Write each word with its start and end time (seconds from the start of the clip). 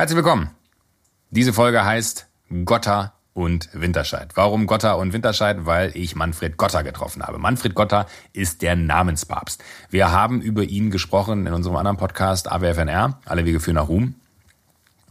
Herzlich 0.00 0.16
willkommen. 0.16 0.48
Diese 1.28 1.52
Folge 1.52 1.84
heißt 1.84 2.26
Gotta 2.64 3.12
und 3.34 3.68
Winterscheid. 3.74 4.30
Warum 4.34 4.66
Gotta 4.66 4.94
und 4.94 5.12
Winterscheid? 5.12 5.66
Weil 5.66 5.94
ich 5.94 6.16
Manfred 6.16 6.56
Gotta 6.56 6.80
getroffen 6.80 7.22
habe. 7.22 7.38
Manfred 7.38 7.74
Gotta 7.74 8.06
ist 8.32 8.62
der 8.62 8.76
Namenspapst. 8.76 9.62
Wir 9.90 10.10
haben 10.10 10.40
über 10.40 10.62
ihn 10.62 10.90
gesprochen 10.90 11.46
in 11.46 11.52
unserem 11.52 11.76
anderen 11.76 11.98
Podcast 11.98 12.50
AWFNR, 12.50 13.20
Alle 13.26 13.44
Wege 13.44 13.60
führen 13.60 13.74
nach 13.74 13.88
Ruhm 13.88 14.14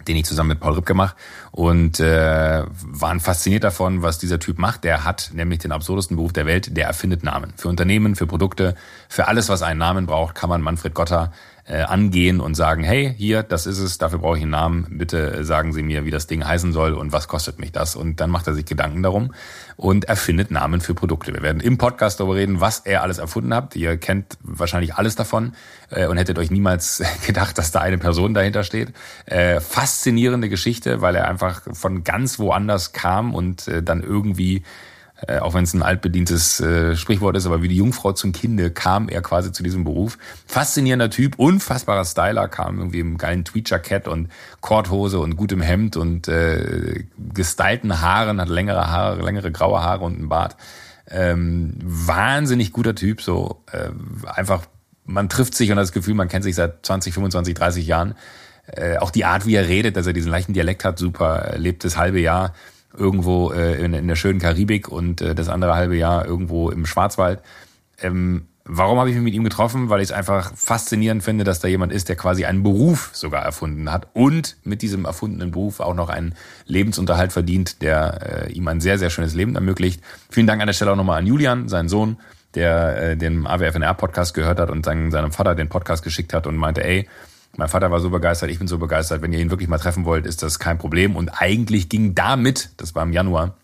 den 0.08 0.16
ich 0.16 0.26
zusammen 0.26 0.50
mit 0.50 0.60
Paul 0.60 0.74
Ripke 0.74 0.94
mache 0.94 1.16
und 1.52 2.00
äh, 2.00 2.64
waren 2.66 3.20
fasziniert 3.20 3.64
davon, 3.64 4.02
was 4.02 4.18
dieser 4.18 4.40
Typ 4.40 4.58
macht. 4.58 4.84
Der 4.84 5.04
hat 5.04 5.32
nämlich 5.34 5.60
den 5.60 5.72
absurdesten 5.72 6.16
Beruf 6.16 6.34
der 6.34 6.46
Welt, 6.46 6.76
der 6.76 6.88
erfindet 6.88 7.24
Namen. 7.24 7.54
Für 7.58 7.68
Unternehmen, 7.68 8.16
für 8.16 8.26
Produkte, 8.26 8.76
für 9.08 9.28
alles, 9.28 9.50
was 9.50 9.62
einen 9.62 9.80
Namen 9.80 10.06
braucht, 10.06 10.36
kann 10.36 10.50
man 10.50 10.62
Manfred 10.62 10.94
Gotter 10.94 11.32
äh, 11.70 11.84
angehen 11.84 12.40
und 12.42 12.56
sagen, 12.56 12.84
hey, 12.84 13.14
hier, 13.16 13.44
das 13.44 13.68
ist 13.68 13.78
es, 13.78 14.00
dafür 14.00 14.20
brauche 14.20 14.38
ich 14.38 14.42
einen 14.42 14.52
Namen, 14.52 14.88
bitte 14.90 15.46
sagen 15.46 15.72
Sie 15.72 15.84
mir, 15.84 16.04
wie 16.04 16.10
das 16.10 16.26
Ding 16.26 16.46
heißen 16.46 16.74
soll 16.74 16.94
und 16.94 17.12
was 17.12 17.28
kostet 17.28 17.60
mich 17.60 17.72
das. 17.72 17.96
Und 17.96 18.20
dann 18.20 18.32
macht 18.32 18.48
er 18.48 18.56
sich 18.56 18.66
Gedanken 18.66 19.04
darum 19.04 19.34
und 19.78 20.06
erfindet 20.06 20.50
Namen 20.50 20.82
für 20.82 20.96
Produkte. 20.96 21.32
Wir 21.32 21.44
werden 21.44 21.62
im 21.62 21.78
Podcast 21.78 22.20
darüber 22.20 22.36
reden, 22.36 22.60
was 22.60 22.80
er 22.80 23.04
alles 23.04 23.20
erfunden 23.20 23.54
hat. 23.54 23.76
Ihr 23.76 23.98
kennt 23.98 24.38
wahrscheinlich 24.42 24.96
alles 24.96 25.16
davon 25.16 25.54
äh, 25.92 26.08
und 26.08 26.18
hättet 26.18 26.40
euch 26.40 26.50
niemals 26.50 27.04
gedacht, 27.28 27.58
dass 27.60 27.72
da 27.72 27.82
eine 27.82 28.00
Person 28.00 28.34
dahinter 28.34 28.64
steht. 28.64 28.92
Äh, 29.26 29.60
faszinierende 29.60 30.50
Geschichte, 30.50 31.02
weil 31.02 31.16
er 31.16 31.28
einfach 31.28 31.62
von 31.74 32.04
ganz 32.04 32.40
woanders 32.40 32.94
kam 32.94 33.36
und 33.36 33.68
äh, 33.68 33.84
dann 33.84 34.02
irgendwie 34.02 34.64
äh, 35.28 35.40
auch 35.40 35.54
wenn 35.54 35.64
es 35.64 35.74
ein 35.74 35.84
altbedientes 35.84 36.60
äh, 36.62 36.96
Sprichwort 36.96 37.36
ist, 37.36 37.46
aber 37.46 37.62
wie 37.62 37.68
die 37.68 37.76
Jungfrau 37.76 38.14
zum 38.14 38.32
Kinde 38.32 38.72
kam 38.72 39.10
er 39.10 39.22
quasi 39.22 39.52
zu 39.52 39.64
diesem 39.64 39.84
Beruf. 39.84 40.18
Faszinierender 40.48 41.10
Typ, 41.10 41.38
unfassbarer 41.38 42.06
Styler, 42.06 42.48
kam 42.48 42.78
irgendwie 42.78 43.00
im 43.00 43.18
geilen 43.18 43.44
Tweetjackett 43.44 44.08
und 44.08 44.30
Korthose 44.62 45.20
und 45.20 45.36
gutem 45.36 45.62
Hemd 45.62 45.98
und 45.98 46.28
äh, 46.28 47.04
gestylten 47.34 48.02
Haaren, 48.02 48.40
hat 48.40 48.50
längere 48.50 48.90
Haare, 48.90 49.22
längere 49.22 49.52
graue 49.52 49.84
Haare 49.84 50.06
und 50.06 50.16
einen 50.16 50.30
Bart. 50.30 50.56
Ähm, 51.10 51.74
wahnsinnig 51.84 52.72
guter 52.72 52.96
Typ, 52.96 53.22
so 53.22 53.64
äh, 53.72 53.90
einfach, 54.26 54.68
man 55.06 55.28
trifft 55.28 55.56
sich 55.56 55.72
und 55.72 55.78
hat 55.78 55.84
das 55.84 55.92
Gefühl, 55.92 56.14
man 56.14 56.28
kennt 56.28 56.44
sich 56.44 56.56
seit 56.56 56.86
20, 56.86 57.14
25, 57.14 57.56
30 57.56 57.88
Jahren. 57.88 58.16
Äh, 58.68 58.98
auch 58.98 59.10
die 59.12 59.26
Art, 59.26 59.46
wie 59.48 59.56
er 59.56 59.68
redet, 59.68 59.98
dass 59.98 60.06
er 60.06 60.14
diesen 60.14 60.32
leichten 60.32 60.54
Dialekt 60.54 60.86
hat, 60.86 61.00
super, 61.00 61.56
lebt 61.58 61.84
das 61.84 61.98
halbe 61.98 62.20
Jahr 62.20 62.54
irgendwo 62.98 63.52
äh, 63.52 63.84
in, 63.84 63.94
in 63.94 64.08
der 64.08 64.16
schönen 64.16 64.40
Karibik 64.40 64.90
und 64.90 65.22
äh, 65.22 65.36
das 65.36 65.50
andere 65.50 65.76
halbe 65.76 65.96
Jahr 65.96 66.26
irgendwo 66.26 66.70
im 66.70 66.86
Schwarzwald. 66.86 67.42
Ähm, 68.02 68.48
warum 68.66 69.00
habe 69.00 69.10
ich 69.10 69.16
mich 69.16 69.24
mit 69.24 69.34
ihm 69.34 69.44
getroffen? 69.44 69.90
Weil 69.90 70.02
ich 70.02 70.10
es 70.10 70.12
einfach 70.12 70.54
faszinierend 70.56 71.24
finde, 71.24 71.44
dass 71.44 71.60
da 71.60 71.68
jemand 71.68 71.92
ist, 71.92 72.10
der 72.10 72.16
quasi 72.16 72.46
einen 72.46 72.64
Beruf 72.64 73.10
sogar 73.14 73.44
erfunden 73.44 73.92
hat 73.92 74.08
und 74.14 74.58
mit 74.64 74.82
diesem 74.82 75.06
erfundenen 75.06 75.52
Beruf 75.52 75.80
auch 75.80 75.96
noch 75.96 76.10
einen 76.10 76.36
Lebensunterhalt 76.66 77.32
verdient, 77.34 77.82
der 77.82 78.48
äh, 78.48 78.52
ihm 78.52 78.68
ein 78.68 78.82
sehr, 78.82 78.98
sehr 78.98 79.10
schönes 79.10 79.34
Leben 79.34 79.56
ermöglicht. 79.56 80.02
Vielen 80.30 80.48
Dank 80.48 80.62
an 80.62 80.68
der 80.68 80.74
Stelle 80.74 80.92
auch 80.92 80.98
nochmal 80.98 81.20
an 81.20 81.28
Julian, 81.28 81.68
seinen 81.68 81.90
Sohn, 81.90 82.18
der 82.56 83.12
äh, 83.12 83.18
den 83.18 83.46
AWFNR-Podcast 83.46 84.34
gehört 84.34 84.60
hat 84.60 84.70
und 84.70 84.86
seinen, 84.86 85.12
seinem 85.12 85.32
Vater 85.32 85.56
den 85.56 85.70
Podcast 85.70 86.04
geschickt 86.04 86.34
hat 86.34 86.48
und 86.48 86.56
meinte, 86.56 86.84
ey, 86.84 87.08
mein 87.60 87.68
Vater 87.68 87.92
war 87.92 88.00
so 88.00 88.10
begeistert, 88.10 88.50
ich 88.50 88.58
bin 88.58 88.70
so 88.70 88.78
begeistert. 88.78 89.22
Wenn 89.22 89.34
ihr 89.34 89.40
ihn 89.40 89.52
wirklich 89.52 89.68
mal 89.68 89.78
treffen 89.78 90.06
wollt, 90.06 90.26
ist 90.26 90.42
das 90.42 90.60
kein 90.60 90.78
Problem. 90.78 91.18
Und 91.18 91.30
eigentlich 91.30 91.90
ging 91.90 92.16
damit, 92.16 92.70
das 92.78 92.96
war 92.96 93.04
im 93.04 93.12
Januar, 93.12 93.58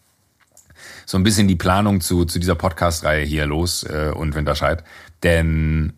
so 1.06 1.18
ein 1.18 1.24
bisschen 1.24 1.48
die 1.48 1.56
Planung 1.56 2.02
zu, 2.02 2.26
zu 2.26 2.38
dieser 2.38 2.56
Podcast-Reihe 2.56 3.24
hier 3.24 3.46
los 3.46 3.84
äh, 3.84 4.12
und 4.14 4.36
Winterscheid. 4.36 4.84
Denn 5.24 5.94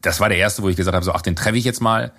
das 0.00 0.20
war 0.20 0.28
der 0.28 0.38
erste, 0.38 0.62
wo 0.62 0.68
ich 0.68 0.76
gesagt 0.76 0.94
habe, 0.94 1.04
so, 1.04 1.12
ach, 1.12 1.22
den 1.22 1.34
treffe 1.34 1.56
ich 1.56 1.64
jetzt 1.64 1.80
mal, 1.80 2.12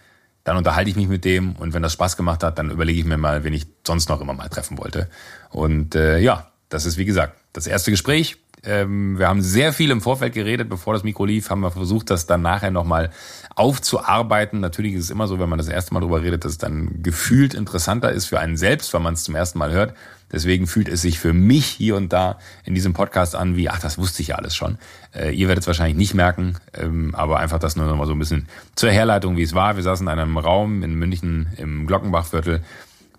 dann 0.44 0.58
unterhalte 0.58 0.90
ich 0.90 0.98
mich 0.98 1.08
mit 1.08 1.24
dem 1.24 1.56
und 1.56 1.74
wenn 1.74 1.82
das 1.82 1.94
Spaß 1.94 2.18
gemacht 2.18 2.44
hat, 2.44 2.60
dann 2.60 2.70
überlege 2.70 3.00
ich 3.00 3.06
mir 3.06 3.18
mal, 3.18 3.46
wen 3.46 3.54
ich 3.54 3.68
sonst 3.88 4.10
noch 4.10 4.20
immer 4.20 4.34
mal 4.34 4.50
treffen 4.50 4.78
wollte. 4.78 5.10
Und 5.50 5.96
äh, 5.96 6.20
ja, 6.20 6.52
das 6.68 6.86
ist 6.86 6.98
wie 6.98 7.06
gesagt 7.06 7.38
das 7.54 7.68
erste 7.68 7.90
Gespräch. 7.90 8.38
Ähm, 8.66 9.18
wir 9.20 9.28
haben 9.28 9.42
sehr 9.42 9.74
viel 9.74 9.92
im 9.92 10.02
Vorfeld 10.02 10.34
geredet, 10.34 10.70
bevor 10.70 10.94
das 10.94 11.04
Mikro 11.04 11.26
lief, 11.26 11.50
haben 11.50 11.62
wir 11.62 11.72
versucht, 11.72 12.10
das 12.10 12.26
dann 12.26 12.42
nachher 12.42 12.72
nochmal 12.72 13.12
aufzuarbeiten. 13.56 14.60
Natürlich 14.60 14.94
ist 14.94 15.06
es 15.06 15.10
immer 15.10 15.28
so, 15.28 15.40
wenn 15.40 15.50
man 15.50 15.58
das 15.58 15.68
erste 15.68 15.94
Mal 15.94 16.00
drüber 16.00 16.22
redet, 16.22 16.44
dass 16.44 16.54
es 16.54 16.58
dann 16.58 17.02
gefühlt 17.04 17.54
interessanter 17.54 18.12
ist 18.12 18.26
für 18.26 18.40
einen 18.40 18.58
selbst, 18.58 18.94
wenn 18.94 19.02
man 19.02 19.14
es 19.14 19.24
zum 19.24 19.36
ersten 19.36 19.60
Mal 19.60 19.72
hört. 19.72 19.94
Deswegen 20.32 20.68
fühlt 20.68 20.90
es 20.90 21.02
sich 21.02 21.20
für 21.20 21.34
mich 21.34 21.66
hier 21.66 21.96
und 21.96 22.12
da 22.12 22.40
in 22.64 22.74
diesem 22.74 22.94
Podcast 22.94 23.36
an 23.36 23.56
wie, 23.56 23.70
ach, 23.70 23.80
das 23.80 23.98
wusste 23.98 24.22
ich 24.22 24.30
ja 24.30 24.36
alles 24.36 24.56
schon. 24.56 24.78
Äh, 25.14 25.32
ihr 25.32 25.48
werdet 25.48 25.62
es 25.62 25.68
wahrscheinlich 25.68 25.98
nicht 25.98 26.14
merken, 26.14 26.58
ähm, 26.74 27.14
aber 27.16 27.40
einfach 27.40 27.60
das 27.60 27.76
nur 27.76 27.86
nochmal 27.86 28.08
so 28.08 28.14
ein 28.14 28.20
bisschen 28.20 28.48
zur 28.76 28.90
Herleitung, 28.90 29.38
wie 29.38 29.44
es 29.44 29.54
war. 29.54 29.76
Wir 29.76 29.84
saßen 29.84 30.08
in 30.08 30.12
einem 30.12 30.38
Raum 30.38 30.84
in 30.84 30.96
München 30.96 31.48
im 31.58 31.86
Glockenbachviertel 31.86 32.64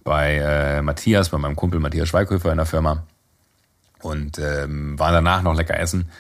bei 0.03 0.37
äh, 0.37 0.83
Matthias, 0.83 1.31
bei 1.31 1.39
meinem 1.39 1.57
Kumpel 1.57 1.81
Matthias 1.81 2.09
Schweighöfer 2.09 2.51
in 2.51 2.59
der 2.59 2.67
Firma 2.67 3.05
und 4.07 4.39
ähm, 4.39 4.99
waren 4.99 5.13
danach 5.13 5.43
noch 5.43 5.55
lecker 5.55 5.79
essen. 5.79 6.11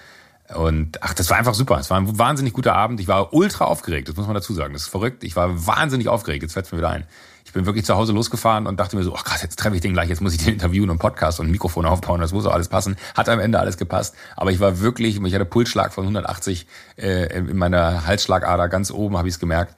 Und 0.55 1.03
ach, 1.03 1.15
das 1.15 1.29
war 1.31 1.39
einfach 1.39 1.55
super. 1.55 1.79
Es 1.79 1.91
war 1.91 1.99
ein 1.99 2.19
wahnsinnig 2.19 2.53
guter 2.53 2.75
Abend. 2.75 3.01
Ich 3.01 3.09
war 3.09 3.33
ultra 3.33 3.65
aufgeregt, 3.65 4.09
das 4.09 4.17
muss 4.17 4.27
man 4.27 4.35
dazu 4.35 4.53
sagen. 4.55 4.73
Das 4.75 4.83
ist 4.83 4.89
verrückt. 4.89 5.25
Ich 5.25 5.35
war 5.35 5.67
wahnsinnig 5.67 6.09
aufgeregt. 6.09 6.43
Jetzt 6.43 6.53
fällt 6.53 6.71
mir 6.71 6.79
wieder 6.79 6.91
ein. 6.91 7.05
Ich 7.45 7.53
bin 7.53 7.65
wirklich 7.65 7.85
zu 7.85 7.95
Hause 7.95 8.13
losgefahren 8.13 8.67
und 8.67 8.79
dachte 8.79 8.97
mir 8.97 9.03
so, 9.03 9.15
ach 9.15 9.25
krass, 9.25 9.43
jetzt 9.43 9.59
treffe 9.59 9.77
ich 9.77 9.81
den 9.81 9.93
gleich, 9.93 10.09
jetzt 10.09 10.21
muss 10.21 10.35
ich 10.35 10.45
den 10.45 10.55
interviewen 10.55 10.91
und 10.91 10.99
Podcast 10.99 11.39
und 11.39 11.49
Mikrofon 11.49 11.87
aufbauen, 11.87 12.21
das 12.21 12.33
muss 12.33 12.45
auch 12.45 12.53
alles 12.53 12.69
passen. 12.69 12.97
Hat 13.15 13.29
am 13.29 13.39
Ende 13.39 13.61
alles 13.61 13.77
gepasst. 13.77 14.17
Aber 14.35 14.51
ich 14.51 14.59
war 14.59 14.81
wirklich, 14.81 15.23
ich 15.23 15.35
hatte 15.35 15.45
Pulsschlag 15.45 15.93
von 15.93 16.05
180 16.05 16.67
äh, 16.97 17.39
in 17.39 17.57
meiner 17.57 18.05
Halsschlagader 18.05 18.69
ganz 18.69 18.91
oben, 18.91 19.17
habe 19.17 19.29
ich 19.29 19.35
es 19.35 19.41
gemerkt. 19.41 19.77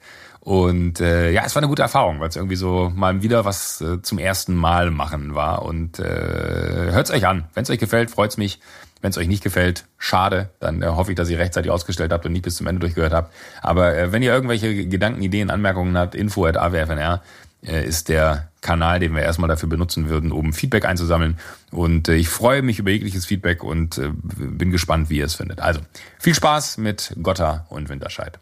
Und 0.49 0.99
äh, 0.99 1.29
ja, 1.29 1.43
es 1.45 1.53
war 1.53 1.61
eine 1.61 1.69
gute 1.69 1.83
Erfahrung, 1.83 2.19
weil 2.19 2.29
es 2.29 2.35
irgendwie 2.35 2.55
so 2.55 2.91
mal 2.95 3.21
wieder 3.21 3.45
was 3.45 3.81
äh, 3.81 4.01
zum 4.01 4.17
ersten 4.17 4.55
Mal 4.55 4.89
machen 4.89 5.35
war. 5.35 5.61
Und 5.61 5.99
äh, 5.99 6.89
hört's 6.91 7.11
euch 7.11 7.27
an. 7.27 7.43
Wenn 7.53 7.61
es 7.61 7.69
euch 7.69 7.77
gefällt, 7.77 8.09
freut's 8.09 8.35
mich. 8.35 8.59
Wenn 8.99 9.11
es 9.11 9.19
euch 9.19 9.27
nicht 9.27 9.43
gefällt, 9.43 9.85
schade. 9.99 10.49
Dann 10.59 10.81
äh, 10.81 10.87
hoffe 10.87 11.11
ich, 11.11 11.15
dass 11.15 11.29
ihr 11.29 11.37
rechtzeitig 11.37 11.69
ausgestellt 11.69 12.11
habt 12.11 12.25
und 12.25 12.31
nicht 12.31 12.41
bis 12.41 12.55
zum 12.55 12.65
Ende 12.65 12.79
durchgehört 12.79 13.13
habt. 13.13 13.31
Aber 13.61 13.95
äh, 13.95 14.11
wenn 14.11 14.23
ihr 14.23 14.33
irgendwelche 14.33 14.87
Gedanken, 14.87 15.21
Ideen, 15.21 15.51
Anmerkungen 15.51 15.95
habt, 15.95 16.15
info 16.15 16.47
at 16.47 16.57
awfnr 16.57 17.21
äh, 17.63 17.85
ist 17.85 18.09
der 18.09 18.49
Kanal, 18.61 18.99
den 18.99 19.13
wir 19.13 19.21
erstmal 19.21 19.49
dafür 19.49 19.69
benutzen 19.69 20.09
würden, 20.09 20.31
um 20.31 20.51
Feedback 20.51 20.85
einzusammeln. 20.85 21.37
Und 21.69 22.07
äh, 22.07 22.15
ich 22.15 22.27
freue 22.27 22.63
mich 22.63 22.79
über 22.79 22.89
jegliches 22.89 23.27
Feedback 23.27 23.63
und 23.63 23.99
äh, 23.99 24.09
bin 24.09 24.71
gespannt, 24.71 25.11
wie 25.11 25.19
ihr 25.19 25.25
es 25.25 25.35
findet. 25.35 25.59
Also 25.59 25.81
viel 26.17 26.33
Spaß 26.33 26.79
mit 26.79 27.13
Gotta 27.21 27.67
und 27.69 27.89
Winterscheid. 27.89 28.39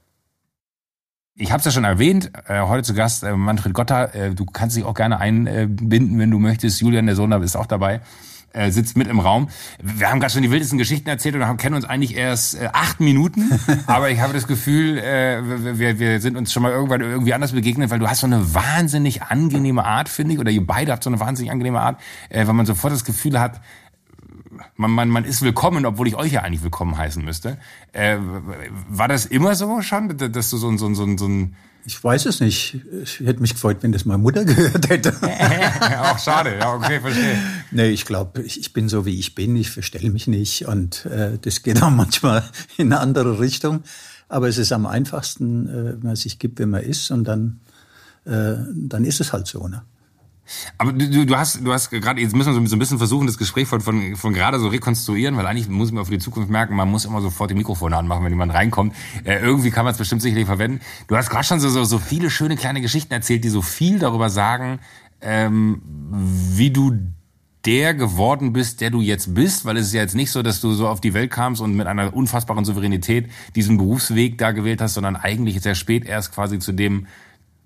Ich 1.40 1.52
habe 1.52 1.60
es 1.60 1.66
ja 1.66 1.72
schon 1.72 1.84
erwähnt, 1.84 2.32
äh, 2.48 2.62
heute 2.62 2.82
zu 2.82 2.96
Gast 2.96 3.22
äh, 3.22 3.36
Manfred 3.36 3.76
Gotter. 3.76 4.16
Äh, 4.16 4.34
du 4.34 4.44
kannst 4.46 4.76
dich 4.76 4.84
auch 4.84 4.96
gerne 4.96 5.20
einbinden, 5.20 6.18
wenn 6.18 6.32
du 6.32 6.40
möchtest. 6.40 6.82
Julian, 6.82 7.06
der 7.06 7.16
Sohn, 7.16 7.32
ist 7.44 7.56
auch 7.56 7.68
dabei, 7.68 8.02
äh, 8.54 8.72
sitzt 8.72 8.98
mit 8.98 9.08
im 9.08 9.20
Raum. 9.20 9.48
Wir 9.80 10.10
haben 10.10 10.20
gerade 10.20 10.34
schon 10.34 10.42
die 10.42 10.50
wildesten 10.50 10.80
Geschichten 10.80 11.08
erzählt 11.08 11.36
und 11.36 11.46
haben, 11.46 11.58
kennen 11.58 11.76
uns 11.76 11.86
eigentlich 11.86 12.18
erst 12.18 12.60
äh, 12.60 12.70
acht 12.74 13.00
Minuten. 13.00 13.52
aber 13.86 14.10
ich 14.10 14.20
habe 14.20 14.34
das 14.34 14.48
Gefühl, 14.48 14.98
äh, 14.98 15.78
wir, 15.78 16.00
wir 16.00 16.22
sind 16.22 16.38
uns 16.38 16.52
schon 16.52 16.64
mal 16.64 16.72
irgendwann 16.72 17.02
irgendwie 17.02 17.36
anders 17.36 17.52
begegnet, 17.52 17.92
weil 17.92 18.00
du 18.00 18.08
hast 18.08 18.22
so 18.22 18.28
eine 18.28 18.56
wahnsinnig 18.56 19.22
angenehme 19.22 19.86
Art, 19.86 20.10
finde 20.10 20.34
ich, 20.34 20.40
oder 20.40 20.50
ihr 20.50 20.66
beide 20.66 20.92
habt 20.92 21.04
so 21.04 21.12
eine 21.12 21.20
wahnsinnig 21.20 21.52
angenehme 21.52 21.82
Art, 21.82 22.02
äh, 22.30 22.48
weil 22.48 22.56
man 22.56 22.66
sofort 22.66 22.94
das 22.94 23.06
Gefühl 23.06 23.40
hat, 23.40 23.62
man, 24.76 24.92
man, 24.92 25.10
man 25.10 25.26
ist 25.26 25.42
willkommen, 25.42 25.86
obwohl 25.86 26.08
ich 26.08 26.16
euch 26.16 26.32
ja 26.32 26.42
eigentlich 26.42 26.64
willkommen 26.64 26.98
heißen 26.98 27.24
müsste. 27.24 27.58
Äh, 27.94 28.18
war 28.90 29.08
das 29.08 29.26
immer 29.26 29.56
so 29.56 29.82
schon, 29.82 30.18
dass 30.18 30.50
du 30.50 30.58
so, 30.58 30.70
ein 30.70 30.78
so, 30.78 30.94
so, 30.94 31.18
so 31.18 31.28
ein 31.28 31.56
ich 31.88 32.04
weiß 32.04 32.26
es 32.26 32.42
nicht. 32.42 32.82
Ich 33.02 33.22
hätte 33.22 33.40
mich 33.40 33.54
gefreut, 33.54 33.78
wenn 33.80 33.94
das 33.94 34.04
meine 34.04 34.18
Mutter 34.18 34.44
gehört 34.46 34.90
hätte. 34.90 35.14
Auch 36.02 36.20
schade, 36.20 36.58
ja, 36.60 36.74
okay, 36.74 37.00
verstehe. 37.00 37.42
Nee, 37.72 37.88
ich 37.88 38.04
glaube, 38.04 38.42
ich, 38.42 38.74
bin 38.74 38.90
so, 38.90 39.06
wie 39.06 39.18
ich 39.18 39.36
bin. 39.36 39.56
Ich 39.56 39.72
verstelle 39.72 40.10
mich 40.10 40.28
nicht. 40.28 40.68
Und 40.68 41.06
äh, 41.06 41.38
das 41.42 41.64
geht 41.64 41.82
auch 41.82 41.90
manchmal 41.92 42.44
in 42.76 42.92
eine 42.92 43.00
andere 43.00 43.40
Richtung. 43.40 43.84
Aber 44.28 44.50
es 44.50 44.58
ist 44.58 44.74
am 44.74 44.86
einfachsten, 44.86 45.70
äh, 45.70 45.94
wenn 45.94 46.04
man 46.04 46.16
sich 46.18 46.40
gibt, 46.40 46.60
wie 46.60 46.66
man 46.66 46.84
ist. 46.84 47.10
Und 47.10 47.24
dann, 47.24 47.62
äh, 48.26 48.56
dann 48.74 49.06
ist 49.06 49.22
es 49.22 49.32
halt 49.32 49.48
so. 49.48 49.66
Ne? 49.70 49.82
Aber 50.78 50.94
du, 50.94 51.26
du 51.26 51.38
hast, 51.38 51.66
du 51.66 51.74
hast 51.74 51.90
gerade, 51.90 52.22
jetzt 52.22 52.36
müssen 52.36 52.54
wir 52.54 52.68
so 52.68 52.76
ein 52.76 52.80
bisschen 52.80 52.98
versuchen, 52.98 53.28
das 53.28 53.38
Gespräch 53.38 53.68
von, 53.68 53.82
von, 53.82 54.16
von 54.16 54.34
gerade 54.34 54.60
so 54.60 54.68
rekonstruieren, 54.68 55.38
weil 55.38 55.46
eigentlich 55.46 55.68
muss 55.70 55.92
man 55.92 56.06
für 56.06 56.12
die 56.12 56.20
Zukunft 56.20 56.50
merken, 56.50 56.76
man 56.76 56.90
muss 56.90 57.06
immer 57.06 57.22
sofort 57.22 57.50
die 57.52 57.56
Mikrofone 57.56 57.96
anmachen, 57.96 58.24
wenn 58.24 58.32
jemand 58.32 58.54
reinkommt. 58.54 58.94
Äh, 59.24 59.40
irgendwie 59.40 59.72
kann 59.72 59.86
man 59.86 59.92
es 59.92 59.98
bestimmt 59.98 60.22
sicherlich 60.22 60.46
verwenden. 60.46 60.82
Du 61.08 61.16
hast 61.16 61.30
gerade 61.30 61.44
schon 61.44 61.60
so, 61.60 61.70
so, 61.70 61.84
so 61.84 62.00
viele 62.00 62.30
schöne 62.30 62.56
kleine 62.56 62.82
Geschichten 62.82 63.14
erzählt, 63.14 63.44
die 63.44 63.50
so 63.50 63.62
viel 63.62 64.00
darüber 64.00 64.30
sagen, 64.30 64.80
ähm, 65.22 65.82
wie 66.12 66.72
du 66.72 66.94
der 67.66 67.94
geworden 67.94 68.54
bist, 68.54 68.80
der 68.80 68.92
du 68.92 69.02
jetzt 69.02 69.34
bist, 69.34 69.66
weil 69.66 69.76
es 69.76 69.88
ist 69.88 69.94
ja 69.94 70.02
jetzt 70.02 70.16
nicht 70.16 70.32
so, 70.32 70.42
dass 70.42 70.62
du 70.62 70.72
so 70.72 70.88
auf 70.88 71.02
die 71.02 71.14
Welt 71.14 71.32
kamst 71.32 71.62
und 71.62 71.76
mit 71.76 71.86
einer 71.86 72.14
unfassbaren 72.14 72.64
Souveränität 72.64 73.30
diesen 73.56 73.78
Berufsweg 73.78 74.38
da 74.38 74.52
gewählt 74.52 74.80
hast, 74.80 74.94
sondern 74.94 75.18
eigentlich 75.18 75.60
sehr 75.62 75.76
spät 75.76 76.06
erst 76.06 76.34
quasi 76.34 76.60
zu 76.60 76.72
dem 76.72 77.08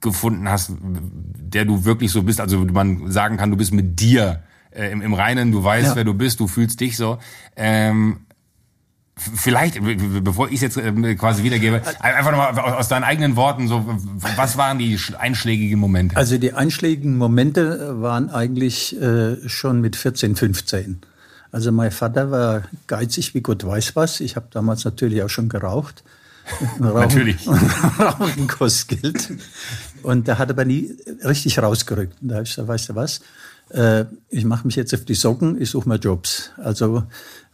gefunden 0.01 0.49
hast, 0.49 0.71
der 0.81 1.65
du 1.65 1.85
wirklich 1.85 2.11
so 2.11 2.23
bist. 2.23 2.41
Also 2.41 2.59
man 2.65 3.11
sagen 3.11 3.37
kann, 3.37 3.51
du 3.51 3.57
bist 3.57 3.73
mit 3.73 3.99
dir 3.99 4.43
äh, 4.71 4.91
im, 4.91 5.01
im 5.01 5.13
Reinen, 5.13 5.51
du 5.51 5.63
weißt, 5.63 5.89
ja. 5.89 5.95
wer 5.97 6.03
du 6.03 6.13
bist, 6.13 6.39
du 6.39 6.47
fühlst 6.47 6.79
dich 6.79 6.97
so. 6.97 7.19
Ähm, 7.55 8.21
Vielleicht, 9.35 9.79
bevor 10.23 10.47
ich 10.47 10.55
es 10.55 10.61
jetzt 10.61 10.77
ähm, 10.77 11.03
quasi 11.17 11.43
wiedergebe, 11.43 11.81
einfach 11.99 12.31
nochmal 12.31 12.57
aus 12.57 12.87
deinen 12.87 13.03
eigenen 13.03 13.35
Worten, 13.35 13.67
so, 13.67 13.85
was 14.35 14.57
waren 14.57 14.79
die 14.79 14.97
einschlägigen 15.19 15.79
Momente? 15.79 16.15
Also 16.15 16.37
die 16.39 16.53
einschlägigen 16.53 17.17
Momente 17.17 18.01
waren 18.01 18.31
eigentlich 18.31 18.99
äh, 18.99 19.47
schon 19.47 19.81
mit 19.81 19.95
14, 19.95 20.35
15. 20.35 21.01
Also 21.51 21.71
mein 21.71 21.91
Vater 21.91 22.31
war 22.31 22.63
geizig 22.87 23.35
wie 23.35 23.41
Gott 23.41 23.65
weiß 23.65 23.95
was. 23.95 24.21
Ich 24.21 24.37
habe 24.37 24.47
damals 24.49 24.85
natürlich 24.85 25.21
auch 25.21 25.29
schon 25.29 25.49
geraucht. 25.49 26.03
Rauchen, 26.79 26.93
natürlich. 26.93 27.47
Rauchen 27.99 28.47
kostet 28.47 29.01
Geld. 29.01 29.33
Und 30.03 30.27
da 30.27 30.37
hat 30.37 30.49
er 30.49 30.55
aber 30.55 30.65
nie 30.65 30.95
richtig 31.23 31.59
rausgerückt. 31.59 32.21
Und 32.21 32.29
da 32.29 32.35
habe 32.35 32.43
ich 32.43 32.51
gesagt, 32.51 32.67
weißt 32.67 32.89
du 32.89 32.95
was, 32.95 33.21
äh, 33.69 34.05
ich 34.29 34.45
mache 34.45 34.65
mich 34.65 34.75
jetzt 34.75 34.93
auf 34.93 35.05
die 35.05 35.13
Socken, 35.13 35.61
ich 35.61 35.69
suche 35.69 35.87
mir 35.87 35.95
Jobs. 35.95 36.51
Also 36.57 37.03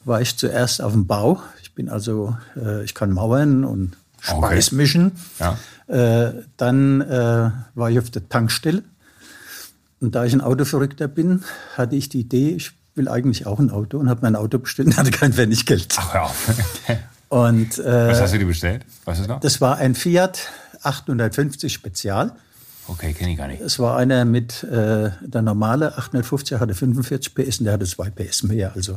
war 0.03 0.21
ich 0.21 0.37
zuerst 0.37 0.81
auf 0.81 0.93
dem 0.93 1.05
Bau. 1.05 1.41
Ich 1.61 1.73
bin 1.73 1.89
also, 1.89 2.35
äh, 2.55 2.83
ich 2.83 2.93
kann 2.93 3.11
mauern 3.11 3.63
und 3.63 3.97
Speis 4.19 4.67
okay. 4.67 4.75
mischen. 4.75 5.11
Ja. 5.39 5.57
Äh, 5.87 6.33
dann 6.57 7.01
äh, 7.01 7.51
war 7.75 7.91
ich 7.91 7.99
auf 7.99 8.09
der 8.09 8.27
Tankstelle. 8.27 8.83
Und 9.99 10.15
da 10.15 10.25
ich 10.25 10.33
ein 10.33 10.41
Autoverrückter 10.41 11.07
bin, 11.07 11.43
hatte 11.75 11.95
ich 11.95 12.09
die 12.09 12.19
Idee, 12.21 12.49
ich 12.51 12.71
will 12.95 13.07
eigentlich 13.07 13.45
auch 13.45 13.59
ein 13.59 13.69
Auto 13.69 13.97
und 13.97 14.09
habe 14.09 14.21
mein 14.23 14.35
Auto 14.35 14.59
bestellt 14.59 14.89
und 14.89 14.97
hatte 14.97 15.11
kein 15.11 15.33
Pfennig 15.33 15.65
Geld. 15.65 15.95
Ach, 15.97 16.13
ja. 16.13 16.31
und, 17.29 17.77
äh, 17.79 18.09
Was 18.09 18.21
hast 18.21 18.33
du 18.33 18.39
dir 18.39 18.45
bestellt? 18.45 18.85
Was 19.05 19.19
ist 19.19 19.27
noch? 19.27 19.39
Das 19.39 19.61
war 19.61 19.77
ein 19.77 19.95
Fiat 19.95 20.49
850 20.87 21.71
Spezial. 21.71 22.33
Okay, 22.89 23.13
kenne 23.13 23.31
ich 23.31 23.37
gar 23.37 23.47
nicht. 23.47 23.61
Es 23.61 23.79
war 23.79 23.97
einer 23.97 24.23
mit, 24.23 24.63
äh, 24.63 25.09
der 25.21 25.41
normale 25.41 25.97
850 25.97 26.59
hatte 26.59 26.73
45 26.73 27.35
PS 27.35 27.59
und 27.59 27.65
der 27.65 27.73
hatte 27.73 27.85
2 27.85 28.09
PS 28.11 28.43
mehr. 28.43 28.71
Also 28.75 28.93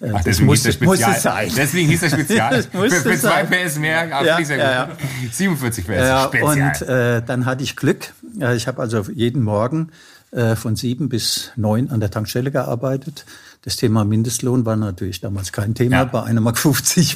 äh, 0.00 0.10
Ach, 0.14 0.22
deswegen 0.24 0.46
musste, 0.46 0.72
Spezial. 0.72 1.10
Musste 1.10 1.20
sein. 1.20 1.52
Deswegen 1.54 1.90
hieß 1.90 2.00
der 2.00 2.10
Spezial. 2.10 2.62
für, 2.72 2.90
für 2.90 3.18
2 3.18 3.44
PS 3.44 3.78
mehr, 3.78 4.08
ja, 4.08 4.40
ja. 4.40 4.40
Ja. 4.40 4.88
47 5.30 5.84
PS 5.84 5.90
ja, 5.90 6.24
Spezial. 6.24 6.50
Und 6.50 6.88
äh, 6.88 7.22
dann 7.22 7.44
hatte 7.44 7.62
ich 7.62 7.76
Glück. 7.76 8.14
Ich 8.54 8.66
habe 8.68 8.80
also 8.80 9.02
jeden 9.12 9.42
Morgen 9.42 9.90
äh, 10.30 10.56
von 10.56 10.74
sieben 10.74 11.10
bis 11.10 11.52
neun 11.56 11.90
an 11.90 12.00
der 12.00 12.10
Tankstelle 12.10 12.50
gearbeitet. 12.50 13.26
Das 13.62 13.76
Thema 13.76 14.04
Mindestlohn 14.04 14.64
war 14.64 14.76
natürlich 14.76 15.20
damals 15.20 15.52
kein 15.52 15.74
Thema, 15.74 15.96
ja. 15.96 16.04
bei 16.04 16.20
1,50 16.20 16.40
Mark 16.40 16.56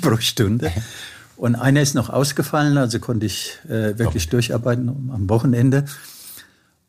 pro 0.02 0.16
Stunde. 0.19 0.70
Und 1.40 1.54
einer 1.54 1.81
ist 1.81 1.94
noch 1.94 2.10
ausgefallen, 2.10 2.76
also 2.76 2.98
konnte 2.98 3.25
ich 3.25 3.56
äh, 3.64 3.98
wirklich 3.98 4.26
Doch. 4.26 4.32
durcharbeiten 4.32 4.90
am 5.10 5.31
Wochenende. 5.31 5.87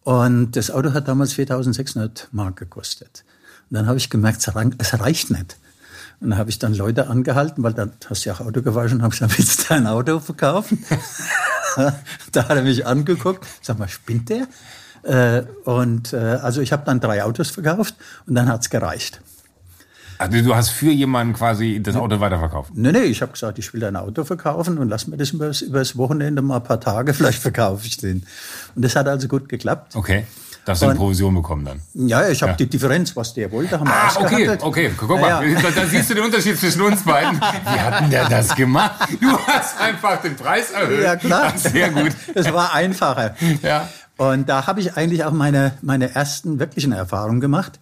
Und 0.03 0.57
das 0.57 0.69
Auto 0.71 0.91
hat 0.91 1.07
damals 1.07 1.33
4.600 1.35 2.27
Mark 2.33 2.57
gekostet. 2.57 3.23
Und 3.69 3.77
dann 3.77 3.87
habe 3.87 3.97
ich 3.97 4.09
gemerkt, 4.09 4.45
es 4.77 4.99
reicht 4.99 5.31
nicht. 5.31 5.55
Und 6.19 6.31
dann 6.31 6.37
habe 6.37 6.49
ich 6.49 6.59
dann 6.59 6.73
Leute 6.73 7.07
angehalten, 7.07 7.63
weil 7.63 7.71
dann 7.71 7.93
hast 8.09 8.25
du 8.25 8.29
ja 8.29 8.35
auch 8.35 8.41
Auto 8.41 8.61
gewaschen 8.61 8.97
und 8.97 9.03
habe 9.03 9.11
gesagt, 9.11 9.37
willst 9.37 9.69
du 9.69 9.73
ein 9.73 9.87
Auto 9.87 10.19
verkaufen? 10.19 10.83
da 12.33 12.49
hat 12.49 12.57
er 12.57 12.63
mich 12.63 12.85
angeguckt, 12.85 13.47
sag 13.61 13.79
mal, 13.79 13.87
spinnt 13.87 14.27
der? 14.27 14.47
Äh, 15.03 15.43
und 15.63 16.11
äh, 16.11 16.17
also 16.17 16.59
ich 16.59 16.73
habe 16.73 16.83
dann 16.83 16.99
drei 16.99 17.23
Autos 17.23 17.51
verkauft 17.51 17.95
und 18.27 18.35
dann 18.35 18.49
hat's 18.49 18.69
gereicht. 18.69 19.21
Also 20.21 20.39
du 20.43 20.55
hast 20.55 20.69
für 20.69 20.91
jemanden 20.91 21.33
quasi 21.33 21.81
das 21.81 21.95
Auto 21.95 22.19
weiterverkauft? 22.19 22.73
Nee, 22.75 22.91
nee, 22.91 22.99
ich 22.99 23.23
habe 23.23 23.31
gesagt, 23.31 23.57
ich 23.57 23.73
will 23.73 23.83
ein 23.83 23.95
Auto 23.95 24.23
verkaufen 24.23 24.77
und 24.77 24.87
lass 24.87 25.07
mir 25.07 25.17
das 25.17 25.31
übers, 25.31 25.61
übers 25.61 25.97
Wochenende 25.97 26.43
mal 26.43 26.57
ein 26.57 26.63
paar 26.63 26.79
Tage, 26.79 27.13
vielleicht 27.15 27.41
verkaufe 27.41 27.87
ich 27.87 27.97
den. 27.97 28.23
Und 28.75 28.85
das 28.85 28.95
hat 28.95 29.07
also 29.07 29.27
gut 29.27 29.49
geklappt. 29.49 29.95
Okay. 29.95 30.25
Da 30.63 30.73
hast 30.73 30.83
du 30.83 30.85
eine 30.85 30.95
Provision 30.95 31.33
bekommen 31.33 31.65
dann? 31.65 31.81
Ja, 31.95 32.29
ich 32.29 32.43
habe 32.43 32.51
ja. 32.51 32.57
die 32.57 32.67
Differenz, 32.67 33.15
was 33.15 33.33
der 33.33 33.51
wollte, 33.51 33.79
haben 33.79 33.87
wir 33.87 33.95
ah, 33.95 34.11
okay, 34.19 34.57
okay, 34.61 34.91
guck 34.95 35.09
mal, 35.19 35.27
ja, 35.27 35.41
ja. 35.41 35.59
Da, 35.59 35.71
da, 35.71 35.87
siehst 35.87 36.11
du 36.11 36.13
den 36.13 36.25
Unterschied 36.25 36.55
zwischen 36.59 36.83
uns 36.83 37.01
beiden. 37.01 37.37
Wie 37.37 37.79
hat 37.79 38.01
denn 38.01 38.11
der 38.11 38.29
das 38.29 38.55
gemacht? 38.55 39.09
Du 39.19 39.39
hast 39.47 39.81
einfach 39.81 40.21
den 40.21 40.35
Preis 40.35 40.69
erhöht. 40.69 41.03
Ja, 41.03 41.15
klar. 41.15 41.57
Sehr 41.57 41.89
gut. 41.89 42.11
Es 42.35 42.53
war 42.53 42.75
einfacher. 42.75 43.33
Ja. 43.63 43.89
Und 44.17 44.49
da 44.49 44.67
habe 44.67 44.81
ich 44.81 44.95
eigentlich 44.95 45.23
auch 45.23 45.31
meine, 45.31 45.73
meine 45.81 46.13
ersten 46.13 46.59
wirklichen 46.59 46.91
Erfahrungen 46.91 47.41
gemacht. 47.41 47.79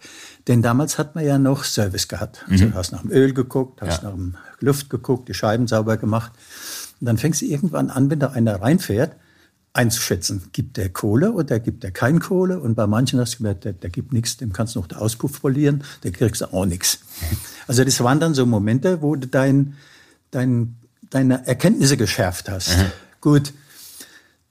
Denn 0.48 0.62
damals 0.62 0.98
hat 0.98 1.14
man 1.14 1.24
ja 1.24 1.38
noch 1.38 1.64
Service 1.64 2.08
gehabt. 2.08 2.44
Also 2.48 2.64
mhm. 2.64 2.70
du 2.72 2.76
hast 2.76 2.92
nach 2.92 3.02
dem 3.02 3.10
Öl 3.10 3.34
geguckt, 3.34 3.82
hast 3.82 4.02
ja. 4.02 4.08
nach 4.08 4.16
dem 4.16 4.36
Luft 4.60 4.90
geguckt, 4.90 5.28
die 5.28 5.34
Scheiben 5.34 5.66
sauber 5.66 5.96
gemacht. 5.96 6.32
Und 7.00 7.06
dann 7.06 7.18
fängst 7.18 7.42
du 7.42 7.46
irgendwann 7.46 7.90
an, 7.90 8.10
wenn 8.10 8.20
da 8.20 8.28
einer 8.28 8.60
reinfährt, 8.60 9.16
einzuschätzen. 9.72 10.42
Gibt 10.52 10.76
der 10.76 10.88
Kohle 10.88 11.32
oder 11.32 11.60
gibt 11.60 11.82
der 11.82 11.92
kein 11.92 12.20
Kohle? 12.20 12.58
Und 12.60 12.74
bei 12.74 12.86
manchen 12.86 13.20
hast 13.20 13.34
du 13.34 13.38
gemerkt, 13.38 13.64
der, 13.64 13.72
der 13.72 13.90
gibt 13.90 14.12
nichts, 14.12 14.36
dem 14.36 14.52
kannst 14.52 14.74
du 14.74 14.80
noch 14.80 14.88
den 14.88 14.98
Auspuff 14.98 15.36
verlieren, 15.36 15.84
der 16.02 16.12
kriegst 16.12 16.40
du 16.40 16.52
auch 16.52 16.66
nichts. 16.66 17.00
Also 17.66 17.84
das 17.84 18.02
waren 18.02 18.18
dann 18.18 18.34
so 18.34 18.46
Momente, 18.46 19.00
wo 19.00 19.14
du 19.14 19.28
dein, 19.28 19.74
dein, 20.32 20.74
deine 21.08 21.46
Erkenntnisse 21.46 21.96
geschärft 21.96 22.48
hast. 22.48 22.76
Mhm. 22.76 22.86
Gut, 23.20 23.52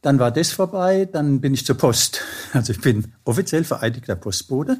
dann 0.01 0.19
war 0.19 0.31
das 0.31 0.51
vorbei, 0.51 1.03
dann 1.11 1.41
bin 1.41 1.53
ich 1.53 1.65
zur 1.65 1.75
Post. 1.75 2.21
Also 2.53 2.71
ich 2.71 2.79
bin 2.79 3.11
offiziell 3.25 3.65
vereidigter 3.65 4.15
Postbote. 4.15 4.77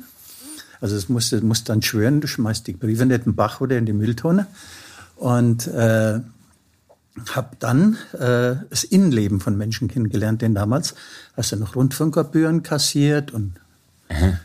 Also 0.81 0.95
es 0.95 1.07
du 1.07 1.45
musst 1.45 1.69
dann 1.69 1.81
schwören, 1.81 2.21
du 2.21 2.27
schmeißt 2.27 2.67
die 2.67 2.73
Briefe 2.73 3.05
nicht 3.05 3.19
in 3.19 3.23
den 3.31 3.35
Bach 3.35 3.61
oder 3.61 3.77
in 3.77 3.85
die 3.85 3.93
Mülltonne. 3.93 4.47
Und 5.15 5.67
äh, 5.67 6.19
habe 7.35 7.49
dann 7.59 7.97
äh, 8.13 8.55
das 8.69 8.83
Innenleben 8.85 9.41
von 9.41 9.57
Menschen 9.57 9.87
kennengelernt, 9.89 10.41
denn 10.41 10.55
damals 10.55 10.95
hast 11.35 11.51
du 11.51 11.57
noch 11.57 11.75
Rundfunkgebühren 11.75 12.63
kassiert 12.63 13.31
und 13.31 13.55
mhm. 14.09 14.37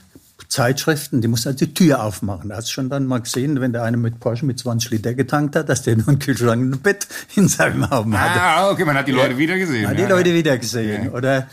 Zeitschriften, 0.49 1.21
die 1.21 1.29
mussten 1.29 1.47
halt 1.51 1.61
die 1.61 1.75
Tür 1.75 2.03
aufmachen. 2.03 2.51
Da 2.51 2.57
hast 2.57 2.69
du 2.69 2.73
schon 2.73 2.89
dann 2.89 3.07
mal 3.07 3.21
gesehen, 3.21 3.61
wenn 3.61 3.73
der 3.73 3.83
eine 3.83 3.97
mit 3.97 4.21
Porsche 4.21 4.47
mit 4.47 4.59
20 4.59 4.91
Liter 4.91 5.15
getankt 5.15 5.57
hat, 5.57 5.69
dass 5.69 5.83
der 5.83 5.97
nur 5.97 6.09
einen 6.09 6.19
Kühlschrank 6.19 6.63
und 6.63 6.75
ein 6.75 6.81
Bett 6.81 7.07
in 7.35 7.49
seinem 7.49 7.85
Raum 7.85 8.19
hatte. 8.19 8.41
Ah, 8.41 8.71
okay, 8.71 8.85
man 8.85 8.97
hat 8.97 9.09
die 9.09 9.13
Leute 9.13 9.33
ja, 9.33 9.39
wieder 9.39 9.59
gesehen. 9.59 9.83
Man 9.83 9.93
hat 9.93 9.99
die 9.99 10.05
Leute 10.05 10.35
wieder 10.35 10.59
gesehen. 10.59 11.09
Okay. 11.09 11.17
Oder 11.17 11.49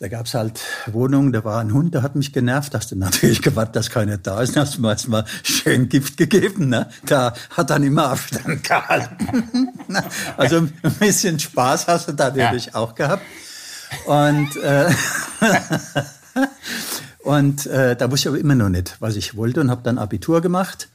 da 0.00 0.08
gab 0.08 0.26
es 0.26 0.34
halt 0.34 0.60
Wohnungen, 0.86 1.32
da 1.32 1.44
war 1.44 1.60
ein 1.60 1.72
Hund, 1.72 1.94
der 1.94 2.02
hat 2.02 2.16
mich 2.16 2.32
genervt. 2.32 2.74
Hast 2.74 2.90
du 2.90 2.96
natürlich 2.96 3.42
gewartet, 3.42 3.76
dass 3.76 3.90
keiner 3.90 4.18
da 4.18 4.42
ist. 4.42 4.56
Hast 4.56 4.76
du 4.76 4.80
mir 4.82 4.90
erstmal 4.90 5.24
schön 5.42 5.88
Gift 5.88 6.16
gegeben. 6.16 6.68
Ne? 6.68 6.88
Da 7.06 7.32
hat 7.50 7.70
dann 7.70 7.84
immer 7.84 8.08
Abstand 8.08 8.64
gehalten. 8.64 9.68
also 10.36 10.56
ein 10.56 10.94
bisschen 10.98 11.38
Spaß 11.38 11.86
hast 11.86 12.08
du 12.08 12.12
da 12.12 12.30
natürlich 12.30 12.66
ja. 12.66 12.74
auch 12.74 12.94
gehabt. 12.94 13.22
Und, 14.06 14.56
äh, 14.56 14.90
und 17.22 17.66
äh, 17.66 17.94
da 17.94 18.10
wusste 18.10 18.28
ich 18.28 18.34
aber 18.34 18.40
immer 18.40 18.56
noch 18.56 18.70
nicht, 18.70 18.96
was 18.98 19.14
ich 19.14 19.36
wollte 19.36 19.60
und 19.60 19.70
habe 19.70 19.82
dann 19.84 19.98
Abitur 19.98 20.40
gemacht. 20.40 20.88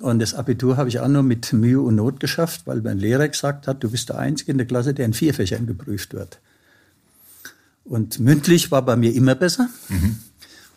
Und 0.00 0.18
das 0.18 0.34
Abitur 0.34 0.76
habe 0.76 0.88
ich 0.88 0.98
auch 0.98 1.06
nur 1.08 1.22
mit 1.22 1.52
Mühe 1.52 1.80
und 1.80 1.94
Not 1.94 2.18
geschafft, 2.18 2.62
weil 2.64 2.80
mein 2.80 2.98
Lehrer 2.98 3.28
gesagt 3.28 3.68
hat, 3.68 3.84
du 3.84 3.90
bist 3.90 4.08
der 4.08 4.18
Einzige 4.18 4.50
in 4.50 4.58
der 4.58 4.66
Klasse, 4.66 4.92
der 4.92 5.06
in 5.06 5.14
vier 5.14 5.32
Fächern 5.32 5.66
geprüft 5.66 6.14
wird. 6.14 6.40
Und 7.84 8.18
mündlich 8.18 8.70
war 8.70 8.82
bei 8.82 8.96
mir 8.96 9.14
immer 9.14 9.34
besser. 9.34 9.68
Mhm. 9.88 10.18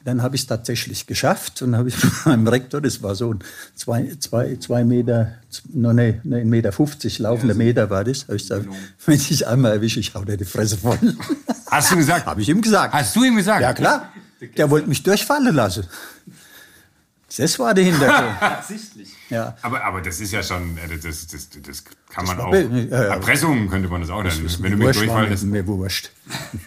Dann 0.04 0.22
habe 0.22 0.36
ich 0.36 0.44
es 0.44 0.48
tatsächlich 0.48 1.06
geschafft 1.06 1.62
und 1.62 1.76
habe 1.76 1.90
ich 1.90 2.04
mit 2.04 2.26
meinem 2.26 2.48
Rektor, 2.48 2.82
das 2.82 3.02
war 3.04 3.16
so 3.16 3.34
ein 3.34 3.40
zwei, 3.76 4.16
zwei, 4.20 4.56
zwei 4.58 4.84
Meter, 4.84 5.34
no, 5.74 5.92
nee, 5.94 6.22
nee, 6.24 6.42
ein 6.42 6.50
Meter 6.50 6.72
50 6.72 7.20
laufender 7.20 7.56
ja, 7.56 7.58
Meter 7.58 7.90
war 7.90 8.04
das, 8.04 8.24
habe 8.24 8.36
ich 8.36 8.44
gesagt, 8.44 8.64
genau. 8.64 8.76
wenn 9.06 9.16
ich 9.16 9.48
einmal 9.48 9.74
erwische, 9.74 10.00
ich 10.00 10.14
hau 10.14 10.24
dir 10.24 10.38
die 10.38 10.46
Fresse 10.46 10.78
voll. 10.78 10.98
Hast 11.70 11.92
du 11.92 11.98
gesagt? 11.98 12.26
habe 12.26 12.42
ich 12.42 12.50
ihm 12.50 12.62
gesagt. 12.62 12.94
Hast 12.94 13.16
du 13.16 13.24
ihm 13.24 13.36
gesagt? 13.36 13.62
Ja 13.62 13.74
klar. 13.74 14.12
Der 14.56 14.70
wollte 14.70 14.88
mich 14.88 15.04
durchfallen 15.04 15.54
lassen. 15.54 15.84
Das 17.36 17.60
war 17.60 17.74
der 17.74 17.84
Hintergrund. 17.84 18.38
Sichtlich. 18.68 19.10
Ja. 19.30 19.58
Aber, 19.62 19.84
aber 19.84 20.02
das 20.02 20.22
ist 20.22 20.32
ja 20.32 20.42
schon, 20.42 20.78
äh, 20.78 20.98
das, 20.98 21.28
das, 21.28 21.50
das 21.50 21.84
kann 22.10 22.26
man 22.26 22.40
auch. 22.40 22.54
Äh, 22.54 22.88
Erpressung 22.88 23.70
könnte 23.70 23.90
man 23.90 24.02
das 24.02 24.10
auch 24.10 24.24
nennen. 24.24 24.50
Wenn 24.60 24.72
du 24.72 24.78
mich 24.78 24.98
durchfallen 24.98 25.30
lässt. 25.30 25.44
Mir 25.44 25.68
wurscht. 25.68 26.12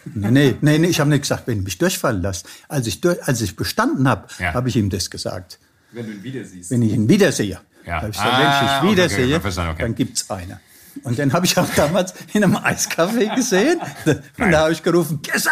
nee, 0.05 0.57
nee, 0.61 0.79
nee, 0.79 0.87
ich 0.87 1.01
habe 1.01 1.09
nicht 1.09 1.23
gesagt, 1.23 1.47
wenn 1.47 1.59
du 1.59 1.65
mich 1.65 1.79
durchfallen 1.79 2.21
lässt. 2.21 2.47
Als 2.69 2.87
ich, 2.87 3.01
durch, 3.01 3.23
als 3.25 3.41
ich 3.41 3.57
bestanden 3.57 4.07
habe, 4.07 4.29
ja. 4.39 4.53
habe 4.53 4.69
ich 4.69 4.77
ihm 4.77 4.91
das 4.91 5.09
gesagt. 5.09 5.59
Wenn 5.93 6.07
du 6.07 6.13
ihn 6.13 6.23
wiedersiehst. 6.23 6.71
Wenn 6.71 6.83
ich 6.83 6.93
ihn 6.93 7.09
wiedersehe. 7.09 7.61
Ja. 7.87 8.07
ich 8.07 8.13
gesagt, 8.13 8.29
ah, 8.31 8.39
wenn 8.39 8.67
ich 8.67 8.85
ihn 8.85 8.91
wiedersehe, 8.93 9.37
okay, 9.37 9.49
okay, 9.49 9.69
okay. 9.71 9.83
dann 9.83 9.95
gibt's 9.95 10.31
eine. 10.31 10.61
Und 11.05 11.19
den 11.19 11.33
habe 11.33 11.47
ich 11.47 11.57
auch 11.57 11.69
damals 11.75 12.15
in 12.35 12.45
einem 12.45 12.57
Eiscafé 12.57 13.35
gesehen. 13.35 13.81
Und 14.05 14.23
Nein. 14.37 14.53
da 14.53 14.61
habe 14.61 14.73
ich 14.73 14.83
gerufen, 14.83 15.21
Gessa! 15.23 15.51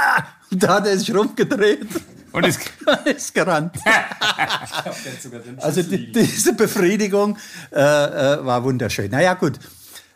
Und 0.50 0.62
da 0.62 0.75
hat 0.75 0.87
er 0.87 0.99
sich 0.99 1.15
rumgedreht. 1.15 1.87
Und 2.32 2.47
ist, 2.47 2.61
ist 3.04 3.35
gerannt. 3.35 3.76
also 5.58 5.82
die, 5.82 6.12
diese 6.12 6.52
Befriedigung 6.52 7.37
äh, 7.73 7.80
äh, 7.80 8.44
war 8.44 8.64
wunderschön. 8.64 9.11
Naja, 9.11 9.35
gut. 9.35 9.58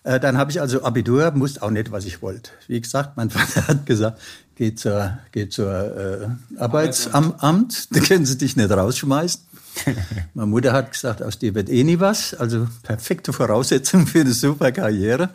Äh, 0.04 0.19
dann 0.21 0.37
habe 0.37 0.50
ich 0.50 0.61
also 0.61 0.83
Abitur, 0.83 1.33
wusste 1.37 1.62
auch 1.62 1.71
nicht, 1.71 1.92
was 1.92 2.04
ich 2.04 2.23
wollte. 2.23 2.50
Wie 2.66 2.81
gesagt, 2.81 3.16
mein 3.16 3.31
Vater 3.31 3.69
hat 3.69 3.87
gesagt, 3.87 4.21
geh 4.57 4.75
zur, 4.75 5.19
geh 5.31 5.49
zur 5.49 6.37
äh, 6.57 6.59
Arbeitsamt, 6.59 7.95
da 7.95 8.00
können 8.00 8.26
sie 8.26 8.38
dich 8.38 8.57
nicht 8.57 8.71
rausschmeißen. 8.71 9.42
Meine 10.35 10.49
Mutter 10.49 10.73
hat 10.73 10.92
gesagt, 10.92 11.23
aus 11.23 11.38
dir 11.38 11.54
wird 11.54 11.71
eh 11.71 11.83
nie 11.83 11.99
was. 11.99 12.35
Also 12.35 12.69
perfekte 12.83 13.33
Voraussetzung 13.33 14.07
für 14.07 14.21
eine 14.21 14.33
super 14.33 14.71
Karriere. 14.71 15.31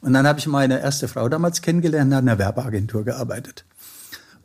Und 0.00 0.12
dann 0.12 0.26
habe 0.26 0.38
ich 0.38 0.46
meine 0.46 0.80
erste 0.80 1.08
Frau 1.08 1.28
damals 1.28 1.62
kennengelernt, 1.62 2.12
hat 2.12 2.22
in 2.22 2.28
einer 2.28 2.38
Werbeagentur 2.38 3.04
gearbeitet. 3.04 3.64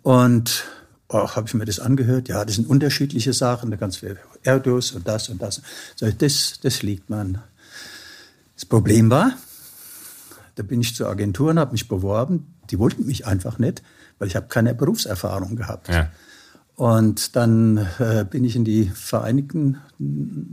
Und 0.03 0.63
oh, 1.09 1.29
habe 1.35 1.47
ich 1.47 1.53
mir 1.53 1.65
das 1.65 1.79
angehört? 1.79 2.29
Ja, 2.29 2.45
das 2.45 2.55
sind 2.55 2.69
unterschiedliche 2.69 3.33
Sachen, 3.33 3.71
da 3.71 3.77
ganz 3.77 3.97
viele 3.97 4.17
Autos 4.45 4.91
und 4.91 5.07
das 5.07 5.29
und 5.29 5.41
das. 5.41 5.61
So, 5.95 6.09
das, 6.09 6.59
das 6.61 6.81
liegt 6.83 7.09
man. 7.09 7.41
Das 8.55 8.65
Problem 8.65 9.09
war, 9.09 9.33
da 10.55 10.63
bin 10.63 10.81
ich 10.81 10.95
zur 10.95 11.09
Agentur 11.09 11.51
und 11.51 11.59
habe 11.59 11.71
mich 11.71 11.87
beworben. 11.87 12.53
Die 12.69 12.79
wollten 12.79 13.05
mich 13.05 13.25
einfach 13.25 13.57
nicht, 13.57 13.81
weil 14.17 14.27
ich 14.27 14.35
habe 14.35 14.47
keine 14.47 14.73
Berufserfahrung 14.73 15.55
gehabt. 15.55 15.89
Ja. 15.89 16.09
Und 16.75 17.35
dann 17.35 17.87
äh, 17.99 18.23
bin 18.23 18.45
ich 18.45 18.55
in 18.55 18.63
die 18.63 18.85
Vereinigten 18.85 19.79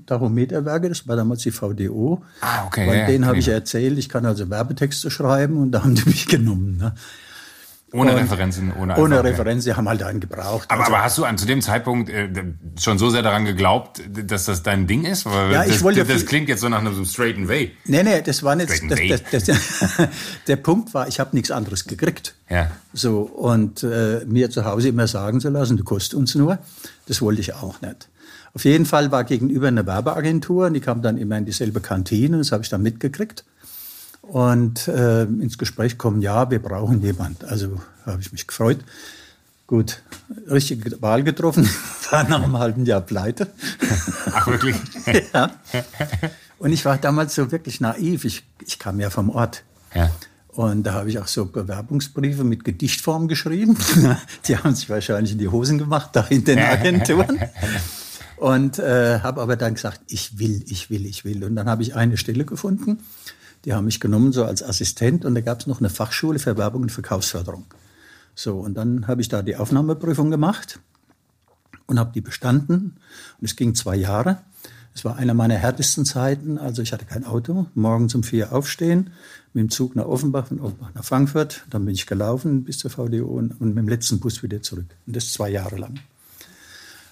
Tachometerwerke, 0.06 0.88
das 0.88 1.06
war 1.06 1.14
damals 1.14 1.42
die 1.42 1.52
VDO. 1.52 2.24
Ah, 2.40 2.66
okay. 2.66 2.88
Weil 2.88 2.98
ja, 2.98 3.06
denen 3.06 3.26
habe 3.26 3.38
ich 3.38 3.46
erzählt, 3.46 3.96
ich 3.96 4.08
kann 4.08 4.26
also 4.26 4.50
Werbetexte 4.50 5.08
schreiben 5.08 5.58
und 5.58 5.70
da 5.70 5.84
haben 5.84 5.94
die 5.94 6.04
mich 6.08 6.26
genommen. 6.26 6.78
Ne? 6.78 6.94
Ohne 7.92 8.12
und 8.12 8.18
Referenzen, 8.18 8.72
ohne 8.72 8.96
Ohne 8.96 9.22
Referenzen, 9.22 9.70
die 9.70 9.76
haben 9.76 9.88
halt 9.88 10.02
einen 10.02 10.18
gebraucht. 10.18 10.68
Aber, 10.70 10.80
also, 10.80 10.92
aber 10.92 11.04
hast 11.04 11.18
du 11.18 11.24
an, 11.24 11.38
zu 11.38 11.46
dem 11.46 11.62
Zeitpunkt 11.62 12.10
äh, 12.10 12.28
schon 12.80 12.98
so 12.98 13.10
sehr 13.10 13.22
daran 13.22 13.44
geglaubt, 13.44 14.02
dass 14.08 14.46
das 14.46 14.64
dein 14.64 14.88
Ding 14.88 15.04
ist? 15.04 15.24
Weil 15.24 15.52
ja, 15.52 15.64
das, 15.64 15.76
ich 15.76 15.82
wollte. 15.84 16.00
Das, 16.00 16.08
das 16.08 16.26
klingt 16.26 16.48
jetzt 16.48 16.62
so 16.62 16.68
nach 16.68 16.80
einem 16.80 17.04
straighten 17.04 17.48
Way. 17.48 17.76
Nee, 17.84 18.02
nee, 18.02 18.22
das 18.22 18.42
war 18.42 18.56
nicht. 18.56 18.70
Das, 18.70 19.22
das, 19.30 19.44
das, 19.44 19.60
der 20.48 20.56
Punkt 20.56 20.94
war, 20.94 21.06
ich 21.06 21.20
habe 21.20 21.30
nichts 21.36 21.52
anderes 21.52 21.84
gekriegt. 21.84 22.34
Ja. 22.50 22.72
So, 22.92 23.20
und 23.20 23.84
äh, 23.84 24.24
mir 24.26 24.50
zu 24.50 24.64
Hause 24.64 24.88
immer 24.88 25.06
sagen 25.06 25.40
zu 25.40 25.48
lassen, 25.50 25.76
du 25.76 25.84
kostet 25.84 26.14
uns 26.14 26.34
nur, 26.34 26.58
das 27.06 27.22
wollte 27.22 27.40
ich 27.40 27.54
auch 27.54 27.80
nicht. 27.82 28.08
Auf 28.52 28.64
jeden 28.64 28.86
Fall 28.86 29.12
war 29.12 29.22
gegenüber 29.22 29.68
eine 29.68 29.86
Werbeagentur 29.86 30.66
und 30.66 30.74
die 30.74 30.80
kam 30.80 31.02
dann 31.02 31.18
immer 31.18 31.38
in 31.38 31.44
dieselbe 31.44 31.80
Kantine, 31.80 32.38
das 32.38 32.50
habe 32.50 32.64
ich 32.64 32.68
dann 32.68 32.82
mitgekriegt 32.82 33.44
und 34.28 34.88
äh, 34.88 35.22
ins 35.22 35.58
Gespräch 35.58 35.98
kommen, 35.98 36.20
ja, 36.20 36.50
wir 36.50 36.60
brauchen 36.60 37.02
jemand. 37.02 37.44
Also 37.44 37.80
habe 38.04 38.20
ich 38.20 38.32
mich 38.32 38.46
gefreut. 38.46 38.78
Gut, 39.66 40.00
richtige 40.48 41.00
Wahl 41.02 41.24
getroffen, 41.24 41.68
war 42.10 42.28
nach 42.28 42.42
einem 42.42 42.56
halben 42.56 42.86
Jahr 42.86 43.00
pleite. 43.00 43.48
Ach, 44.32 44.46
wirklich? 44.46 44.76
ja. 45.34 45.50
Und 46.58 46.72
ich 46.72 46.84
war 46.84 46.98
damals 46.98 47.34
so 47.34 47.50
wirklich 47.50 47.80
naiv. 47.80 48.24
Ich, 48.24 48.44
ich 48.64 48.78
kam 48.78 49.00
ja 49.00 49.10
vom 49.10 49.28
Ort. 49.28 49.64
Ja. 49.94 50.10
Und 50.48 50.84
da 50.84 50.94
habe 50.94 51.10
ich 51.10 51.18
auch 51.18 51.26
so 51.26 51.46
Bewerbungsbriefe 51.46 52.44
mit 52.44 52.64
Gedichtform 52.64 53.28
geschrieben. 53.28 53.76
Die 54.46 54.56
haben 54.56 54.74
sich 54.74 54.88
wahrscheinlich 54.88 55.32
in 55.32 55.38
die 55.38 55.48
Hosen 55.48 55.76
gemacht, 55.78 56.10
da 56.14 56.22
in 56.30 56.44
den 56.44 56.58
Agenturen. 56.58 57.40
Und 58.36 58.78
äh, 58.78 59.20
habe 59.20 59.42
aber 59.42 59.56
dann 59.56 59.74
gesagt, 59.74 60.00
ich 60.08 60.38
will, 60.38 60.64
ich 60.68 60.88
will, 60.88 61.04
ich 61.04 61.24
will. 61.24 61.44
Und 61.44 61.56
dann 61.56 61.68
habe 61.68 61.82
ich 61.82 61.94
eine 61.94 62.16
Stelle 62.16 62.44
gefunden 62.44 63.00
die 63.66 63.74
haben 63.74 63.84
mich 63.84 64.00
genommen 64.00 64.32
so 64.32 64.44
als 64.44 64.62
Assistent 64.62 65.24
und 65.24 65.34
da 65.34 65.40
gab 65.40 65.60
es 65.60 65.66
noch 65.66 65.80
eine 65.80 65.90
Fachschule 65.90 66.38
für 66.38 66.56
Werbung 66.56 66.82
und 66.82 66.92
Verkaufsförderung. 66.92 67.66
So, 68.36 68.60
und 68.60 68.74
dann 68.74 69.08
habe 69.08 69.20
ich 69.20 69.28
da 69.28 69.42
die 69.42 69.56
Aufnahmeprüfung 69.56 70.30
gemacht 70.30 70.78
und 71.86 71.98
habe 71.98 72.12
die 72.14 72.20
bestanden. 72.20 72.96
Und 73.40 73.44
es 73.44 73.56
ging 73.56 73.74
zwei 73.74 73.96
Jahre. 73.96 74.38
Es 74.94 75.04
war 75.04 75.16
einer 75.16 75.34
meiner 75.34 75.56
härtesten 75.56 76.04
Zeiten. 76.04 76.58
Also 76.58 76.80
ich 76.80 76.92
hatte 76.92 77.06
kein 77.06 77.24
Auto. 77.24 77.66
Morgens 77.74 78.14
um 78.14 78.22
vier 78.22 78.52
aufstehen, 78.52 79.10
mit 79.52 79.62
dem 79.62 79.70
Zug 79.70 79.96
nach 79.96 80.06
Offenbach, 80.06 80.46
von 80.46 80.60
Offenbach 80.60 80.90
nach 80.94 81.04
Frankfurt. 81.04 81.64
Dann 81.68 81.84
bin 81.84 81.94
ich 81.94 82.06
gelaufen 82.06 82.62
bis 82.62 82.78
zur 82.78 82.90
VDO 82.90 83.26
und, 83.26 83.60
und 83.60 83.74
mit 83.74 83.78
dem 83.78 83.88
letzten 83.88 84.20
Bus 84.20 84.44
wieder 84.44 84.62
zurück. 84.62 84.86
Und 85.06 85.16
das 85.16 85.32
zwei 85.32 85.50
Jahre 85.50 85.76
lang. 85.76 85.98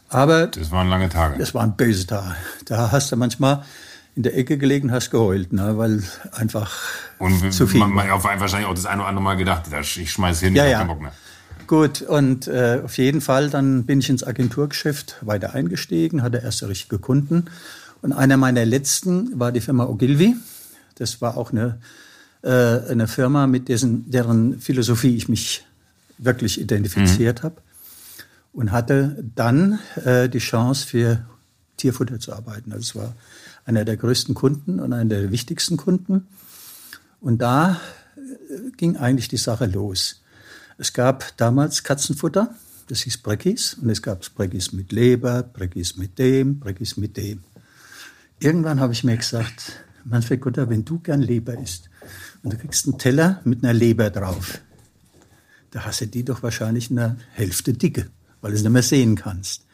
Aber 0.08 0.46
das 0.46 0.70
waren 0.70 0.88
lange 0.88 1.08
Tage. 1.08 1.36
Das 1.38 1.52
waren 1.52 1.74
böse 1.74 2.06
Tage. 2.06 2.36
Da 2.66 2.92
hast 2.92 3.10
du 3.10 3.16
manchmal 3.16 3.64
in 4.16 4.22
der 4.22 4.36
Ecke 4.36 4.58
gelegen, 4.58 4.92
hast 4.92 5.10
geheult, 5.10 5.52
ne, 5.52 5.76
weil 5.76 6.02
einfach 6.32 6.72
und 7.18 7.52
zu 7.52 7.66
viel. 7.66 7.80
Man, 7.80 7.92
man 7.92 8.08
hat 8.08 8.22
wahrscheinlich 8.22 8.68
auch 8.68 8.74
das 8.74 8.86
eine 8.86 9.00
oder 9.00 9.08
andere 9.08 9.24
Mal 9.24 9.36
gedacht, 9.36 9.64
ich 9.80 10.12
schmeiß 10.12 10.40
hin, 10.40 10.54
ja, 10.54 10.64
ich 10.64 10.72
ja. 10.72 10.84
Bock 10.84 11.00
mehr. 11.00 11.12
Gut, 11.66 12.02
und 12.02 12.46
äh, 12.46 12.82
auf 12.84 12.98
jeden 12.98 13.20
Fall, 13.20 13.48
dann 13.48 13.84
bin 13.84 14.00
ich 14.00 14.10
ins 14.10 14.22
Agenturgeschäft 14.22 15.16
weiter 15.22 15.54
eingestiegen, 15.54 16.22
hatte 16.22 16.38
erste 16.38 16.68
richtige 16.68 16.98
Kunden. 16.98 17.46
Und 18.02 18.12
einer 18.12 18.36
meiner 18.36 18.66
letzten 18.66 19.38
war 19.38 19.50
die 19.50 19.62
Firma 19.62 19.86
Ogilvy. 19.86 20.36
Das 20.96 21.22
war 21.22 21.38
auch 21.38 21.52
eine, 21.52 21.78
äh, 22.42 22.48
eine 22.50 23.08
Firma, 23.08 23.46
mit 23.46 23.68
dessen, 23.70 24.10
deren 24.10 24.60
Philosophie 24.60 25.16
ich 25.16 25.30
mich 25.30 25.64
wirklich 26.18 26.60
identifiziert 26.60 27.40
mhm. 27.40 27.44
habe. 27.44 27.56
Und 28.52 28.70
hatte 28.70 29.24
dann 29.34 29.78
äh, 30.04 30.28
die 30.28 30.38
Chance, 30.38 30.86
für 30.86 31.24
Tierfutter 31.78 32.20
zu 32.20 32.34
arbeiten. 32.34 32.72
Also 32.72 32.82
es 32.82 32.94
war 32.94 33.14
einer 33.64 33.84
der 33.84 33.96
größten 33.96 34.34
Kunden 34.34 34.80
und 34.80 34.92
einer 34.92 35.08
der 35.08 35.30
wichtigsten 35.30 35.76
Kunden. 35.76 36.26
Und 37.20 37.38
da 37.38 37.80
äh, 38.16 38.70
ging 38.76 38.96
eigentlich 38.96 39.28
die 39.28 39.36
Sache 39.36 39.66
los. 39.66 40.22
Es 40.76 40.92
gab 40.92 41.36
damals 41.36 41.82
Katzenfutter, 41.82 42.54
das 42.88 43.00
hieß 43.00 43.18
Breckis, 43.18 43.74
und 43.74 43.88
es 43.88 44.02
gab 44.02 44.22
Breckis 44.34 44.72
mit 44.72 44.92
Leber, 44.92 45.42
Breckis 45.42 45.96
mit 45.96 46.18
dem, 46.18 46.58
Breckis 46.58 46.96
mit 46.96 47.16
dem. 47.16 47.44
Irgendwann 48.40 48.80
habe 48.80 48.92
ich 48.92 49.04
mir 49.04 49.16
gesagt, 49.16 49.84
Manfred 50.04 50.40
Gutter, 50.40 50.68
wenn 50.68 50.84
du 50.84 50.98
gern 50.98 51.22
Leber 51.22 51.58
isst 51.58 51.88
und 52.42 52.52
du 52.52 52.58
kriegst 52.58 52.86
einen 52.86 52.98
Teller 52.98 53.40
mit 53.44 53.64
einer 53.64 53.72
Leber 53.72 54.10
drauf, 54.10 54.60
da 55.70 55.84
hast 55.84 56.02
du 56.02 56.06
die 56.06 56.24
doch 56.24 56.42
wahrscheinlich 56.42 56.90
eine 56.90 57.16
Hälfte 57.32 57.72
dicke, 57.72 58.10
weil 58.40 58.50
du 58.50 58.56
es 58.56 58.62
nicht 58.62 58.72
mehr 58.72 58.82
sehen 58.82 59.16
kannst. 59.16 59.64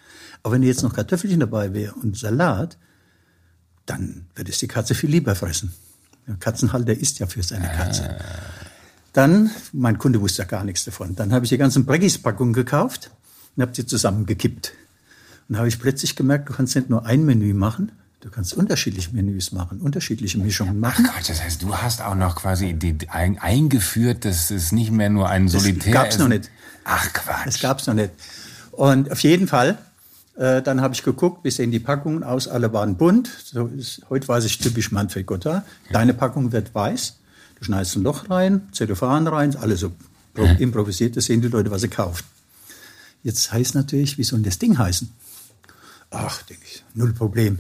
Aber 0.43 0.55
wenn 0.55 0.63
jetzt 0.63 0.83
noch 0.83 0.95
Kartoffelchen 0.95 1.41
dabei 1.41 1.75
wäre 1.75 1.95
und 1.95 2.17
Salat, 2.17 2.79
dann 3.87 4.27
wird 4.35 4.49
es 4.49 4.59
die 4.59 4.69
Katze 4.69 4.95
viel 4.95 5.11
lieber 5.11 5.35
fressen. 5.35 5.73
Der 6.27 6.37
Katzenhalter 6.37 6.93
isst 6.93 7.19
ja 7.19 7.27
für 7.27 7.43
seine 7.43 7.69
Katze. 7.69 8.19
Dann, 9.13 9.51
mein 9.73 9.99
Kunde 9.99 10.21
wusste 10.21 10.43
ja 10.43 10.49
gar 10.49 10.65
nichts 10.65 10.85
davon. 10.85 11.17
Dann 11.17 11.33
habe 11.33 11.45
ich 11.45 11.49
die 11.49 11.59
ganzen 11.59 11.85
Breggis-Packungen 11.85 12.53
gekauft 12.53 13.11
und 13.57 13.63
habe 13.63 13.75
sie 13.75 13.85
zusammengekippt. 13.85 14.73
Und 15.49 15.57
habe 15.57 15.67
ich 15.67 15.81
plötzlich 15.81 16.15
gemerkt, 16.15 16.49
du 16.49 16.53
kannst 16.53 16.77
nicht 16.77 16.89
nur 16.89 17.05
ein 17.07 17.25
Menü 17.25 17.53
machen, 17.55 17.91
du 18.21 18.31
kannst 18.31 18.55
unterschiedliche 18.55 19.11
Menüs 19.13 19.51
machen, 19.51 19.81
unterschiedliche 19.81 20.39
Mischungen 20.39 20.79
machen. 20.79 21.09
Ach 21.09 21.17
Gott, 21.17 21.29
das 21.29 21.43
heißt, 21.43 21.63
du 21.63 21.75
hast 21.75 22.03
auch 22.03 22.15
noch 22.15 22.37
quasi 22.37 22.77
eingeführt, 23.41 24.25
dass 24.25 24.53
es 24.53 24.71
nicht 24.71 24.93
mehr 24.93 25.11
nur 25.11 25.29
ein 25.29 25.49
Solitär 25.49 25.75
ist. 25.75 25.87
Das 25.87 25.93
gab's 25.93 26.19
noch 26.19 26.29
nicht. 26.29 26.51
Ach 26.85 27.13
Quatsch. 27.13 27.47
Das 27.47 27.61
gab's 27.61 27.87
noch 27.89 27.95
nicht. 27.95 28.13
Und 28.71 29.11
auf 29.11 29.21
jeden 29.21 29.49
Fall 29.49 29.79
dann 30.37 30.81
habe 30.81 30.95
ich 30.95 31.03
geguckt, 31.03 31.45
wie 31.45 31.51
sehen 31.51 31.71
die 31.71 31.81
Packungen 31.81 32.23
aus, 32.23 32.49
alle 32.49 32.73
waren 32.73 32.97
bunt. 32.97 33.29
So 33.45 33.67
ist, 33.67 34.03
heute 34.09 34.27
weiß 34.27 34.45
ich 34.45 34.59
typisch 34.59 34.91
Manfred 34.91 35.27
Gotha. 35.27 35.65
Deine 35.93 36.15
Packung 36.15 36.53
wird 36.53 36.75
weiß. 36.75 37.19
Du 37.59 37.65
schneidest 37.65 37.97
ein 37.97 38.03
Loch 38.03 38.31
rein, 38.31 38.69
Zellophan 38.73 39.27
rein, 39.27 39.55
alles 39.57 39.81
so 39.81 39.93
improvisiert, 40.59 41.17
das 41.17 41.27
sehen 41.27 41.43
die 41.43 41.49
Leute, 41.49 41.71
was 41.71 41.83
sie 41.83 41.89
kaufen. 41.89 42.25
Jetzt 43.23 43.53
heißt 43.53 43.75
natürlich, 43.75 44.17
wie 44.17 44.25
soll 44.25 44.41
das 44.41 44.59
Ding 44.59 44.79
heißen? 44.79 45.13
Ach, 46.11 46.43
denke 46.43 46.65
ich, 46.65 46.83
null 46.95 47.13
Problem. 47.13 47.59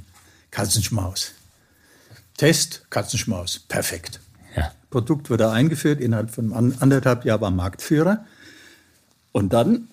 Katzenschmaus. 0.51 1.33
Test, 2.39 2.87
Katzenschmaus. 2.89 3.59
Perfekt. 3.59 4.21
Ja. 4.57 4.73
Produkt 4.89 5.29
wurde 5.29 5.51
eingeführt, 5.51 6.01
innerhalb 6.01 6.31
von 6.31 6.53
anderthalb 6.53 7.27
Jahren 7.27 7.41
war 7.43 7.51
Marktführer. 7.51 8.25
Und 9.33 9.53
dann 9.53 9.89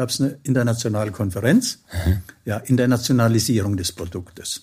gab 0.00 0.08
es 0.08 0.18
eine 0.18 0.38
internationale 0.44 1.10
Konferenz, 1.10 1.80
mhm. 2.06 2.22
ja, 2.46 2.56
Internationalisierung 2.56 3.76
des 3.76 3.92
Produktes. 3.92 4.62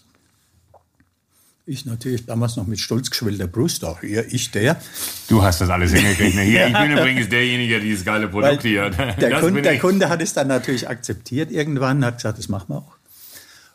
Ich 1.67 1.85
natürlich 1.85 2.25
damals 2.25 2.55
noch 2.55 2.65
mit 2.65 2.79
stolz 2.79 3.11
geschwellter 3.11 3.45
Brust, 3.45 3.85
auch 3.85 4.01
hier, 4.01 4.25
ich 4.33 4.49
der. 4.49 4.81
Du 5.27 5.43
hast 5.43 5.61
das 5.61 5.69
alles 5.69 5.91
hingekriegt. 5.91 6.35
Ne? 6.35 6.41
Hier. 6.41 6.65
Ich 6.65 6.73
bin 6.73 6.91
übrigens 6.97 7.29
derjenige, 7.29 7.73
der 7.73 7.81
dieses 7.81 8.03
geile 8.03 8.29
Produkt 8.29 8.63
Weil 8.63 8.71
hier 8.71 8.85
hat. 8.85 9.21
Der, 9.21 9.39
Kunde, 9.39 9.61
der 9.61 9.77
Kunde 9.77 10.09
hat 10.09 10.23
es 10.23 10.33
dann 10.33 10.47
natürlich 10.47 10.89
akzeptiert 10.89 11.51
irgendwann, 11.51 12.03
hat 12.03 12.17
gesagt, 12.17 12.39
das 12.39 12.49
machen 12.49 12.69
wir 12.69 12.77
auch. 12.77 12.97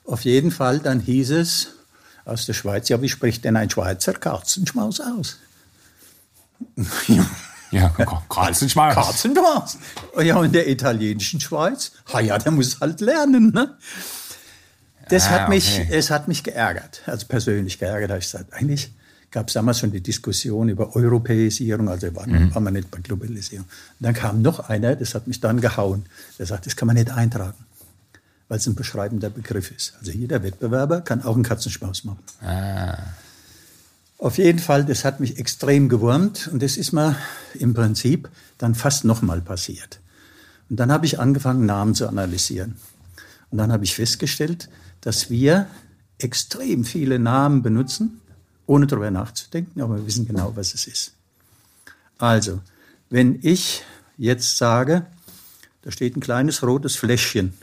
Auf 0.04 0.22
jeden 0.22 0.50
Fall, 0.50 0.80
dann 0.80 0.98
hieß 0.98 1.30
es 1.30 1.74
aus 2.24 2.44
der 2.44 2.54
Schweiz, 2.54 2.88
ja, 2.88 3.00
wie 3.02 3.08
spricht 3.08 3.44
denn 3.44 3.56
ein 3.56 3.70
Schweizer 3.70 4.14
Katzenschmaus 4.14 4.98
aus? 4.98 5.38
Ja, 7.72 7.88
Katzenschmaus. 8.28 8.94
Katzenschmaus. 8.94 9.78
Ja, 10.22 10.42
in 10.44 10.52
der 10.52 10.68
italienischen 10.68 11.40
Schweiz, 11.40 11.92
ha 12.12 12.20
ja, 12.20 12.38
der 12.38 12.52
muss 12.52 12.80
halt 12.80 13.00
lernen. 13.00 13.50
Ne? 13.50 13.76
Das 15.08 15.26
ah, 15.26 15.30
hat 15.30 15.48
mich, 15.48 15.80
okay. 15.80 15.88
es 15.90 16.10
hat 16.10 16.28
mich 16.28 16.44
geärgert, 16.44 17.00
also 17.06 17.26
persönlich 17.26 17.78
geärgert. 17.78 18.10
habe 18.10 18.20
ich 18.20 18.30
gesagt, 18.30 18.52
eigentlich 18.52 18.92
gab 19.30 19.48
es 19.48 19.54
damals 19.54 19.78
schon 19.78 19.90
die 19.90 20.02
Diskussion 20.02 20.68
über 20.68 20.94
Europäisierung, 20.94 21.88
also 21.88 22.14
war, 22.14 22.26
mhm. 22.26 22.54
war 22.54 22.60
man 22.60 22.74
nicht 22.74 22.90
bei 22.90 22.98
Globalisierung. 22.98 23.64
Und 23.64 24.04
dann 24.04 24.14
kam 24.14 24.42
noch 24.42 24.68
einer, 24.68 24.94
das 24.94 25.14
hat 25.14 25.26
mich 25.26 25.40
dann 25.40 25.60
gehauen, 25.60 26.04
der 26.38 26.46
sagt, 26.46 26.66
das 26.66 26.76
kann 26.76 26.86
man 26.86 26.96
nicht 26.96 27.10
eintragen, 27.10 27.64
weil 28.48 28.58
es 28.58 28.66
ein 28.66 28.74
beschreibender 28.74 29.30
Begriff 29.30 29.70
ist. 29.70 29.94
Also 29.98 30.12
jeder 30.12 30.42
Wettbewerber 30.42 31.00
kann 31.00 31.22
auch 31.22 31.34
einen 31.34 31.44
Katzenschmaus 31.44 32.04
machen. 32.04 32.22
Ah. 32.42 32.98
Auf 34.22 34.38
jeden 34.38 34.60
Fall, 34.60 34.84
das 34.84 35.04
hat 35.04 35.18
mich 35.18 35.38
extrem 35.38 35.88
gewurmt 35.88 36.46
und 36.46 36.62
das 36.62 36.76
ist 36.76 36.92
mir 36.92 37.16
im 37.54 37.74
Prinzip 37.74 38.30
dann 38.56 38.76
fast 38.76 39.04
nochmal 39.04 39.40
passiert. 39.40 39.98
Und 40.70 40.76
dann 40.76 40.92
habe 40.92 41.06
ich 41.06 41.18
angefangen, 41.18 41.66
Namen 41.66 41.96
zu 41.96 42.06
analysieren. 42.06 42.76
Und 43.50 43.58
dann 43.58 43.72
habe 43.72 43.82
ich 43.82 43.96
festgestellt, 43.96 44.68
dass 45.00 45.28
wir 45.28 45.66
extrem 46.18 46.84
viele 46.84 47.18
Namen 47.18 47.62
benutzen, 47.62 48.20
ohne 48.66 48.86
darüber 48.86 49.10
nachzudenken, 49.10 49.82
aber 49.82 49.96
wir 49.96 50.06
wissen 50.06 50.24
genau, 50.24 50.52
was 50.54 50.72
es 50.72 50.86
ist. 50.86 51.14
Also, 52.18 52.60
wenn 53.10 53.40
ich 53.42 53.82
jetzt 54.18 54.56
sage, 54.56 55.04
da 55.82 55.90
steht 55.90 56.16
ein 56.16 56.20
kleines 56.20 56.62
rotes 56.62 56.94
Fläschchen, 56.94 57.54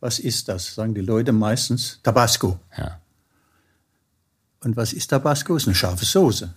was 0.00 0.18
ist 0.18 0.48
das? 0.48 0.74
Sagen 0.74 0.96
die 0.96 1.02
Leute 1.02 1.30
meistens 1.30 2.00
Tabasco. 2.02 2.58
Ja. 2.76 2.98
Und 4.60 4.76
was 4.76 4.92
ist 4.92 5.08
Tabasco? 5.08 5.56
Ist 5.56 5.66
eine 5.66 5.74
scharfe 5.74 6.04
Soße. 6.04 6.52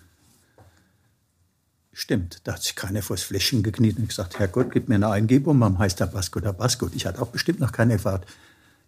Stimmt, 1.92 2.40
da 2.46 2.54
hat 2.54 2.64
sich 2.64 2.76
keiner 2.76 3.02
vors 3.02 3.24
Fläschchen 3.24 3.62
gekniet 3.62 3.98
und 3.98 4.08
gesagt, 4.08 4.40
Herrgott, 4.40 4.72
gib 4.72 4.88
mir 4.88 4.96
eine 4.96 5.10
Eingebung, 5.10 5.60
warum 5.60 5.80
heißt 5.80 6.00
Tabasco 6.00 6.40
Tabasco? 6.40 6.90
Ich 6.94 7.06
hatte 7.06 7.22
auch 7.22 7.28
bestimmt 7.28 7.60
noch 7.60 7.74
keine 7.74 7.96
gefragt, 7.96 8.26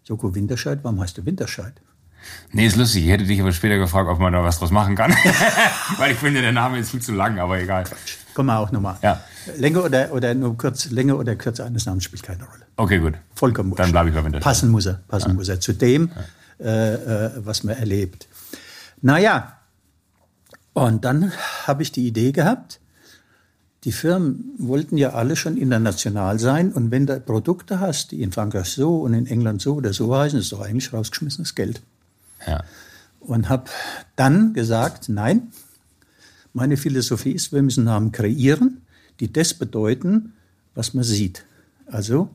Joko 0.06 0.34
Winterscheid, 0.34 0.80
warum 0.84 1.02
heißt 1.02 1.18
du 1.18 1.26
Winterscheid? 1.26 1.74
Nee, 2.52 2.66
ist 2.68 2.76
lustig. 2.76 3.04
Ich 3.04 3.10
hätte 3.10 3.26
dich 3.26 3.42
aber 3.42 3.52
später 3.52 3.78
gefragt, 3.78 4.08
ob 4.10 4.20
man 4.20 4.32
da 4.34 4.44
was 4.44 4.60
draus 4.60 4.72
machen 4.72 4.96
kann. 4.96 5.12
Weil 5.98 6.12
ich 6.12 6.18
finde, 6.18 6.42
der 6.42 6.52
Name 6.52 6.80
ist 6.80 6.92
viel 6.92 7.02
zu 7.02 7.14
lang, 7.14 7.40
aber 7.40 7.60
egal. 7.60 7.84
Kommen 8.34 8.48
wir 8.48 8.60
auch 8.60 8.72
nochmal. 8.72 8.98
Ja. 9.02 9.22
Länge 9.58 9.82
oder, 9.82 10.12
oder 10.14 10.34
nur 10.34 10.58
kurz, 10.58 10.90
Länge 10.92 11.16
oder 11.16 11.36
Kürze 11.36 11.66
eines 11.66 11.86
Namens 11.86 12.04
spielt 12.04 12.24
keine 12.24 12.44
Rolle. 12.44 12.66
Okay, 12.78 13.00
gut. 13.00 13.16
Vollkommen 13.36 13.72
wurscht. 13.72 13.80
Dann 13.80 13.92
bleibe 13.92 14.10
ich 14.10 14.16
bei 14.16 14.24
Winterscheid. 14.24 14.44
Passen 14.44 14.70
muss 14.70 14.86
er, 14.86 15.02
passen 15.08 15.36
muss 15.36 15.50
er 15.50 15.60
zu 15.60 15.74
dem, 15.74 16.12
äh, 16.60 16.94
äh, 16.94 17.32
was 17.38 17.64
man 17.64 17.76
erlebt. 17.76 18.28
Naja, 19.02 19.58
und 20.74 21.04
dann 21.06 21.32
habe 21.66 21.84
ich 21.84 21.92
die 21.92 22.08
Idee 22.08 22.32
gehabt, 22.32 22.80
die 23.84 23.92
Firmen 23.92 24.54
wollten 24.60 24.96
ja 24.98 25.14
alle 25.14 25.36
schon 25.36 25.58
international 25.58 26.38
sein 26.40 26.72
und 26.72 26.92
wenn 26.92 27.08
du 27.08 27.20
Produkte 27.20 27.80
hast, 27.80 28.12
die 28.12 28.22
in 28.22 28.32
Frankreich 28.32 28.70
so 28.70 29.00
und 29.02 29.14
in 29.16 29.26
England 29.26 29.62
so 29.62 29.74
oder 29.76 29.92
so 29.92 30.16
heißen, 30.16 30.40
ist 30.40 30.52
doch 30.52 30.62
eigentlich 30.62 30.94
rausgeschmissenes 30.94 31.56
Geld. 31.56 31.82
Ja. 32.46 32.64
Und 33.20 33.50
habe 33.50 33.66
dann 34.16 34.54
gesagt, 34.54 35.10
nein, 35.10 35.52
meine 36.54 36.78
Philosophie 36.78 37.32
ist, 37.32 37.54
wir 37.54 37.62
müssen 37.64 37.86
Namen 37.86 38.12
kreieren, 38.12 38.82
die 39.20 39.34
das 39.34 39.54
bedeuten, 39.56 40.34
was 40.76 40.94
man 40.94 41.04
sieht. 41.04 41.46
Also 41.88 42.30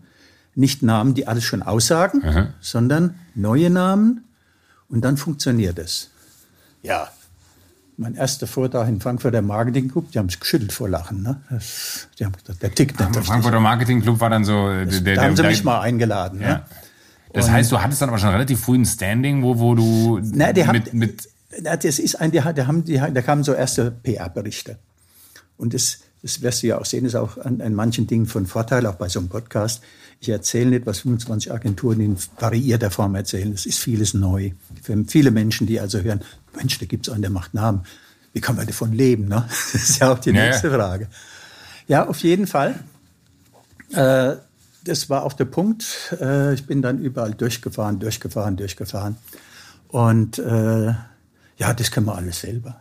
nicht 0.56 0.82
Namen, 0.82 1.14
die 1.14 1.28
alles 1.28 1.44
schon 1.44 1.62
aussagen, 1.62 2.22
Mhm. 2.24 2.48
sondern 2.60 3.14
neue 3.34 3.70
Namen 3.70 4.24
und 4.88 5.04
dann 5.04 5.16
funktioniert 5.16 5.78
es. 5.78 6.10
Ja, 6.86 7.08
mein 7.98 8.14
erster 8.14 8.46
Vortrag 8.46 8.88
in 8.88 9.00
Frankfurter 9.00 9.40
Marketing 9.42 9.88
Group, 9.88 10.12
die 10.12 10.18
haben 10.18 10.28
sich 10.28 10.38
geschüttelt 10.38 10.72
vor 10.72 10.88
Lachen. 10.88 11.22
Ne? 11.22 11.40
Das, 11.50 12.08
die 12.18 12.24
haben 12.26 12.32
gesagt, 12.32 12.62
der 12.62 12.74
tickt 12.74 13.00
nicht 13.00 13.14
Der. 13.14 13.22
Frankfurter 13.22 13.60
Marketing 13.60 14.02
Club 14.02 14.20
war 14.20 14.28
dann 14.30 14.44
so. 14.44 14.68
äh, 14.70 14.86
Der, 14.86 15.14
Da 15.16 15.22
haben 15.24 15.34
sie 15.36 15.42
der- 15.42 15.50
mich 15.50 15.64
mal 15.64 15.80
eingeladen. 15.80 16.40
Ja. 16.40 16.48
Ne? 16.48 16.62
Das 17.32 17.50
heißt, 17.50 17.70
du 17.72 17.80
hattest 17.82 18.00
dann 18.02 18.08
aber 18.10 18.18
schon 18.18 18.30
relativ 18.30 18.60
früh 18.60 18.76
ein 18.76 18.84
Standing, 18.86 19.42
wo, 19.42 19.58
wo 19.58 19.74
du 19.74 20.20
Na, 20.22 20.52
die 20.52 20.66
haben, 20.66 20.72
mit, 20.76 20.94
mit 20.94 21.28
na, 21.62 21.76
das 21.76 21.98
ist 21.98 22.14
ein, 22.20 22.30
die, 22.30 22.42
hat- 22.42 22.56
die 22.58 22.66
haben, 22.66 22.84
die, 22.84 22.94
da 22.98 23.22
kamen 23.22 23.44
so 23.44 23.52
erste 23.52 23.90
PR-Berichte. 23.90 24.78
Und 25.58 25.72
das, 25.74 25.98
das 26.22 26.40
wirst 26.42 26.62
du 26.62 26.66
ja 26.68 26.78
auch 26.78 26.84
sehen, 26.86 27.04
ist 27.06 27.14
auch 27.14 27.38
an, 27.38 27.60
an 27.62 27.74
manchen 27.74 28.06
Dingen 28.06 28.26
von 28.26 28.46
Vorteil, 28.46 28.86
auch 28.86 28.94
bei 28.96 29.08
so 29.08 29.18
einem 29.20 29.28
Podcast. 29.28 29.82
Ich 30.20 30.28
erzähle 30.30 30.70
nicht, 30.70 30.86
was 30.86 31.00
25 31.00 31.52
Agenturen 31.52 32.00
in 32.00 32.16
variierter 32.38 32.90
Form 32.90 33.14
erzählen. 33.14 33.52
Es 33.52 33.66
ist 33.66 33.78
vieles 33.78 34.14
neu. 34.14 34.52
Für 34.82 35.02
viele 35.06 35.30
Menschen, 35.30 35.66
die 35.66 35.78
also 35.78 36.00
hören, 36.00 36.20
Mensch, 36.56 36.78
da 36.78 36.86
gibt 36.86 37.06
es 37.06 37.12
einen, 37.12 37.22
der 37.22 37.30
macht 37.30 37.54
Namen. 37.54 37.84
Wie 38.32 38.40
kann 38.40 38.56
man 38.56 38.66
davon 38.66 38.92
leben? 38.92 39.28
Ne? 39.28 39.46
Das 39.72 39.74
ist 39.74 39.98
ja 40.00 40.12
auch 40.12 40.18
die 40.18 40.30
ja. 40.30 40.46
nächste 40.46 40.70
Frage. 40.70 41.08
Ja, 41.88 42.06
auf 42.06 42.18
jeden 42.20 42.46
Fall. 42.46 42.80
Äh, 43.92 44.36
das 44.84 45.10
war 45.10 45.24
auch 45.24 45.32
der 45.32 45.46
Punkt. 45.46 46.14
Äh, 46.20 46.54
ich 46.54 46.66
bin 46.66 46.82
dann 46.82 46.98
überall 46.98 47.32
durchgefahren, 47.32 47.98
durchgefahren, 47.98 48.56
durchgefahren. 48.56 49.16
Und 49.88 50.38
äh, 50.38 50.94
ja, 51.58 51.74
das 51.74 51.90
können 51.90 52.06
wir 52.06 52.16
alles 52.16 52.40
selber. 52.40 52.76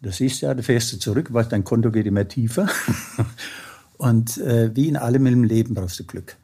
Das 0.00 0.16
siehst 0.16 0.42
du 0.42 0.46
ja, 0.46 0.54
da 0.54 0.62
fährst 0.62 0.92
du 0.92 0.98
zurück, 0.98 1.32
weil 1.32 1.44
dein 1.44 1.64
Konto 1.64 1.90
geht 1.90 2.06
immer 2.06 2.26
tiefer. 2.26 2.68
Und 3.96 4.38
äh, 4.38 4.74
wie 4.76 4.88
in 4.88 4.96
allem 4.96 5.26
im 5.26 5.44
Leben 5.44 5.74
brauchst 5.74 5.98
du 5.98 6.04
Glück. 6.04 6.36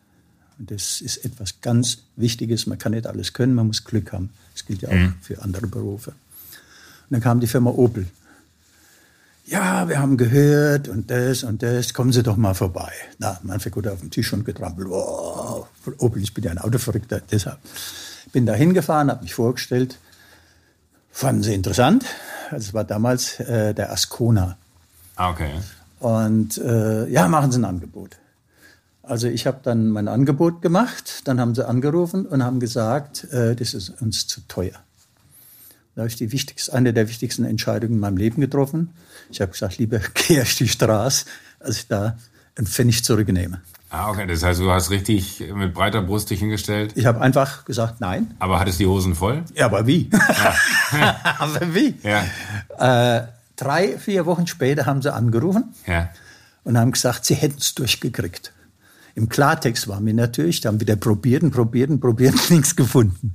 Und 0.59 0.71
das 0.71 1.01
ist 1.01 1.25
etwas 1.25 1.61
ganz 1.61 1.99
Wichtiges. 2.17 2.67
Man 2.67 2.79
kann 2.79 2.93
nicht 2.93 3.07
alles 3.07 3.33
können, 3.33 3.55
man 3.55 3.69
muss 3.69 3.85
Glück 3.85 4.13
haben. 4.13 4.31
Das 4.55 4.65
gilt 4.65 4.83
ja 4.83 4.89
auch 4.89 5.13
für 5.21 5.43
andere 5.43 5.67
Berufe. 5.67 6.11
Und 6.11 7.11
dann 7.11 7.21
kam 7.21 7.41
die 7.41 7.47
Firma 7.47 7.71
Opel. 7.71 8.07
Ja, 9.47 9.89
wir 9.89 9.99
haben 9.99 10.17
gehört 10.17 10.89
und 10.89 11.11
das 11.11 11.43
und 11.43 11.63
das, 11.63 11.93
kommen 11.93 12.13
Sie 12.13 12.23
doch 12.23 12.37
mal 12.37 12.55
vorbei. 12.55 12.91
Na, 13.19 13.39
Manfred 13.43 13.75
Gutter 13.75 13.93
auf 13.93 14.01
dem 14.01 14.11
Tisch 14.11 14.33
und 14.33 14.45
getrampelt. 14.47 14.89
Wow, 14.89 15.67
Opel, 15.99 16.23
ich 16.23 16.33
bin 16.33 16.45
ja 16.45 16.51
ein 16.51 16.59
Autoverrückter, 16.59 17.21
deshalb. 17.31 17.59
Bin 18.33 18.47
da 18.47 18.55
hingefahren, 18.55 19.11
habe 19.11 19.23
mich 19.23 19.35
vorgestellt. 19.35 19.99
Fanden 21.13 21.43
sie 21.43 21.55
interessant. 21.55 22.07
Also 22.51 22.69
es 22.69 22.75
war 22.75 22.85
damals 22.85 23.39
äh, 23.41 23.75
der 23.75 23.93
Ascona. 23.93 24.57
Ah, 25.17 25.31
okay. 25.31 25.51
Und 26.01 26.59
äh, 26.59 27.07
ja, 27.09 27.29
machen 27.29 27.53
Sie 27.53 27.59
ein 27.59 27.65
Angebot. 27.65 28.17
Also 29.07 29.29
ich 29.29 29.47
habe 29.47 29.59
dann 29.63 29.91
mein 29.91 30.09
Angebot 30.09 30.63
gemacht, 30.63 31.23
dann 31.25 31.39
haben 31.41 31.55
sie 31.55 31.67
angerufen 31.69 32.25
und 32.27 32.43
haben 32.43 32.59
gesagt, 32.61 33.25
äh, 33.33 33.55
das 33.55 33.75
ist 33.75 34.01
uns 34.01 34.27
zu 34.27 34.41
teuer. 34.49 34.73
Da 35.95 36.01
habe 36.03 36.09
ich 36.09 36.17
die 36.17 36.33
wichtigste, 36.33 36.73
eine 36.73 36.93
der 36.93 37.09
wichtigsten 37.09 37.45
Entscheidungen 37.45 37.95
in 37.95 38.01
meinem 38.01 38.17
Leben 38.17 38.41
getroffen. 38.41 38.91
Ich 39.31 39.41
habe 39.41 39.53
gesagt, 39.53 39.79
lieber 39.79 39.99
gehe 40.15 40.43
ich 40.43 40.57
die 40.57 40.69
Straße, 40.69 41.27
als 41.61 41.77
ich 41.79 41.89
da 41.89 42.17
einen 42.57 42.67
Pfennig 42.67 43.05
zurücknehme. 43.05 43.61
Ah, 43.91 44.11
okay. 44.11 44.27
Das 44.27 44.43
heißt, 44.43 44.59
du 44.61 44.73
hast 44.73 44.91
richtig 44.91 45.45
mit 45.55 45.73
breiter 45.75 46.03
Brust 46.03 46.31
dich 46.31 46.41
hingestellt, 46.41 46.93
Ich 46.97 47.07
habe 47.07 47.21
einfach 47.21 47.65
gesagt, 47.65 48.01
nein. 48.01 48.35
aber 48.41 48.59
hattest 48.59 48.81
die 48.81 48.87
Hosen 48.87 49.15
voll? 49.15 49.45
Ja, 49.55 49.67
aber 49.67 49.87
wie? 49.87 50.11
aber 51.39 51.75
wie? 51.75 51.95
Ja. 52.03 52.25
Äh, 53.19 53.27
drei, 53.57 53.99
vier 53.99 54.27
Wochen 54.27 54.47
später 54.47 54.87
haben 54.87 55.01
sie 55.03 55.13
angerufen 55.13 55.75
Ja. 55.87 56.09
und 56.65 56.77
haben 56.79 56.91
gesagt, 56.91 57.25
sie 57.27 57.35
hätten 57.35 57.59
es 57.59 57.75
durchgekriegt. 57.75 58.53
Im 59.17 59.29
Klartext 59.29 59.87
war 59.89 60.01
mir 60.01 60.15
natürlich, 60.15 60.61
da 60.61 60.69
haben 60.71 60.81
wieder 60.81 60.97
probiert 60.97 61.43
und 61.43 61.51
probiert 61.53 61.91
und 61.91 62.01
probiert, 62.01 62.35
nichts 62.51 62.75
gefunden. 62.75 63.35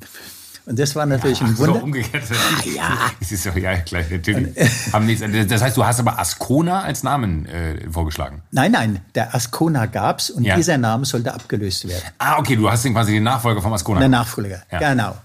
Und 0.66 0.78
das 0.78 0.96
war 0.96 1.06
natürlich 1.08 1.42
ein 1.42 1.56
So 1.56 1.66
Wunder. 1.68 1.82
umgekehrt. 1.82 2.24
Ah, 2.32 2.64
ja. 2.76 2.98
Das 3.20 3.32
ist 3.32 3.44
so, 3.44 3.50
ja, 3.52 3.76
gleich, 3.78 4.12
natürlich. 4.12 4.56
Nichts, 5.02 5.24
das 5.50 5.62
heißt, 5.64 5.76
du 5.78 5.84
hast 5.84 6.00
aber 6.00 6.20
Ascona 6.20 6.82
als 6.84 7.02
Namen 7.02 7.48
äh, 7.48 7.90
vorgeschlagen. 7.90 8.44
Nein, 8.52 8.74
nein, 8.74 9.00
der 9.16 9.34
Ascona 9.34 9.88
gab's 9.88 10.30
und 10.30 10.44
Ja. 10.44 10.56
dieser 10.56 10.78
Name 10.78 11.06
sollte 11.06 11.34
abgelöst 11.34 11.88
werden. 11.88 12.04
Ah, 12.20 12.38
okay, 12.38 12.56
du 12.56 12.70
hast 12.70 12.86
den 12.86 12.94
quasi 12.94 13.14
den 13.14 13.24
Nachfolger 13.24 13.62
vom 13.64 13.74
Ascona. 13.74 14.00
Der 14.00 14.10
Nachfolger, 14.10 14.62
Ja. 14.72 14.92
genau. 14.92 15.18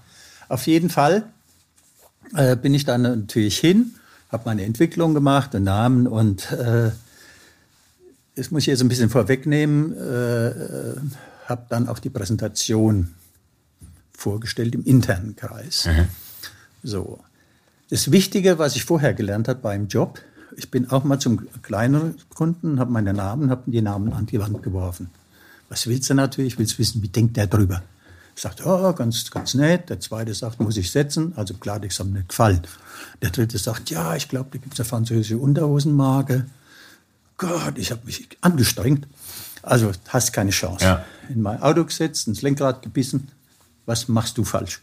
Auf 0.49 0.65
jeden 0.65 0.89
Fall 0.89 1.23
äh, 2.35 2.55
bin 2.55 2.73
ich 2.73 2.85
dann 2.85 3.03
natürlich 3.03 3.59
hin, 3.59 3.93
habe 4.31 4.43
meine 4.45 4.63
Entwicklung 4.63 5.13
gemacht, 5.13 5.53
den 5.53 5.63
Namen 5.63 6.07
und 6.07 6.51
äh, 6.53 6.89
das 8.35 8.51
muss 8.51 8.63
ich 8.63 8.67
jetzt 8.67 8.81
ein 8.81 8.89
bisschen 8.89 9.09
vorwegnehmen, 9.09 9.93
äh, 9.93 10.95
habe 11.45 11.65
dann 11.69 11.87
auch 11.87 11.99
die 11.99 12.09
Präsentation 12.09 13.13
vorgestellt 14.17 14.75
im 14.75 14.83
internen 14.83 15.35
Kreis. 15.35 15.87
So. 16.83 17.19
Das 17.89 18.11
Wichtige, 18.11 18.57
was 18.57 18.75
ich 18.75 18.83
vorher 18.83 19.13
gelernt 19.13 19.47
habe 19.47 19.59
beim 19.59 19.87
Job, 19.87 20.19
ich 20.57 20.71
bin 20.71 20.89
auch 20.89 21.03
mal 21.03 21.19
zum 21.19 21.47
kleineren 21.61 22.15
Kunden, 22.33 22.79
habe 22.79 22.91
meine 22.91 23.13
Namen, 23.13 23.49
habe 23.49 23.69
die 23.69 23.81
Namen 23.81 24.13
an 24.13 24.25
die 24.25 24.39
Wand 24.39 24.63
geworfen. 24.63 25.09
Was 25.69 25.87
willst 25.87 26.09
du 26.09 26.13
natürlich? 26.13 26.57
Willst 26.57 26.79
wissen, 26.79 27.01
wie 27.01 27.07
denkt 27.07 27.37
der 27.37 27.47
drüber? 27.47 27.83
Sagt, 28.35 28.65
oh, 28.65 28.93
ganz, 28.93 29.29
ganz 29.31 29.53
nett. 29.53 29.89
Der 29.89 29.99
zweite 29.99 30.33
sagt, 30.33 30.59
muss 30.59 30.77
ich 30.77 30.91
setzen? 30.91 31.33
Also 31.35 31.53
klar, 31.53 31.75
hat 31.75 32.05
mir 32.05 32.11
nicht 32.11 32.29
gefallen. 32.29 32.61
Der 33.21 33.29
dritte 33.29 33.57
sagt, 33.57 33.89
ja, 33.89 34.15
ich 34.15 34.27
glaube, 34.27 34.49
da 34.51 34.57
gibt 34.57 34.73
es 34.73 34.79
eine 34.79 34.85
französische 34.85 35.37
Unterhosenmarke. 35.37 36.45
Gott, 37.37 37.77
ich 37.77 37.91
habe 37.91 38.05
mich 38.05 38.27
angestrengt. 38.41 39.07
Also 39.61 39.91
hast 40.07 40.31
keine 40.31 40.51
Chance. 40.51 40.85
Ja. 40.85 41.05
In 41.29 41.41
mein 41.41 41.61
Auto 41.61 41.83
gesetzt, 41.83 42.27
ins 42.27 42.41
Lenkrad 42.41 42.81
gebissen. 42.81 43.29
Was 43.85 44.07
machst 44.07 44.37
du 44.37 44.43
falsch? 44.43 44.81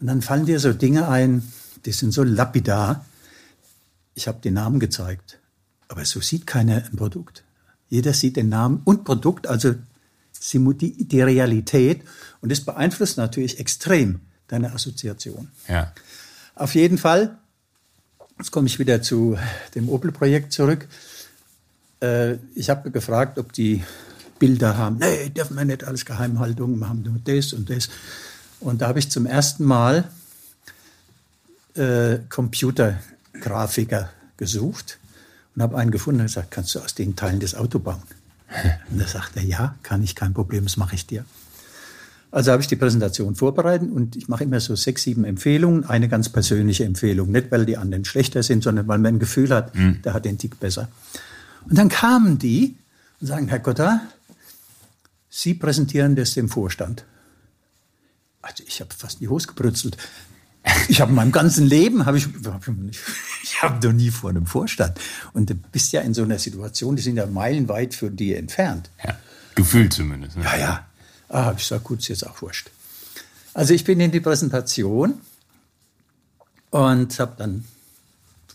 Und 0.00 0.08
dann 0.08 0.20
fallen 0.20 0.46
dir 0.46 0.58
so 0.58 0.72
Dinge 0.72 1.08
ein, 1.08 1.52
die 1.84 1.92
sind 1.92 2.12
so 2.12 2.24
lapidar. 2.24 3.04
Ich 4.14 4.28
habe 4.28 4.40
den 4.40 4.54
Namen 4.54 4.80
gezeigt, 4.80 5.38
aber 5.88 6.04
so 6.04 6.20
sieht 6.20 6.46
keiner 6.46 6.84
ein 6.84 6.96
Produkt. 6.96 7.44
Jeder 7.88 8.12
sieht 8.12 8.36
den 8.36 8.48
Namen 8.48 8.82
und 8.84 9.04
Produkt, 9.04 9.46
also 9.46 9.74
die 10.52 11.20
Realität. 11.20 12.02
Und 12.40 12.50
das 12.50 12.62
beeinflusst 12.62 13.16
natürlich 13.16 13.60
extrem 13.60 14.20
deine 14.48 14.72
Assoziation. 14.72 15.50
Ja. 15.68 15.92
Auf 16.56 16.74
jeden 16.74 16.98
Fall, 16.98 17.38
jetzt 18.38 18.50
komme 18.50 18.66
ich 18.66 18.78
wieder 18.78 19.02
zu 19.02 19.38
dem 19.74 19.88
Opel-Projekt 19.88 20.52
zurück. 20.52 20.88
Äh, 22.02 22.34
ich 22.54 22.68
habe 22.68 22.90
gefragt, 22.90 23.38
ob 23.38 23.52
die 23.52 23.82
Bilder 24.38 24.76
haben. 24.76 24.98
Nee, 24.98 25.30
dürfen 25.30 25.56
wir 25.56 25.64
nicht, 25.64 25.84
alles 25.84 26.04
Geheimhaltung, 26.04 26.78
wir 26.78 26.88
haben 26.88 27.02
nur 27.02 27.20
das 27.24 27.52
und 27.52 27.70
das. 27.70 27.88
Und 28.60 28.82
da 28.82 28.88
habe 28.88 28.98
ich 28.98 29.10
zum 29.10 29.24
ersten 29.24 29.64
Mal 29.64 30.08
äh, 31.74 32.18
Computergrafiker 32.28 34.10
gesucht 34.36 34.98
und 35.54 35.62
habe 35.62 35.78
einen 35.78 35.90
gefunden 35.90 36.20
und 36.20 36.26
gesagt, 36.26 36.50
kannst 36.50 36.74
du 36.74 36.80
aus 36.80 36.94
den 36.94 37.14
Teilen 37.16 37.40
das 37.40 37.54
Auto 37.54 37.78
bauen? 37.78 38.02
Und 38.90 39.00
da 39.00 39.06
sagt 39.06 39.36
er, 39.36 39.44
ja, 39.44 39.76
kann 39.82 40.02
ich, 40.02 40.14
kein 40.14 40.34
Problem, 40.34 40.64
das 40.64 40.76
mache 40.76 40.94
ich 40.94 41.06
dir. 41.06 41.24
Also 42.30 42.50
habe 42.50 42.62
ich 42.62 42.68
die 42.68 42.76
Präsentation 42.76 43.34
vorbereitet 43.34 43.90
und 43.92 44.16
ich 44.16 44.26
mache 44.28 44.44
immer 44.44 44.58
so 44.58 44.74
sechs, 44.74 45.02
sieben 45.02 45.24
Empfehlungen, 45.24 45.84
eine 45.84 46.08
ganz 46.08 46.30
persönliche 46.30 46.84
Empfehlung. 46.84 47.30
Nicht, 47.30 47.50
weil 47.50 47.66
die 47.66 47.76
anderen 47.76 48.04
schlechter 48.04 48.42
sind, 48.42 48.62
sondern 48.64 48.88
weil 48.88 48.98
man 48.98 49.14
ein 49.14 49.18
Gefühl 49.18 49.50
hat, 49.54 49.72
der 50.04 50.14
hat 50.14 50.24
den 50.24 50.38
Tick 50.38 50.58
besser. 50.58 50.88
Und 51.68 51.78
dann 51.78 51.88
kamen 51.88 52.38
die 52.38 52.76
und 53.20 53.26
sagen, 53.26 53.48
Herr 53.48 53.60
Gotter, 53.60 54.00
Sie 55.34 55.54
präsentieren 55.54 56.14
das 56.14 56.34
dem 56.34 56.50
Vorstand. 56.50 57.06
Also 58.42 58.62
ich 58.66 58.80
habe 58.80 58.92
fast 58.92 59.20
die 59.20 59.28
Hose 59.28 59.46
gebrützelt. 59.46 59.96
Ich 60.88 61.00
habe 61.00 61.10
in 61.10 61.16
meinem 61.16 61.32
ganzen 61.32 61.66
Leben, 61.66 62.04
habe 62.04 62.18
ich, 62.18 62.28
ich 63.42 63.62
habe 63.62 63.86
noch 63.86 63.94
nie 63.94 64.10
vor 64.10 64.28
einem 64.28 64.46
Vorstand. 64.46 65.00
Und 65.32 65.48
du 65.48 65.54
bist 65.54 65.90
ja 65.92 66.02
in 66.02 66.12
so 66.12 66.22
einer 66.22 66.38
Situation, 66.38 66.96
die 66.96 67.02
sind 67.02 67.16
ja 67.16 67.26
meilenweit 67.26 67.94
von 67.94 68.14
dir 68.14 68.36
entfernt. 68.36 68.90
Ja, 69.02 69.16
gefühlt 69.54 69.94
zumindest. 69.94 70.36
Ne? 70.36 70.44
Ja, 70.44 70.56
ja. 70.58 70.86
Ah, 71.30 71.46
habe 71.46 71.58
ich 71.58 71.66
gesagt, 71.66 71.84
gut, 71.84 72.00
ist 72.00 72.08
jetzt 72.08 72.26
auch 72.26 72.42
wurscht. 72.42 72.70
Also 73.54 73.72
ich 73.72 73.84
bin 73.84 74.00
in 74.00 74.10
die 74.10 74.20
Präsentation 74.20 75.14
und 76.70 77.18
habe 77.18 77.34
dann, 77.38 77.64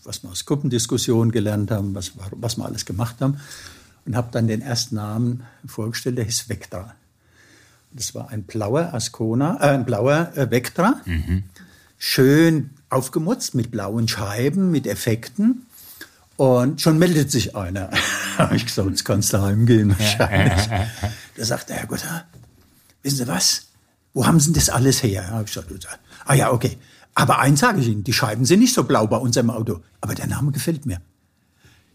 was 0.04 0.22
wir 0.22 0.30
aus 0.30 0.44
Gruppendiskussionen 0.44 1.32
gelernt 1.32 1.70
haben, 1.70 1.94
was, 1.94 2.12
was 2.30 2.56
wir 2.56 2.64
alles 2.64 2.84
gemacht 2.84 3.16
haben, 3.20 3.40
und 4.04 4.16
habe 4.16 4.28
dann 4.30 4.46
den 4.46 4.62
ersten 4.62 4.96
Namen 4.96 5.44
vorgestellt, 5.66 6.18
der 6.18 6.24
hieß 6.24 6.48
Vectra. 6.48 6.94
Das 7.92 8.14
war 8.14 8.30
ein 8.30 8.42
blauer 8.42 8.92
Ascona, 8.94 9.56
äh, 9.60 9.74
ein 9.74 9.84
blauer 9.84 10.32
äh, 10.34 10.50
Vectra. 10.50 11.00
Mhm 11.04 11.44
schön 11.98 12.70
aufgemutzt 12.88 13.54
mit 13.54 13.70
blauen 13.70 14.08
Scheiben, 14.08 14.70
mit 14.70 14.86
Effekten. 14.86 15.66
Und 16.36 16.80
schon 16.80 16.98
meldet 16.98 17.30
sich 17.30 17.56
einer. 17.56 17.90
habe 18.38 18.56
ich 18.56 18.64
gesagt, 18.64 18.88
jetzt 18.88 19.04
kannst 19.04 19.32
du 19.32 19.42
heimgehen 19.42 19.98
wahrscheinlich. 19.98 20.68
da 21.36 21.44
sagt 21.44 21.68
der 21.68 21.76
Herr 21.76 21.86
Gott, 21.86 22.04
wissen 23.02 23.16
Sie 23.16 23.26
was? 23.26 23.66
Wo 24.14 24.24
haben 24.24 24.38
Sie 24.38 24.46
denn 24.46 24.54
das 24.54 24.70
alles 24.70 25.02
her? 25.02 25.28
Habe 25.28 25.44
ich 25.44 25.52
gesagt, 25.52 25.70
ah 26.24 26.34
ja, 26.34 26.52
okay. 26.52 26.78
Aber 27.18 27.40
eins 27.40 27.58
sage 27.58 27.80
ich 27.80 27.88
Ihnen, 27.88 28.04
die 28.04 28.12
Scheiben 28.12 28.44
sind 28.44 28.60
nicht 28.60 28.72
so 28.72 28.84
blau 28.84 29.08
bei 29.08 29.16
unserem 29.16 29.50
Auto. 29.50 29.80
Aber 30.00 30.14
der 30.14 30.28
Name 30.28 30.52
gefällt 30.52 30.86
mir. 30.86 31.00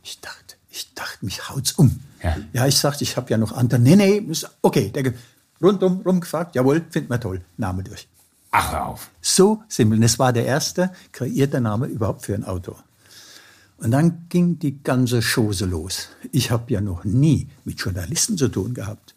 Ich 0.03 0.19
dachte, 0.19 0.55
ich 0.69 0.93
dachte, 0.95 1.23
mich 1.23 1.49
haut's 1.49 1.71
um. 1.71 2.01
Ja, 2.21 2.35
ja 2.51 2.67
ich 2.67 2.77
sagte, 2.77 3.05
ich 3.05 3.15
habe 3.15 3.29
ja 3.29 3.37
noch 3.37 3.53
andere. 3.53 3.79
Nee, 3.79 3.95
nee, 3.95 4.21
okay. 4.61 4.91
Der 4.91 5.13
rundum 5.61 6.01
rumgefragt, 6.01 6.55
jawohl, 6.55 6.83
findet 6.89 7.09
man 7.09 7.21
toll. 7.21 7.39
Name 7.55 7.83
durch. 7.83 8.09
Ach, 8.51 8.73
hör 8.73 8.85
auf. 8.87 9.11
So 9.21 9.63
simpel. 9.69 9.97
Das 10.01 10.19
war 10.19 10.33
der 10.33 10.45
erste 10.45 10.91
kreierte 11.13 11.61
Name 11.61 11.85
überhaupt 11.85 12.25
für 12.25 12.35
ein 12.35 12.43
Auto. 12.43 12.75
Und 13.77 13.91
dann 13.91 14.25
ging 14.27 14.59
die 14.59 14.83
ganze 14.83 15.21
Chose 15.21 15.65
los. 15.65 16.09
Ich 16.33 16.51
habe 16.51 16.69
ja 16.73 16.81
noch 16.81 17.05
nie 17.05 17.47
mit 17.63 17.79
Journalisten 17.79 18.37
zu 18.37 18.49
tun 18.49 18.73
gehabt. 18.73 19.12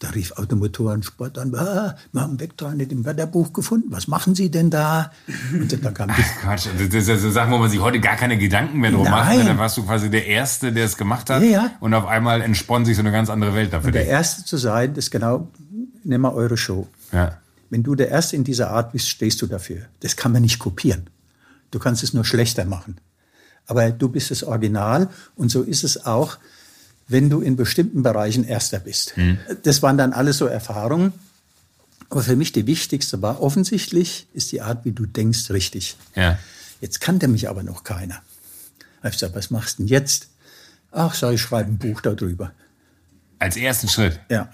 Da 0.00 0.10
rief 0.10 0.30
Automotorensport 0.32 1.38
an, 1.38 1.52
ah, 1.56 1.96
wir 2.12 2.20
haben 2.20 2.38
Vectra 2.38 2.72
nicht 2.72 2.92
im 2.92 3.04
Wetterbuch 3.04 3.52
gefunden. 3.52 3.88
Was 3.90 4.06
machen 4.06 4.36
Sie 4.36 4.48
denn 4.48 4.70
da? 4.70 5.10
Und 5.52 5.72
dann 5.84 5.92
kam 5.92 6.10
Ach, 6.10 6.40
Quatsch, 6.40 6.68
das 6.78 6.94
ist 6.94 7.08
ja 7.08 7.16
so 7.16 7.30
Sachen, 7.32 7.50
wo 7.50 7.58
man 7.58 7.68
sich 7.68 7.80
heute 7.80 7.98
gar 7.98 8.14
keine 8.14 8.38
Gedanken 8.38 8.78
mehr 8.78 8.92
drum 8.92 9.02
macht. 9.02 9.36
Dann 9.36 9.58
warst 9.58 9.76
du 9.76 9.84
quasi 9.84 10.08
der 10.08 10.26
Erste, 10.26 10.72
der 10.72 10.84
es 10.84 10.96
gemacht 10.96 11.30
hat. 11.30 11.42
Ja, 11.42 11.48
ja. 11.48 11.70
Und 11.80 11.94
auf 11.94 12.06
einmal 12.06 12.42
entspannt 12.42 12.86
sich 12.86 12.94
so 12.94 13.02
eine 13.02 13.10
ganz 13.10 13.28
andere 13.28 13.54
Welt 13.54 13.72
dafür. 13.72 13.88
Und 13.88 13.94
der 13.94 14.06
Erste 14.06 14.44
zu 14.44 14.56
sein, 14.56 14.94
ist 14.94 15.10
genau, 15.10 15.48
nimm 16.04 16.20
mal 16.20 16.32
eure 16.32 16.56
Show. 16.56 16.86
Ja. 17.10 17.38
Wenn 17.68 17.82
du 17.82 17.96
der 17.96 18.08
Erste 18.08 18.36
in 18.36 18.44
dieser 18.44 18.70
Art 18.70 18.92
bist, 18.92 19.08
stehst 19.08 19.42
du 19.42 19.46
dafür. 19.46 19.86
Das 20.00 20.14
kann 20.14 20.30
man 20.30 20.42
nicht 20.42 20.60
kopieren. 20.60 21.10
Du 21.72 21.80
kannst 21.80 22.04
es 22.04 22.14
nur 22.14 22.24
schlechter 22.24 22.64
machen. 22.64 22.98
Aber 23.66 23.90
du 23.90 24.08
bist 24.08 24.30
das 24.30 24.44
Original 24.44 25.08
und 25.34 25.50
so 25.50 25.62
ist 25.62 25.82
es 25.82 26.06
auch, 26.06 26.38
wenn 27.08 27.30
du 27.30 27.40
in 27.40 27.56
bestimmten 27.56 28.02
Bereichen 28.02 28.44
Erster 28.44 28.78
bist. 28.78 29.16
Mhm. 29.16 29.38
Das 29.62 29.82
waren 29.82 29.98
dann 29.98 30.12
alles 30.12 30.38
so 30.38 30.46
Erfahrungen. 30.46 31.12
Aber 32.10 32.22
für 32.22 32.36
mich 32.36 32.52
die 32.52 32.66
wichtigste 32.66 33.20
war, 33.20 33.42
offensichtlich 33.42 34.28
ist 34.32 34.52
die 34.52 34.62
Art, 34.62 34.84
wie 34.84 34.92
du 34.92 35.04
denkst, 35.04 35.50
richtig. 35.50 35.96
Ja. 36.14 36.38
Jetzt 36.80 37.00
kannte 37.00 37.28
mich 37.28 37.48
aber 37.48 37.62
noch 37.62 37.84
keiner. 37.84 38.22
Ich 38.78 39.04
habe 39.04 39.10
gesagt, 39.10 39.34
was 39.34 39.50
machst 39.50 39.78
du 39.78 39.82
denn 39.82 39.88
jetzt? 39.88 40.28
Ach, 40.90 41.14
sag 41.14 41.34
ich, 41.34 41.42
schreibe 41.42 41.70
ein 41.70 41.78
Buch 41.78 42.00
darüber. 42.00 42.52
Als 43.38 43.56
ersten 43.56 43.88
Schritt? 43.88 44.20
Ja. 44.30 44.48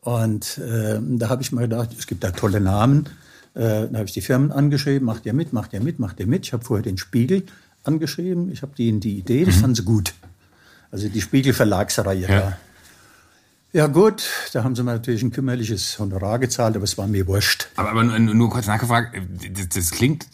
Und 0.00 0.58
äh, 0.58 0.98
da 1.00 1.28
habe 1.28 1.42
ich 1.42 1.52
mal 1.52 1.62
gedacht, 1.62 1.90
es 1.96 2.06
gibt 2.06 2.24
da 2.24 2.30
tolle 2.30 2.60
Namen. 2.60 3.08
Äh, 3.54 3.88
da 3.88 3.94
habe 3.94 4.04
ich 4.04 4.12
die 4.12 4.20
Firmen 4.20 4.52
angeschrieben, 4.52 5.06
macht 5.06 5.26
ihr 5.26 5.34
mit, 5.34 5.52
macht 5.52 5.72
ihr 5.72 5.80
mit, 5.80 5.98
macht 5.98 6.20
ihr 6.20 6.26
mit. 6.26 6.46
Ich 6.46 6.52
habe 6.52 6.64
vorher 6.64 6.82
den 6.82 6.98
Spiegel 6.98 7.44
angeschrieben, 7.84 8.50
ich 8.50 8.62
habe 8.62 8.74
denen 8.76 9.00
die 9.00 9.16
Idee, 9.16 9.44
das 9.44 9.56
mhm. 9.56 9.60
fanden 9.60 9.76
sie 9.76 9.84
gut. 9.84 10.14
Also 10.90 11.08
die 11.08 11.20
Spiegel 11.20 11.52
Verlagsreihe 11.52 12.28
ja. 12.28 12.40
da. 12.40 12.58
Ja 13.72 13.86
gut, 13.86 14.24
da 14.54 14.64
haben 14.64 14.74
sie 14.74 14.82
mir 14.82 14.92
natürlich 14.92 15.22
ein 15.22 15.30
kümmerliches 15.30 15.98
Honorar 15.98 16.38
gezahlt, 16.38 16.74
aber 16.74 16.84
es 16.84 16.96
war 16.96 17.06
mir 17.06 17.26
wurscht. 17.26 17.68
Aber, 17.76 17.90
aber 17.90 18.02
nur, 18.02 18.18
nur 18.18 18.48
kurz 18.48 18.66
nachgefragt, 18.66 19.14
das, 19.52 19.68
das 19.68 19.90
klingt, 19.90 20.26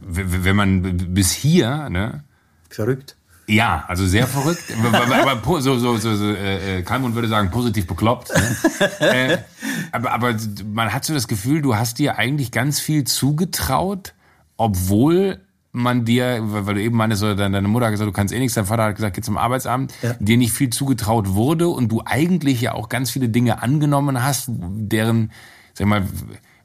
wenn 0.00 0.54
man 0.54 1.12
bis 1.12 1.32
hier, 1.32 1.88
ne? 1.88 2.22
Verrückt. 2.70 3.16
Ja, 3.48 3.84
also 3.88 4.06
sehr 4.06 4.26
verrückt. 4.26 4.62
aber 5.12 5.60
so, 5.60 5.78
so, 5.78 5.96
so, 5.96 6.14
so 6.14 6.30
äh, 6.32 6.82
Kalmund 6.82 7.14
würde 7.14 7.28
sagen, 7.28 7.50
positiv 7.50 7.86
bekloppt. 7.86 8.30
Ne? 8.30 8.56
äh, 9.00 9.38
aber, 9.90 10.12
aber 10.12 10.36
man 10.72 10.92
hat 10.92 11.04
so 11.04 11.14
das 11.14 11.28
Gefühl, 11.28 11.62
du 11.62 11.74
hast 11.74 11.98
dir 11.98 12.18
eigentlich 12.18 12.52
ganz 12.52 12.78
viel 12.78 13.04
zugetraut, 13.04 14.12
obwohl 14.58 15.40
man 15.72 16.04
dir, 16.04 16.40
weil 16.42 16.74
du 16.74 16.82
eben 16.82 16.96
meinst, 16.96 17.22
deine 17.22 17.62
Mutter 17.62 17.86
hat 17.86 17.92
gesagt, 17.92 18.08
du 18.08 18.12
kannst 18.12 18.32
eh 18.32 18.38
nichts, 18.38 18.54
dein 18.54 18.66
Vater 18.66 18.84
hat 18.84 18.96
gesagt, 18.96 19.16
geh 19.16 19.22
zum 19.22 19.36
Arbeitsamt, 19.36 19.92
ja. 20.02 20.14
dir 20.18 20.36
nicht 20.36 20.52
viel 20.52 20.70
zugetraut 20.70 21.34
wurde 21.34 21.68
und 21.68 21.92
du 21.92 22.02
eigentlich 22.04 22.60
ja 22.60 22.72
auch 22.72 22.88
ganz 22.88 23.10
viele 23.10 23.28
Dinge 23.28 23.62
angenommen 23.62 24.22
hast, 24.22 24.48
deren, 24.48 25.30
sag 25.74 25.80
ich 25.80 25.86
mal, 25.86 26.04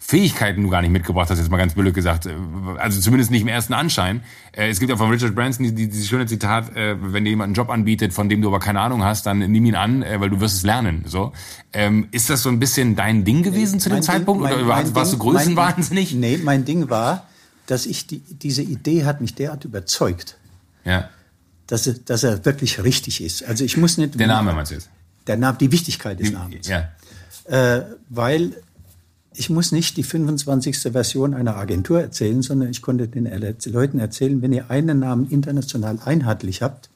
Fähigkeiten 0.06 0.62
du 0.62 0.70
gar 0.70 0.82
nicht 0.82 0.92
mitgebracht 0.92 1.30
hast, 1.30 1.40
jetzt 1.40 1.50
mal 1.50 1.58
ganz 1.58 1.76
blöd 1.76 1.94
gesagt. 1.94 2.28
Also 2.78 3.00
zumindest 3.00 3.32
nicht 3.32 3.44
im 3.44 3.48
ersten 3.48 3.72
Anschein. 3.72 4.22
Äh, 4.52 4.68
es 4.68 4.82
gibt 4.82 4.92
auch 4.92 4.98
von 4.98 5.10
Richard 5.10 5.34
Branson 5.34 5.74
dieses 5.74 6.10
schöne 6.10 6.26
Zitat, 6.26 6.76
äh, 6.76 6.98
wenn 7.00 7.24
dir 7.24 7.30
jemand 7.30 7.48
einen 7.48 7.54
Job 7.54 7.70
anbietet, 7.70 8.12
von 8.12 8.28
dem 8.28 8.42
du 8.42 8.50
aber 8.50 8.60
keine 8.60 8.82
Ahnung 8.82 9.06
hast, 9.06 9.26
dann 9.26 9.40
nimm 9.40 9.66
ihn 9.66 9.76
an, 9.76 10.04
äh, 10.04 10.20
weil 10.20 10.30
du 10.30 10.42
wirst 10.42 10.58
es 10.58 10.64
lernen. 10.64 11.04
So, 11.08 11.32
ähm, 11.72 12.10
Ist 12.12 12.30
das 12.30 12.44
so 12.44 12.50
ein 12.50 12.60
bisschen 12.60 12.98
dein 12.98 13.24
Ding 13.24 13.44
gewesen 13.44 13.80
zu 13.80 13.88
dem 13.88 13.96
mein 13.96 14.04
Zeitpunkt? 14.04 14.44
Ding, 14.44 14.50
mein, 14.50 14.66
oder 14.66 14.76
mein 14.76 14.94
warst 14.94 15.14
Ding, 15.14 15.20
du 15.20 15.26
größenwahnsinnig? 15.26 16.14
Nee, 16.16 16.38
mein 16.44 16.66
Ding 16.66 16.90
war, 16.90 17.26
dass 17.74 17.88
ich 17.88 18.06
die, 18.06 18.20
diese 18.20 18.62
Idee 18.62 19.04
hat 19.04 19.20
mich 19.20 19.34
derart 19.34 19.66
überzeugt. 19.66 20.38
Ja. 20.86 21.10
Dass 21.66 21.88
er, 21.88 21.96
dass 21.96 22.24
er 22.24 22.46
wirklich 22.46 22.84
richtig 22.84 23.20
ist. 23.20 23.44
Also 23.46 23.64
ich 23.64 23.78
muss 23.78 23.98
nicht. 23.98 24.20
Der 24.20 24.28
Name 24.28 24.54
meinst 24.54 24.70
du 24.70 24.76
jetzt? 24.76 24.90
Der 25.26 25.38
Name, 25.38 25.58
die 25.58 25.72
Wichtigkeit 25.72 26.20
des 26.20 26.32
Namens. 26.32 26.68
Ja. 26.68 26.92
Äh, 27.46 27.86
weil 28.10 28.56
ich 29.34 29.50
muss 29.50 29.72
nicht 29.72 29.98
die 29.98 30.04
25. 30.04 30.92
Version 30.92 31.34
einer 31.34 31.56
Agentur 31.56 32.00
erzählen, 32.00 32.44
sondern 32.44 32.70
ich 32.70 32.84
konnte 32.84 33.08
den 33.08 33.26
Leuten 33.66 33.98
erzählen, 33.98 34.40
wenn 34.44 34.54
ihr 34.54 34.70
einen 34.70 35.00
Namen 35.00 35.28
international 35.32 35.98
einheitlich 36.06 36.62
habt, 36.62 36.92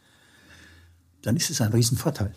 dann 1.23 1.35
ist 1.35 1.49
es 1.49 1.59
ein 1.59 1.71
Riesenvorteil. 1.71 2.33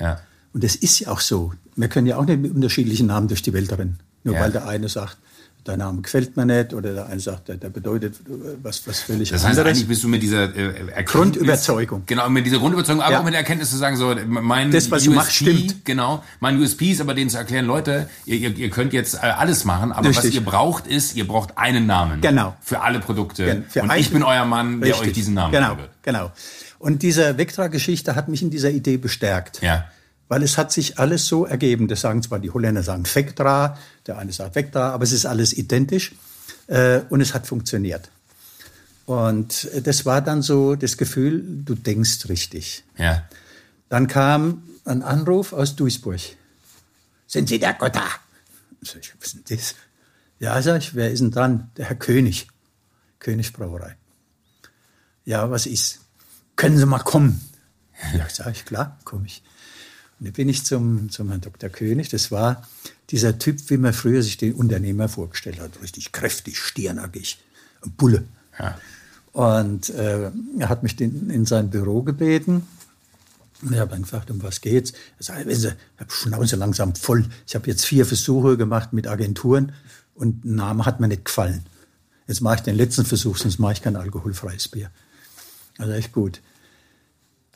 Ja. 0.00 0.20
Und 0.52 0.64
es 0.64 0.74
ist 0.74 0.98
ja 0.98 1.12
auch 1.12 1.20
so. 1.20 1.52
Wir 1.76 1.86
können 1.86 2.08
ja 2.08 2.16
auch 2.16 2.24
nicht 2.24 2.40
mit 2.40 2.52
unterschiedlichen 2.52 3.06
Namen 3.06 3.28
durch 3.28 3.42
die 3.42 3.52
Welt 3.52 3.70
rennen. 3.70 4.00
Nur 4.24 4.34
ja. 4.34 4.40
weil 4.40 4.50
der 4.50 4.66
eine 4.66 4.88
sagt, 4.88 5.18
dein 5.64 5.78
Name 5.78 6.02
gefällt 6.02 6.36
mir 6.36 6.46
nicht 6.46 6.74
oder 6.74 6.92
der 6.92 7.06
eine 7.06 7.20
sagt, 7.20 7.48
der, 7.48 7.56
der 7.56 7.70
bedeutet 7.70 8.16
was, 8.62 8.86
was 8.86 9.00
völlig 9.00 9.30
das 9.30 9.42
heißt, 9.44 9.58
anderes. 9.58 9.68
eigentlich 9.68 9.88
bist 9.88 10.02
du 10.02 10.08
mit 10.08 10.22
dieser 10.22 10.54
äh, 10.56 11.04
Grundüberzeugung. 11.04 12.02
Genau, 12.06 12.28
mit 12.28 12.46
dieser 12.46 12.58
Grundüberzeugung, 12.58 13.02
aber 13.02 13.12
ja. 13.12 13.20
auch 13.20 13.24
mit 13.24 13.34
der 13.34 13.40
Erkenntnis 13.40 13.70
zu 13.70 13.76
sagen, 13.76 13.96
so 13.96 14.14
mein 14.26 14.70
das, 14.70 14.90
was 14.90 15.02
USP, 15.06 15.14
macht, 15.14 15.32
stimmt. 15.32 15.84
Genau, 15.84 16.22
mein 16.40 16.60
USP 16.60 16.90
ist 16.92 17.00
aber 17.00 17.14
denen 17.14 17.30
zu 17.30 17.38
erklären, 17.38 17.66
Leute, 17.66 18.08
ihr, 18.24 18.36
ihr, 18.36 18.56
ihr 18.56 18.70
könnt 18.70 18.92
jetzt 18.92 19.14
äh, 19.14 19.18
alles 19.18 19.64
machen, 19.64 19.92
aber 19.92 20.08
Richtig. 20.08 20.30
was 20.30 20.34
ihr 20.34 20.44
braucht 20.44 20.86
ist, 20.86 21.16
ihr 21.16 21.26
braucht 21.26 21.58
einen 21.58 21.86
Namen. 21.86 22.20
Genau. 22.20 22.56
Für 22.60 22.80
alle 22.80 23.00
Produkte. 23.00 23.64
Für 23.68 23.82
Und 23.82 23.92
ich 23.96 24.10
bin 24.10 24.22
euer 24.22 24.44
Mann, 24.44 24.80
der 24.80 24.90
Richtig. 24.90 25.08
euch 25.08 25.12
diesen 25.14 25.34
Namen 25.34 25.52
genau, 25.52 25.76
gibt. 25.76 26.02
Genau. 26.02 26.32
Und 26.78 27.02
diese 27.02 27.38
Vectra-Geschichte 27.38 28.16
hat 28.16 28.28
mich 28.28 28.42
in 28.42 28.50
dieser 28.50 28.70
Idee 28.70 28.96
bestärkt. 28.96 29.62
Ja 29.62 29.84
weil 30.32 30.42
es 30.42 30.56
hat 30.56 30.72
sich 30.72 30.98
alles 30.98 31.26
so 31.26 31.44
ergeben. 31.44 31.88
Das 31.88 32.00
sagen 32.00 32.22
zwar 32.22 32.38
die 32.38 32.50
Holländer 32.50 32.82
sagen 32.82 33.04
Vectra, 33.04 33.76
der 34.06 34.16
eine 34.16 34.32
sagt 34.32 34.54
Vectra, 34.54 34.88
aber 34.88 35.04
es 35.04 35.12
ist 35.12 35.26
alles 35.26 35.52
identisch 35.52 36.12
äh, 36.68 37.02
und 37.10 37.20
es 37.20 37.34
hat 37.34 37.46
funktioniert. 37.46 38.10
Und 39.04 39.68
das 39.84 40.06
war 40.06 40.22
dann 40.22 40.40
so 40.40 40.74
das 40.74 40.96
Gefühl, 40.96 41.44
du 41.66 41.74
denkst 41.74 42.30
richtig. 42.30 42.82
Ja. 42.96 43.28
Dann 43.90 44.06
kam 44.06 44.62
ein 44.86 45.02
Anruf 45.02 45.52
aus 45.52 45.76
Duisburg. 45.76 46.20
Sind 47.26 47.50
Sie 47.50 47.58
der 47.58 47.74
Gotha? 47.74 48.08
Sag 48.80 49.00
ich, 49.02 49.12
was 49.20 49.34
ist 49.34 49.50
denn 49.50 49.58
das? 49.58 49.74
Ja, 50.38 50.62
sag 50.62 50.78
ich, 50.78 50.94
wer 50.94 51.10
ist 51.10 51.20
denn 51.20 51.30
dran? 51.30 51.70
Der 51.76 51.84
Herr 51.90 51.96
König. 51.96 52.48
König 53.18 53.52
Brauerei. 53.52 53.96
Ja, 55.26 55.50
was 55.50 55.66
ist? 55.66 56.00
Können 56.56 56.78
Sie 56.78 56.86
mal 56.86 57.00
kommen? 57.00 57.38
Ja, 58.16 58.26
sag 58.30 58.52
ich, 58.52 58.64
klar, 58.64 58.98
komme 59.04 59.26
ich. 59.26 59.42
Da 60.24 60.30
bin 60.30 60.48
ich 60.48 60.64
zum, 60.64 61.10
zum 61.10 61.28
Herrn 61.30 61.40
Dr. 61.40 61.68
König. 61.68 62.08
Das 62.08 62.30
war 62.30 62.62
dieser 63.10 63.38
Typ, 63.38 63.58
wie 63.70 63.76
man 63.76 63.92
früher 63.92 64.22
sich 64.22 64.36
den 64.36 64.54
Unternehmer 64.54 65.08
vorgestellt 65.08 65.58
hat. 65.60 65.82
Richtig 65.82 66.12
kräftig, 66.12 66.58
stirnackig, 66.58 67.38
ein 67.84 67.90
Bulle. 67.92 68.24
Ja. 68.56 68.78
Und 69.32 69.90
äh, 69.90 70.30
er 70.58 70.68
hat 70.68 70.84
mich 70.84 70.94
den, 70.94 71.28
in 71.28 71.44
sein 71.44 71.70
Büro 71.70 72.02
gebeten. 72.02 72.68
Und 73.62 73.72
ich 73.72 73.80
habe 73.80 73.98
gefragt, 73.98 74.30
um 74.30 74.40
was 74.42 74.60
geht's? 74.60 74.92
Er 75.26 75.44
wissen 75.46 75.60
Sie, 75.60 75.68
ich 75.68 76.00
habe 76.00 76.12
Schnauze 76.12 76.54
langsam 76.54 76.94
voll. 76.94 77.24
Ich 77.46 77.56
habe 77.56 77.66
jetzt 77.68 77.84
vier 77.84 78.06
Versuche 78.06 78.56
gemacht 78.56 78.92
mit 78.92 79.08
Agenturen 79.08 79.72
und 80.14 80.44
ein 80.44 80.54
Name 80.54 80.84
hat 80.84 81.00
mir 81.00 81.08
nicht 81.08 81.24
gefallen. 81.24 81.64
Jetzt 82.28 82.42
mache 82.42 82.56
ich 82.56 82.60
den 82.60 82.76
letzten 82.76 83.04
Versuch, 83.04 83.36
sonst 83.38 83.58
mache 83.58 83.72
ich 83.72 83.82
kein 83.82 83.96
alkoholfreies 83.96 84.68
Bier. 84.68 84.90
Also 85.78 85.92
echt 85.92 86.12
gut. 86.12 86.40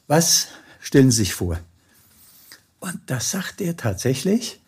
Was 0.09 0.49
stellen 0.81 1.13
Sie 1.13 1.19
sich 1.19 1.35
vor? 1.35 1.59
Und 2.87 3.01
da 3.07 3.19
sagt 3.19 3.61
er 3.61 3.77
tatsächlich, 3.77 4.61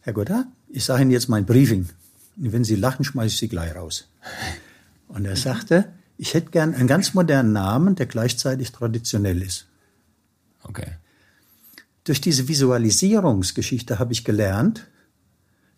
Herr 0.00 0.12
Godard, 0.12 0.46
ich 0.68 0.84
sage 0.84 1.02
Ihnen 1.02 1.10
jetzt 1.10 1.30
mein 1.30 1.46
Briefing. 1.46 1.88
Und 2.36 2.52
wenn 2.52 2.64
Sie 2.64 2.76
lachen, 2.76 3.02
schmeiße 3.02 3.28
ich 3.28 3.38
Sie 3.38 3.48
gleich 3.48 3.74
raus. 3.74 4.08
Und 5.08 5.24
er 5.24 5.36
sagte, 5.36 5.90
ich 6.18 6.34
hätte 6.34 6.50
gern 6.50 6.74
einen 6.74 6.86
ganz 6.86 7.14
modernen 7.14 7.54
Namen, 7.54 7.94
der 7.94 8.04
gleichzeitig 8.04 8.72
traditionell 8.72 9.40
ist. 9.40 9.66
Okay. 10.64 10.92
Durch 12.04 12.20
diese 12.20 12.46
Visualisierungsgeschichte 12.46 13.98
habe 13.98 14.12
ich 14.12 14.24
gelernt, 14.24 14.86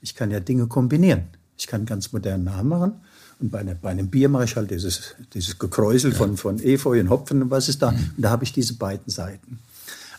ich 0.00 0.16
kann 0.16 0.32
ja 0.32 0.40
Dinge 0.40 0.66
kombinieren. 0.66 1.24
Ich 1.56 1.68
kann 1.68 1.80
einen 1.80 1.86
ganz 1.86 2.12
modernen 2.12 2.44
Namen 2.44 2.68
machen. 2.68 2.92
Und 3.38 3.50
bei, 3.50 3.60
einer, 3.60 3.74
bei 3.76 3.90
einem 3.90 4.08
Bier 4.08 4.28
mache 4.28 4.44
ich 4.44 4.56
halt 4.56 4.72
dieses, 4.72 5.14
dieses 5.32 5.58
Gekräusel 5.60 6.10
ja. 6.10 6.16
von, 6.16 6.36
von 6.36 6.58
Efeu 6.58 6.98
und 6.98 7.08
Hopfen 7.08 7.42
und 7.42 7.50
was 7.50 7.68
ist 7.68 7.82
da. 7.82 7.92
Mhm. 7.92 8.10
Und 8.16 8.22
da 8.22 8.30
habe 8.30 8.42
ich 8.42 8.52
diese 8.52 8.74
beiden 8.74 9.10
Seiten. 9.12 9.60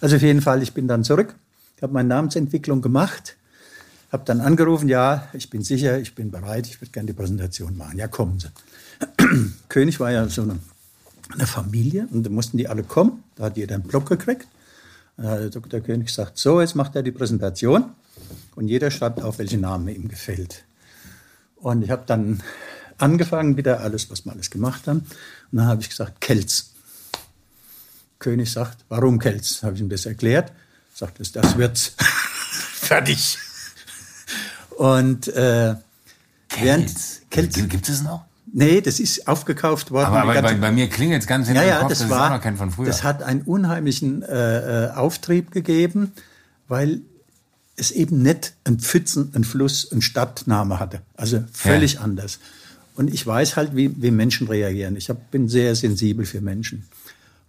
Also 0.02 0.16
auf 0.16 0.22
jeden 0.22 0.42
Fall, 0.42 0.62
ich 0.64 0.74
bin 0.74 0.88
dann 0.88 1.04
zurück, 1.04 1.36
habe 1.82 1.94
meine 1.94 2.10
Namensentwicklung 2.10 2.82
gemacht, 2.82 3.38
habe 4.12 4.24
dann 4.26 4.42
angerufen, 4.42 4.90
ja, 4.90 5.28
ich 5.34 5.50
bin 5.50 5.64
sicher, 5.64 6.00
ich 6.00 6.16
bin 6.16 6.32
bereit, 6.32 6.68
ich 6.68 6.82
würde 6.82 6.92
gerne 6.92 7.08
die 7.08 7.14
Präsentation 7.14 7.78
machen. 7.78 7.98
Ja, 7.98 8.08
kommen 8.08 8.40
Sie. 8.40 8.50
König 9.70 10.00
war 10.00 10.12
ja 10.12 10.28
so 10.28 10.42
eine, 10.42 10.60
eine, 11.34 11.48
Familie 11.48 12.08
und 12.12 12.24
da 12.24 12.30
mussten 12.30 12.58
die 12.58 12.68
alle 12.68 12.84
kommen. 12.84 13.24
Da 13.36 13.46
hat 13.46 13.58
jeder 13.58 13.76
einen 13.76 13.84
Block 13.84 14.10
gekriegt. 14.10 14.48
Und 15.18 15.24
da 15.24 15.32
hat 15.32 15.40
der 15.40 15.50
Dr. 15.50 15.80
König 15.80 16.08
gesagt, 16.08 16.38
so, 16.38 16.62
jetzt 16.62 16.76
macht 16.76 16.96
er 16.96 17.04
die 17.04 17.12
Präsentation 17.12 17.86
und 18.56 18.68
jeder 18.68 18.92
schreibt 18.92 19.22
auf, 19.22 19.40
welchen 19.40 19.62
Namen 19.62 19.88
ihm 19.88 20.08
gefällt. 20.08 20.64
Und 21.56 21.84
ich 21.84 21.92
habe 21.92 22.04
dann 22.06 22.42
angefangen, 22.98 23.56
wieder 23.56 23.82
alles, 23.82 24.10
was 24.10 24.26
wir 24.26 24.32
alles 24.32 24.50
gemacht 24.50 24.88
haben. 24.88 25.00
Und 25.52 25.58
dann 25.58 25.68
habe 25.68 25.82
ich 25.82 25.90
gesagt, 25.90 26.22
Kelz. 26.22 26.71
König 28.22 28.50
sagt, 28.52 28.86
warum 28.88 29.20
Kelz? 29.20 29.62
Habe 29.64 29.76
ich 29.76 29.82
ihm 29.82 29.90
das 29.90 30.06
erklärt. 30.06 30.54
Sagt 30.94 31.20
es, 31.20 31.34
das 31.34 31.58
wird's. 31.58 31.96
Fertig. 32.74 33.38
Und 34.78 35.28
äh, 35.28 35.76
während 36.58 36.96
Kelz. 37.30 37.56
Gibt 37.56 37.90
es 37.90 38.02
noch? 38.02 38.26
Nee, 38.54 38.82
das 38.82 39.00
ist 39.00 39.28
aufgekauft 39.28 39.92
worden. 39.92 40.08
Aber, 40.08 40.22
aber 40.22 40.42
bei, 40.42 40.54
bei, 40.56 40.72
mir 40.72 40.90
klingelt 40.90 41.22
es 41.22 41.28
ganz 41.28 41.48
hinter 41.48 41.64
ja, 41.64 41.82
ja, 41.82 41.88
das, 41.88 42.00
das 42.00 42.10
war, 42.10 42.18
ist 42.18 42.24
auch 42.26 42.36
noch 42.36 42.42
kein 42.42 42.58
von 42.58 42.72
früher. 42.72 42.88
Das 42.88 43.04
hat 43.04 43.24
einen 43.24 43.42
unheimlichen 43.42 44.24
äh, 44.24 44.88
äh, 44.88 44.92
Auftrieb 44.92 45.52
gegeben, 45.52 46.12
weil 46.68 47.02
es 47.78 47.92
eben 47.92 48.22
nicht 48.22 48.54
ein 48.66 48.80
Pfützen, 48.80 49.32
ein 49.34 49.44
Fluss, 49.44 49.90
ein 49.92 50.02
Stadtname 50.02 50.80
hatte. 50.80 51.02
Also 51.16 51.44
völlig 51.54 51.94
ja. 51.94 52.02
anders. 52.02 52.40
Und 52.96 53.14
ich 53.14 53.26
weiß 53.26 53.56
halt, 53.56 53.76
wie, 53.76 54.02
wie 54.02 54.12
Menschen 54.12 54.48
reagieren. 54.48 54.98
Ich 54.98 55.10
hab, 55.10 55.32
bin 55.32 55.48
sehr 55.48 55.76
sensibel 55.76 56.26
für 56.26 56.42
Menschen. 56.42 56.88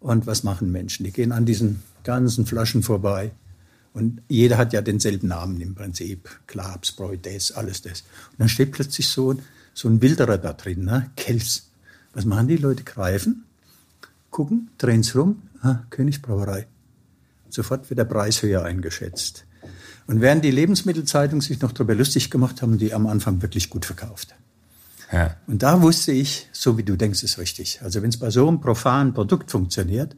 Und 0.02 0.26
was 0.26 0.42
machen 0.42 0.72
Menschen? 0.72 1.04
Die 1.04 1.12
gehen 1.12 1.30
an 1.32 1.46
diesen 1.46 1.82
ganzen 2.02 2.44
Flaschen 2.44 2.82
vorbei. 2.82 3.30
Und 3.94 4.20
jeder 4.28 4.58
hat 4.58 4.72
ja 4.72 4.82
denselben 4.82 5.28
Namen 5.28 5.60
im 5.60 5.74
Prinzip. 5.74 6.28
Klabs, 6.46 6.92
Bräu, 6.92 7.16
alles 7.54 7.82
das. 7.82 8.00
Und 8.32 8.40
dann 8.40 8.48
steht 8.48 8.72
plötzlich 8.72 9.08
so, 9.08 9.36
so 9.74 9.88
ein 9.88 10.02
Wilderer 10.02 10.38
da 10.38 10.54
drin, 10.54 10.84
ne? 10.84 11.10
Kels. 11.16 11.68
Was 12.14 12.24
machen 12.24 12.48
die 12.48 12.56
Leute? 12.56 12.82
Greifen, 12.82 13.44
gucken, 14.30 14.70
drehen's 14.76 15.14
rum, 15.14 15.42
ah, 15.62 15.84
Königsbrauerei. 15.90 16.66
Sofort 17.48 17.88
wird 17.88 17.98
der 17.98 18.04
Preis 18.04 18.42
höher 18.42 18.64
eingeschätzt. 18.64 19.44
Und 20.06 20.20
während 20.20 20.44
die 20.44 20.50
Lebensmittelzeitung 20.50 21.40
sich 21.40 21.60
noch 21.60 21.72
darüber 21.72 21.94
lustig 21.94 22.30
gemacht 22.30 22.60
haben, 22.60 22.76
die 22.76 22.92
am 22.92 23.06
Anfang 23.06 23.40
wirklich 23.40 23.70
gut 23.70 23.84
verkauft. 23.84 24.34
Ja. 25.12 25.36
Und 25.46 25.62
da 25.62 25.82
wusste 25.82 26.12
ich, 26.12 26.48
so 26.52 26.78
wie 26.78 26.82
du 26.82 26.96
denkst, 26.96 27.22
ist 27.22 27.38
richtig. 27.38 27.80
Also 27.82 28.02
wenn 28.02 28.08
es 28.08 28.16
bei 28.16 28.30
so 28.30 28.48
einem 28.48 28.60
profanen 28.60 29.12
Produkt 29.12 29.50
funktioniert, 29.50 30.16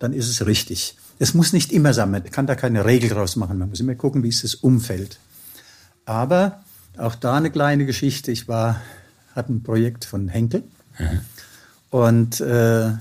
dann 0.00 0.12
ist 0.12 0.28
es 0.28 0.44
richtig. 0.46 0.96
Es 1.18 1.34
muss 1.34 1.52
nicht 1.52 1.72
immer 1.72 1.92
sein, 1.94 2.10
man 2.10 2.24
kann 2.24 2.46
da 2.46 2.56
keine 2.56 2.84
Regel 2.84 3.10
draus 3.10 3.36
machen. 3.36 3.58
Man 3.58 3.68
muss 3.68 3.80
immer 3.80 3.94
gucken, 3.94 4.22
wie 4.22 4.28
ist 4.28 4.42
das 4.42 4.56
Umfeld. 4.56 5.18
Aber 6.06 6.60
auch 6.96 7.14
da 7.14 7.36
eine 7.36 7.50
kleine 7.50 7.86
Geschichte. 7.86 8.32
Ich 8.32 8.48
war, 8.48 8.80
hatte 9.34 9.52
ein 9.52 9.62
Projekt 9.62 10.04
von 10.04 10.28
Henkel 10.28 10.64
mhm. 10.98 11.20
und 11.90 12.40
äh, 12.40 12.92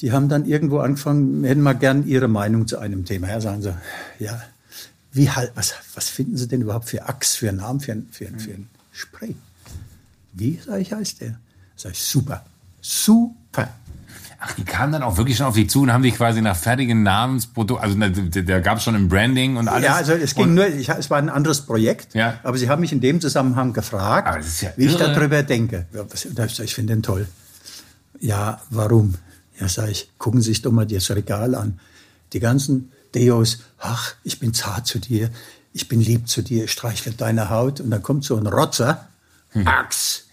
die 0.00 0.12
haben 0.12 0.28
dann 0.28 0.46
irgendwo 0.46 0.78
angefangen, 0.78 1.44
hätten 1.44 1.60
mal 1.60 1.74
gern 1.74 2.06
ihre 2.06 2.26
Meinung 2.26 2.66
zu 2.66 2.78
einem 2.78 3.04
Thema. 3.04 3.28
Ja, 3.28 3.40
sagen 3.40 3.62
sie, 3.62 3.76
ja, 4.18 4.42
wie 5.12 5.30
halt, 5.30 5.52
was, 5.54 5.74
was 5.94 6.08
finden 6.08 6.36
Sie 6.36 6.48
denn 6.48 6.62
überhaupt 6.62 6.88
für 6.88 7.06
Axt, 7.06 7.36
für 7.36 7.48
einen 7.48 7.58
Namen, 7.58 7.80
für, 7.80 8.02
für, 8.10 8.26
für 8.38 8.54
einen 8.54 8.70
Spray? 8.92 9.34
Wie, 10.32 10.60
sag 10.64 10.80
ich, 10.80 10.92
heißt 10.92 11.20
der? 11.20 11.38
Sag 11.76 11.92
ich, 11.92 12.02
super, 12.02 12.44
super. 12.80 13.68
Ach, 14.42 14.54
die 14.54 14.64
kamen 14.64 14.92
dann 14.92 15.02
auch 15.02 15.18
wirklich 15.18 15.36
schon 15.36 15.46
auf 15.46 15.54
dich 15.54 15.68
zu 15.68 15.82
und 15.82 15.92
haben 15.92 16.02
dich 16.02 16.14
quasi 16.14 16.40
nach 16.40 16.56
fertigen 16.56 17.02
Namensprodukten, 17.02 18.02
also 18.02 18.20
da, 18.30 18.40
da 18.40 18.60
gab 18.60 18.78
es 18.78 18.84
schon 18.84 18.94
ein 18.94 19.06
Branding 19.06 19.58
und 19.58 19.68
alles. 19.68 19.84
Ja, 19.84 19.96
also 19.96 20.12
es 20.12 20.34
ging 20.34 20.44
und, 20.44 20.54
nur, 20.54 20.66
ich, 20.66 20.88
es 20.88 21.10
war 21.10 21.18
ein 21.18 21.28
anderes 21.28 21.66
Projekt, 21.66 22.14
ja. 22.14 22.40
aber 22.42 22.56
sie 22.56 22.70
haben 22.70 22.80
mich 22.80 22.92
in 22.92 23.02
dem 23.02 23.20
Zusammenhang 23.20 23.74
gefragt, 23.74 24.44
ja 24.62 24.70
wie 24.76 24.84
irre. 24.84 24.92
ich 24.92 24.98
darüber 24.98 25.42
denke. 25.42 25.86
Ich 26.64 26.74
finde 26.74 26.94
den 26.94 27.02
toll. 27.02 27.28
Ja, 28.18 28.62
warum? 28.70 29.14
Ja, 29.60 29.68
sag 29.68 29.90
ich, 29.90 30.10
gucken 30.16 30.40
Sie 30.40 30.48
sich 30.48 30.62
doch 30.62 30.72
mal 30.72 30.86
das 30.86 31.10
Regal 31.10 31.54
an. 31.54 31.78
Die 32.32 32.40
ganzen 32.40 32.92
Deos, 33.14 33.58
ach, 33.78 34.14
ich 34.24 34.38
bin 34.40 34.54
zart 34.54 34.86
zu 34.86 35.00
dir, 35.00 35.30
ich 35.72 35.88
bin 35.88 36.00
lieb 36.00 36.28
zu 36.28 36.42
dir, 36.42 36.64
ich 36.64 36.72
streichle 36.72 37.12
deine 37.12 37.50
Haut 37.50 37.80
und 37.80 37.90
dann 37.90 38.02
kommt 38.02 38.24
so 38.24 38.36
ein 38.36 38.46
Rotzer, 38.46 39.08
hm. 39.50 39.66
Axt. 39.66 40.26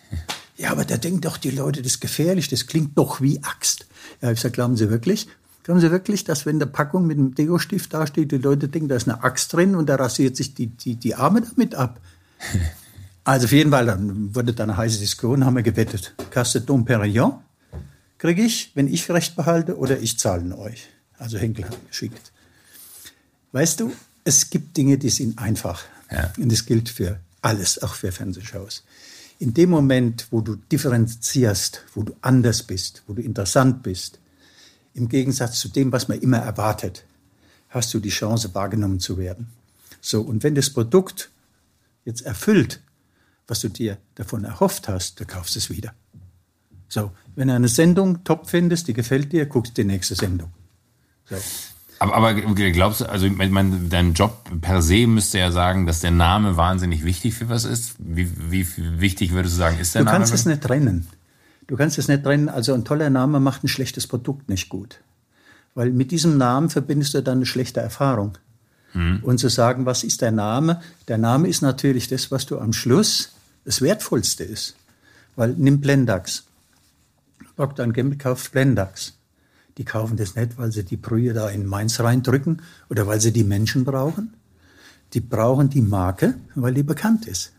Ja, 0.58 0.72
aber 0.72 0.86
da 0.86 0.98
denken 0.98 1.22
doch 1.22 1.38
die 1.38 1.52
Leute, 1.52 1.82
das 1.82 1.94
ist 1.94 2.00
gefährlich, 2.00 2.48
das 2.48 2.66
klingt 2.66 2.98
doch 2.98 3.22
wie 3.22 3.44
Axt. 3.44 3.86
Ja, 4.22 4.32
ich 4.32 4.40
sage, 4.40 4.54
glauben 4.54 4.76
Sie 4.76 4.90
wirklich? 4.90 5.28
Glauben 5.64 5.82
Sie 5.82 5.92
wirklich, 5.92 6.24
dass 6.24 6.46
wenn 6.46 6.60
der 6.60 6.66
Packung 6.66 7.06
mit 7.06 7.18
einem 7.18 7.36
Deo-Stift 7.36 7.94
dasteht, 7.94 8.32
die 8.32 8.38
Leute 8.38 8.68
denken, 8.68 8.88
da 8.88 8.96
ist 8.96 9.08
eine 9.08 9.24
Axt 9.24 9.54
drin 9.54 9.76
und 9.76 9.88
da 9.88 9.96
rasiert 9.96 10.36
sich 10.36 10.56
die, 10.56 10.68
die, 10.68 10.96
die 10.96 11.14
Arme 11.14 11.42
damit 11.42 11.76
ab? 11.76 12.00
also 13.24 13.46
auf 13.46 13.52
jeden 13.52 13.70
Fall, 13.70 13.86
dann 13.86 14.34
wurde 14.34 14.54
da 14.54 14.64
eine 14.64 14.78
heiße 14.78 15.00
Diskussion, 15.00 15.46
haben 15.46 15.56
wir 15.56 15.64
gewettet. 15.64 16.16
Casse 16.32 16.62
Dom 16.62 16.86
Perignon 16.86 17.34
kriege 18.18 18.42
ich, 18.42 18.72
wenn 18.74 18.88
ich 18.88 19.10
Recht 19.12 19.36
behalte, 19.36 19.78
oder 19.78 20.00
ich 20.00 20.18
zahle 20.18 20.58
euch. 20.58 20.88
Also 21.20 21.38
Henkel 21.38 21.66
hat 21.66 21.88
geschickt. 21.88 22.32
Weißt 23.52 23.80
du, 23.80 23.92
es 24.28 24.50
gibt 24.50 24.76
Dinge, 24.76 24.98
die 24.98 25.10
sind 25.10 25.40
einfach. 25.40 25.86
Ja. 26.12 26.34
Und 26.38 26.52
das 26.52 26.66
gilt 26.66 26.90
für 26.90 27.22
alles, 27.42 27.82
auch 27.82 27.94
für 27.94 28.12
Fernsehshows. 28.12 28.84
In 29.40 29.54
dem 29.54 29.70
Moment, 29.70 30.28
wo 30.32 30.42
du 30.42 30.58
differenzierst, 30.58 31.86
wo 31.94 32.04
du 32.04 32.14
anders 32.22 32.64
bist, 32.64 33.04
wo 33.08 33.14
du 33.14 33.22
interessant 33.22 33.84
bist, 33.84 34.20
im 34.94 35.08
Gegensatz 35.08 35.60
zu 35.60 35.70
dem, 35.70 35.94
was 35.94 36.10
man 36.10 36.20
immer 36.20 36.40
erwartet, 36.40 37.06
hast 37.70 37.94
du 37.94 38.00
die 38.00 38.10
Chance, 38.10 38.54
wahrgenommen 38.54 39.00
zu 39.00 39.18
werden. 39.18 39.48
So, 40.02 40.22
und 40.22 40.44
wenn 40.44 40.56
das 40.56 40.72
Produkt 40.72 41.30
jetzt 42.04 42.24
erfüllt, 42.24 42.82
was 43.48 43.62
du 43.62 43.70
dir 43.70 43.98
davon 44.16 44.44
erhofft 44.44 44.90
hast, 44.90 45.22
dann 45.22 45.28
kaufst 45.28 45.56
du 45.56 45.60
es 45.60 45.70
wieder. 45.70 45.94
So, 46.90 47.12
wenn 47.36 47.48
du 47.48 47.54
eine 47.54 47.70
Sendung 47.70 48.26
top 48.26 48.50
findest, 48.50 48.90
die 48.90 48.94
gefällt 48.94 49.32
dir, 49.32 49.46
guckst 49.46 49.78
die 49.78 49.86
nächste 49.86 50.16
Sendung. 50.16 50.52
So. 51.30 51.38
Aber, 52.00 52.16
aber 52.16 52.34
glaubst 52.34 53.02
du, 53.02 53.06
also 53.06 53.26
ich 53.26 53.36
meine, 53.36 53.80
dein 53.90 54.14
Job 54.14 54.50
per 54.62 54.82
se 54.82 55.08
müsste 55.08 55.40
ja 55.40 55.52
sagen, 55.52 55.86
dass 55.86 56.00
der 56.00 56.12
Name 56.12 56.58
wahnsinnig 56.58 57.04
wichtig 57.04 57.34
für 57.34 57.50
was 57.50 57.66
ist. 57.66 57.96
Wie, 57.98 58.30
wie 58.52 58.68
wichtig 59.00 59.34
würdest 59.34 59.56
du 59.56 59.60
sagen, 59.60 59.80
ist 59.80 59.96
der 59.96 60.02
du 60.02 60.06
Name? 60.06 60.18
Du 60.18 60.20
kannst 60.20 60.34
es 60.34 60.46
nicht 60.46 60.62
trennen. 60.62 61.08
Du 61.66 61.76
kannst 61.76 61.98
es 61.98 62.08
nicht 62.08 62.24
trennen. 62.24 62.50
Also 62.50 62.74
ein 62.74 62.86
toller 62.86 63.10
Name 63.10 63.40
macht 63.40 63.64
ein 63.64 63.68
schlechtes 63.68 64.08
Produkt 64.08 64.50
nicht 64.50 64.70
gut. 64.70 65.00
Weil 65.76 65.92
mit 65.92 66.12
diesem 66.12 66.38
Namen 66.38 66.70
verbindest 66.70 67.14
du 67.14 67.22
dann 67.22 67.40
eine 67.40 67.46
schlechte 67.46 67.80
Erfahrung. 67.80 68.38
Hm. 68.94 69.20
Und 69.24 69.40
zu 69.40 69.50
sagen, 69.50 69.86
was 69.86 70.04
ist 70.04 70.22
der 70.22 70.32
Name? 70.32 70.82
Der 71.08 71.18
Name 71.18 71.48
ist 71.48 71.62
natürlich 71.62 72.08
das, 72.08 72.32
was 72.32 72.46
du 72.46 72.60
am 72.60 72.74
Schluss 72.74 73.34
das 73.66 73.82
Wertvollste 73.82 74.44
ist. 74.44 74.76
Weil 75.36 75.56
nimm 75.58 75.82
Blendax. 75.82 76.46
Procter 77.56 77.88
Gamble 77.88 78.18
kauft 78.18 78.52
Blendax. 78.52 79.17
Die 79.78 79.86
kaufen 79.86 80.18
das 80.18 80.36
nicht, 80.36 80.58
weil 80.58 80.72
sie 80.72 80.84
die 80.84 80.98
Brühe 80.98 81.34
da 81.34 81.50
in 81.50 81.66
Mainz 81.66 82.00
reindrücken 82.00 82.62
oder 82.90 83.06
weil 83.08 83.22
sie 83.22 83.32
die 83.32 83.44
Menschen 83.44 83.86
brauchen. 83.86 84.34
Die 85.14 85.22
brauchen 85.22 85.70
die 85.70 85.82
Marke, 85.82 86.36
weil 86.56 86.74
die 86.74 86.84
bekannt 86.84 87.28
ist. 87.28 87.54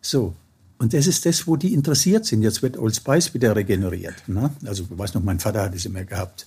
So. 0.00 0.34
Und 0.78 0.92
das 0.92 1.06
ist 1.06 1.24
das, 1.24 1.46
wo 1.46 1.56
die 1.56 1.72
interessiert 1.72 2.26
sind. 2.26 2.42
Jetzt 2.42 2.62
wird 2.62 2.76
Old 2.76 2.94
Spice 2.94 3.32
wieder 3.32 3.56
regeneriert. 3.56 4.28
Ne? 4.28 4.50
Also, 4.66 4.84
ich 4.90 4.98
weiß 4.98 5.14
noch, 5.14 5.22
mein 5.22 5.40
Vater 5.40 5.62
hat 5.62 5.74
es 5.74 5.86
immer 5.86 6.04
gehabt. 6.04 6.46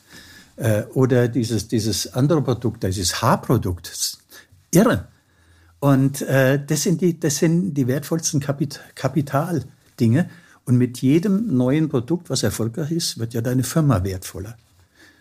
Äh, 0.56 0.84
oder 0.94 1.28
dieses, 1.28 1.68
dieses 1.68 2.14
andere 2.14 2.42
Produkt, 2.44 2.84
dieses 2.84 3.22
Haarprodukt. 3.22 4.20
Irre. 4.72 5.08
Und 5.80 6.22
äh, 6.22 6.64
das, 6.64 6.84
sind 6.84 7.02
die, 7.02 7.20
das 7.20 7.38
sind 7.38 7.74
die 7.74 7.88
wertvollsten 7.88 8.40
Kapit 8.40 8.80
Kapitaldinge. 8.94 10.30
Und 10.70 10.78
mit 10.78 11.02
jedem 11.02 11.58
neuen 11.58 11.90
Produkt, 11.90 12.30
was 12.30 12.44
erfolgreich 12.44 12.92
ist, 12.92 13.18
wird 13.18 13.34
ja 13.34 13.42
deine 13.42 13.64
Firma 13.64 14.04
wertvoller. 14.04 14.56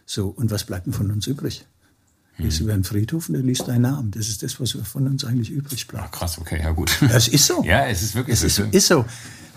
So, 0.05 0.29
und 0.29 0.51
was 0.51 0.65
bleibt 0.65 0.85
denn 0.85 0.93
von 0.93 1.11
uns 1.11 1.27
übrig? 1.27 1.65
Gehst 2.37 2.59
hm. 2.59 2.67
über 2.67 2.75
einen 2.75 2.85
Friedhof 2.85 3.31
und 3.31 3.37
du 3.37 3.41
liest 3.41 3.67
deinen 3.67 3.81
Namen. 3.81 4.11
Das 4.11 4.29
ist 4.29 4.43
das, 4.43 4.61
was 4.61 4.73
von 4.73 5.07
uns 5.07 5.25
eigentlich 5.25 5.51
übrig 5.51 5.89
bleibt. 5.89 6.05
Ach, 6.07 6.11
krass, 6.11 6.39
okay, 6.39 6.61
ja 6.63 6.71
gut. 6.73 6.99
Das 7.01 7.29
ist 7.29 7.47
so. 7.47 7.65
ja, 7.65 7.87
es 7.87 8.03
ist 8.03 8.15
wirklich 8.15 8.35
es 8.43 8.57
so. 8.57 8.65
Ist, 8.65 8.75
ist 8.75 8.89
so. 8.89 9.07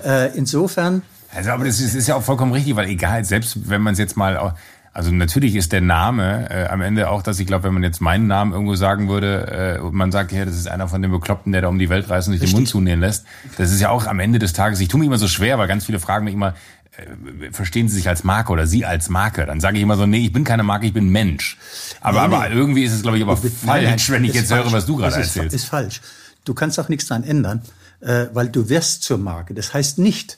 Äh, 0.02 0.34
insofern. 0.38 1.02
Also, 1.34 1.50
aber 1.50 1.66
das 1.66 1.82
ist, 1.82 1.94
ist, 1.94 2.08
ja 2.08 2.16
auch 2.16 2.24
vollkommen 2.24 2.54
richtig, 2.54 2.74
weil 2.78 2.88
egal, 2.88 3.26
selbst 3.26 3.70
wenn 3.70 3.82
man 3.82 3.92
es 3.92 4.00
jetzt 4.00 4.16
mal 4.16 4.56
Also 4.94 5.12
natürlich 5.12 5.56
ist 5.56 5.72
der 5.72 5.80
Name 5.80 6.50
äh, 6.50 6.68
am 6.68 6.82
Ende 6.82 7.10
auch, 7.10 7.24
dass 7.24 7.40
ich 7.40 7.48
glaube, 7.48 7.64
wenn 7.64 7.74
man 7.74 7.84
jetzt 7.84 8.02
meinen 8.02 8.28
Namen 8.28 8.52
irgendwo 8.52 8.76
sagen 8.76 9.08
würde, 9.08 9.78
äh, 9.78 9.82
und 9.82 9.94
man 9.94 10.12
sagt, 10.12 10.34
ja, 10.34 10.44
das 10.44 10.56
ist 10.56 10.68
einer 10.68 10.90
von 10.90 11.02
den 11.02 11.12
Bekloppten, 11.12 11.54
der 11.54 11.62
da 11.62 11.70
um 11.70 11.80
die 11.80 11.90
Welt 11.90 12.10
reist 12.10 12.28
und 12.28 12.34
sich 12.34 12.42
Richtig. 12.42 12.56
den 12.56 12.60
Mund 12.60 12.68
zunähen 12.68 13.00
lässt. 13.00 13.26
Das 13.58 13.72
ist 13.72 13.80
ja 13.80 13.90
auch 13.90 14.06
am 14.06 14.20
Ende 14.20 14.38
des 14.38 14.52
Tages, 14.52 14.82
ich 14.82 14.90
tue 14.90 15.00
mich 15.00 15.08
immer 15.08 15.18
so 15.18 15.30
schwer, 15.30 15.58
weil 15.58 15.70
ganz 15.70 15.86
viele 15.86 16.00
fragen 16.00 16.26
mich 16.26 16.34
immer, 16.34 16.56
äh, 16.98 17.52
verstehen 17.52 17.88
Sie 17.88 17.96
sich 17.96 18.10
als 18.10 18.26
Marke 18.26 18.52
oder 18.52 18.68
Sie 18.68 18.86
als 18.86 19.08
Marke? 19.08 19.46
Dann 19.46 19.62
sage 19.62 19.78
ich 19.78 19.84
immer 19.84 19.96
so, 19.96 20.06
nee, 20.06 20.26
ich 20.26 20.34
bin 20.34 20.44
keine 20.44 20.64
Marke, 20.64 20.88
ich 20.88 20.94
bin 20.94 21.08
Mensch. 21.08 21.58
Aber, 22.02 22.28
nee, 22.28 22.36
aber 22.36 22.50
nee. 22.50 22.56
irgendwie 22.56 22.84
ist 22.84 22.92
es, 22.92 23.02
glaube 23.02 23.18
ich, 23.18 23.24
aber 23.24 23.38
falsch, 23.38 23.64
nein, 23.64 24.00
wenn 24.10 24.26
ich 24.26 24.34
jetzt 24.34 24.50
falsch. 24.50 24.66
höre, 24.66 24.72
was 24.74 24.86
du 24.86 24.98
gerade 24.98 25.16
erzählst. 25.16 25.54
Das 25.54 25.54
ist 25.54 25.66
falsch. 25.66 26.02
Du 26.44 26.54
kannst 26.54 26.78
auch 26.82 26.90
nichts 26.90 27.08
daran 27.08 27.24
ändern, 27.24 27.62
äh, 28.02 28.26
weil 28.34 28.50
du 28.50 28.68
wirst 28.68 29.04
zur 29.04 29.20
Marke. 29.20 29.54
Das 29.54 29.74
heißt 29.74 30.00
nicht, 30.00 30.38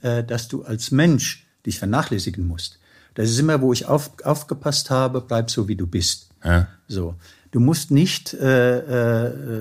äh, 0.00 0.24
dass 0.24 0.48
du 0.48 0.64
als 0.64 0.90
Mensch 0.90 1.44
dich 1.66 1.78
vernachlässigen 1.78 2.46
musst. 2.46 2.79
Das 3.14 3.30
ist 3.30 3.38
immer, 3.38 3.60
wo 3.60 3.72
ich 3.72 3.86
auf, 3.86 4.10
aufgepasst 4.24 4.90
habe, 4.90 5.20
bleib 5.20 5.50
so, 5.50 5.68
wie 5.68 5.76
du 5.76 5.86
bist. 5.86 6.28
Ja. 6.44 6.68
So. 6.88 7.14
Du 7.50 7.60
musst 7.60 7.90
nicht 7.90 8.34
äh, 8.34 8.78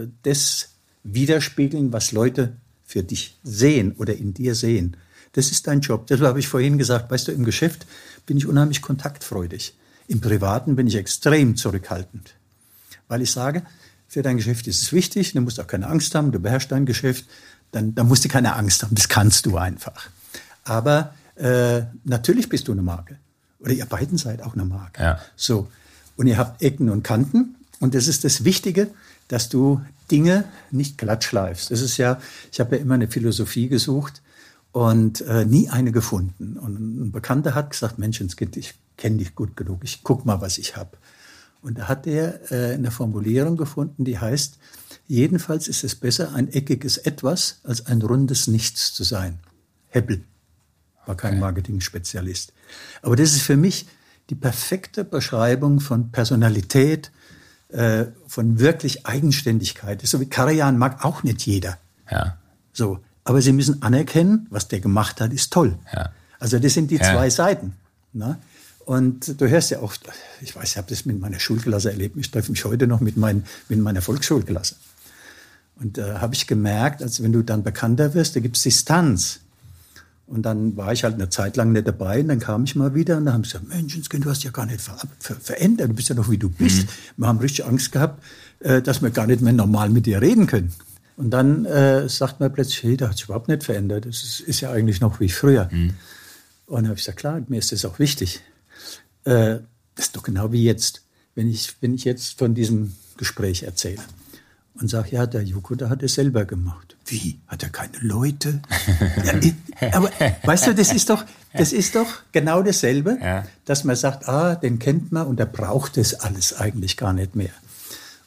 äh, 0.01 0.07
das 0.23 0.69
widerspiegeln, 1.03 1.91
was 1.91 2.11
Leute 2.11 2.53
für 2.83 3.03
dich 3.03 3.37
sehen 3.43 3.93
oder 3.97 4.15
in 4.15 4.33
dir 4.33 4.55
sehen. 4.55 4.97
Das 5.33 5.51
ist 5.51 5.67
dein 5.67 5.81
Job. 5.81 6.07
Das 6.07 6.21
habe 6.21 6.39
ich 6.39 6.47
vorhin 6.47 6.77
gesagt. 6.77 7.11
Weißt 7.11 7.27
du, 7.27 7.31
im 7.31 7.43
Geschäft 7.43 7.85
bin 8.25 8.37
ich 8.37 8.47
unheimlich 8.47 8.81
kontaktfreudig. 8.81 9.75
Im 10.07 10.21
Privaten 10.21 10.75
bin 10.75 10.87
ich 10.87 10.95
extrem 10.95 11.55
zurückhaltend. 11.55 12.33
Weil 13.07 13.21
ich 13.21 13.31
sage, 13.31 13.63
für 14.07 14.23
dein 14.23 14.37
Geschäft 14.37 14.67
ist 14.67 14.81
es 14.81 14.91
wichtig, 14.91 15.33
du 15.33 15.41
musst 15.41 15.59
auch 15.59 15.67
keine 15.67 15.87
Angst 15.87 16.15
haben, 16.15 16.31
du 16.31 16.39
beherrschst 16.39 16.71
dein 16.71 16.87
Geschäft, 16.87 17.25
dann, 17.71 17.93
dann 17.93 18.07
musst 18.07 18.25
du 18.25 18.29
keine 18.29 18.55
Angst 18.55 18.81
haben, 18.81 18.95
das 18.95 19.07
kannst 19.07 19.45
du 19.45 19.57
einfach. 19.57 20.09
Aber 20.63 21.13
äh, 21.35 21.83
natürlich 22.03 22.49
bist 22.49 22.67
du 22.67 22.71
eine 22.71 22.81
Marke. 22.81 23.19
Oder 23.59 23.73
ihr 23.73 23.85
beiden 23.85 24.17
seid 24.17 24.41
auch 24.41 24.53
eine 24.53 24.65
Marke. 24.65 25.01
Ja. 25.01 25.19
So. 25.35 25.67
Und 26.15 26.27
ihr 26.27 26.37
habt 26.37 26.61
Ecken 26.61 26.89
und 26.89 27.03
Kanten. 27.03 27.55
Und 27.79 27.95
das 27.95 28.07
ist 28.07 28.23
das 28.23 28.43
Wichtige, 28.43 28.89
dass 29.27 29.49
du 29.49 29.81
Dinge 30.11 30.45
nicht 30.71 30.97
glatt 30.97 31.23
schleifst. 31.23 31.71
Das 31.71 31.81
ist 31.81 31.97
ja, 31.97 32.19
ich 32.51 32.59
habe 32.59 32.75
ja 32.75 32.81
immer 32.81 32.95
eine 32.95 33.07
Philosophie 33.07 33.67
gesucht 33.67 34.21
und 34.71 35.21
äh, 35.21 35.45
nie 35.45 35.69
eine 35.69 35.91
gefunden. 35.91 36.57
Und 36.57 36.79
ein 36.79 37.11
Bekannter 37.11 37.55
hat 37.55 37.71
gesagt, 37.71 37.99
Menschenskind, 37.99 38.57
ich 38.57 38.75
kenne 38.97 39.17
dich 39.17 39.35
gut 39.35 39.55
genug, 39.55 39.83
ich 39.83 40.03
guck 40.03 40.25
mal, 40.25 40.41
was 40.41 40.57
ich 40.57 40.75
habe. 40.75 40.97
Und 41.61 41.77
da 41.77 41.87
hat 41.87 42.07
er 42.07 42.51
äh, 42.51 42.73
eine 42.73 42.91
Formulierung 42.91 43.57
gefunden, 43.57 44.05
die 44.05 44.19
heißt, 44.19 44.57
jedenfalls 45.07 45.67
ist 45.67 45.83
es 45.83 45.95
besser, 45.95 46.33
ein 46.33 46.51
eckiges 46.51 46.97
Etwas 46.97 47.59
als 47.63 47.85
ein 47.85 48.01
rundes 48.01 48.47
Nichts 48.47 48.93
zu 48.93 49.03
sein. 49.03 49.39
Heppel 49.89 50.23
war 51.09 51.17
kein 51.17 51.39
Marketing-Spezialist. 51.39 52.53
Aber 53.01 53.15
das 53.15 53.33
ist 53.33 53.41
für 53.41 53.57
mich 53.57 53.87
die 54.29 54.35
perfekte 54.35 55.03
Beschreibung 55.03 55.79
von 55.79 56.11
Personalität, 56.11 57.11
äh, 57.69 58.05
von 58.27 58.59
wirklich 58.59 59.05
Eigenständigkeit. 59.05 60.05
So 60.05 60.21
wie 60.21 60.27
Karajan 60.27 60.77
mag 60.77 61.03
auch 61.03 61.23
nicht 61.23 61.45
jeder. 61.45 61.77
Ja. 62.09 62.37
So. 62.71 62.99
Aber 63.25 63.41
sie 63.41 63.51
müssen 63.51 63.81
anerkennen, 63.81 64.47
was 64.49 64.67
der 64.69 64.79
gemacht 64.79 65.19
hat, 65.19 65.33
ist 65.33 65.51
toll. 65.51 65.77
Ja. 65.93 66.11
Also 66.39 66.57
das 66.59 66.73
sind 66.73 66.89
die 66.91 66.97
ja. 66.97 67.03
zwei 67.03 67.29
Seiten. 67.29 67.73
Ne? 68.13 68.37
Und 68.85 69.39
du 69.41 69.47
hörst 69.47 69.71
ja 69.71 69.79
auch, 69.79 69.93
ich 70.41 70.55
weiß, 70.55 70.71
ich 70.71 70.77
habe 70.77 70.87
das 70.89 71.05
mit 71.05 71.19
meiner 71.19 71.39
Schulklasse 71.39 71.91
erlebt. 71.91 72.17
Ich 72.17 72.31
treffe 72.31 72.51
mich 72.51 72.65
heute 72.65 72.87
noch 72.87 73.01
mit, 73.01 73.17
mein, 73.17 73.45
mit 73.67 73.79
meiner 73.79 74.01
Volksschulklasse. 74.01 74.75
Und 75.75 75.97
da 75.97 76.15
äh, 76.15 76.19
habe 76.19 76.35
ich 76.35 76.47
gemerkt, 76.47 77.01
als 77.01 77.21
wenn 77.21 77.31
du 77.31 77.41
dann 77.41 77.63
bekannter 77.63 78.13
wirst, 78.13 78.35
da 78.35 78.39
gibt 78.39 78.57
es 78.57 78.63
Distanz. 78.63 79.41
Und 80.29 80.43
dann 80.43 80.77
war 80.77 80.93
ich 80.93 81.03
halt 81.03 81.15
eine 81.15 81.29
Zeit 81.29 81.57
lang 81.57 81.71
nicht 81.71 81.87
dabei 81.87 82.19
und 82.21 82.27
dann 82.27 82.39
kam 82.39 82.63
ich 82.63 82.75
mal 82.75 82.93
wieder 82.93 83.17
und 83.17 83.25
dann 83.25 83.33
haben 83.33 83.43
sie 83.43 83.53
gesagt, 83.53 83.67
Menschenskind, 83.67 84.25
du 84.25 84.29
hast 84.29 84.43
ja 84.43 84.51
gar 84.51 84.67
nicht 84.67 84.79
ver 84.79 84.95
ver 85.17 85.35
verändert, 85.35 85.89
du 85.89 85.95
bist 85.95 86.09
ja 86.09 86.13
noch 86.13 86.29
wie 86.29 86.37
du 86.37 86.49
bist. 86.49 86.83
Mhm. 86.83 86.87
Wir 87.17 87.27
haben 87.27 87.39
richtig 87.39 87.65
Angst 87.65 87.91
gehabt, 87.91 88.23
äh, 88.59 88.81
dass 88.81 89.01
wir 89.01 89.09
gar 89.09 89.25
nicht 89.25 89.41
mehr 89.41 89.53
normal 89.53 89.89
mit 89.89 90.05
dir 90.05 90.21
reden 90.21 90.45
können. 90.45 90.71
Und 91.17 91.31
dann 91.31 91.65
äh, 91.65 92.07
sagt 92.07 92.39
man 92.39 92.53
plötzlich, 92.53 92.83
hey, 92.83 92.95
da 92.95 93.09
hat 93.09 93.17
sich 93.17 93.25
überhaupt 93.25 93.47
nicht 93.47 93.63
verändert. 93.63 94.05
Das 94.05 94.23
ist, 94.23 94.39
ist 94.41 94.61
ja 94.61 94.71
eigentlich 94.71 95.01
noch 95.01 95.19
wie 95.19 95.29
früher. 95.29 95.67
Mhm. 95.71 95.95
Und 96.67 96.75
dann 96.75 96.85
habe 96.85 96.99
ich 96.99 97.05
gesagt, 97.05 97.17
klar, 97.17 97.41
mir 97.47 97.57
ist 97.57 97.71
das 97.71 97.83
auch 97.83 97.97
wichtig. 97.97 98.41
Äh, 99.23 99.57
das 99.95 100.05
ist 100.05 100.15
doch 100.15 100.23
genau 100.23 100.51
wie 100.51 100.63
jetzt, 100.63 101.01
wenn 101.33 101.49
ich, 101.49 101.75
wenn 101.81 101.95
ich 101.95 102.03
jetzt 102.03 102.37
von 102.37 102.53
diesem 102.53 102.95
Gespräch 103.17 103.63
erzähle 103.63 103.99
und 104.81 104.89
sage, 104.89 105.09
ja, 105.11 105.25
der 105.25 105.43
Joko, 105.43 105.75
der 105.75 105.89
hat 105.89 106.03
es 106.03 106.13
selber 106.15 106.45
gemacht. 106.45 106.95
Wie? 107.05 107.39
Hat 107.47 107.63
er 107.63 107.69
keine 107.69 107.97
Leute? 108.01 108.61
ja, 109.81 109.93
aber 109.93 110.11
weißt 110.43 110.67
du, 110.67 110.75
das 110.75 110.93
ist 110.93 111.09
doch, 111.09 111.25
das 111.53 111.73
ist 111.73 111.95
doch 111.95 112.07
genau 112.31 112.61
dasselbe, 112.61 113.17
ja. 113.21 113.45
dass 113.65 113.83
man 113.83 113.95
sagt, 113.95 114.27
ah, 114.27 114.55
den 114.55 114.79
kennt 114.79 115.11
man 115.11 115.27
und 115.27 115.39
er 115.39 115.45
braucht 115.45 115.97
das 115.97 116.13
alles 116.13 116.53
eigentlich 116.53 116.97
gar 116.97 117.13
nicht 117.13 117.35
mehr. 117.35 117.51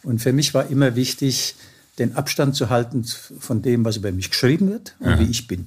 Und 0.02 0.20
für 0.20 0.32
mich 0.32 0.52
war 0.54 0.66
immer 0.68 0.96
wichtig, 0.96 1.54
den 1.98 2.16
Abstand 2.16 2.56
zu 2.56 2.70
halten 2.70 3.04
von 3.04 3.62
dem, 3.62 3.84
was 3.84 3.96
über 3.96 4.10
mich 4.12 4.30
geschrieben 4.30 4.70
wird 4.70 4.96
und 4.98 5.10
ja. 5.10 5.18
wie 5.20 5.30
ich 5.30 5.46
bin. 5.46 5.66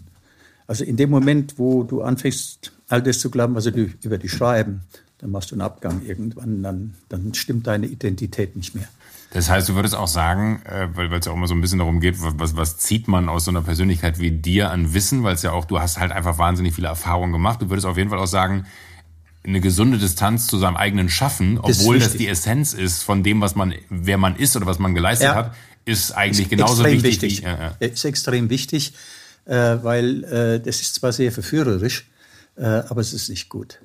Also 0.68 0.84
in 0.84 0.98
dem 0.98 1.10
Moment, 1.10 1.58
wo 1.58 1.84
du 1.84 2.02
anfängst, 2.02 2.72
all 2.90 3.02
das 3.02 3.20
zu 3.20 3.30
glauben, 3.30 3.56
was 3.56 3.66
sie 3.66 3.94
über 4.02 4.18
dich 4.18 4.32
schreiben, 4.32 4.82
dann 5.20 5.32
machst 5.32 5.52
du 5.52 5.56
einen 5.56 5.62
Abgang 5.62 6.02
irgendwann, 6.06 6.64
dann, 6.64 6.94
dann 7.10 7.34
stimmt 7.34 7.68
deine 7.68 7.88
Identität 7.88 8.56
nicht 8.56 8.76
mehr. 8.76 8.88
Das 9.32 9.50
heißt, 9.50 9.68
du 9.68 9.76
würdest 9.76 9.96
auch 9.96 10.08
sagen, 10.08 10.62
äh, 10.66 10.88
weil 10.94 11.12
es 11.14 11.26
ja 11.26 11.32
auch 11.32 11.36
immer 11.36 11.48
so 11.48 11.56
ein 11.56 11.62
bisschen 11.62 11.80
darum 11.80 12.00
geht, 12.00 12.16
was, 12.20 12.56
was 12.56 12.78
zieht 12.78 13.08
man 13.08 13.28
aus 13.28 13.46
so 13.46 13.52
einer 13.52 13.62
Persönlichkeit 13.62 14.20
wie 14.20 14.32
dir 14.32 14.72
an 14.72 14.94
Wissen, 14.94 15.24
weil 15.24 15.36
es 15.36 15.42
ja 15.42 15.52
auch, 15.52 15.66
du 15.66 15.80
hast 15.80 16.00
halt 16.00 16.12
einfach 16.12 16.38
wahnsinnig 16.38 16.74
viele 16.74 16.88
Erfahrungen 16.88 17.34
gemacht. 17.34 17.62
Du 17.62 17.70
würdest 17.70 17.86
auf 17.86 17.98
jeden 17.98 18.10
Fall 18.10 18.20
auch 18.20 18.28
sagen, 18.28 18.66
eine 19.44 19.62
gesunde 19.62 19.98
Distanz 19.98 20.48
zu 20.48 20.58
seinem 20.58 20.76
eigenen 20.76 21.10
Schaffen, 21.10 21.60
obwohl 21.60 22.00
das, 22.00 22.10
das 22.10 22.18
die 22.18 22.28
Essenz 22.28 22.74
ist 22.74 23.04
von 23.04 23.24
dem, 23.24 23.42
was 23.42 23.56
man, 23.56 23.76
wer 23.90 24.18
man 24.18 24.36
ist 24.36 24.56
oder 24.56 24.66
was 24.66 24.80
man 24.80 24.96
geleistet 24.96 25.28
ja. 25.28 25.36
hat, 25.36 25.56
ist 25.86 26.12
eigentlich 26.12 26.48
ist 26.48 26.50
genauso 26.50 26.84
wichtig. 26.84 27.04
wichtig. 27.04 27.42
Wie, 27.42 27.46
ja, 27.46 27.76
ja. 27.80 27.88
Ist 27.88 28.06
extrem 28.06 28.50
wichtig, 28.50 28.94
äh, 29.46 29.78
weil 29.84 30.24
äh, 30.24 30.60
das 30.60 30.82
ist 30.82 30.96
zwar 30.96 31.12
sehr 31.12 31.32
verführerisch, 31.32 32.08
aber 32.58 33.02
es 33.02 33.12
ist 33.12 33.28
nicht 33.28 33.50
gut. 33.50 33.82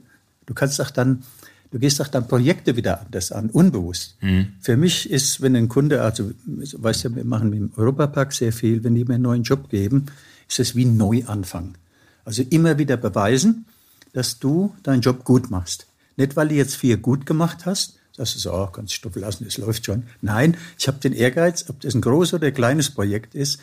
Du 0.47 0.55
kannst 0.55 0.81
auch 0.81 0.93
dann 0.93 1.25
Du 1.71 1.79
gehst 1.79 2.01
auch 2.01 2.09
dann 2.09 2.27
Projekte 2.27 2.77
wieder 2.77 3.01
anders 3.01 3.31
an, 3.31 3.49
unbewusst. 3.51 4.17
Mhm. 4.21 4.55
Für 4.61 4.77
mich 4.77 5.09
ist, 5.09 5.41
wenn 5.41 5.55
ein 5.55 5.69
Kunde, 5.69 6.03
also 6.03 6.33
weißt 6.47 7.05
du, 7.05 7.17
wir 7.17 7.25
machen 7.25 7.53
im 7.53 7.73
Europapark 7.77 8.33
sehr 8.33 8.53
viel, 8.53 8.83
wenn 8.83 8.95
die 8.95 9.05
mir 9.05 9.15
einen 9.15 9.23
neuen 9.23 9.43
Job 9.45 9.71
geben, 9.71 10.07
ist 10.49 10.59
es 10.59 10.75
wie 10.75 10.85
ein 10.85 10.97
Neuanfang. 10.97 11.77
Also 12.25 12.43
immer 12.51 12.79
wieder 12.79 12.97
beweisen, 12.97 13.67
dass 14.13 14.41
du 14.41 14.75
deinen 14.83 15.01
Job 15.01 15.25
gut 15.25 15.51
machst. 15.51 15.87
Nicht, 16.17 16.37
weil 16.37 16.49
du 16.49 16.55
jetzt 16.57 16.75
vier 16.75 16.97
gut 16.97 17.25
gemacht 17.25 17.67
hast, 17.67 17.99
dass 18.17 18.35
du 18.35 18.41
so, 18.41 18.53
oh, 18.53 18.67
kannst 18.67 18.93
Stoff 18.93 19.15
lassen, 19.15 19.47
es 19.47 19.57
läuft 19.57 19.87
schon. 19.87 20.03
Nein, 20.21 20.57
ich 20.79 20.89
habe 20.89 20.99
den 20.99 21.13
Ehrgeiz, 21.13 21.67
ob 21.69 21.81
das 21.81 21.95
ein 21.95 22.01
großes 22.01 22.35
oder 22.35 22.49
ein 22.49 22.55
kleines 22.55 22.91
Projekt 22.91 23.35
ist, 23.35 23.61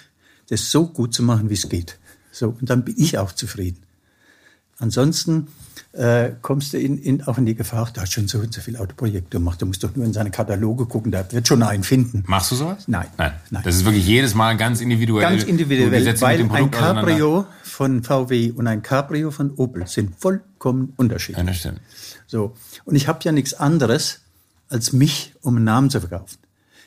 das 0.49 0.71
so 0.71 0.87
gut 0.87 1.13
zu 1.13 1.23
machen, 1.23 1.49
wie 1.49 1.55
es 1.55 1.67
geht. 1.67 1.97
So, 2.31 2.55
und 2.59 2.69
dann 2.69 2.85
bin 2.85 2.95
ich 2.97 3.17
auch 3.17 3.33
zufrieden. 3.33 3.83
Ansonsten 4.79 5.47
äh, 5.93 6.31
kommst 6.41 6.73
du 6.73 6.77
in, 6.77 6.97
in, 6.97 7.23
auch 7.23 7.37
in 7.37 7.45
die 7.45 7.55
Gefahr, 7.55 7.89
da 7.93 8.01
hat 8.01 8.11
schon 8.11 8.27
so 8.27 8.39
und 8.39 8.53
so 8.53 8.61
viele 8.61 8.79
Autoprojekte 8.79 9.37
gemacht. 9.37 9.61
Du 9.61 9.65
musst 9.65 9.83
doch 9.83 9.95
nur 9.95 10.05
in 10.05 10.13
seine 10.13 10.31
Kataloge 10.31 10.85
gucken, 10.85 11.11
da 11.11 11.29
wird 11.31 11.47
schon 11.47 11.63
einen 11.63 11.83
finden. 11.83 12.23
Machst 12.27 12.51
du 12.51 12.55
sowas? 12.55 12.87
Nein. 12.87 13.07
Nein. 13.17 13.33
Nein. 13.49 13.63
Das 13.63 13.75
ist 13.75 13.85
wirklich 13.85 14.05
jedes 14.05 14.35
Mal 14.35 14.55
ganz 14.57 14.81
individuell. 14.81 15.21
Ganz 15.21 15.43
individuell, 15.43 15.91
weil 16.21 16.51
ein 16.51 16.71
Cabrio 16.71 17.45
von 17.63 18.03
VW 18.03 18.51
und 18.51 18.67
ein 18.67 18.81
Cabrio 18.81 19.31
von 19.31 19.51
Opel 19.55 19.87
sind 19.87 20.15
vollkommen 20.19 20.93
unterschiedlich. 20.97 21.37
Ja, 21.37 21.43
das 21.43 21.57
stimmt. 21.57 21.81
So. 22.27 22.55
Und 22.85 22.95
ich 22.95 23.07
habe 23.07 23.19
ja 23.23 23.31
nichts 23.31 23.53
anderes, 23.53 24.21
als 24.69 24.93
mich, 24.93 25.33
um 25.41 25.55
einen 25.55 25.65
Namen 25.65 25.89
zu 25.89 25.99
verkaufen. 25.99 26.37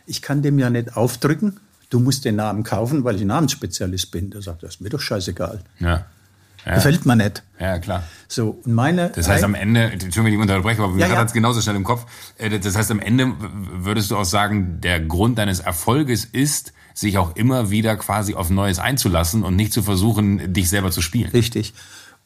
Ich 0.07 0.23
kann 0.23 0.43
dem 0.43 0.59
ja 0.59 0.71
nicht 0.71 0.97
aufdrücken, 0.97 1.61
du 1.91 2.01
musst 2.01 2.25
den 2.25 2.37
Namen 2.37 2.63
kaufen, 2.63 3.05
weil 3.05 3.17
ich 3.17 3.25
Namensspezialist 3.25 4.11
bin. 4.11 4.31
Der 4.31 4.43
sagt, 4.43 4.63
das 4.63 4.77
ist 4.77 4.81
mir 4.81 4.89
doch 4.89 5.01
scheißegal. 5.01 5.63
Ja. 5.79 6.07
Ja. 6.67 6.75
Gefällt 6.75 7.07
mir 7.07 7.17
nicht. 7.17 7.43
Ja, 7.59 7.79
klar. 7.79 8.05
So, 8.29 8.61
und 8.65 8.75
meine. 8.75 9.11
Das 9.11 9.29
heißt, 9.29 9.45
am 9.45 9.55
Ende, 9.55 9.85
Entschuldigung, 9.85 10.25
wenn 10.27 10.35
ich 10.35 10.41
unterbreche, 10.41 10.83
aber 10.83 10.93
mir 10.93 11.09
ja, 11.09 11.17
hat 11.17 11.29
es 11.29 11.33
genauso 11.33 11.61
schnell 11.61 11.77
im 11.77 11.85
Kopf. 11.85 12.07
Äh, 12.39 12.59
das 12.59 12.77
heißt, 12.77 12.91
am 12.91 13.01
Ende 13.01 13.33
würdest 13.39 14.11
du 14.11 14.17
auch 14.17 14.25
sagen, 14.25 14.81
der 14.81 15.01
Grund 15.01 15.39
deines 15.39 15.61
Erfolges 15.61 16.25
ist, 16.25 16.73
sich 16.95 17.19
auch 17.19 17.37
immer 17.37 17.71
wieder 17.71 17.97
quasi 17.97 18.35
auf 18.35 18.51
Neues 18.51 18.79
einzulassen 18.79 19.43
und 19.43 19.57
nicht 19.57 19.73
zu 19.73 19.83
versuchen, 19.83 20.53
dich 20.53 20.69
selber 20.69 20.91
zu 20.91 21.01
spielen. 21.01 21.31
Richtig. 21.31 21.75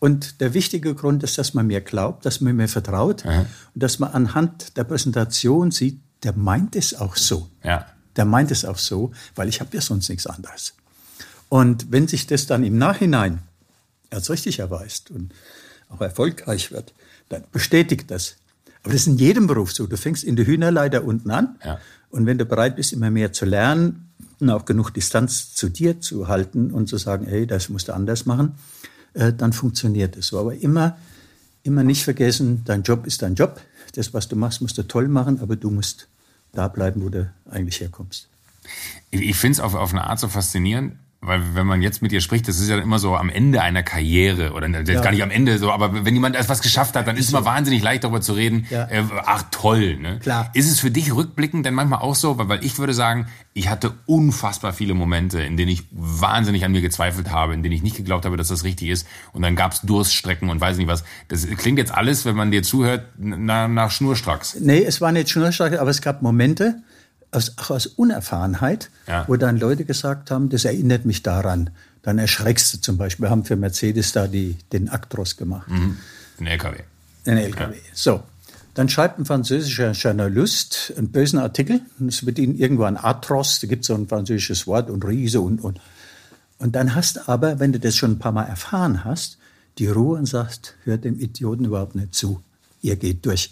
Und 0.00 0.40
der 0.40 0.52
wichtige 0.52 0.94
Grund 0.94 1.22
ist, 1.22 1.38
dass 1.38 1.54
man 1.54 1.66
mir 1.66 1.80
glaubt, 1.80 2.26
dass 2.26 2.40
man 2.40 2.56
mir 2.56 2.68
vertraut 2.68 3.24
Aha. 3.24 3.46
und 3.74 3.82
dass 3.82 3.98
man 3.98 4.12
anhand 4.12 4.76
der 4.76 4.84
Präsentation 4.84 5.70
sieht, 5.70 6.00
der 6.24 6.34
meint 6.36 6.76
es 6.76 6.94
auch 6.94 7.16
so. 7.16 7.48
Ja. 7.62 7.86
Der 8.16 8.24
meint 8.24 8.50
es 8.50 8.64
auch 8.64 8.78
so, 8.78 9.12
weil 9.34 9.48
ich 9.48 9.60
habe 9.60 9.70
ja 9.74 9.80
sonst 9.80 10.08
nichts 10.08 10.26
anderes. 10.26 10.74
Und 11.48 11.92
wenn 11.92 12.08
sich 12.08 12.26
das 12.26 12.46
dann 12.46 12.64
im 12.64 12.78
Nachhinein 12.78 13.40
als 14.14 14.30
richtig 14.30 14.58
erweist 14.58 15.10
und 15.10 15.32
auch 15.88 16.00
erfolgreich 16.00 16.72
wird, 16.72 16.94
dann 17.28 17.44
bestätigt 17.52 18.10
das. 18.10 18.36
Aber 18.82 18.92
das 18.92 19.02
ist 19.02 19.06
in 19.08 19.18
jedem 19.18 19.46
Beruf 19.46 19.72
so. 19.72 19.86
Du 19.86 19.96
fängst 19.96 20.24
in 20.24 20.36
der 20.36 20.46
Hühnerleiter 20.46 21.04
unten 21.04 21.30
an 21.30 21.56
ja. 21.64 21.78
und 22.10 22.26
wenn 22.26 22.38
du 22.38 22.44
bereit 22.44 22.76
bist, 22.76 22.92
immer 22.92 23.10
mehr 23.10 23.32
zu 23.32 23.44
lernen 23.44 24.08
und 24.40 24.50
auch 24.50 24.64
genug 24.64 24.90
Distanz 24.90 25.54
zu 25.54 25.68
dir 25.68 26.00
zu 26.00 26.28
halten 26.28 26.70
und 26.70 26.88
zu 26.88 26.98
sagen, 26.98 27.26
hey, 27.26 27.46
das 27.46 27.68
musst 27.68 27.88
du 27.88 27.94
anders 27.94 28.26
machen, 28.26 28.54
äh, 29.14 29.32
dann 29.32 29.52
funktioniert 29.52 30.16
es 30.16 30.28
so. 30.28 30.38
Aber 30.38 30.54
immer 30.54 30.96
immer 31.64 31.82
nicht 31.82 32.04
vergessen, 32.04 32.62
dein 32.64 32.82
Job 32.82 33.06
ist 33.06 33.22
dein 33.22 33.34
Job. 33.34 33.60
Das, 33.94 34.14
was 34.14 34.28
du 34.28 34.36
machst, 34.36 34.60
musst 34.60 34.78
du 34.78 34.86
toll 34.86 35.08
machen, 35.08 35.40
aber 35.40 35.56
du 35.56 35.70
musst 35.70 36.08
da 36.52 36.68
bleiben, 36.68 37.02
wo 37.02 37.08
du 37.08 37.32
eigentlich 37.50 37.80
herkommst. 37.80 38.28
Ich, 39.10 39.20
ich 39.20 39.36
finde 39.36 39.54
es 39.54 39.60
auf, 39.60 39.74
auf 39.74 39.90
eine 39.90 40.04
Art 40.04 40.20
so 40.20 40.28
faszinierend, 40.28 40.96
weil 41.26 41.54
wenn 41.54 41.66
man 41.66 41.82
jetzt 41.82 42.02
mit 42.02 42.12
dir 42.12 42.20
spricht, 42.20 42.48
das 42.48 42.60
ist 42.60 42.68
ja 42.68 42.78
immer 42.78 42.98
so 42.98 43.16
am 43.16 43.28
Ende 43.28 43.62
einer 43.62 43.82
Karriere 43.82 44.52
oder 44.52 44.68
ja. 44.68 45.00
gar 45.00 45.10
nicht 45.10 45.22
am 45.22 45.30
Ende 45.30 45.58
so, 45.58 45.70
aber 45.70 46.04
wenn 46.04 46.14
jemand 46.14 46.36
etwas 46.36 46.60
geschafft 46.60 46.96
hat, 46.96 47.06
dann 47.06 47.16
ist 47.16 47.26
es 47.26 47.30
immer 47.30 47.44
wahnsinnig 47.44 47.82
leicht 47.82 48.04
darüber 48.04 48.20
zu 48.20 48.32
reden. 48.32 48.66
Ja. 48.70 48.84
Äh, 48.88 49.04
ach 49.24 49.44
toll, 49.50 49.96
ne? 49.96 50.18
Klar. 50.20 50.50
Ist 50.54 50.70
es 50.70 50.80
für 50.80 50.90
dich 50.90 51.14
rückblickend 51.14 51.64
denn 51.66 51.74
manchmal 51.74 52.00
auch 52.00 52.14
so, 52.14 52.38
weil, 52.38 52.48
weil 52.48 52.64
ich 52.64 52.78
würde 52.78 52.94
sagen, 52.94 53.26
ich 53.52 53.68
hatte 53.68 53.94
unfassbar 54.06 54.72
viele 54.72 54.94
Momente, 54.94 55.40
in 55.40 55.56
denen 55.56 55.70
ich 55.70 55.84
wahnsinnig 55.92 56.64
an 56.64 56.72
mir 56.72 56.82
gezweifelt 56.82 57.30
habe, 57.30 57.54
in 57.54 57.62
denen 57.62 57.74
ich 57.74 57.82
nicht 57.82 57.96
geglaubt 57.96 58.24
habe, 58.24 58.36
dass 58.36 58.48
das 58.48 58.64
richtig 58.64 58.88
ist. 58.88 59.06
Und 59.32 59.42
dann 59.42 59.56
gab 59.56 59.72
es 59.72 59.80
Durststrecken 59.82 60.50
und 60.50 60.60
weiß 60.60 60.76
nicht 60.76 60.88
was. 60.88 61.04
Das 61.28 61.46
klingt 61.46 61.78
jetzt 61.78 61.94
alles, 61.94 62.24
wenn 62.24 62.36
man 62.36 62.50
dir 62.50 62.62
zuhört, 62.62 63.06
nach, 63.18 63.68
nach 63.68 63.90
Schnurstracks. 63.90 64.56
Nee, 64.60 64.82
es 64.82 65.00
war 65.00 65.12
nicht 65.12 65.30
Schnurstracks, 65.30 65.76
aber 65.76 65.90
es 65.90 66.02
gab 66.02 66.22
Momente, 66.22 66.82
aus, 67.34 67.54
auch 67.58 67.70
aus 67.70 67.86
Unerfahrenheit, 67.86 68.90
ja. 69.06 69.24
wo 69.28 69.36
dann 69.36 69.58
Leute 69.58 69.84
gesagt 69.84 70.30
haben, 70.30 70.48
das 70.48 70.64
erinnert 70.64 71.04
mich 71.04 71.22
daran. 71.22 71.70
Dann 72.02 72.18
erschreckst 72.18 72.74
du 72.74 72.80
zum 72.80 72.98
Beispiel. 72.98 73.26
Wir 73.26 73.30
haben 73.30 73.44
für 73.44 73.56
Mercedes 73.56 74.12
da 74.12 74.26
die, 74.26 74.56
den 74.72 74.88
Actros 74.88 75.36
gemacht. 75.36 75.68
Mhm. 75.68 75.98
Den 76.38 76.46
LKW. 76.46 76.78
Den 77.26 77.38
LKW. 77.38 77.74
Ja. 77.74 77.82
So. 77.92 78.22
Dann 78.74 78.88
schreibt 78.88 79.18
ein 79.18 79.24
französischer 79.24 79.92
Journalist 79.92 80.92
einen 80.96 81.12
bösen 81.12 81.38
Artikel. 81.38 81.80
Es 82.08 82.26
wird 82.26 82.38
ihnen 82.38 82.58
irgendwo 82.58 82.82
ein 82.84 82.96
Atros, 82.96 83.60
da 83.60 83.68
gibt 83.68 83.82
es 83.82 83.86
so 83.86 83.94
ein 83.94 84.08
französisches 84.08 84.66
Wort 84.66 84.90
und 84.90 85.04
Riese 85.04 85.40
und, 85.40 85.62
und. 85.62 85.80
Und 86.58 86.74
dann 86.74 86.94
hast 86.94 87.28
aber, 87.28 87.60
wenn 87.60 87.72
du 87.72 87.78
das 87.78 87.96
schon 87.96 88.12
ein 88.12 88.18
paar 88.18 88.32
Mal 88.32 88.44
erfahren 88.44 89.04
hast, 89.04 89.38
die 89.78 89.86
Ruhe 89.86 90.18
und 90.18 90.26
sagst, 90.26 90.74
hört 90.84 91.04
dem 91.04 91.18
Idioten 91.18 91.64
überhaupt 91.64 91.94
nicht 91.94 92.14
zu. 92.14 92.42
Ihr 92.82 92.96
geht 92.96 93.24
durch. 93.26 93.50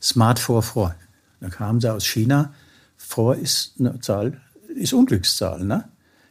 Smart 0.00 0.38
4 0.38 0.62
vor. 0.62 0.94
Da 1.40 1.48
kamen 1.48 1.80
sie 1.80 1.92
aus 1.92 2.06
China 2.06 2.52
vor 3.06 3.36
ist 3.36 3.74
eine 3.78 4.00
Zahl, 4.00 4.40
ist 4.74 4.92
Unglückszahl. 4.92 5.64
Ne? 5.64 5.84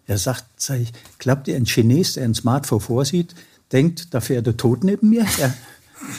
Er 0.05 0.17
sagt, 0.17 0.45
sag 0.57 0.79
ich, 0.79 0.91
glaubt 1.17 1.47
ihr, 1.47 1.55
ein 1.55 1.65
Chines, 1.65 2.13
der 2.13 2.25
ein 2.25 2.33
Smartphone 2.33 2.81
vorsieht, 2.81 3.35
denkt, 3.71 4.13
da 4.13 4.21
fährt 4.21 4.45
der 4.45 4.57
Tod 4.57 4.83
neben 4.83 5.09
mir? 5.09 5.25
Ja. 5.37 5.53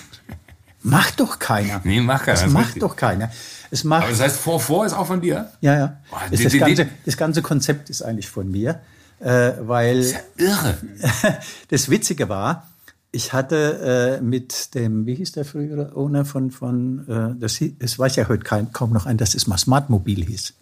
macht 0.82 1.20
doch 1.20 1.38
keiner. 1.38 1.80
Nee, 1.84 2.00
macht 2.00 2.24
keiner. 2.24 2.34
Das, 2.34 2.44
das 2.44 2.52
macht 2.52 2.66
richtig. 2.66 2.80
doch 2.80 2.96
keiner. 2.96 3.30
Es 3.70 3.84
macht, 3.84 4.02
Aber 4.02 4.10
das 4.10 4.20
heißt, 4.20 4.36
vor, 4.36 4.60
vor 4.60 4.86
ist 4.86 4.92
auch 4.92 5.06
von 5.06 5.20
dir? 5.20 5.52
Ja, 5.60 5.76
ja. 5.76 5.96
Boah, 6.10 6.22
das, 6.30 6.38
die, 6.38 6.44
das, 6.44 6.58
ganze, 6.58 6.88
das, 7.04 7.16
ganze, 7.16 7.42
Konzept 7.42 7.90
ist 7.90 8.02
eigentlich 8.02 8.28
von 8.28 8.50
mir. 8.50 8.80
Äh, 9.20 9.52
weil 9.60 9.98
das 9.98 10.06
ist 10.06 10.14
ja 10.14 10.46
irre. 10.46 10.78
das 11.68 11.88
Witzige 11.90 12.28
war, 12.28 12.68
ich 13.14 13.32
hatte 13.32 14.18
äh, 14.18 14.22
mit 14.22 14.74
dem, 14.74 15.06
wie 15.06 15.14
hieß 15.14 15.32
der 15.32 15.44
frühere 15.44 15.94
Owner 15.94 16.24
von, 16.24 16.50
von 16.50 17.08
äh, 17.08 17.40
das, 17.40 17.62
das 17.78 17.98
weiß 17.98 18.16
ja 18.16 18.28
heute 18.28 18.42
kein, 18.42 18.72
kaum 18.72 18.92
noch 18.92 19.06
ein, 19.06 19.16
dass 19.16 19.34
es 19.34 19.46
mal 19.46 19.56
Smartmobil 19.56 20.24
hieß. 20.24 20.52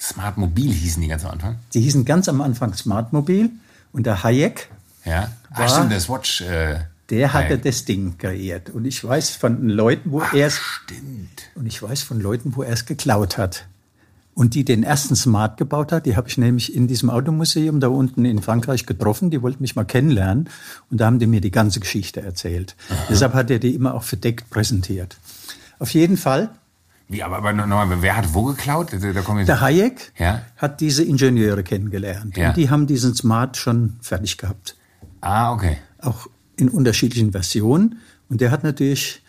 Smartmobil 0.00 0.72
hießen 0.72 1.00
die 1.00 1.08
ganz 1.08 1.24
am 1.24 1.30
Anfang? 1.30 1.56
Die 1.72 1.80
hießen 1.80 2.04
ganz 2.04 2.28
am 2.28 2.40
Anfang 2.40 2.74
Smartmobil 2.74 3.50
und 3.92 4.06
der 4.06 4.24
Hayek. 4.24 4.70
Ja, 5.04 5.30
Ach, 5.52 5.68
stimmt, 5.68 5.92
das 5.92 6.08
Watch. 6.08 6.40
Äh, 6.40 6.80
der 7.10 7.32
hatte 7.32 7.50
Hayek. 7.50 7.62
das 7.62 7.84
Ding 7.84 8.18
kreiert. 8.18 8.70
Und 8.70 8.86
ich 8.86 9.02
weiß 9.04 9.30
von 9.30 9.68
Leuten, 9.68 10.10
wo 10.10 10.20
er 10.20 10.48
es. 10.48 10.58
Stimmt. 10.58 11.42
Und 11.54 11.66
ich 11.66 11.80
weiß 11.80 12.02
von 12.02 12.20
Leuten, 12.20 12.56
wo 12.56 12.64
er 12.64 12.72
es 12.72 12.86
geklaut 12.86 13.38
hat. 13.38 13.66
Und 14.34 14.54
die 14.54 14.64
den 14.64 14.82
ersten 14.82 15.14
Smart 15.14 15.56
gebaut 15.58 15.92
hat, 15.92 16.06
die 16.06 16.16
habe 16.16 16.28
ich 16.28 16.38
nämlich 16.38 16.74
in 16.74 16.88
diesem 16.88 17.08
Automuseum 17.08 17.78
da 17.78 17.86
unten 17.88 18.24
in 18.24 18.42
Frankreich 18.42 18.84
getroffen. 18.84 19.30
Die 19.30 19.42
wollten 19.42 19.62
mich 19.62 19.76
mal 19.76 19.84
kennenlernen. 19.84 20.50
Und 20.90 21.00
da 21.00 21.06
haben 21.06 21.20
die 21.20 21.28
mir 21.28 21.40
die 21.40 21.52
ganze 21.52 21.78
Geschichte 21.78 22.20
erzählt. 22.20 22.74
Aha. 22.90 23.04
Deshalb 23.10 23.34
hat 23.34 23.50
er 23.50 23.60
die 23.60 23.74
immer 23.74 23.94
auch 23.94 24.02
verdeckt 24.02 24.50
präsentiert. 24.50 25.16
Auf 25.78 25.90
jeden 25.94 26.16
Fall. 26.16 26.50
Wie, 27.06 27.22
aber, 27.22 27.36
aber 27.36 27.52
nochmal, 27.52 28.02
wer 28.02 28.16
hat 28.16 28.34
wo 28.34 28.44
geklaut? 28.44 28.92
Da, 28.92 28.98
da 28.98 29.44
der 29.44 29.60
Hayek 29.60 30.12
ja? 30.18 30.42
hat 30.56 30.80
diese 30.80 31.04
Ingenieure 31.04 31.62
kennengelernt. 31.62 32.36
Ja. 32.36 32.48
Und 32.48 32.56
die 32.56 32.70
haben 32.70 32.88
diesen 32.88 33.14
Smart 33.14 33.56
schon 33.56 33.96
fertig 34.00 34.36
gehabt. 34.38 34.76
Ah, 35.20 35.52
okay. 35.52 35.78
Auch 36.00 36.26
in 36.56 36.68
unterschiedlichen 36.68 37.30
Versionen. 37.30 38.00
Und 38.28 38.40
der 38.40 38.50
hat 38.50 38.64
natürlich, 38.64 39.22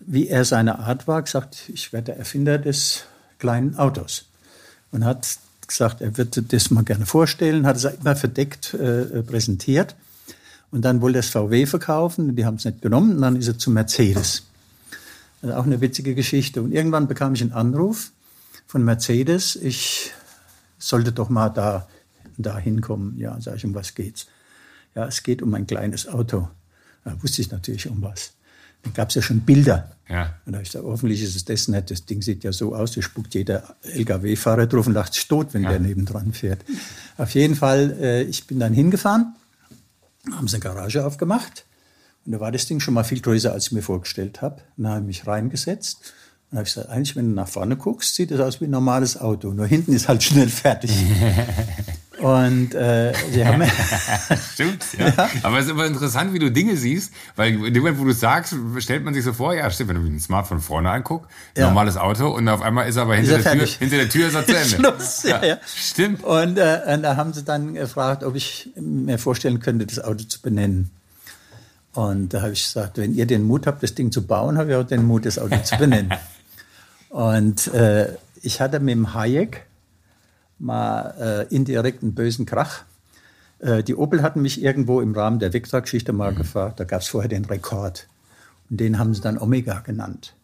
wie 0.00 0.28
er 0.28 0.46
seine 0.46 0.78
Art 0.78 1.06
war, 1.06 1.20
gesagt, 1.20 1.64
ich 1.68 1.92
werde 1.92 2.06
der 2.06 2.18
Erfinder 2.18 2.56
des 2.56 3.04
kleinen 3.38 3.76
Autos 3.76 4.24
und 4.90 5.04
hat 5.04 5.38
gesagt, 5.66 6.00
er 6.00 6.16
würde 6.16 6.42
das 6.42 6.70
mal 6.70 6.84
gerne 6.84 7.06
vorstellen, 7.06 7.66
hat 7.66 7.76
es 7.76 7.84
immer 7.84 8.16
verdeckt 8.16 8.74
äh, 8.74 9.22
präsentiert. 9.22 9.94
Und 10.70 10.82
dann 10.82 11.00
wollte 11.00 11.18
er 11.18 11.20
es 11.20 11.28
VW 11.28 11.66
verkaufen, 11.66 12.36
die 12.36 12.44
haben 12.44 12.56
es 12.56 12.64
nicht 12.64 12.82
genommen, 12.82 13.16
und 13.16 13.22
dann 13.22 13.36
ist 13.36 13.48
er 13.48 13.58
zu 13.58 13.70
Mercedes. 13.70 14.44
Also 15.40 15.54
auch 15.54 15.64
eine 15.64 15.80
witzige 15.80 16.14
Geschichte. 16.14 16.62
Und 16.62 16.72
irgendwann 16.72 17.08
bekam 17.08 17.34
ich 17.34 17.42
einen 17.42 17.52
Anruf 17.52 18.10
von 18.66 18.84
Mercedes, 18.84 19.56
ich 19.56 20.12
sollte 20.78 21.12
doch 21.12 21.28
mal 21.28 21.48
da, 21.48 21.88
da 22.36 22.58
hinkommen. 22.58 23.18
Ja, 23.18 23.40
sage 23.40 23.56
ich, 23.56 23.64
um 23.64 23.74
was 23.74 23.94
geht's? 23.94 24.26
Ja, 24.94 25.06
es 25.06 25.22
geht 25.22 25.42
um 25.42 25.54
ein 25.54 25.66
kleines 25.66 26.08
Auto. 26.08 26.48
Da 27.04 27.22
wusste 27.22 27.40
ich 27.40 27.50
natürlich 27.50 27.88
um 27.88 28.02
was. 28.02 28.32
Dann 28.82 28.94
gab 28.94 29.08
es 29.08 29.16
ja 29.16 29.22
schon 29.22 29.40
Bilder. 29.40 29.90
Ja. 30.08 30.34
Und 30.46 30.52
da 30.52 30.58
habe 30.58 30.62
ich 30.62 30.70
gesagt, 30.70 30.86
hoffentlich 30.86 31.22
ist 31.22 31.36
es 31.36 31.44
das 31.44 31.68
nicht. 31.68 31.90
Das 31.90 32.04
Ding 32.06 32.22
sieht 32.22 32.44
ja 32.44 32.52
so 32.52 32.74
aus, 32.74 32.92
da 32.92 33.02
spuckt 33.02 33.34
jeder 33.34 33.76
Lkw-Fahrer 33.82 34.66
drauf 34.66 34.86
und 34.86 34.94
lacht 34.94 35.14
sich 35.14 35.28
tot, 35.28 35.48
wenn 35.52 35.64
ja. 35.64 35.70
der 35.70 35.80
nebendran 35.80 36.32
fährt. 36.32 36.64
Auf 37.18 37.30
jeden 37.34 37.56
Fall, 37.56 37.96
äh, 38.00 38.22
ich 38.22 38.46
bin 38.46 38.58
dann 38.58 38.72
hingefahren, 38.72 39.34
haben 40.32 40.48
sie 40.48 40.56
eine 40.56 40.62
Garage 40.62 41.04
aufgemacht 41.04 41.64
und 42.24 42.32
da 42.32 42.40
war 42.40 42.52
das 42.52 42.66
Ding 42.66 42.80
schon 42.80 42.94
mal 42.94 43.04
viel 43.04 43.20
größer, 43.20 43.52
als 43.52 43.66
ich 43.66 43.72
mir 43.72 43.82
vorgestellt 43.82 44.42
habe. 44.42 44.62
Dann 44.76 44.88
habe 44.88 45.00
ich 45.00 45.06
mich 45.06 45.26
reingesetzt 45.26 46.12
und 46.50 46.58
habe 46.58 46.68
ich 46.68 46.74
gesagt, 46.74 46.90
eigentlich, 46.90 47.16
wenn 47.16 47.28
du 47.30 47.34
nach 47.34 47.48
vorne 47.48 47.76
guckst, 47.76 48.14
sieht 48.14 48.30
das 48.30 48.40
aus 48.40 48.60
wie 48.60 48.66
ein 48.66 48.70
normales 48.70 49.18
Auto. 49.18 49.52
Nur 49.52 49.66
hinten 49.66 49.92
ist 49.92 50.08
halt 50.08 50.22
schnell 50.22 50.48
fertig. 50.48 50.90
Und 52.18 52.74
äh, 52.74 53.12
sie 53.30 53.46
haben 53.46 53.62
stimmt, 54.52 54.84
ja. 54.98 55.08
ja. 55.08 55.30
Aber 55.44 55.58
es 55.58 55.66
ist 55.66 55.70
immer 55.70 55.86
interessant, 55.86 56.32
wie 56.32 56.40
du 56.40 56.50
Dinge 56.50 56.76
siehst, 56.76 57.12
weil 57.36 57.54
in 57.54 57.72
dem 57.72 57.82
Moment, 57.82 58.00
wo 58.00 58.04
du 58.04 58.12
sagst, 58.12 58.56
stellt 58.78 59.04
man 59.04 59.14
sich 59.14 59.22
so 59.22 59.32
vor, 59.32 59.54
ja, 59.54 59.70
stimmt, 59.70 59.90
wenn 59.90 60.02
du 60.02 60.10
ein 60.10 60.18
Smartphone 60.18 60.60
vorne 60.60 60.90
anguckst, 60.90 61.30
ja. 61.56 61.68
normales 61.68 61.96
Auto 61.96 62.28
und 62.28 62.48
auf 62.48 62.60
einmal 62.60 62.88
ist 62.88 62.96
er 62.96 63.02
aber 63.02 63.14
hinter, 63.14 63.38
ist 63.38 63.46
er 63.46 63.54
der, 63.54 63.64
Tür, 63.64 63.74
hinter 63.78 63.96
der 63.96 64.08
Tür 64.08 64.26
ist 64.26 64.34
er 64.34 64.46
zu 64.46 64.52
Ende. 64.56 64.68
Schluss, 64.68 65.22
ja, 65.22 65.44
ja. 65.44 65.58
Stimmt. 65.64 66.24
Und, 66.24 66.58
äh, 66.58 66.80
und 66.92 67.02
da 67.02 67.16
haben 67.16 67.32
sie 67.32 67.44
dann 67.44 67.74
gefragt, 67.74 68.24
ob 68.24 68.34
ich 68.34 68.70
mir 68.74 69.18
vorstellen 69.18 69.60
könnte, 69.60 69.86
das 69.86 70.00
Auto 70.02 70.24
zu 70.24 70.40
benennen. 70.40 70.90
Und 71.94 72.34
da 72.34 72.42
habe 72.42 72.52
ich 72.52 72.64
gesagt, 72.64 72.98
wenn 72.98 73.14
ihr 73.14 73.26
den 73.26 73.44
Mut 73.44 73.66
habt, 73.68 73.82
das 73.82 73.94
Ding 73.94 74.10
zu 74.10 74.26
bauen, 74.26 74.58
habe 74.58 74.70
ich 74.70 74.76
auch 74.76 74.84
den 74.84 75.04
Mut, 75.04 75.24
das 75.24 75.38
Auto 75.38 75.56
zu 75.62 75.76
benennen. 75.76 76.12
und 77.10 77.68
äh, 77.68 78.08
ich 78.42 78.60
hatte 78.60 78.80
mit 78.80 78.94
dem 78.94 79.14
Hayek 79.14 79.67
mal 80.58 81.46
äh, 81.50 81.54
indirekt 81.54 82.02
einen 82.02 82.14
bösen 82.14 82.46
Krach. 82.46 82.84
Äh, 83.60 83.82
die 83.82 83.94
Opel 83.94 84.22
hatten 84.22 84.42
mich 84.42 84.62
irgendwo 84.62 85.00
im 85.00 85.14
Rahmen 85.14 85.38
der 85.38 85.52
Vectra-Geschichte 85.52 86.12
mal 86.12 86.32
mhm. 86.32 86.36
gefragt. 86.36 86.80
Da 86.80 86.84
gab 86.84 87.00
es 87.02 87.08
vorher 87.08 87.28
den 87.28 87.44
Rekord. 87.44 88.08
Und 88.70 88.80
den 88.80 88.98
haben 88.98 89.14
sie 89.14 89.20
dann 89.20 89.38
Omega 89.38 89.80
genannt. 89.80 90.34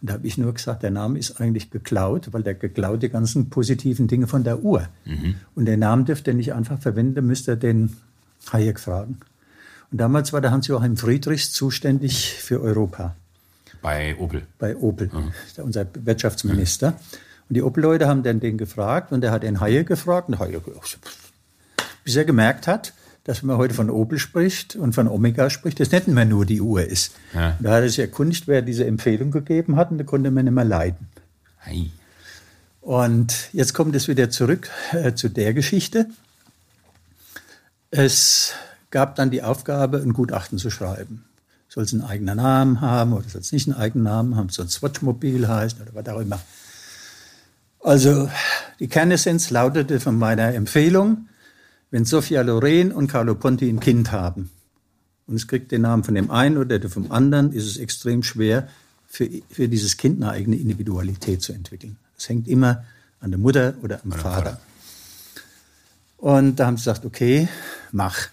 Und 0.00 0.10
da 0.10 0.14
habe 0.14 0.26
ich 0.26 0.36
nur 0.36 0.52
gesagt, 0.52 0.82
der 0.82 0.90
Name 0.90 1.18
ist 1.18 1.40
eigentlich 1.40 1.70
geklaut, 1.70 2.32
weil 2.32 2.42
der 2.42 2.54
geklaut 2.54 3.02
die 3.02 3.08
ganzen 3.08 3.50
positiven 3.50 4.08
Dinge 4.08 4.26
von 4.26 4.42
der 4.42 4.62
Uhr. 4.62 4.88
Mhm. 5.04 5.36
Und 5.54 5.66
den 5.66 5.80
Namen 5.80 6.04
dürfte 6.04 6.32
er 6.32 6.34
nicht 6.34 6.52
einfach 6.54 6.80
verwenden, 6.80 7.26
müsste 7.26 7.52
er 7.52 7.56
den 7.56 7.96
Hayek 8.52 8.80
fragen. 8.80 9.20
Und 9.92 9.98
damals 9.98 10.32
war 10.32 10.40
der 10.40 10.50
Hans-Joachim 10.50 10.96
Friedrichs 10.96 11.52
zuständig 11.52 12.32
für 12.32 12.60
Europa. 12.60 13.14
Bei 13.80 14.16
Opel? 14.18 14.42
Bei 14.58 14.76
Opel, 14.76 15.10
mhm. 15.12 15.32
unser 15.62 15.86
Wirtschaftsminister. 15.94 16.92
Mhm. 16.92 16.96
Und 17.52 17.56
die 17.56 17.62
Opel-Leute 17.64 18.08
haben 18.08 18.22
dann 18.22 18.40
den 18.40 18.56
gefragt 18.56 19.12
und 19.12 19.22
er 19.22 19.30
hat 19.30 19.42
den 19.42 19.60
Haie 19.60 19.84
gefragt 19.84 20.30
und 20.30 20.38
Haie, 20.38 20.62
bis 22.02 22.16
er 22.16 22.24
gemerkt 22.24 22.66
hat, 22.66 22.94
dass 23.24 23.42
man 23.42 23.58
heute 23.58 23.74
von 23.74 23.90
Opel 23.90 24.18
spricht 24.18 24.74
und 24.74 24.94
von 24.94 25.06
Omega 25.06 25.50
spricht, 25.50 25.78
das 25.78 25.90
nicht 25.90 26.08
mehr 26.08 26.24
nur 26.24 26.46
die 26.46 26.62
Uhr 26.62 26.82
ist. 26.82 27.14
Ja. 27.34 27.58
Da 27.60 27.72
hat 27.72 27.82
er 27.82 27.90
sich 27.90 27.98
erkundigt, 27.98 28.48
wer 28.48 28.62
diese 28.62 28.86
Empfehlung 28.86 29.30
gegeben 29.30 29.76
hat 29.76 29.90
und 29.90 29.98
da 29.98 30.04
konnte 30.04 30.30
man 30.30 30.46
nicht 30.46 30.54
mehr 30.54 30.64
leiden. 30.64 31.08
Hey. 31.58 31.90
Und 32.80 33.50
jetzt 33.52 33.74
kommt 33.74 33.94
es 33.96 34.08
wieder 34.08 34.30
zurück 34.30 34.70
äh, 34.92 35.12
zu 35.12 35.28
der 35.28 35.52
Geschichte. 35.52 36.06
Es 37.90 38.54
gab 38.90 39.16
dann 39.16 39.30
die 39.30 39.42
Aufgabe, 39.42 39.98
ein 39.98 40.14
Gutachten 40.14 40.56
zu 40.56 40.70
schreiben. 40.70 41.26
Soll 41.68 41.84
es 41.84 41.92
einen 41.92 42.00
eigenen 42.00 42.38
Namen 42.38 42.80
haben 42.80 43.12
oder 43.12 43.28
soll 43.28 43.42
es 43.42 43.52
nicht 43.52 43.68
einen 43.68 43.76
eigenen 43.76 44.04
Namen 44.04 44.36
haben? 44.36 44.48
Soll 44.48 44.64
es 44.64 44.72
Swatchmobil 44.72 45.46
heißen 45.46 45.82
oder 45.82 45.94
was 45.94 46.08
auch 46.08 46.20
immer? 46.20 46.40
Also 47.82 48.30
die 48.78 48.88
Kernessenz 48.88 49.50
lautete 49.50 49.98
von 49.98 50.16
meiner 50.16 50.54
Empfehlung, 50.54 51.28
wenn 51.90 52.04
Sophia 52.04 52.42
Loren 52.42 52.92
und 52.92 53.08
Carlo 53.08 53.34
Ponti 53.34 53.68
ein 53.68 53.80
Kind 53.80 54.12
haben 54.12 54.50
und 55.26 55.36
es 55.36 55.48
kriegt 55.48 55.72
den 55.72 55.82
Namen 55.82 56.04
von 56.04 56.14
dem 56.14 56.30
einen 56.30 56.58
oder 56.58 56.80
vom 56.88 57.10
anderen, 57.10 57.52
ist 57.52 57.66
es 57.66 57.78
extrem 57.78 58.22
schwer, 58.22 58.68
für, 59.06 59.28
für 59.50 59.68
dieses 59.68 59.96
Kind 59.96 60.22
eine 60.22 60.32
eigene 60.32 60.56
Individualität 60.56 61.42
zu 61.42 61.52
entwickeln. 61.52 61.96
Es 62.16 62.28
hängt 62.28 62.48
immer 62.48 62.84
an 63.20 63.30
der 63.30 63.38
Mutter 63.38 63.74
oder 63.82 64.00
am 64.04 64.12
Vater. 64.12 64.22
Vater. 64.22 64.60
Und 66.16 66.56
da 66.56 66.66
haben 66.66 66.76
sie 66.76 66.84
gesagt, 66.84 67.04
okay, 67.04 67.48
mach. 67.90 68.28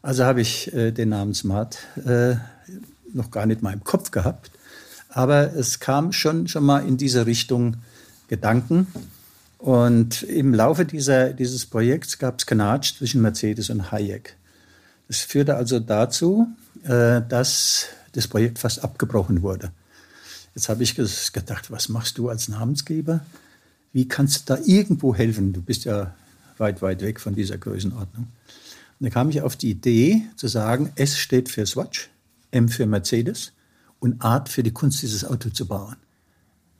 Also 0.00 0.24
habe 0.24 0.40
ich 0.40 0.72
äh, 0.72 0.90
den 0.90 1.10
Namen 1.10 1.34
Smart 1.34 1.78
äh, 2.04 2.36
noch 3.12 3.30
gar 3.30 3.46
nicht 3.46 3.62
mal 3.62 3.72
im 3.72 3.84
Kopf 3.84 4.10
gehabt. 4.10 4.50
Aber 5.08 5.54
es 5.54 5.80
kam 5.80 6.12
schon, 6.12 6.48
schon 6.48 6.64
mal 6.64 6.86
in 6.86 6.96
diese 6.96 7.26
Richtung 7.26 7.76
Gedanken. 8.32 8.86
Und 9.58 10.22
im 10.22 10.54
Laufe 10.54 10.86
dieser, 10.86 11.34
dieses 11.34 11.66
Projekts 11.66 12.18
gab 12.18 12.38
es 12.38 12.46
Knatsch 12.46 12.94
zwischen 12.96 13.20
Mercedes 13.20 13.68
und 13.68 13.92
Hayek. 13.92 14.38
Das 15.06 15.18
führte 15.18 15.54
also 15.56 15.78
dazu, 15.80 16.48
äh, 16.84 17.20
dass 17.28 17.88
das 18.12 18.28
Projekt 18.28 18.58
fast 18.58 18.82
abgebrochen 18.82 19.42
wurde. 19.42 19.70
Jetzt 20.54 20.70
habe 20.70 20.82
ich 20.82 20.94
gedacht, 20.94 21.70
was 21.70 21.90
machst 21.90 22.16
du 22.16 22.30
als 22.30 22.48
Namensgeber? 22.48 23.20
Wie 23.92 24.08
kannst 24.08 24.48
du 24.48 24.54
da 24.54 24.62
irgendwo 24.64 25.14
helfen? 25.14 25.52
Du 25.52 25.60
bist 25.60 25.84
ja 25.84 26.14
weit, 26.56 26.80
weit 26.80 27.02
weg 27.02 27.20
von 27.20 27.34
dieser 27.34 27.58
Größenordnung. 27.58 28.28
Und 28.98 29.04
da 29.04 29.10
kam 29.10 29.28
ich 29.28 29.42
auf 29.42 29.56
die 29.56 29.72
Idee 29.72 30.22
zu 30.36 30.48
sagen, 30.48 30.90
S 30.94 31.18
steht 31.18 31.50
für 31.50 31.66
Swatch, 31.66 32.08
M 32.50 32.70
für 32.70 32.86
Mercedes 32.86 33.52
und 34.00 34.22
Art 34.22 34.48
für 34.48 34.62
die 34.62 34.72
Kunst, 34.72 35.02
dieses 35.02 35.22
Auto 35.22 35.50
zu 35.50 35.66
bauen. 35.66 35.96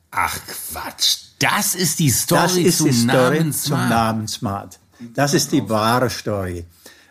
Ach 0.09 0.39
Quatsch, 0.45 1.32
das 1.43 1.75
ist 1.75 1.99
die 1.99 2.09
Story, 2.09 2.41
das 2.41 2.55
ist 2.57 2.77
zum, 2.79 2.87
die 2.87 2.93
Story 2.93 3.37
Namen 3.39 3.51
zum 3.53 3.67
Smart. 3.75 3.89
Namen 3.89 4.27
Smart. 4.27 4.79
Das 5.13 5.33
ist 5.33 5.51
die 5.51 5.67
wahre 5.69 6.09
Story. 6.09 6.65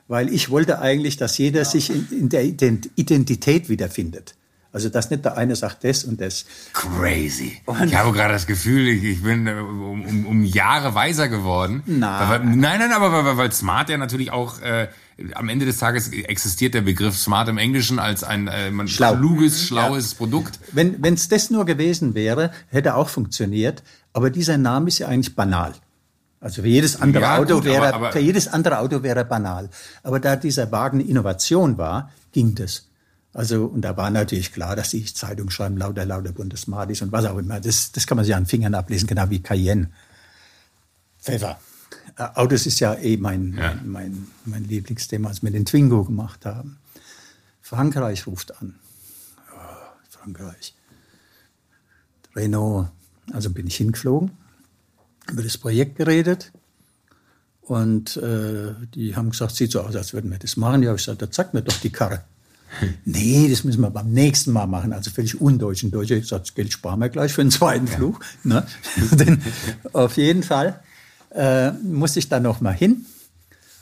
Weil 0.09 0.33
ich 0.33 0.51
wollte 0.51 0.81
eigentlich, 0.81 1.17
dass 1.17 1.39
jeder 1.39 1.65
sich 1.65 1.91
in, 1.91 2.09
in 2.11 2.29
der 2.29 2.43
Ident- 2.45 2.91
Identität 2.97 3.69
wiederfindet. 3.69 4.35
Also, 4.73 4.89
dass 4.89 5.11
nicht 5.11 5.25
der 5.25 5.37
eine 5.37 5.55
sagt 5.55 5.85
das 5.85 6.05
und 6.05 6.21
das. 6.21 6.47
Crazy. 6.73 7.61
ich 7.85 7.95
habe 7.95 8.13
gerade 8.13 8.33
das 8.33 8.47
Gefühl, 8.47 8.89
ich, 8.89 9.23
bin 9.23 9.47
äh, 9.47 9.53
um, 9.53 10.03
um, 10.03 10.27
um 10.27 10.45
Jahre 10.45 10.95
weiser 10.95 11.29
geworden. 11.29 11.83
Nein. 11.85 12.29
Weil, 12.29 12.41
nein, 12.57 12.79
nein, 12.79 12.93
aber 12.93 13.13
weil, 13.25 13.37
weil 13.37 13.53
Smart 13.53 13.91
ja 13.91 13.99
natürlich 13.99 14.33
auch 14.33 14.61
äh, 14.61 14.89
am 15.35 15.49
Ende 15.49 15.67
des 15.67 15.79
Tages 15.79 16.09
existiert 16.13 16.75
der 16.75 16.83
Begriff 16.83 17.17
Smart 17.19 17.49
im 17.49 17.59
Englischen 17.59 17.99
als 17.99 18.25
ein 18.25 18.49
äh, 18.49 18.71
Schlau. 18.89 19.17
kluges, 19.17 19.67
schlaues 19.67 20.15
Produkt. 20.15 20.59
Wenn 20.73 21.03
es 21.15 21.29
das 21.29 21.51
nur 21.51 21.65
gewesen 21.65 22.15
wäre, 22.15 22.51
hätte 22.69 22.95
auch 22.95 23.09
funktioniert. 23.09 23.83
Aber 24.13 24.31
dieser 24.31 24.59
Name 24.59 24.89
ist 24.89 24.99
ja 24.99 25.09
eigentlich 25.09 25.35
banal. 25.35 25.73
Also 26.41 26.63
für 26.63 26.69
jedes 26.69 27.01
andere 27.01 27.23
Ja, 27.23 27.39
Auto 27.39 27.55
gut, 27.57 27.65
wäre, 27.65 27.87
aber- 27.89 27.97
aber- 27.97 28.13
für 28.13 28.19
jedes 28.19 28.49
andere 28.49 28.79
Auto 28.81 29.03
wäre 29.03 29.25
banal. 29.25 29.71
Aber 30.03 30.19
da 30.21 30.37
dieser 30.37 30.73
Wagen 30.73 31.01
eine 31.01 31.09
Innovation 31.09 31.79
war, 31.79 32.11
ging 32.33 32.55
das. 32.55 32.89
Also, 33.35 33.65
und 33.65 33.81
da 33.83 33.97
war 33.97 34.11
natürlich 34.11 34.53
klar, 34.53 34.77
dass 34.77 34.91
die 34.91 35.05
Zeitung 35.05 35.49
schreiben, 35.51 35.79
lauter, 35.79 36.05
lauter 36.05 36.33
buntes 36.33 36.63
Smarties 36.63 37.01
und 37.01 37.13
was 37.13 37.25
auch 37.25 37.39
immer. 37.39 37.61
Das, 37.61 37.93
das 37.93 38.07
kann 38.07 38.17
man 38.17 38.25
sich 38.27 38.35
an 38.35 38.43
den 38.43 38.49
Fingern 38.49 38.75
ablesen, 38.75 39.07
genau 39.07 39.31
wie 39.31 39.41
Cayenne. 39.41 39.89
Pfeffer. 41.21 41.59
Äh, 42.17 42.23
Autos 42.35 42.67
ist 42.67 42.81
ja 42.81 42.95
eh 42.95 43.17
mein, 43.17 43.55
Ja. 43.57 43.75
mein, 43.75 43.91
mein, 43.93 44.27
mein 44.45 44.65
Lieblingsthema, 44.65 45.29
als 45.29 45.43
wir 45.43 45.51
den 45.51 45.65
Twingo 45.65 46.05
gemacht 46.05 46.45
haben. 46.47 46.79
Frankreich 47.61 48.27
ruft 48.27 48.61
an. 48.61 48.75
Oh, 49.53 49.59
Frankreich. 50.11 50.75
Renault. 52.35 52.89
Also 53.33 53.51
bin 53.51 53.67
ich 53.67 53.77
hingeflogen, 53.77 54.33
über 55.31 55.43
das 55.43 55.57
Projekt 55.57 55.97
geredet 55.97 56.53
und 57.63 58.17
äh, 58.17 58.75
die 58.95 59.15
haben 59.15 59.31
gesagt, 59.31 59.55
sieht 59.55 59.71
so 59.71 59.81
aus, 59.81 59.95
als 59.95 60.13
würden 60.13 60.31
wir 60.31 60.39
das 60.39 60.57
machen. 60.57 60.83
Ja, 60.83 60.91
hab 60.91 60.97
ich 60.99 61.05
gesagt, 61.05 61.23
dann 61.23 61.31
zeig 61.31 61.55
mir 61.55 61.63
doch 61.63 61.77
die 61.79 61.91
Karre. 61.91 62.25
nee, 63.05 63.49
das 63.49 63.65
müssen 63.65 63.81
wir 63.81 63.91
beim 63.91 64.11
nächsten 64.13 64.51
Mal 64.51 64.67
machen. 64.67 64.93
Also 64.93 65.11
völlig 65.11 65.41
undeutsch. 65.41 65.85
Ein 65.85 65.93
Deutscher 65.93 66.17
hat 66.17 66.23
gesagt, 66.23 66.47
das 66.49 66.55
Geld 66.55 66.73
sparen 66.73 66.99
wir 67.01 67.11
gleich 67.11 67.33
für 67.33 67.43
den 67.43 67.51
zweiten 67.53 67.87
Flug. 67.87 68.21
Ne? 68.43 68.67
Denn 69.13 69.41
auf 69.93 70.17
jeden 70.17 70.43
Fall 70.43 70.81
äh, 71.35 71.73
musste 71.73 72.19
ich 72.19 72.29
dann 72.29 72.43
noch 72.43 72.61
mal 72.61 72.75
hin. 72.75 73.07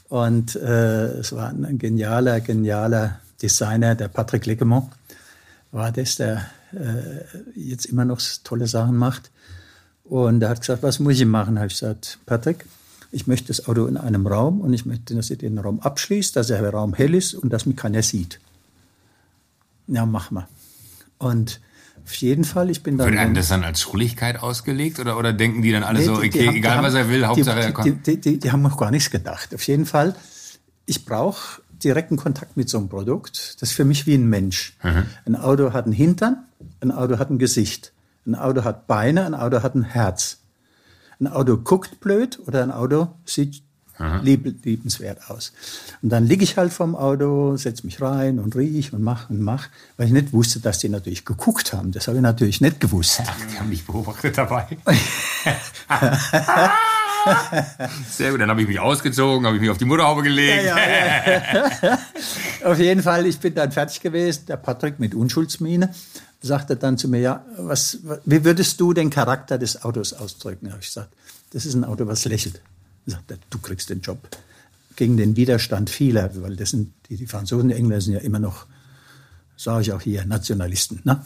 Und 0.08 0.56
äh, 0.56 1.06
es 1.18 1.32
war 1.32 1.50
ein 1.50 1.78
genialer, 1.78 2.40
genialer 2.40 3.20
Designer, 3.40 3.94
der 3.94 4.08
Patrick 4.08 4.46
Leckemont, 4.46 4.90
war 5.70 5.92
das, 5.92 6.16
der 6.16 6.46
äh, 6.72 7.24
jetzt 7.54 7.86
immer 7.86 8.04
noch 8.04 8.20
tolle 8.42 8.66
Sachen 8.66 8.96
macht. 8.96 9.30
Und 10.04 10.42
er 10.42 10.48
hat 10.48 10.60
gesagt, 10.60 10.82
was 10.82 10.98
muss 10.98 11.20
ich 11.20 11.26
machen? 11.26 11.58
Habe 11.58 11.68
ich 11.68 11.74
gesagt, 11.74 12.18
Patrick, 12.26 12.66
ich 13.12 13.26
möchte 13.26 13.48
das 13.48 13.68
Auto 13.68 13.86
in 13.86 13.96
einem 13.96 14.26
Raum 14.26 14.60
und 14.60 14.72
ich 14.72 14.86
möchte, 14.86 15.14
dass 15.14 15.30
ihr 15.30 15.38
den 15.38 15.58
Raum 15.58 15.80
abschließt, 15.80 16.34
dass 16.34 16.48
der 16.48 16.68
Raum 16.68 16.94
hell 16.94 17.14
ist 17.14 17.34
und 17.34 17.52
dass 17.52 17.66
mich 17.66 17.76
keiner 17.76 18.02
sieht. 18.02 18.40
Ja, 19.86 20.06
mach 20.06 20.30
mal. 20.30 20.48
Und 21.18 21.60
auf 22.04 22.14
jeden 22.14 22.44
Fall, 22.44 22.70
ich 22.70 22.82
bin 22.82 22.98
dann... 22.98 23.08
Wird 23.08 23.18
einem 23.18 23.34
das 23.34 23.48
dann 23.48 23.64
als 23.64 23.80
Schuldigkeit 23.80 24.40
ausgelegt 24.42 24.98
oder, 24.98 25.18
oder 25.18 25.32
denken 25.32 25.62
die 25.62 25.72
dann 25.72 25.82
alle 25.84 25.98
Nee, 26.00 26.04
so, 26.06 26.20
die- 26.20 26.30
die 26.30 26.38
okay, 26.38 26.46
haben- 26.48 26.56
egal 26.56 26.76
haben- 26.78 26.84
was 26.84 26.94
er 26.94 27.08
will, 27.08 27.26
Hauptsache 27.26 27.56
die, 27.56 27.62
er 27.62 27.66
die, 27.68 27.72
kommt? 27.72 28.06
die, 28.06 28.20
die, 28.20 28.38
die 28.38 28.52
haben 28.52 28.62
noch 28.62 28.76
gar 28.78 28.90
nichts 28.90 29.10
gedacht. 29.10 29.54
Auf 29.54 29.62
jeden 29.64 29.86
Fall, 29.86 30.14
ich 30.86 31.04
brauche 31.04 31.62
direkten 31.84 32.16
Kontakt 32.16 32.56
mit 32.56 32.68
so 32.68 32.78
einem 32.78 32.88
Produkt. 32.88 33.56
Das 33.60 33.70
ist 33.70 33.76
für 33.76 33.84
mich 33.84 34.06
wie 34.06 34.14
ein 34.14 34.28
Mensch. 34.28 34.76
Mhm. 34.82 35.06
Ein 35.26 35.36
Auto 35.36 35.72
hat 35.72 35.84
einen 35.84 35.92
Hintern, 35.94 36.44
ein 36.80 36.90
Auto 36.92 37.18
hat 37.18 37.30
ein 37.30 37.38
Gesicht. 37.38 37.92
Ein 38.26 38.34
Auto 38.34 38.64
hat 38.64 38.86
Beine, 38.86 39.24
ein 39.24 39.34
Auto 39.34 39.62
hat 39.62 39.74
ein 39.74 39.82
Herz. 39.82 40.38
Ein 41.20 41.26
Auto 41.26 41.56
guckt 41.58 42.00
blöd 42.00 42.38
oder 42.46 42.62
ein 42.62 42.70
Auto 42.70 43.08
sieht 43.24 43.62
lieb, 44.22 44.64
liebenswert 44.64 45.30
aus. 45.30 45.52
Und 46.02 46.08
dann 46.10 46.26
liege 46.26 46.42
ich 46.44 46.56
halt 46.56 46.72
vorm 46.72 46.94
Auto, 46.94 47.56
setze 47.56 47.84
mich 47.84 48.00
rein 48.00 48.38
und 48.38 48.56
riech 48.56 48.92
und 48.92 49.02
mach 49.02 49.30
und 49.30 49.40
mach, 49.40 49.68
weil 49.96 50.06
ich 50.06 50.12
nicht 50.12 50.32
wusste, 50.32 50.60
dass 50.60 50.78
die 50.78 50.88
natürlich 50.88 51.24
geguckt 51.24 51.72
haben. 51.72 51.92
Das 51.92 52.08
habe 52.08 52.16
ich 52.16 52.22
natürlich 52.22 52.60
nicht 52.60 52.80
gewusst. 52.80 53.20
Ach, 53.24 53.36
die 53.52 53.58
haben 53.58 53.68
mich 53.68 53.84
beobachtet 53.84 54.38
dabei. 54.38 54.66
Sehr 58.10 58.30
gut, 58.30 58.40
dann 58.40 58.48
habe 58.48 58.62
ich 58.62 58.68
mich 58.68 58.80
ausgezogen, 58.80 59.46
habe 59.46 59.56
ich 59.56 59.60
mich 59.60 59.70
auf 59.70 59.76
die 59.78 59.84
Mutterhaube 59.84 60.22
gelegt. 60.22 60.64
Ja, 60.64 60.78
ja, 60.78 61.98
Auf 62.64 62.78
jeden 62.78 63.02
Fall, 63.02 63.26
ich 63.26 63.38
bin 63.38 63.54
dann 63.54 63.72
fertig 63.72 64.00
gewesen. 64.00 64.46
Der 64.46 64.56
Patrick 64.56 64.98
mit 64.98 65.14
Unschuldsmiene 65.14 65.92
sagte 66.40 66.76
dann 66.76 66.96
zu 66.96 67.08
mir, 67.08 67.20
ja, 67.20 67.44
was, 67.58 67.98
wie 68.24 68.44
würdest 68.44 68.80
du 68.80 68.94
den 68.94 69.10
Charakter 69.10 69.58
des 69.58 69.84
Autos 69.84 70.14
ausdrücken? 70.14 70.66
Da 70.66 70.72
habe 70.72 70.80
ich 70.82 70.88
gesagt, 70.88 71.10
das 71.52 71.66
ist 71.66 71.74
ein 71.74 71.84
Auto, 71.84 72.06
was 72.06 72.24
lächelt. 72.24 72.62
Er 73.06 73.12
sagte, 73.12 73.38
du 73.50 73.58
kriegst 73.58 73.90
den 73.90 74.00
Job. 74.00 74.18
Gegen 74.96 75.16
den 75.16 75.36
Widerstand 75.36 75.88
vieler, 75.88 76.30
weil 76.42 76.56
das 76.56 76.70
sind, 76.70 76.92
die, 77.08 77.16
die 77.16 77.26
Franzosen, 77.26 77.68
die 77.68 77.74
Engländer 77.74 78.00
sind 78.00 78.14
ja 78.14 78.20
immer 78.20 78.38
noch, 78.38 78.66
sage 79.56 79.82
ich 79.82 79.92
auch 79.92 80.00
hier, 80.00 80.24
Nationalisten. 80.26 81.00
Ne? 81.04 81.22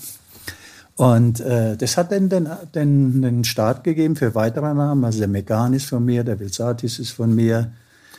Und 0.97 1.41
äh, 1.41 1.77
das 1.77 1.97
hat 1.97 2.13
dann 2.13 2.29
den, 2.29 2.49
den, 2.75 3.23
den 3.23 3.45
Start 3.45 3.83
gegeben 3.83 4.15
für 4.15 4.35
weitere 4.35 4.73
Namen. 4.75 5.05
Also 5.05 5.19
der 5.19 5.29
Megan 5.29 5.73
ist 5.73 5.87
von 5.87 6.05
mir, 6.05 6.23
der 6.23 6.39
Vilsatis 6.39 6.99
ist 6.99 7.11
von 7.11 7.35
mir. 7.35 7.73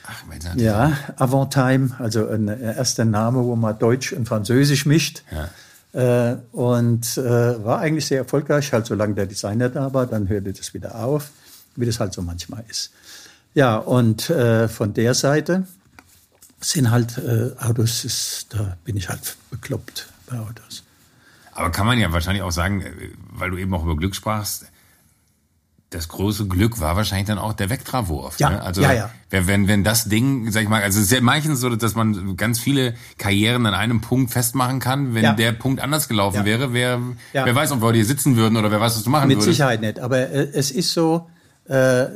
Ach, 0.06 0.26
Mensch, 0.28 0.46
Ja, 0.56 0.98
Avantime, 1.16 1.92
also 2.00 2.28
ein 2.28 2.48
erster 2.48 3.06
Name, 3.06 3.44
wo 3.44 3.56
man 3.56 3.80
Deutsch 3.80 4.12
und 4.12 4.28
Französisch 4.28 4.86
mischt. 4.86 5.24
Äh, 5.94 6.36
und 6.52 7.18
äh, 7.18 7.64
war 7.64 7.80
eigentlich 7.80 8.06
sehr 8.06 8.20
erfolgreich, 8.20 8.74
halt 8.74 8.86
solange 8.86 9.14
der 9.16 9.28
Designer 9.28 9.70
da 9.70 9.94
war, 9.94 10.06
dann 10.06 10.28
hörte 10.28 10.52
das 10.52 10.74
wieder 10.74 10.96
auf, 10.96 11.30
wie 11.78 11.86
das 11.86 12.02
halt 12.02 12.14
so 12.14 12.22
manchmal 12.22 12.66
ist. 12.70 12.92
Ja, 13.56 13.78
und 13.78 14.30
äh, 14.30 14.68
von 14.68 14.94
der 14.94 15.14
Seite 15.14 15.66
sind 16.60 16.92
halt 16.92 17.18
äh, 17.18 17.52
Autos, 17.60 18.04
ist, 18.04 18.48
da 18.50 18.78
bin 18.84 18.98
ich 18.98 19.10
halt 19.10 19.38
bekloppt 19.50 20.08
bei 20.30 20.38
Autos. 20.38 20.84
Aber 21.54 21.72
kann 21.72 21.86
man 21.88 21.98
ja 21.98 22.12
wahrscheinlich 22.12 22.44
auch 22.44 22.52
sagen, 22.52 22.82
äh, 22.82 22.92
weil 23.32 23.50
du 23.52 23.58
eben 23.58 23.74
auch 23.74 23.84
über 23.84 23.96
Glück 23.96 24.14
sprachst, 24.14 24.66
das 25.92 26.10
große 26.10 26.48
Glück 26.48 26.82
war 26.82 26.98
wahrscheinlich 26.98 27.28
dann 27.28 27.38
auch 27.38 27.54
der 27.54 27.70
Vectra-Wurf. 27.70 28.40
Ja, 28.40 28.50
ne? 28.50 28.62
Also 28.62 28.82
ja, 28.82 28.92
ja. 28.92 29.12
Wenn, 29.30 29.70
wenn, 29.70 29.86
das 29.86 30.06
Ding, 30.06 30.52
sag 30.52 30.64
ich 30.64 30.70
mal, 30.70 30.82
also 30.82 31.00
es 31.00 31.06
ist 31.06 31.12
ja 31.12 31.22
meistens 31.22 31.62
so, 31.62 31.74
dass 31.74 31.96
man 31.96 32.36
ganz 32.36 32.60
viele 32.60 32.96
Karrieren 33.18 33.66
an 33.66 33.74
einem 33.74 34.02
Punkt 34.02 34.32
festmachen 34.32 34.82
kann. 34.82 35.14
Wenn 35.14 35.24
Ja. 35.24 35.34
der 35.34 35.54
Punkt 35.54 35.80
anders 35.80 36.10
gelaufen 36.10 36.38
Ja. 36.38 36.46
wäre, 36.46 36.74
wer, 36.74 37.00
wer 37.32 37.56
weiß, 37.56 37.72
ob 37.72 37.82
wir 37.82 37.94
hier 37.94 38.06
sitzen 38.06 38.36
würden 38.36 38.58
oder 38.58 38.72
wer 38.72 38.82
weiß, 38.82 38.98
was 38.98 39.04
du 39.04 39.10
machen 39.10 39.30
Mit 39.30 39.38
würdest. 39.38 39.52
Sicherheit 39.56 39.80
nicht, 39.80 40.00
aber 40.00 40.30
äh, 40.30 40.50
es 40.54 40.72
ist 40.72 40.92
so, 40.92 41.30
äh, 41.70 42.08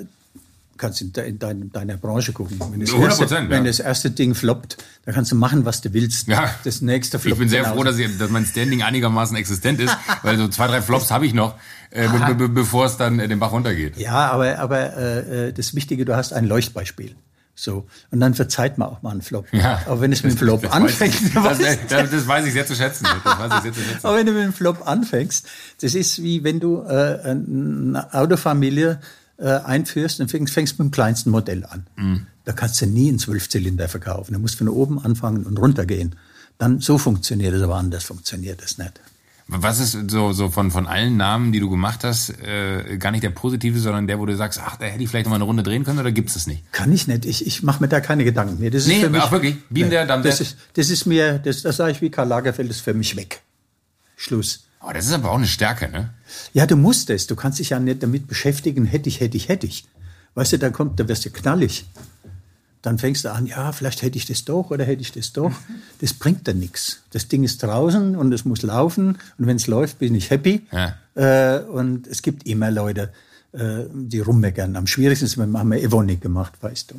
kannst 0.79 1.01
in, 1.01 1.13
de, 1.13 1.27
in 1.29 1.37
dein, 1.37 1.71
deiner 1.71 1.97
Branche 1.97 2.33
gucken. 2.33 2.59
Wenn 2.71 2.79
das, 2.79 2.89
100%, 2.89 3.03
erste, 3.03 3.35
ja. 3.35 3.49
wenn 3.49 3.65
das 3.65 3.79
erste 3.79 4.09
Ding 4.09 4.33
floppt, 4.33 4.77
dann 5.05 5.13
kannst 5.13 5.31
du 5.31 5.35
machen, 5.35 5.65
was 5.65 5.81
du 5.81 5.93
willst. 5.93 6.27
Ja. 6.27 6.55
Das 6.63 6.81
nächste 6.81 7.19
floppt 7.19 7.33
Ich 7.33 7.39
bin 7.39 7.49
sehr 7.49 7.61
genauso. 7.61 7.75
froh, 7.77 7.83
dass, 7.83 7.97
ich, 7.97 8.17
dass 8.17 8.29
mein 8.31 8.45
Standing 8.45 8.81
einigermaßen 8.81 9.37
existent 9.37 9.79
ist, 9.79 9.95
weil 10.23 10.37
so 10.37 10.47
zwei, 10.47 10.67
drei 10.67 10.81
Flops 10.81 11.11
habe 11.11 11.25
ich 11.25 11.33
noch, 11.33 11.55
äh, 11.91 12.07
be 12.07 12.35
be 12.35 12.49
bevor 12.49 12.85
es 12.85 12.97
dann 12.97 13.19
äh, 13.19 13.27
den 13.27 13.39
Bach 13.39 13.51
runtergeht. 13.51 13.97
Ja, 13.97 14.31
aber, 14.31 14.57
aber 14.57 14.97
äh, 14.97 15.53
das 15.53 15.75
Wichtige, 15.75 16.05
du 16.05 16.15
hast 16.15 16.33
ein 16.33 16.45
Leuchtbeispiel. 16.45 17.15
So. 17.59 17.87
Und 18.09 18.21
dann 18.21 18.35
verzeiht 18.35 18.77
man 18.77 18.87
auch 18.87 19.01
mal 19.01 19.11
einen 19.11 19.21
Flop. 19.21 19.45
Ja. 19.51 19.81
Aber 19.85 19.99
wenn 19.99 20.13
es 20.13 20.23
mit 20.23 20.31
dem 20.31 20.37
Flop 20.37 20.61
Das 20.61 20.71
anfängt, 20.71 21.35
Weiß, 21.35 21.59
weißt 21.59 21.61
das, 21.61 21.77
das, 21.89 22.09
das 22.11 22.27
weiß 22.27 22.45
ich 22.45 22.53
sehr 22.53 22.65
zu 22.65 22.73
schätzen. 22.73 23.05
Das 23.25 23.37
weiß 23.37 23.51
ich 23.57 23.61
sehr 23.63 23.73
zu 23.73 23.81
schätzen. 23.81 24.07
Aber 24.07 24.15
wenn 24.15 24.25
du 24.25 24.31
mit 24.31 24.43
dem 24.43 24.53
Flop 24.53 24.87
anfängst, 24.87 25.45
das 25.81 25.93
ist 25.93 26.23
wie 26.23 26.45
wenn 26.45 26.61
du 26.61 26.83
äh, 26.83 27.19
eine 27.25 28.07
Autofamilie 28.13 29.01
äh, 29.39 29.47
einführst 29.63 30.19
und 30.19 30.29
fängst, 30.29 30.53
fängst 30.53 30.79
mit 30.79 30.87
dem 30.87 30.91
kleinsten 30.91 31.29
Modell 31.31 31.65
an. 31.65 31.87
Mhm. 31.95 32.27
Da 32.45 32.53
kannst 32.53 32.81
du 32.81 32.85
nie 32.85 33.09
einen 33.09 33.19
Zwölfzylinder 33.19 33.87
verkaufen. 33.87 34.33
Du 34.33 34.39
musst 34.39 34.55
von 34.55 34.67
oben 34.69 34.99
anfangen 34.99 35.45
und 35.45 35.57
runtergehen. 35.59 36.15
Dann 36.57 36.79
so 36.81 36.97
funktioniert 36.97 37.53
es, 37.53 37.61
aber 37.61 37.75
anders 37.75 38.03
funktioniert 38.03 38.61
es 38.63 38.77
nicht. 38.77 38.99
Was 39.51 39.79
ist 39.79 40.11
so, 40.11 40.31
so 40.31 40.49
von, 40.49 40.69
von 40.69 40.85
allen 40.85 41.17
Namen, 41.17 41.51
die 41.51 41.59
du 41.59 41.71
gemacht 41.71 42.03
hast, 42.03 42.29
äh, 42.39 42.97
gar 42.99 43.09
nicht 43.09 43.23
der 43.23 43.31
positive, 43.31 43.79
sondern 43.79 44.05
der, 44.05 44.19
wo 44.19 44.27
du 44.27 44.35
sagst, 44.35 44.59
ach, 44.63 44.75
da 44.77 44.85
hätte 44.85 45.01
ich 45.03 45.09
vielleicht 45.09 45.25
noch 45.25 45.31
mal 45.31 45.37
eine 45.37 45.45
Runde 45.45 45.63
drehen 45.63 45.83
können 45.83 45.97
oder 45.97 46.11
gibt 46.11 46.27
es 46.27 46.35
das 46.35 46.45
nicht? 46.45 46.71
Kann 46.71 46.91
ich 46.93 47.07
nicht. 47.07 47.25
Ich, 47.25 47.47
ich 47.47 47.63
mache 47.63 47.81
mir 47.81 47.87
da 47.89 47.99
keine 47.99 48.23
Gedanken 48.23 48.59
mehr. 48.59 48.69
Das 48.69 48.83
ist 48.83 48.89
Nee, 48.89 48.99
für 48.99 49.09
mich, 49.09 49.21
auch 49.21 49.31
wirklich. 49.31 49.55
Beam 49.71 49.89
der, 49.89 50.05
dann 50.05 50.21
das 50.21 50.37
der. 50.37 50.45
ist, 50.47 50.57
das 50.73 50.89
ist 50.91 51.07
mir, 51.07 51.39
das, 51.39 51.63
das 51.63 51.77
sage 51.77 51.93
ich 51.93 52.01
wie 52.01 52.11
Karl 52.11 52.27
Lagerfeld, 52.27 52.69
das 52.69 52.77
ist 52.77 52.83
für 52.83 52.93
mich 52.93 53.15
weg. 53.15 53.41
Schluss. 54.17 54.65
Oh, 54.81 54.91
das 54.93 55.07
ist 55.07 55.13
aber 55.13 55.31
auch 55.31 55.37
eine 55.37 55.47
Stärke, 55.47 55.89
ne? 55.89 56.09
Ja, 56.53 56.65
du 56.65 56.75
musst 56.75 57.09
es. 57.09 57.27
Du 57.27 57.35
kannst 57.35 57.59
dich 57.59 57.71
ja 57.71 57.79
nicht 57.79 58.01
damit 58.01 58.27
beschäftigen, 58.27 58.85
hätte 58.85 59.09
ich, 59.09 59.19
hätte 59.19 59.35
ich, 59.35 59.49
hätte 59.49 59.67
ich. 59.67 59.85
Weißt 60.35 60.53
du, 60.53 60.59
da 60.59 60.69
kommt, 60.69 60.99
da 60.99 61.07
wirst 61.07 61.25
du 61.25 61.31
knallig. 61.31 61.85
Dann 62.81 62.97
fängst 62.97 63.25
du 63.25 63.31
an, 63.33 63.45
ja, 63.45 63.73
vielleicht 63.73 64.03
hätte 64.03 64.17
ich 64.17 64.25
das 64.25 64.45
doch 64.45 64.71
oder 64.71 64.85
hätte 64.85 65.01
ich 65.01 65.11
das 65.11 65.33
doch. 65.33 65.51
Das 66.01 66.13
bringt 66.13 66.47
dann 66.47 66.59
nichts. 66.59 67.01
Das 67.11 67.27
Ding 67.27 67.43
ist 67.43 67.61
draußen 67.61 68.15
und 68.15 68.31
es 68.31 68.45
muss 68.45 68.61
laufen. 68.61 69.17
Und 69.37 69.47
wenn 69.47 69.57
es 69.57 69.67
läuft, 69.67 69.99
bin 69.99 70.15
ich 70.15 70.29
happy. 70.29 70.65
Ja. 70.71 70.95
Äh, 71.15 71.59
und 71.63 72.07
es 72.07 72.21
gibt 72.21 72.47
immer 72.47 72.71
Leute, 72.71 73.11
äh, 73.51 73.83
die 73.93 74.21
rummeckern. 74.21 74.77
Am 74.77 74.87
schwierigsten 74.87 75.25
ist, 75.25 75.37
wenn 75.37 75.51
wir 75.51 75.83
Evonik 75.83 76.21
gemacht, 76.21 76.53
weißt 76.61 76.91
du. 76.91 76.95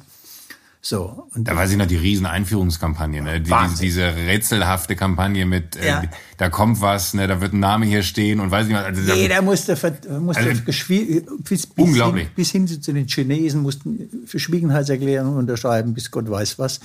So. 0.82 1.28
Und 1.34 1.46
Da 1.46 1.54
weiß 1.56 1.72
ich 1.72 1.76
noch 1.76 1.86
die 1.86 1.96
riesen 1.96 2.24
Einführungskampagne, 2.24 3.20
ne? 3.20 3.40
Die, 3.42 3.52
diese 3.80 4.02
rätselhafte 4.16 4.96
Kampagne 4.96 5.44
mit, 5.44 5.76
äh, 5.76 5.86
Ja. 5.86 6.02
da 6.38 6.48
kommt 6.48 6.80
was, 6.80 7.12
ne? 7.12 7.26
Da 7.26 7.42
wird 7.42 7.52
ein 7.52 7.60
Name 7.60 7.84
hier 7.84 8.02
stehen 8.02 8.40
und 8.40 8.50
weiß 8.50 8.66
nicht 8.66 8.76
was. 8.76 8.84
Also, 8.86 9.02
da- 9.06 9.14
Jeder 9.14 9.42
musste, 9.42 9.76
ver- 9.76 9.92
musste 10.20 10.42
Also, 10.42 10.62
bis, 10.62 10.86
bis, 11.44 11.68
unglaublich. 11.76 12.24
Hin, 12.28 12.32
bis 12.34 12.50
hin 12.50 12.66
zu 12.82 12.92
den 12.94 13.06
Chinesen 13.06 13.60
mussten 13.60 14.08
Verschwiegenheitserklärungen 14.26 15.36
unterschreiben, 15.38 15.92
bis 15.92 16.10
Gott 16.10 16.30
weiß 16.30 16.58
was. 16.58 16.80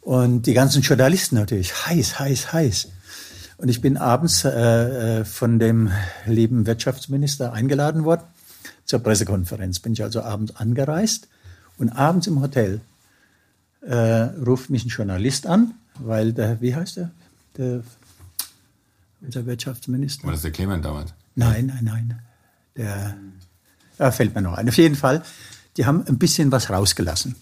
Und 0.00 0.46
die 0.46 0.54
ganzen 0.54 0.82
Journalisten 0.82 1.34
natürlich, 1.36 1.72
heiß, 1.86 2.20
heiß, 2.20 2.52
heiß. 2.52 2.88
Und 3.58 3.68
ich 3.68 3.80
bin 3.80 3.96
abends 3.96 4.44
äh, 4.44 5.20
äh, 5.20 5.24
von 5.24 5.58
dem 5.58 5.90
lieben 6.26 6.66
Wirtschaftsminister 6.66 7.52
eingeladen 7.52 8.04
worden 8.04 8.22
zur 8.84 9.00
Pressekonferenz. 9.00 9.80
Bin 9.80 9.92
ich 9.92 10.02
also 10.04 10.22
abends 10.22 10.54
angereist 10.56 11.28
und 11.78 11.88
abends 11.90 12.26
im 12.28 12.40
Hotel 12.40 12.80
äh, 13.82 13.94
ruft 13.96 14.70
mich 14.70 14.84
ein 14.84 14.88
Journalist 14.88 15.46
an, 15.46 15.74
weil 15.98 16.32
der, 16.32 16.60
wie 16.60 16.74
heißt 16.74 16.96
der, 16.96 17.10
der 17.56 17.82
unser 19.20 19.46
Wirtschaftsminister? 19.46 20.24
War 20.24 20.32
das 20.32 20.42
der 20.42 20.50
Clement 20.50 20.84
damals? 20.84 21.12
Nein, 21.34 21.66
nein, 21.66 21.84
nein. 21.84 22.18
Der, 22.76 23.16
da 23.98 24.10
fällt 24.10 24.34
mir 24.34 24.42
noch 24.42 24.54
ein. 24.54 24.68
Auf 24.68 24.76
jeden 24.76 24.96
Fall, 24.96 25.22
die 25.76 25.86
haben 25.86 26.04
ein 26.06 26.18
bisschen 26.18 26.50
was 26.52 26.70
rausgelassen. 26.70 27.36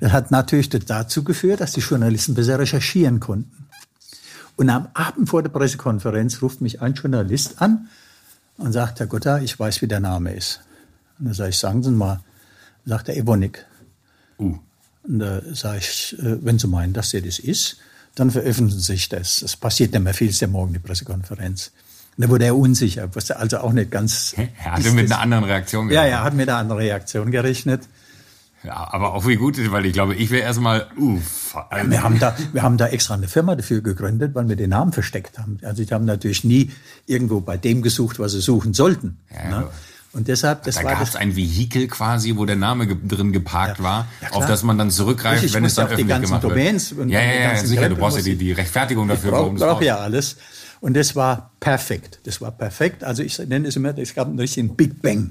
Das 0.00 0.12
hat 0.12 0.30
natürlich 0.30 0.68
dazu 0.68 1.22
geführt, 1.22 1.60
dass 1.60 1.72
die 1.72 1.80
Journalisten 1.80 2.34
besser 2.34 2.58
recherchieren 2.58 3.20
konnten. 3.20 3.68
Und 4.56 4.68
am 4.68 4.88
Abend 4.94 5.28
vor 5.28 5.42
der 5.42 5.50
Pressekonferenz 5.50 6.42
ruft 6.42 6.60
mich 6.60 6.82
ein 6.82 6.94
Journalist 6.94 7.62
an 7.62 7.88
und 8.58 8.72
sagt, 8.72 9.00
Herr 9.00 9.06
Gutta, 9.06 9.38
ich 9.38 9.58
weiß, 9.58 9.80
wie 9.82 9.88
der 9.88 10.00
Name 10.00 10.34
ist. 10.34 10.60
Und 11.18 11.26
dann 11.26 11.34
sage 11.34 11.50
ich, 11.50 11.58
sagen 11.58 11.82
Sie 11.82 11.90
mal, 11.90 12.20
sagt 12.84 13.08
er 13.08 13.16
Evonik. 13.16 13.64
Uh. 14.38 14.58
Und 15.04 15.18
da 15.18 15.40
sage 15.52 15.78
ich, 15.78 16.16
äh, 16.18 16.44
wenn 16.44 16.58
Sie 16.58 16.66
meinen, 16.68 16.92
dass 16.92 17.10
der 17.10 17.22
das 17.22 17.38
ist, 17.38 17.78
dann 18.14 18.30
veröffentlichen 18.30 18.78
Sie 18.80 18.92
sich 18.92 19.08
das. 19.08 19.42
Es 19.42 19.56
passiert 19.56 19.92
nicht 19.92 20.02
mehr 20.02 20.14
viel, 20.14 20.28
ist 20.30 20.40
ja 20.40 20.48
morgen 20.48 20.72
die 20.72 20.78
Pressekonferenz. 20.78 21.72
Und 22.16 22.24
da 22.24 22.28
wurde 22.28 22.44
er 22.44 22.56
unsicher, 22.56 23.14
wusste 23.14 23.38
also 23.38 23.58
auch 23.58 23.72
nicht 23.72 23.90
ganz. 23.90 24.34
Er 24.36 24.72
hatte 24.72 24.90
mit 24.92 25.04
das- 25.06 25.12
einer 25.12 25.20
anderen 25.22 25.44
Reaktion 25.44 25.88
gerechnet. 25.88 26.12
ja, 26.12 26.22
hat 26.24 26.34
mit 26.34 26.48
einer 26.48 26.58
anderen 26.58 26.80
Reaktion 26.80 27.30
gerechnet. 27.30 27.82
Ja, 28.64 28.92
aber 28.92 29.14
auch 29.14 29.26
wie 29.26 29.34
gut 29.34 29.58
ist, 29.58 29.72
weil 29.72 29.86
ich 29.86 29.92
glaube, 29.92 30.14
ich 30.14 30.30
wäre 30.30 30.42
erstmal, 30.44 30.86
uh, 30.96 31.18
Ja, 31.72 31.90
wir, 31.90 32.02
haben 32.04 32.20
da, 32.20 32.36
wir 32.52 32.62
haben 32.62 32.76
da 32.76 32.86
extra 32.86 33.14
eine 33.14 33.26
Firma 33.26 33.56
dafür 33.56 33.80
gegründet, 33.80 34.36
weil 34.36 34.48
wir 34.48 34.54
den 34.54 34.70
Namen 34.70 34.92
versteckt 34.92 35.36
haben. 35.38 35.58
Also 35.62 35.84
die 35.84 35.92
haben 35.92 36.04
natürlich 36.04 36.44
nie 36.44 36.70
irgendwo 37.06 37.40
bei 37.40 37.56
dem 37.56 37.82
gesucht, 37.82 38.20
was 38.20 38.32
sie 38.32 38.40
suchen 38.40 38.72
sollten. 38.72 39.18
Ja, 39.34 39.48
ne? 39.62 39.66
Und 40.14 40.28
deshalb, 40.28 40.64
das 40.64 40.74
da 40.74 40.84
war 40.84 40.92
gab 40.92 41.02
es 41.02 41.16
ein 41.16 41.34
Vehikel 41.36 41.88
quasi, 41.88 42.36
wo 42.36 42.44
der 42.44 42.56
Name 42.56 42.86
ge 42.86 42.96
drin 43.08 43.32
geparkt 43.32 43.78
Ja. 43.78 43.84
war, 43.84 44.08
Ja, 44.20 44.30
auf 44.32 44.46
das 44.46 44.62
man 44.62 44.76
dann 44.76 44.90
zurückgreift, 44.90 45.36
Richtig, 45.42 45.54
wenn 45.54 45.64
ich 45.64 45.68
es 45.70 45.74
dann 45.76 45.86
auch 45.86 45.88
die 45.88 45.94
öffentlich 45.94 46.08
ganzen 46.08 46.26
gemacht 46.26 46.44
Domains 46.44 46.90
wird. 46.90 47.00
und 47.00 47.08
Ja, 47.08 47.20
ja, 47.22 47.32
ja, 47.54 47.56
sicher, 47.64 47.88
du 47.88 47.96
brauchst 47.96 48.18
ja 48.18 48.22
die, 48.22 48.32
ich- 48.32 48.38
die 48.38 48.52
Rechtfertigung 48.52 49.08
dafür, 49.08 49.30
brauche 49.30 49.40
warum 49.42 49.56
es 49.56 49.62
brauch 49.62 49.80
ja 49.82 49.96
alles. 49.98 50.36
Und 50.80 50.94
das 50.94 51.16
war 51.16 51.52
perfekt. 51.60 52.18
Das 52.24 52.40
war 52.40 52.50
perfekt. 52.50 53.04
Also 53.04 53.22
ich 53.22 53.38
nenne 53.38 53.68
es 53.68 53.76
immer, 53.76 53.96
es 53.96 54.14
gab 54.14 54.26
einen 54.28 54.38
richtigen 54.38 54.74
Big 54.76 55.00
Bang. 55.00 55.30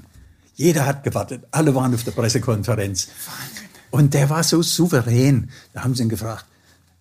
Jeder 0.56 0.84
hat 0.86 1.04
gewartet. 1.04 1.44
Alle 1.52 1.74
waren 1.74 1.94
auf 1.94 2.02
der 2.04 2.10
Pressekonferenz. 2.12 3.08
Und 3.90 4.14
der 4.14 4.30
war 4.30 4.42
so 4.42 4.62
souverän. 4.62 5.50
Da 5.74 5.84
haben 5.84 5.94
sie 5.94 6.02
ihn 6.02 6.08
gefragt, 6.08 6.46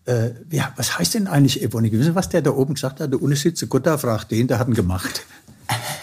äh, 0.06 0.32
ja, 0.52 0.74
was 0.76 0.98
heißt 1.00 1.14
denn 1.14 1.28
eigentlich 1.28 1.62
Evonik? 1.64 1.94
Wissen 1.94 2.04
Sie, 2.04 2.16
was 2.16 2.28
der 2.30 2.42
da 2.42 2.52
oben 2.52 2.74
gesagt 2.74 3.00
hat? 3.00 3.12
Der 3.12 3.22
Unisitze 3.22 3.68
Gutta 3.68 3.98
fragt 3.98 4.32
den, 4.32 4.48
der 4.48 4.60
hat 4.60 4.68
ihn 4.68 4.74
gemacht. 4.74 5.26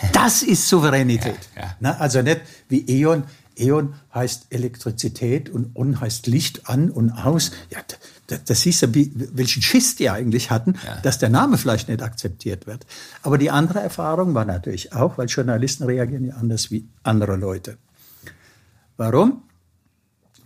Das 0.12 0.42
ist 0.42 0.68
Souveränität. 0.68 1.38
Ja, 1.56 1.62
ja. 1.62 1.76
Na, 1.80 1.96
also 1.98 2.22
nicht 2.22 2.40
wie 2.68 2.84
E.ON. 2.88 3.24
E.ON 3.56 3.94
heißt 4.14 4.46
Elektrizität 4.50 5.50
und 5.50 5.74
On 5.74 6.00
heißt 6.00 6.28
Licht 6.28 6.68
an 6.68 6.90
und 6.90 7.10
aus. 7.10 7.50
Ja, 7.70 7.78
da, 7.86 7.96
da, 8.28 8.36
da 8.44 8.54
siehst 8.54 8.82
du, 8.82 8.94
wie, 8.94 9.10
welchen 9.14 9.62
Schiss 9.62 9.96
die 9.96 10.10
eigentlich 10.10 10.50
hatten, 10.52 10.74
Ja. 10.86 11.00
dass 11.00 11.18
der 11.18 11.28
Name 11.28 11.58
vielleicht 11.58 11.88
nicht 11.88 12.00
akzeptiert 12.02 12.66
wird. 12.68 12.86
Aber 13.22 13.36
die 13.36 13.50
andere 13.50 13.80
Erfahrung 13.80 14.34
war 14.34 14.44
natürlich 14.44 14.92
auch, 14.92 15.18
weil 15.18 15.26
Journalisten 15.26 15.84
reagieren 15.84 16.24
ja 16.24 16.34
anders 16.36 16.70
wie 16.70 16.86
andere 17.02 17.36
Leute. 17.36 17.78
Warum? 18.96 19.42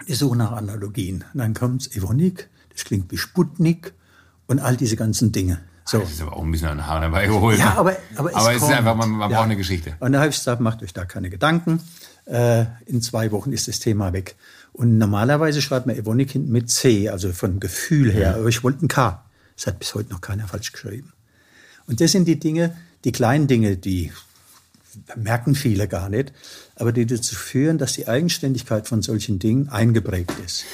Die 0.08 0.14
suchen 0.14 0.38
nach 0.38 0.52
Analogien. 0.52 1.24
Und 1.34 1.38
dann 1.40 1.54
kommt's 1.54 1.94
Evonik, 1.94 2.48
das 2.72 2.84
klingt 2.84 3.10
wie 3.12 3.18
Sputnik 3.18 3.92
und 4.46 4.58
all 4.58 4.76
diese 4.76 4.96
ganzen 4.96 5.32
Dinge. 5.32 5.60
So. 5.84 5.98
Das 5.98 6.10
ist 6.12 6.22
aber 6.22 6.36
auch 6.36 6.42
ein 6.42 6.50
bisschen 6.52 6.68
an 6.68 6.86
Haaren 6.86 7.02
herbeigeholt. 7.02 7.58
Ja, 7.58 7.74
aber, 7.76 7.96
aber, 8.16 8.30
es, 8.30 8.36
aber 8.36 8.54
es 8.54 8.62
ist 8.62 8.70
einfach, 8.70 8.94
man, 8.94 9.10
man 9.10 9.30
Ja. 9.30 9.36
braucht 9.36 9.46
eine 9.46 9.56
Geschichte. 9.56 9.96
Und 10.00 10.12
da 10.12 10.20
habe 10.20 10.30
ich 10.30 10.36
gesagt, 10.36 10.60
macht 10.60 10.82
euch 10.82 10.92
da 10.92 11.04
keine 11.04 11.28
Gedanken. 11.30 11.80
Äh, 12.26 12.66
in 12.86 13.02
zwei 13.02 13.32
Wochen 13.32 13.52
ist 13.52 13.66
das 13.68 13.80
Thema 13.80 14.12
weg. 14.12 14.36
Und 14.72 14.96
normalerweise 14.98 15.60
schreibt 15.60 15.86
man 15.86 15.96
Evonik 15.96 16.30
hinten 16.30 16.52
mit 16.52 16.70
C, 16.70 17.08
also 17.08 17.32
vom 17.32 17.58
Gefühl 17.60 18.12
her. 18.12 18.36
Aber 18.36 18.46
ich 18.48 18.62
wollte 18.62 18.84
ein 18.84 18.88
K. 18.88 19.24
Das 19.56 19.66
hat 19.66 19.78
bis 19.80 19.94
heute 19.94 20.10
noch 20.10 20.20
keiner 20.20 20.46
falsch 20.46 20.72
geschrieben. 20.72 21.12
Und 21.86 22.00
das 22.00 22.12
sind 22.12 22.26
die 22.26 22.38
Dinge, 22.38 22.76
die 23.04 23.12
kleinen 23.12 23.48
Dinge, 23.48 23.76
die 23.76 24.12
merken 25.16 25.54
viele 25.54 25.88
gar 25.88 26.08
nicht, 26.08 26.32
aber 26.76 26.92
die 26.92 27.06
dazu 27.06 27.34
führen, 27.34 27.78
dass 27.78 27.94
die 27.94 28.08
Eigenständigkeit 28.08 28.86
von 28.86 29.02
solchen 29.02 29.38
Dingen 29.38 29.68
eingeprägt 29.68 30.32
ist. 30.44 30.64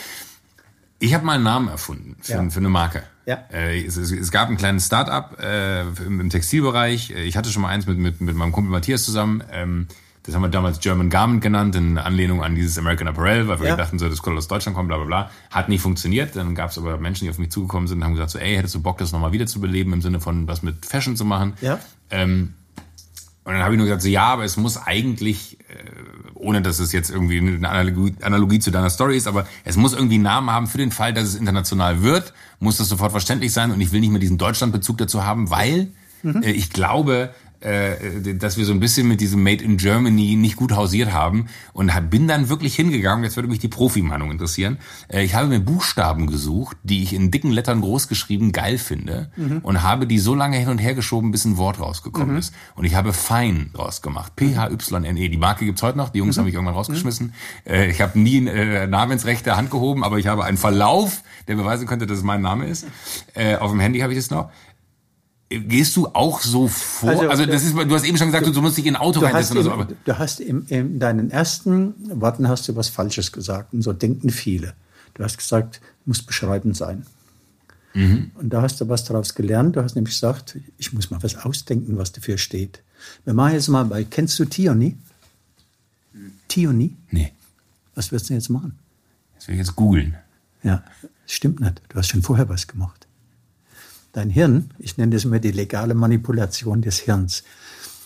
Ich 1.00 1.14
habe 1.14 1.24
mal 1.24 1.34
einen 1.34 1.44
Namen 1.44 1.68
erfunden 1.68 2.16
für, 2.20 2.32
Ja. 2.32 2.50
für 2.50 2.58
eine 2.58 2.68
Marke. 2.68 3.02
Ja. 3.26 3.44
Äh, 3.52 3.84
es, 3.84 3.96
es, 3.96 4.10
es 4.10 4.30
gab 4.32 4.48
ein 4.48 4.56
kleines 4.56 4.86
Start-up 4.86 5.38
äh, 5.40 5.82
im, 5.82 6.20
im 6.20 6.30
Textilbereich. 6.30 7.10
Äh, 7.10 7.24
Ich 7.24 7.36
hatte 7.36 7.50
schon 7.50 7.62
mal 7.62 7.68
eins 7.68 7.86
mit, 7.86 7.98
mit, 7.98 8.20
mit 8.20 8.34
meinem 8.34 8.52
Kumpel 8.52 8.70
Matthias 8.70 9.04
zusammen. 9.04 9.44
Ähm, 9.52 9.86
das 10.24 10.34
haben 10.34 10.42
wir 10.42 10.48
damals 10.48 10.80
German 10.80 11.08
Garment 11.08 11.40
genannt, 11.40 11.74
in 11.76 11.96
Anlehnung 11.98 12.42
an 12.42 12.54
dieses 12.54 12.76
American 12.78 13.06
Apparel, 13.08 13.48
weil 13.48 13.60
wir 13.60 13.68
Ja. 13.68 13.76
dachten, 13.76 13.98
so, 13.98 14.08
das 14.08 14.22
könnte 14.22 14.38
aus 14.38 14.48
Deutschland 14.48 14.76
kommen, 14.76 14.88
bla 14.88 14.96
bla 14.96 15.06
bla. 15.06 15.30
Hat 15.50 15.68
nicht 15.68 15.80
funktioniert. 15.82 16.36
Dann 16.36 16.54
gab 16.54 16.70
es 16.70 16.78
aber 16.78 16.96
Menschen, 16.98 17.24
die 17.24 17.30
auf 17.30 17.38
mich 17.38 17.50
zugekommen 17.50 17.86
sind 17.86 17.98
und 17.98 18.04
haben 18.04 18.12
gesagt, 18.14 18.30
so, 18.30 18.38
ey, 18.38 18.56
hättest 18.56 18.74
du 18.74 18.80
Bock, 18.82 18.98
das 18.98 19.12
nochmal 19.12 19.32
wiederzubeleben, 19.32 19.92
im 19.92 20.02
Sinne 20.02 20.20
von 20.20 20.48
was 20.48 20.62
mit 20.62 20.84
Fashion 20.84 21.16
zu 21.16 21.24
machen? 21.24 21.52
Ja. 21.60 21.78
Ähm, 22.10 22.54
und 23.44 23.52
dann 23.54 23.62
habe 23.62 23.74
ich 23.74 23.78
nur 23.78 23.86
gesagt, 23.86 24.02
so, 24.02 24.08
ja, 24.08 24.24
aber 24.26 24.44
es 24.44 24.56
muss 24.56 24.76
eigentlich, 24.76 25.57
ohne 26.34 26.62
dass 26.62 26.78
es 26.78 26.92
jetzt 26.92 27.10
irgendwie 27.10 27.38
eine 27.38 27.68
Analogie, 27.68 28.14
Analogie 28.22 28.58
zu 28.58 28.70
deiner 28.70 28.90
Story 28.90 29.16
ist, 29.16 29.26
aber 29.26 29.46
es 29.64 29.76
muss 29.76 29.92
irgendwie 29.92 30.14
einen 30.14 30.24
Namen 30.24 30.50
haben 30.50 30.66
für 30.66 30.78
den 30.78 30.90
Fall, 30.90 31.12
dass 31.12 31.24
es 31.24 31.34
international 31.34 32.02
wird, 32.02 32.32
muss 32.60 32.78
das 32.78 32.88
sofort 32.88 33.10
verständlich 33.10 33.52
sein 33.52 33.70
und 33.70 33.80
ich 33.80 33.92
will 33.92 34.00
nicht 34.00 34.10
mehr 34.10 34.20
diesen 34.20 34.38
Deutschlandbezug 34.38 34.98
dazu 34.98 35.24
haben, 35.24 35.50
weil 35.50 35.88
äh, 36.24 36.50
ich 36.50 36.70
glaube, 36.70 37.30
äh, 37.60 38.34
dass 38.34 38.56
wir 38.56 38.64
so 38.64 38.72
ein 38.72 38.80
bisschen 38.80 39.08
mit 39.08 39.20
diesem 39.20 39.42
Made 39.42 39.64
in 39.64 39.76
Germany 39.76 40.36
nicht 40.36 40.56
gut 40.56 40.72
hausiert 40.72 41.12
haben 41.12 41.46
und 41.72 41.92
bin 42.10 42.28
dann 42.28 42.48
wirklich 42.48 42.74
hingegangen, 42.74 43.24
jetzt 43.24 43.36
würde 43.36 43.48
mich 43.48 43.58
die 43.58 43.68
Profi-Meinung 43.68 44.30
interessieren, 44.30 44.78
äh, 45.08 45.22
ich 45.22 45.34
habe 45.34 45.48
mir 45.48 45.60
Buchstaben 45.60 46.26
gesucht, 46.26 46.76
die 46.82 47.02
ich 47.02 47.12
in 47.12 47.30
dicken 47.30 47.50
Lettern 47.50 47.80
groß 47.80 48.08
geschrieben 48.08 48.52
geil 48.52 48.78
finde 48.78 49.30
und 49.62 49.82
habe 49.82 50.06
die 50.06 50.18
so 50.18 50.34
lange 50.34 50.56
hin 50.56 50.68
und 50.68 50.78
her 50.78 50.94
geschoben, 50.94 51.30
bis 51.30 51.44
ein 51.44 51.56
Wort 51.56 51.80
rausgekommen 51.80 52.36
ist. 52.36 52.54
Und 52.74 52.84
ich 52.84 52.94
habe 52.94 53.12
Fein 53.12 53.70
draus 53.72 54.02
gemacht. 54.02 54.36
P-H-Y-N-E. 54.36 55.28
Die 55.28 55.36
Marke 55.36 55.64
gibt's 55.64 55.82
heute 55.82 55.98
noch, 55.98 56.10
die 56.10 56.18
Jungs 56.18 56.38
haben 56.38 56.44
mich 56.44 56.54
irgendwann 56.54 56.74
rausgeschmissen. 56.74 57.34
Äh, 57.66 57.90
ich 57.90 58.00
habe 58.00 58.18
nie 58.18 58.46
äh, 58.46 58.86
namensrechte 58.86 59.56
Hand 59.56 59.70
gehoben, 59.70 60.04
aber 60.04 60.18
ich 60.18 60.26
habe 60.26 60.44
einen 60.44 60.56
Verlauf, 60.56 61.22
der 61.46 61.56
beweisen 61.56 61.86
könnte, 61.86 62.06
dass 62.06 62.18
es 62.18 62.24
mein 62.24 62.40
Name 62.40 62.66
ist. 62.66 62.86
Äh, 63.34 63.56
auf 63.56 63.70
dem 63.70 63.80
Handy 63.80 64.00
habe 64.00 64.12
ich 64.12 64.18
es 64.18 64.30
noch. 64.30 64.50
Gehst 65.50 65.96
du 65.96 66.08
auch 66.08 66.42
so 66.42 66.68
vor? 66.68 67.08
Also, 67.08 67.28
Also, 67.28 67.46
das 67.46 67.64
ist, 67.64 67.74
du 67.74 67.94
hast 67.94 68.04
eben 68.04 68.18
schon 68.18 68.26
gesagt, 68.28 68.46
du, 68.46 68.50
du 68.50 68.60
musst 68.60 68.76
dich 68.76 68.84
in 68.84 68.96
ein 68.96 69.00
Auto 69.00 69.20
reinsetzen 69.20 69.56
oder 69.56 69.64
so, 69.64 69.72
aber 69.72 69.86
du 69.86 70.18
hast 70.18 70.40
im, 70.40 70.66
in 70.68 70.98
deinen 70.98 71.30
ersten 71.30 71.94
Worten 72.20 72.48
hast 72.48 72.68
du 72.68 72.76
was 72.76 72.90
Falsches 72.90 73.32
gesagt. 73.32 73.72
Und 73.72 73.80
so 73.82 73.94
denken 73.94 74.28
viele. 74.28 74.74
Du 75.14 75.24
hast 75.24 75.38
gesagt, 75.38 75.80
muss 76.04 76.22
beschreibend 76.22 76.76
sein. 76.76 77.06
Mhm. 77.94 78.30
Und 78.34 78.50
da 78.50 78.60
hast 78.60 78.80
du 78.80 78.88
was 78.88 79.04
daraus 79.04 79.34
gelernt. 79.34 79.76
Du 79.76 79.82
hast 79.82 79.94
nämlich 79.94 80.14
gesagt, 80.14 80.58
ich 80.76 80.92
muss 80.92 81.10
mal 81.10 81.22
was 81.22 81.34
ausdenken, 81.36 81.96
was 81.96 82.12
dafür 82.12 82.36
steht. 82.36 82.82
Wir 83.24 83.32
machen 83.32 83.54
jetzt 83.54 83.68
mal 83.68 83.84
bei, 83.84 84.04
kennst 84.04 84.38
du 84.38 84.44
Tioni? 84.44 84.96
Tioni? 86.48 86.94
nee, 87.10 87.32
Was 87.94 88.12
wirst 88.12 88.28
du 88.28 88.34
jetzt 88.34 88.48
machen? 88.48 88.78
das 89.36 89.46
will 89.46 89.54
ich 89.54 89.60
jetzt 89.60 89.76
googeln. 89.76 90.16
Ja, 90.62 90.82
stimmt 91.26 91.60
nicht. 91.60 91.80
Du 91.88 91.98
hast 91.98 92.08
schon 92.08 92.22
vorher 92.22 92.48
was 92.48 92.66
gemacht. 92.66 92.97
Dein 94.12 94.30
Hirn, 94.30 94.70
ich 94.78 94.96
nenne 94.96 95.14
das 95.14 95.24
immer 95.24 95.38
die 95.38 95.52
legale 95.52 95.94
Manipulation 95.94 96.82
des 96.82 96.98
Hirns. 96.98 97.42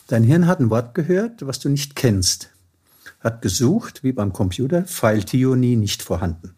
Dein 0.09 0.25
Hirn 0.25 0.47
hat 0.47 0.61
ein 0.61 0.71
Wort 0.71 0.95
gehört, 0.95 1.47
was 1.47 1.59
du 1.61 1.69
nicht 1.69 1.97
kennst. 1.97 2.51
Hat 3.21 3.41
gesucht, 3.41 4.03
wie 4.03 4.13
beim 4.13 4.33
Computer, 4.33 4.85
File 4.85 5.25
Tioni 5.25 5.77
nicht 5.77 6.03
vorhanden. 6.03 6.55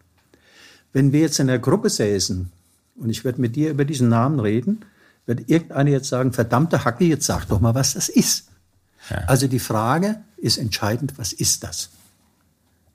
Wenn 0.93 1.11
wir 1.11 1.21
jetzt 1.21 1.39
in 1.39 1.47
der 1.47 1.59
Gruppe 1.59 1.89
säßen 1.89 2.51
und 2.95 3.09
ich 3.09 3.23
werde 3.23 3.41
mit 3.41 3.55
dir 3.55 3.69
über 3.69 3.85
diesen 3.85 4.09
Namen 4.09 4.39
reden, 4.39 4.83
wird 5.25 5.49
irgendeiner 5.49 5.91
jetzt 5.91 6.09
sagen, 6.09 6.33
verdammte 6.33 6.85
Hacke, 6.85 7.05
jetzt 7.05 7.25
sag 7.25 7.45
doch 7.45 7.59
mal, 7.59 7.75
was 7.75 7.93
das 7.93 8.09
ist. 8.09 8.47
Ja. 9.09 9.17
Also 9.27 9.47
die 9.47 9.59
Frage 9.59 10.21
ist 10.37 10.57
entscheidend, 10.57 11.17
was 11.17 11.33
ist 11.33 11.63
das? 11.63 11.89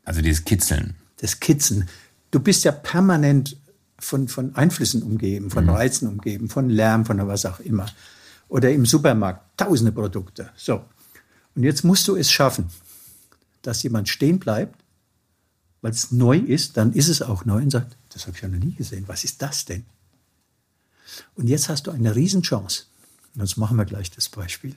Also 0.04 0.22
dieses 0.22 0.44
Kitzeln. 0.44 0.94
Das 1.18 1.40
Kitzeln. 1.40 1.88
Du 2.30 2.40
bist 2.40 2.64
ja 2.64 2.72
permanent 2.72 3.56
von, 4.00 4.28
von 4.28 4.54
Einflüssen 4.56 5.02
umgeben, 5.02 5.50
von 5.50 5.64
mhm. 5.64 5.70
Reizen 5.70 6.08
umgeben, 6.08 6.48
von 6.48 6.68
Lärm, 6.68 7.04
von 7.04 7.26
was 7.26 7.46
auch 7.46 7.60
immer. 7.60 7.86
Oder 8.48 8.72
im 8.72 8.84
Supermarkt, 8.86 9.58
tausende 9.58 9.92
Produkte. 9.92 10.50
So. 10.56 10.84
Und 11.54 11.62
jetzt 11.62 11.84
musst 11.84 12.08
du 12.08 12.16
es 12.16 12.30
schaffen, 12.30 12.68
dass 13.62 13.82
jemand 13.82 14.08
stehen 14.08 14.38
bleibt, 14.38 14.82
weil 15.82 15.92
es 15.92 16.10
neu 16.10 16.38
ist, 16.38 16.76
dann 16.76 16.92
ist 16.92 17.08
es 17.08 17.22
auch 17.22 17.44
neu 17.44 17.62
und 17.62 17.70
sagt, 17.70 17.96
das 18.10 18.26
habe 18.26 18.36
ich 18.36 18.42
ja 18.42 18.48
noch 18.48 18.58
nie 18.58 18.74
gesehen. 18.74 19.04
Was 19.06 19.24
ist 19.24 19.40
das 19.40 19.64
denn? 19.64 19.84
Und 21.34 21.48
jetzt 21.48 21.68
hast 21.68 21.86
du 21.86 21.90
eine 21.90 22.14
Riesenchance. 22.14 22.84
Und 23.34 23.42
jetzt 23.42 23.56
machen 23.56 23.76
wir 23.76 23.84
gleich 23.84 24.10
das 24.10 24.28
Beispiel. 24.28 24.74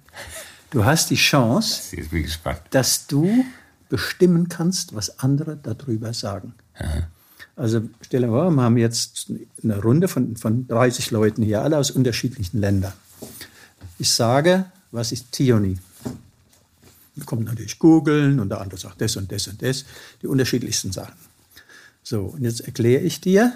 Du 0.70 0.86
hast 0.86 1.10
die 1.10 1.16
Chance, 1.16 1.98
dass 2.72 3.08
du 3.08 3.46
bestimmen 3.90 4.50
kannst, 4.50 4.96
was 4.96 5.20
andere 5.20 5.58
darüber 5.58 6.14
sagen. 6.14 6.56
Aha. 6.76 7.08
Also 7.56 7.82
stell 8.01 8.22
dir 8.22 8.28
vor, 8.28 8.49
wir 8.49 8.62
haben 8.64 8.78
jetzt 8.78 9.32
eine 9.64 9.82
Runde 9.82 10.08
von, 10.08 10.36
von 10.38 10.68
30 10.68 11.12
Leuten 11.12 11.43
hier, 11.43 11.62
alle 11.62 11.78
aus 11.78 11.91
unterschiedlichen 11.91 12.60
Ländern. 12.60 12.93
Ich 13.99 14.12
sage, 14.12 14.66
was 14.91 15.12
ist 15.12 15.32
Tioni? 15.32 15.78
Da 17.16 17.26
kommt 17.26 17.45
natürlich 17.45 17.78
googeln 17.78 18.39
und 18.39 18.49
der 18.49 18.60
andere 18.60 18.80
sagt 18.80 19.01
das 19.01 19.16
und 19.18 19.32
das 19.32 19.47
und 19.47 19.62
das, 19.62 19.86
die 20.22 20.28
unterschiedlichsten 20.28 20.91
Sachen. 20.91 21.16
So, 22.01 22.22
und 22.22 22.41
jetzt 22.41 22.62
erkläre 22.62 23.04
ich 23.04 23.22
dir, 23.22 23.54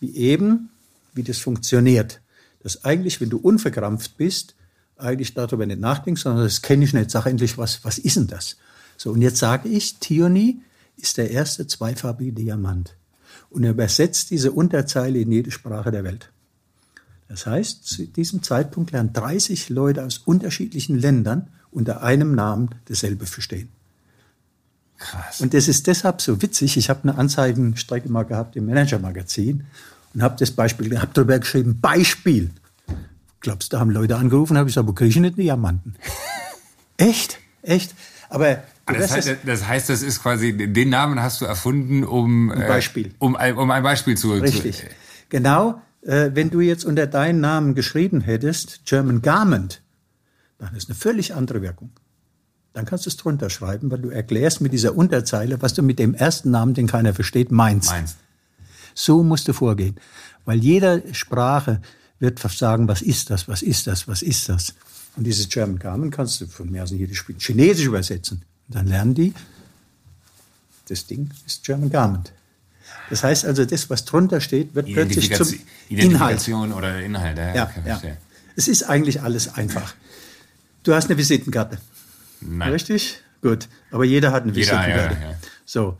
wie 0.00 0.14
eben, 0.14 0.68
wie 1.14 1.22
das 1.22 1.38
funktioniert. 1.38 2.20
Dass 2.62 2.84
eigentlich, 2.84 3.20
wenn 3.20 3.30
du 3.30 3.38
unverkrampft 3.38 4.18
bist, 4.18 4.54
eigentlich 4.98 5.32
darüber 5.34 5.64
nicht 5.64 5.80
nachdenkst, 5.80 6.22
sondern 6.22 6.44
das 6.44 6.62
kenne 6.62 6.84
ich 6.84 6.92
nicht, 6.92 7.10
sag 7.10 7.26
endlich, 7.26 7.56
was, 7.56 7.84
was 7.84 7.98
ist 7.98 8.16
denn 8.16 8.26
das? 8.26 8.56
So, 8.98 9.12
und 9.12 9.22
jetzt 9.22 9.38
sage 9.38 9.68
ich, 9.68 9.96
Tioni 9.96 10.60
ist 10.96 11.18
der 11.18 11.30
erste 11.30 11.66
zweifarbige 11.66 12.32
Diamant. 12.32 12.96
Und 13.50 13.64
er 13.64 13.70
übersetzt 13.70 14.30
diese 14.30 14.52
Unterzeile 14.52 15.20
in 15.20 15.30
jede 15.30 15.50
Sprache 15.50 15.90
der 15.90 16.04
Welt. 16.04 16.30
Das 17.28 17.46
heißt, 17.46 17.84
zu 17.86 18.06
diesem 18.06 18.42
Zeitpunkt 18.42 18.92
lernen 18.92 19.12
30 19.12 19.68
Leute 19.68 20.04
aus 20.04 20.18
unterschiedlichen 20.18 20.96
Ländern 20.96 21.48
unter 21.70 22.02
einem 22.02 22.34
Namen 22.34 22.70
dasselbe 22.86 23.26
verstehen. 23.26 23.68
Krass. 24.98 25.40
Und 25.40 25.52
das 25.52 25.68
ist 25.68 25.86
deshalb 25.86 26.22
so 26.22 26.40
witzig. 26.40 26.76
Ich 26.76 26.88
habe 26.88 27.02
eine 27.02 27.18
Anzeigenstrecke 27.18 28.08
mal 28.08 28.22
gehabt 28.22 28.56
im 28.56 28.66
Manager-Magazin 28.66 29.64
und 30.14 30.22
habe 30.22 30.36
das 30.38 30.50
Beispiel, 30.50 30.98
habe 30.98 31.10
darüber 31.12 31.38
geschrieben, 31.38 31.80
Beispiel. 31.80 32.50
Glaubst 33.40 33.72
du, 33.72 33.76
da 33.76 33.80
haben 33.80 33.90
Leute 33.90 34.16
angerufen, 34.16 34.56
habe 34.56 34.68
ich 34.68 34.74
gesagt, 34.74 34.88
wo 34.88 34.92
kriege 34.92 35.10
ich 35.10 35.16
nicht 35.16 35.36
Diamanten? 35.36 35.96
Echt? 36.96 37.38
Echt? 37.62 37.94
Aber 38.30 38.62
das 38.86 39.10
heißt, 39.10 39.36
das 39.44 39.66
heißt, 39.66 39.88
das 39.88 40.02
ist 40.02 40.22
quasi, 40.22 40.56
den 40.56 40.88
Namen 40.90 41.20
hast 41.20 41.40
du 41.40 41.44
erfunden, 41.44 42.04
um, 42.04 42.50
ein 42.50 42.68
Beispiel. 42.68 43.08
Äh, 43.08 43.10
um, 43.18 43.34
um 43.34 43.70
ein 43.70 43.82
Beispiel 43.82 44.16
zu. 44.16 44.32
Richtig. 44.32 44.78
Zu, 44.78 44.86
genau, 45.28 45.82
äh, 46.02 46.30
wenn 46.34 46.50
du 46.50 46.60
jetzt 46.60 46.84
unter 46.84 47.06
deinen 47.06 47.40
Namen 47.40 47.74
geschrieben 47.74 48.20
hättest, 48.20 48.84
German 48.84 49.22
Garment, 49.22 49.82
dann 50.58 50.74
ist 50.74 50.88
eine 50.88 50.94
völlig 50.94 51.34
andere 51.34 51.62
Wirkung. 51.62 51.90
Dann 52.72 52.84
kannst 52.84 53.06
du 53.06 53.10
es 53.10 53.16
drunter 53.16 53.50
schreiben, 53.50 53.90
weil 53.90 54.00
du 54.00 54.10
erklärst 54.10 54.60
mit 54.60 54.72
dieser 54.72 54.94
Unterzeile, 54.94 55.60
was 55.62 55.74
du 55.74 55.82
mit 55.82 55.98
dem 55.98 56.14
ersten 56.14 56.50
Namen, 56.50 56.74
den 56.74 56.86
keiner 56.86 57.14
versteht, 57.14 57.50
meinst. 57.50 57.90
meinst. 57.90 58.18
So 58.94 59.22
musst 59.22 59.48
du 59.48 59.52
vorgehen. 59.52 59.96
Weil 60.44 60.58
jeder 60.58 61.02
Sprache 61.12 61.80
wird 62.18 62.38
sagen, 62.38 62.86
was 62.88 63.02
ist 63.02 63.30
das, 63.30 63.48
was 63.48 63.62
ist 63.62 63.86
das, 63.86 64.06
was 64.08 64.22
ist 64.22 64.48
das. 64.48 64.74
Und 65.16 65.24
dieses 65.24 65.48
German 65.48 65.78
Garment 65.78 66.14
kannst 66.14 66.40
du 66.40 66.46
von 66.46 66.70
mir 66.70 66.82
aus 66.82 66.92
in 66.92 66.98
jedes 66.98 67.24
Chinesisch 67.38 67.86
übersetzen. 67.86 68.42
Und 68.68 68.76
dann 68.76 68.86
lernen 68.86 69.14
die, 69.14 69.34
das 70.88 71.06
Ding 71.06 71.30
ist 71.46 71.64
German 71.64 71.90
Garment. 71.90 72.32
Das 73.10 73.22
heißt 73.22 73.44
also, 73.44 73.64
das, 73.64 73.88
was 73.90 74.04
drunter 74.04 74.40
steht, 74.40 74.74
wird 74.74 74.86
plötzlich 74.86 75.32
zum 75.34 75.48
Identifikation 75.88 76.64
Inhalt. 76.70 76.76
oder 76.76 77.00
Inhalt. 77.00 77.38
Ja, 77.38 77.54
ja, 77.54 77.72
ja. 77.84 78.00
Es 78.56 78.68
ist 78.68 78.84
eigentlich 78.84 79.22
alles 79.22 79.54
einfach. 79.54 79.94
Du 80.82 80.94
hast 80.94 81.08
eine 81.08 81.18
Visitenkarte. 81.18 81.78
Nein. 82.40 82.72
Richtig? 82.72 83.22
Gut. 83.42 83.68
Aber 83.90 84.04
jeder 84.04 84.32
hat 84.32 84.44
eine 84.44 84.52
jeder, 84.52 84.78
Visitenkarte. 84.78 85.14
Ja, 85.20 85.30
ja. 85.30 85.36
So. 85.64 85.98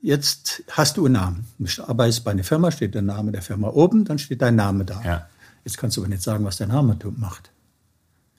Jetzt 0.00 0.62
hast 0.70 0.96
du 0.96 1.06
einen 1.06 1.14
Namen. 1.14 1.46
Du 1.58 1.82
arbeitest 1.82 2.22
bei 2.22 2.30
einer 2.30 2.44
Firma, 2.44 2.70
steht 2.70 2.94
der 2.94 3.02
Name 3.02 3.32
der 3.32 3.42
Firma 3.42 3.68
oben, 3.68 4.04
dann 4.04 4.18
steht 4.18 4.42
dein 4.42 4.54
Name 4.54 4.84
da. 4.84 5.02
Ja. 5.02 5.28
Jetzt 5.64 5.76
kannst 5.76 5.96
du 5.96 6.02
aber 6.02 6.08
nicht 6.08 6.22
sagen, 6.22 6.44
was 6.44 6.56
dein 6.56 6.68
Name 6.68 6.96
macht. 7.16 7.50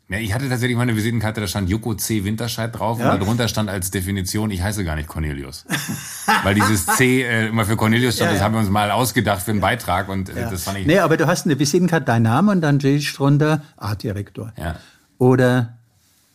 Ja, 0.10 0.18
ich 0.18 0.34
hatte 0.34 0.50
tatsächlich 0.50 0.76
mal 0.76 0.84
eine 0.84 0.96
Visitenkarte, 0.96 1.40
da 1.40 1.46
stand 1.46 1.70
Joko 1.70 1.94
C. 1.94 2.24
Winterscheid 2.24 2.76
drauf 2.76 3.00
ja? 3.00 3.14
und 3.14 3.22
darunter 3.22 3.48
stand 3.48 3.70
als 3.70 3.92
Definition, 3.92 4.50
ich 4.50 4.64
heiße 4.64 4.84
gar 4.84 4.96
nicht 4.96 5.08
Cornelius. 5.08 5.66
Weil 6.44 6.56
dieses 6.56 6.88
C 6.88 7.22
äh, 7.22 7.48
immer 7.48 7.64
für 7.64 7.76
Cornelius 7.76 8.16
stand, 8.16 8.32
ja, 8.32 8.34
das 8.34 8.44
haben 8.44 8.56
wir 8.56 8.60
uns 8.60 8.70
mal 8.70 8.90
ausgedacht 8.90 9.44
für 9.44 9.52
einen 9.52 9.60
Beitrag 9.60 10.10
und 10.10 10.30
äh, 10.30 10.50
das 10.50 10.64
fand 10.64 10.80
ich. 10.80 10.88
Nee, 10.88 10.98
aber 10.98 11.16
du 11.16 11.28
hast 11.28 11.46
eine 11.46 11.60
Visitenkarte, 11.60 12.06
dein 12.06 12.24
Name 12.24 12.52
und 12.52 12.62
dann 12.62 12.80
steht 12.80 13.20
drunter 13.20 13.62
Artdirektor. 13.78 14.52
Ja. 14.58 14.78
Oder 15.20 15.78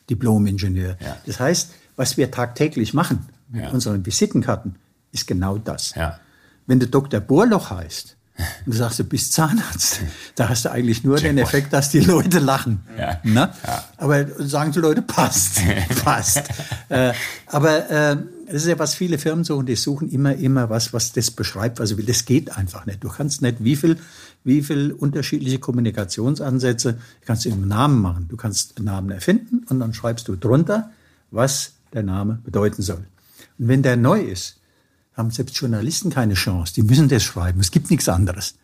Diplom-Ingenieur. 0.08 0.96
Ja. 1.00 1.16
Das 1.26 1.40
heißt, 1.40 1.72
was 1.96 2.16
wir 2.16 2.30
tagtäglich 2.30 2.94
machen 2.94 3.26
mit 3.48 3.72
unseren 3.72 4.06
Visitenkarten, 4.06 4.76
ist 5.10 5.26
genau 5.26 5.58
das. 5.58 5.96
Ja. 5.96 6.20
Wenn 6.66 6.78
du 6.78 6.86
Dr. 6.86 7.18
Bohrloch 7.18 7.70
heißt, 7.70 8.16
und 8.36 8.74
du 8.74 8.76
sagst, 8.76 8.98
du 8.98 9.04
bist 9.04 9.32
Zahnarzt. 9.32 10.00
Da 10.34 10.48
hast 10.48 10.64
du 10.64 10.70
eigentlich 10.72 11.04
nur 11.04 11.16
Checkpoint. 11.16 11.38
den 11.38 11.44
Effekt, 11.44 11.72
dass 11.72 11.90
die 11.90 12.00
Leute 12.00 12.40
lachen. 12.40 12.80
Ja. 12.98 13.20
Ne? 13.22 13.52
Ja. 13.64 13.84
Aber 13.96 14.26
sagen 14.44 14.72
die 14.72 14.80
Leute, 14.80 15.02
passt, 15.02 15.60
passt. 16.04 16.42
äh, 16.88 17.12
aber 17.46 17.90
äh, 17.90 18.16
das 18.46 18.62
ist 18.62 18.66
ja, 18.66 18.78
was 18.78 18.94
viele 18.94 19.18
Firmen 19.18 19.44
suchen. 19.44 19.66
Die 19.66 19.76
suchen 19.76 20.10
immer, 20.10 20.34
immer 20.34 20.68
was, 20.68 20.92
was 20.92 21.12
das 21.12 21.30
beschreibt, 21.30 21.78
was 21.78 21.90
sie 21.90 21.96
will. 21.96 22.06
Das 22.06 22.24
geht 22.24 22.56
einfach 22.56 22.86
nicht. 22.86 23.04
Du 23.04 23.08
kannst 23.08 23.40
nicht, 23.40 23.62
wie 23.62 23.76
viel, 23.76 23.98
wie 24.42 24.62
viel 24.62 24.92
unterschiedliche 24.92 25.58
Kommunikationsansätze 25.60 26.98
kannst 27.24 27.44
du 27.44 27.50
im 27.50 27.68
Namen 27.68 28.00
machen. 28.00 28.26
Du 28.28 28.36
kannst 28.36 28.76
einen 28.76 28.86
Namen 28.86 29.10
erfinden 29.10 29.64
und 29.68 29.78
dann 29.78 29.94
schreibst 29.94 30.26
du 30.28 30.34
drunter, 30.34 30.90
was 31.30 31.74
der 31.92 32.02
Name 32.02 32.40
bedeuten 32.44 32.82
soll. 32.82 33.04
Und 33.58 33.68
wenn 33.68 33.82
der 33.82 33.96
neu 33.96 34.20
ist, 34.20 34.58
haben 35.16 35.30
selbst 35.30 35.56
Journalisten 35.56 36.10
keine 36.10 36.34
Chance. 36.34 36.74
Die 36.74 36.82
müssen 36.82 37.08
das 37.08 37.22
schreiben. 37.22 37.60
Es 37.60 37.70
gibt 37.70 37.90
nichts 37.90 38.08
anderes. 38.08 38.54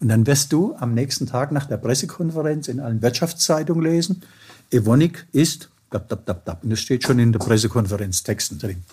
Und 0.00 0.08
dann 0.08 0.26
wirst 0.26 0.52
du 0.52 0.74
am 0.76 0.94
nächsten 0.94 1.26
Tag 1.26 1.52
nach 1.52 1.66
der 1.66 1.76
Pressekonferenz 1.76 2.68
in 2.68 2.80
allen 2.80 3.02
Wirtschaftszeitungen 3.02 3.82
lesen, 3.82 4.22
Evonik 4.70 5.26
ist, 5.32 5.70
dab, 5.90 6.08
dab, 6.08 6.24
dab, 6.26 6.44
dab. 6.44 6.62
Und 6.62 6.70
das 6.70 6.80
steht 6.80 7.04
schon 7.04 7.18
in 7.18 7.32
der 7.32 7.38
Pressekonferenz 7.40 8.22
Texten 8.22 8.58
drin. 8.58 8.84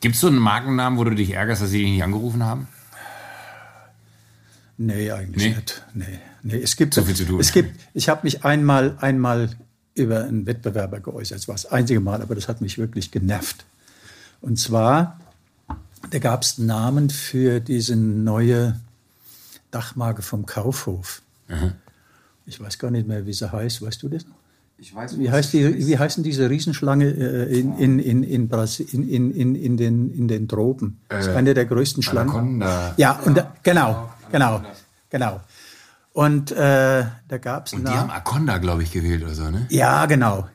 Gibt 0.00 0.16
es 0.16 0.20
so 0.20 0.26
einen 0.26 0.38
Markennamen, 0.38 0.98
wo 0.98 1.04
du 1.04 1.14
dich 1.14 1.30
ärgerst, 1.30 1.62
dass 1.62 1.70
sie 1.70 1.78
dich 1.78 1.90
nicht 1.90 2.02
angerufen 2.02 2.44
haben? 2.44 2.68
Nee, 4.76 5.10
eigentlich 5.12 5.44
nee? 5.44 5.54
nicht. 5.54 5.84
Nee, 5.94 6.18
nee. 6.42 6.60
Es 6.60 6.76
gibt 6.76 6.94
so 6.94 7.02
viel 7.02 7.14
zu 7.14 7.24
tun. 7.24 7.40
Es 7.40 7.52
gibt, 7.52 7.78
ich 7.94 8.08
habe 8.08 8.20
mich 8.24 8.44
einmal, 8.44 8.96
einmal 9.00 9.50
über 9.94 10.24
einen 10.24 10.46
Wettbewerber 10.46 11.00
geäußert. 11.00 11.38
Das 11.38 11.48
war 11.48 11.54
das 11.54 11.66
einzige 11.66 12.00
Mal, 12.00 12.20
aber 12.20 12.34
das 12.34 12.48
hat 12.48 12.60
mich 12.60 12.78
wirklich 12.78 13.10
genervt. 13.10 13.64
Und 14.40 14.58
zwar 14.58 15.20
da 16.10 16.18
gab 16.18 16.42
es 16.42 16.58
einen 16.58 16.68
Namen 16.68 17.10
für 17.10 17.60
diese 17.60 17.96
neue 17.96 18.80
Dachmarke 19.70 20.22
vom 20.22 20.46
Kaufhof. 20.46 21.22
Mhm. 21.48 21.72
Ich 22.46 22.60
weiß 22.60 22.78
gar 22.78 22.90
nicht 22.90 23.06
mehr, 23.06 23.26
wie 23.26 23.32
sie 23.32 23.50
heißt. 23.50 23.82
Weißt 23.82 24.02
du 24.02 24.08
das 24.08 24.26
noch? 24.26 24.36
Ich 24.78 24.94
weiß, 24.94 25.16
wie, 25.16 25.30
heißt 25.30 25.52
die, 25.52 25.86
wie 25.86 25.96
heißen 25.96 26.24
diese 26.24 26.50
Riesenschlange 26.50 27.04
äh, 27.06 27.60
in, 27.60 27.78
in, 27.78 27.98
in, 28.00 28.24
in, 28.24 28.50
in, 28.50 29.30
in, 29.30 29.54
in, 29.54 29.76
den, 29.76 30.10
in 30.10 30.26
den 30.26 30.48
Tropen? 30.48 30.98
Das 31.08 31.26
ist 31.26 31.32
äh, 31.32 31.36
eine 31.36 31.54
der 31.54 31.66
größten 31.66 32.02
Schlangen. 32.02 32.30
Anaconda. 32.30 32.94
Ja, 32.96 33.12
und 33.24 33.36
da, 33.36 33.52
genau, 33.62 34.10
genau, 34.32 34.60
genau. 35.08 35.40
Und 36.12 36.50
äh, 36.50 36.56
da 36.56 37.38
gab 37.40 37.66
es. 37.66 37.74
Und 37.74 37.86
die 37.86 37.92
haben 37.92 38.10
Akonda, 38.10 38.58
glaube 38.58 38.82
ich, 38.82 38.90
gewählt 38.90 39.22
oder 39.22 39.34
so, 39.34 39.50
ne? 39.50 39.66
Ja, 39.70 40.06
genau. 40.06 40.48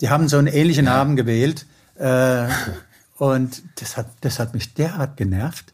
Die 0.00 0.08
haben 0.08 0.28
so 0.28 0.38
einen 0.38 0.46
ähnlichen 0.46 0.86
ja. 0.86 0.94
Namen 0.96 1.16
gewählt. 1.16 1.66
Äh, 1.96 2.46
Und 3.24 3.62
das 3.76 3.96
hat, 3.96 4.08
das 4.20 4.38
hat 4.38 4.52
mich 4.52 4.74
derart 4.74 5.16
genervt. 5.16 5.72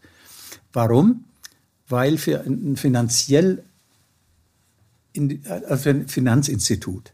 Warum? 0.73 1.25
Weil 1.89 2.17
für 2.17 2.43
ein 2.43 2.77
finanziell, 2.77 3.65
also 5.69 5.91
ein 5.91 6.07
Finanzinstitut, 6.07 7.13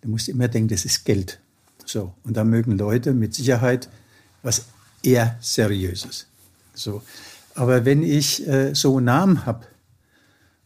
da 0.00 0.08
musst 0.08 0.26
du 0.26 0.32
immer 0.32 0.48
denken, 0.48 0.70
das 0.70 0.84
ist 0.86 1.04
Geld. 1.04 1.38
So. 1.84 2.12
Und 2.24 2.36
da 2.36 2.42
mögen 2.42 2.72
Leute 2.72 3.12
mit 3.12 3.32
Sicherheit 3.34 3.88
was 4.42 4.64
eher 5.04 5.36
Seriöses. 5.40 6.26
So. 6.74 7.02
Aber 7.54 7.84
wenn 7.84 8.02
ich 8.02 8.44
äh, 8.48 8.74
so 8.74 8.96
einen 8.96 9.06
Namen 9.06 9.46
habe 9.46 9.68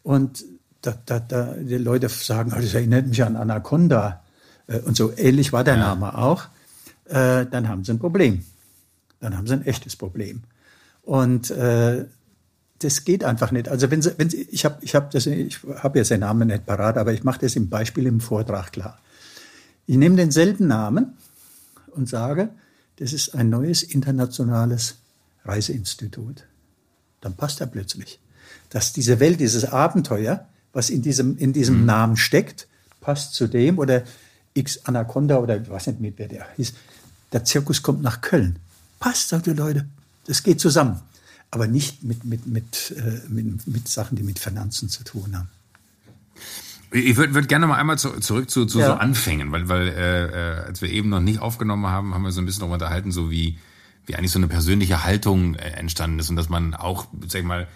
und 0.02 0.46
da, 0.80 0.94
da, 1.04 1.20
da 1.20 1.52
die 1.58 1.76
Leute 1.76 2.08
sagen, 2.08 2.54
oh, 2.56 2.58
das 2.58 2.72
erinnert 2.72 3.06
mich 3.06 3.22
an 3.22 3.36
Anaconda 3.36 4.24
äh, 4.66 4.78
und 4.78 4.96
so 4.96 5.12
ähnlich 5.14 5.52
war 5.52 5.62
der 5.62 5.74
ja. 5.74 5.80
Name 5.80 6.16
auch, 6.16 6.44
äh, 7.04 7.44
dann 7.44 7.68
haben 7.68 7.84
sie 7.84 7.92
ein 7.92 7.98
Problem 7.98 8.46
dann 9.20 9.36
haben 9.36 9.46
sie 9.46 9.54
ein 9.54 9.66
echtes 9.66 9.96
Problem. 9.96 10.42
Und 11.02 11.50
äh, 11.50 12.06
das 12.80 13.04
geht 13.04 13.24
einfach 13.24 13.52
nicht. 13.52 13.68
Also 13.68 13.90
wenn 13.90 14.02
Sie, 14.02 14.12
wenn 14.16 14.30
Sie, 14.30 14.42
ich 14.50 14.64
habe 14.64 14.78
ich 14.82 14.94
hab 14.94 15.10
das, 15.10 15.26
ich 15.26 15.58
habe 15.62 15.98
jetzt 15.98 16.10
den 16.10 16.20
Namen 16.20 16.48
nicht 16.48 16.66
parat, 16.66 16.96
aber 16.96 17.12
ich 17.12 17.24
mache 17.24 17.40
das 17.40 17.54
im 17.56 17.68
Beispiel 17.68 18.06
im 18.06 18.20
Vortrag 18.20 18.72
klar. 18.72 18.98
Ich 19.86 19.96
nehme 19.96 20.16
denselben 20.16 20.66
Namen 20.66 21.14
und 21.88 22.08
sage, 22.08 22.50
das 22.96 23.12
ist 23.12 23.34
ein 23.34 23.50
neues 23.50 23.82
internationales 23.82 24.96
Reiseinstitut. 25.44 26.44
Dann 27.20 27.34
passt 27.34 27.60
er 27.60 27.66
plötzlich. 27.66 28.18
Dass 28.70 28.92
diese 28.92 29.20
Welt, 29.20 29.40
dieses 29.40 29.66
Abenteuer, 29.66 30.46
was 30.72 30.90
in 30.90 31.02
diesem, 31.02 31.36
in 31.36 31.52
diesem 31.52 31.80
mhm. 31.80 31.86
Namen 31.86 32.16
steckt, 32.16 32.66
passt 33.00 33.34
zu 33.34 33.46
dem 33.46 33.78
oder 33.78 34.04
X 34.54 34.84
Anaconda 34.84 35.38
oder 35.38 35.60
ich 35.60 35.68
weiß 35.68 35.88
nicht, 35.88 36.00
mit 36.00 36.18
wer 36.18 36.28
der 36.28 36.46
hieß. 36.56 36.72
Der 37.32 37.44
Zirkus 37.44 37.82
kommt 37.82 38.02
nach 38.02 38.20
Köln. 38.20 38.58
Passt, 39.00 39.30
sagt 39.30 39.46
die 39.46 39.50
Leute. 39.50 39.88
Das 40.26 40.44
geht 40.44 40.60
zusammen 40.60 41.00
aber 41.50 41.66
nicht 41.66 42.02
mit, 42.02 42.24
mit, 42.24 42.46
mit, 42.46 42.94
äh, 42.96 43.20
mit, 43.28 43.66
mit 43.66 43.88
Sachen, 43.88 44.16
die 44.16 44.22
mit 44.22 44.38
Finanzen 44.38 44.88
zu 44.88 45.04
tun 45.04 45.36
haben. 45.36 45.48
Ich 46.92 47.16
würde 47.16 47.34
würd 47.34 47.48
gerne 47.48 47.66
mal 47.66 47.76
einmal 47.76 47.98
zu, 47.98 48.18
zurück 48.20 48.50
zu, 48.50 48.66
zu 48.66 48.80
ja. 48.80 48.86
so 48.86 48.92
Anfängen, 48.94 49.52
weil, 49.52 49.68
weil 49.68 49.88
äh, 49.88 50.24
äh, 50.24 50.66
als 50.66 50.82
wir 50.82 50.90
eben 50.90 51.08
noch 51.08 51.20
nicht 51.20 51.40
aufgenommen 51.40 51.86
haben, 51.86 52.14
haben 52.14 52.22
wir 52.22 52.32
so 52.32 52.40
ein 52.40 52.46
bisschen 52.46 52.60
darüber 52.60 52.74
unterhalten, 52.74 53.12
so 53.12 53.30
wie, 53.30 53.58
wie 54.06 54.16
eigentlich 54.16 54.32
so 54.32 54.38
eine 54.38 54.48
persönliche 54.48 55.04
Haltung 55.04 55.54
äh, 55.54 55.70
entstanden 55.70 56.18
ist 56.18 56.30
und 56.30 56.36
dass 56.36 56.48
man 56.48 56.74
auch, 56.74 57.06
sag 57.28 57.40
ich 57.40 57.46
mal, 57.46 57.68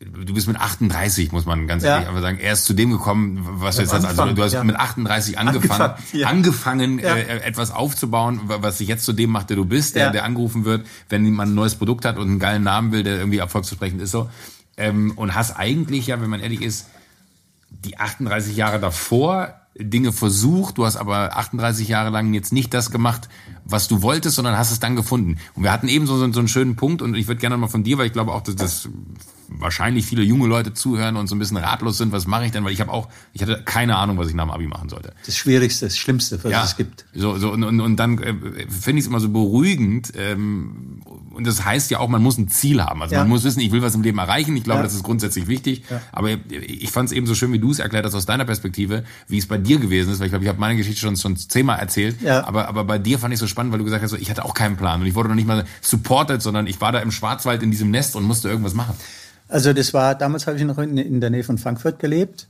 du 0.00 0.34
bist 0.34 0.46
mit 0.46 0.56
38, 0.56 1.32
muss 1.32 1.46
man 1.46 1.66
ganz 1.66 1.84
ehrlich 1.84 2.08
einfach 2.08 2.20
sagen, 2.20 2.38
erst 2.38 2.64
zu 2.64 2.74
dem 2.74 2.90
gekommen, 2.90 3.40
was 3.42 3.76
du 3.76 3.82
jetzt 3.82 3.94
hast. 3.94 4.04
Also 4.04 4.32
du 4.32 4.42
hast 4.42 4.52
ja. 4.52 4.64
mit 4.64 4.76
38 4.76 5.38
angefangen, 5.38 5.94
angefangen, 6.24 6.98
ja. 6.98 7.16
ja. 7.16 7.22
Äh, 7.22 7.40
etwas 7.42 7.70
aufzubauen, 7.70 8.40
was 8.44 8.78
sich 8.78 8.88
jetzt 8.88 9.04
zu 9.04 9.12
dem 9.12 9.30
macht, 9.30 9.50
der 9.50 9.56
du 9.56 9.64
bist, 9.64 9.96
der, 9.96 10.10
der 10.10 10.24
angerufen 10.24 10.64
wird, 10.64 10.86
wenn 11.08 11.30
man 11.32 11.50
ein 11.50 11.54
neues 11.54 11.76
Produkt 11.76 12.04
hat 12.04 12.18
und 12.18 12.28
einen 12.28 12.38
geilen 12.38 12.64
Namen 12.64 12.92
will, 12.92 13.02
der 13.02 13.18
irgendwie 13.18 13.38
erfolgsversprechend 13.38 14.02
ist 14.02 14.10
so. 14.10 14.28
Ähm, 14.76 15.12
und 15.16 15.34
hast 15.34 15.52
eigentlich 15.52 16.08
ja, 16.08 16.20
wenn 16.20 16.30
man 16.30 16.40
ehrlich 16.40 16.62
ist, 16.62 16.88
die 17.70 17.98
38 17.98 18.56
Jahre 18.56 18.80
davor 18.80 19.54
Dinge 19.76 20.12
versucht, 20.12 20.78
du 20.78 20.86
hast 20.86 20.96
aber 20.96 21.36
38 21.36 21.88
Jahre 21.88 22.10
lang 22.10 22.32
jetzt 22.32 22.52
nicht 22.52 22.72
das 22.72 22.90
gemacht, 22.90 23.28
was 23.64 23.88
du 23.88 24.02
wolltest, 24.02 24.36
sondern 24.36 24.56
hast 24.56 24.70
es 24.70 24.78
dann 24.78 24.94
gefunden. 24.94 25.38
Und 25.54 25.64
wir 25.64 25.72
hatten 25.72 25.88
eben 25.88 26.06
so, 26.06 26.16
so, 26.16 26.32
so 26.32 26.38
einen 26.38 26.48
schönen 26.48 26.76
Punkt 26.76 27.02
und 27.02 27.14
ich 27.16 27.26
würde 27.26 27.40
gerne 27.40 27.56
mal 27.56 27.68
von 27.68 27.82
dir, 27.82 27.98
weil 27.98 28.06
ich 28.06 28.12
glaube 28.12 28.32
auch, 28.32 28.42
dass 28.42 28.54
das 28.54 28.88
wahrscheinlich 29.48 30.06
viele 30.06 30.22
junge 30.22 30.46
Leute 30.46 30.74
zuhören 30.74 31.16
und 31.16 31.26
so 31.26 31.34
ein 31.34 31.38
bisschen 31.38 31.56
ratlos 31.56 31.98
sind, 31.98 32.12
was 32.12 32.26
mache 32.26 32.46
ich 32.46 32.52
denn? 32.52 32.64
Weil 32.64 32.72
ich 32.72 32.80
habe 32.80 32.92
auch, 32.92 33.08
ich 33.32 33.42
hatte 33.42 33.62
keine 33.64 33.96
Ahnung, 33.96 34.16
was 34.18 34.28
ich 34.28 34.34
nach 34.34 34.44
dem 34.44 34.50
Abi 34.50 34.66
machen 34.66 34.88
sollte. 34.88 35.12
Das 35.26 35.36
Schwierigste, 35.36 35.86
das 35.86 35.96
Schlimmste, 35.96 36.42
was 36.42 36.50
ja, 36.50 36.64
es 36.64 36.76
gibt. 36.76 37.04
So, 37.14 37.36
so 37.38 37.50
und, 37.50 37.64
und, 37.64 37.80
und 37.80 37.96
dann 37.96 38.18
äh, 38.18 38.34
finde 38.68 38.98
ich 38.98 39.04
es 39.04 39.06
immer 39.06 39.20
so 39.20 39.28
beruhigend. 39.28 40.12
Ähm, 40.16 41.02
und 41.34 41.46
das 41.46 41.64
heißt 41.64 41.90
ja 41.90 41.98
auch, 41.98 42.08
man 42.08 42.22
muss 42.22 42.38
ein 42.38 42.48
Ziel 42.48 42.82
haben. 42.82 43.02
Also 43.02 43.14
ja. 43.14 43.20
man 43.20 43.28
muss 43.28 43.44
wissen, 43.44 43.60
ich 43.60 43.72
will 43.72 43.82
was 43.82 43.94
im 43.94 44.02
Leben 44.02 44.18
erreichen. 44.18 44.56
Ich 44.56 44.64
glaube, 44.64 44.78
ja. 44.78 44.84
das 44.84 44.94
ist 44.94 45.02
grundsätzlich 45.02 45.46
wichtig. 45.46 45.84
Ja. 45.90 46.00
Aber 46.12 46.30
ich 46.50 46.90
fand 46.90 47.10
es 47.10 47.12
eben 47.12 47.26
so 47.26 47.34
schön, 47.34 47.52
wie 47.52 47.58
du 47.58 47.70
es 47.70 47.78
erklärt 47.78 48.04
hast 48.04 48.14
aus 48.14 48.26
deiner 48.26 48.44
Perspektive, 48.44 49.04
wie 49.28 49.38
es 49.38 49.46
bei 49.46 49.58
dir 49.58 49.78
gewesen 49.78 50.12
ist. 50.12 50.20
Weil 50.20 50.26
ich 50.26 50.32
glaube, 50.32 50.44
ich 50.44 50.48
habe 50.48 50.60
meine 50.60 50.76
Geschichte 50.76 51.00
schon, 51.00 51.16
schon 51.16 51.36
zehnmal 51.36 51.78
erzählt. 51.78 52.22
Ja. 52.22 52.46
Aber, 52.46 52.68
aber 52.68 52.84
bei 52.84 52.98
dir 52.98 53.18
fand 53.18 53.34
ich 53.34 53.40
so 53.40 53.46
spannend, 53.46 53.72
weil 53.72 53.78
du 53.78 53.84
gesagt 53.84 54.02
hast, 54.02 54.10
so, 54.10 54.16
ich 54.16 54.30
hatte 54.30 54.44
auch 54.44 54.54
keinen 54.54 54.76
Plan. 54.76 55.00
Und 55.00 55.06
ich 55.06 55.14
wurde 55.14 55.28
noch 55.28 55.36
nicht 55.36 55.48
mal 55.48 55.64
supported, 55.80 56.42
sondern 56.42 56.66
ich 56.66 56.80
war 56.80 56.92
da 56.92 57.00
im 57.00 57.10
Schwarzwald 57.10 57.62
in 57.62 57.70
diesem 57.70 57.90
Nest 57.90 58.16
und 58.16 58.24
musste 58.24 58.48
irgendwas 58.48 58.74
machen. 58.74 58.94
Also 59.48 59.72
das 59.72 59.92
war, 59.94 60.14
damals 60.14 60.46
habe 60.46 60.56
ich 60.56 60.64
noch 60.64 60.78
in, 60.78 60.96
in 60.96 61.20
der 61.20 61.30
Nähe 61.30 61.44
von 61.44 61.58
Frankfurt 61.58 61.98
gelebt. 61.98 62.46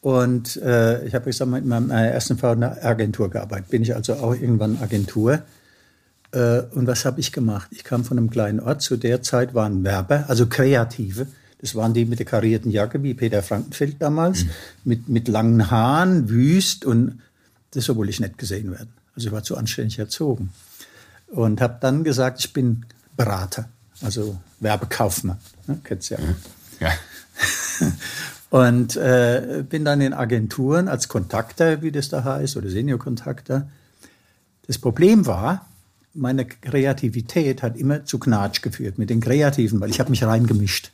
Und 0.00 0.56
äh, 0.56 1.04
ich 1.06 1.14
habe 1.14 1.26
gesagt, 1.26 1.50
mit 1.50 1.64
meiner 1.64 1.94
ersten 1.94 2.36
Frau 2.36 2.52
in 2.52 2.64
einer 2.64 2.84
Agentur 2.84 3.30
gearbeitet. 3.30 3.70
Bin 3.70 3.82
ich 3.82 3.94
also 3.94 4.14
auch 4.14 4.34
irgendwann 4.34 4.78
Agentur. 4.82 5.42
Äh, 6.32 6.62
und 6.72 6.86
was 6.86 7.04
habe 7.04 7.20
ich 7.20 7.32
gemacht? 7.32 7.68
Ich 7.70 7.84
kam 7.84 8.04
von 8.04 8.18
einem 8.18 8.30
kleinen 8.30 8.60
Ort. 8.60 8.82
Zu 8.82 8.96
der 8.96 9.22
Zeit 9.22 9.54
waren 9.54 9.84
Werber, 9.84 10.24
also 10.28 10.46
Kreative. 10.46 11.26
Das 11.60 11.74
waren 11.74 11.94
die 11.94 12.04
mit 12.04 12.18
der 12.18 12.26
karierten 12.26 12.70
Jacke, 12.70 13.02
wie 13.02 13.14
Peter 13.14 13.42
Frankenfeld 13.42 13.96
damals, 14.00 14.44
mhm. 14.44 14.50
mit, 14.84 15.08
mit 15.08 15.28
langen 15.28 15.70
Haaren, 15.70 16.28
wüst. 16.28 16.84
Und 16.84 17.20
das 17.72 17.88
obwohl 17.88 18.08
ich 18.08 18.20
nicht 18.20 18.38
gesehen 18.38 18.70
werden. 18.72 18.92
Also 19.14 19.28
ich 19.28 19.32
war 19.32 19.42
zu 19.42 19.56
anständig 19.56 19.98
erzogen. 19.98 20.52
Und 21.28 21.60
habe 21.60 21.78
dann 21.80 22.04
gesagt, 22.04 22.40
ich 22.40 22.52
bin 22.52 22.84
Berater 23.16 23.68
also 24.02 24.38
Werbekaufmann. 24.60 25.38
Ne? 25.66 25.80
Kennst 25.84 26.10
ja. 26.10 26.18
Mhm. 26.18 26.36
Ja. 26.80 26.90
Und 28.50 28.96
äh, 28.96 29.64
bin 29.66 29.84
dann 29.84 30.00
in 30.02 30.12
Agenturen 30.12 30.88
als 30.88 31.08
Kontakter, 31.08 31.80
wie 31.80 31.90
das 31.90 32.10
da 32.10 32.22
heißt, 32.22 32.56
oder 32.56 32.68
Senior-Kontakter. 32.68 33.68
Das 34.66 34.78
Problem 34.78 35.24
war, 35.26 35.66
meine 36.14 36.44
Kreativität 36.44 37.62
hat 37.62 37.76
immer 37.76 38.04
zu 38.04 38.18
Knatsch 38.18 38.62
geführt 38.62 38.98
mit 38.98 39.10
den 39.10 39.20
Kreativen, 39.20 39.80
weil 39.80 39.90
ich 39.90 40.00
habe 40.00 40.10
mich 40.10 40.24
reingemischt. 40.24 40.92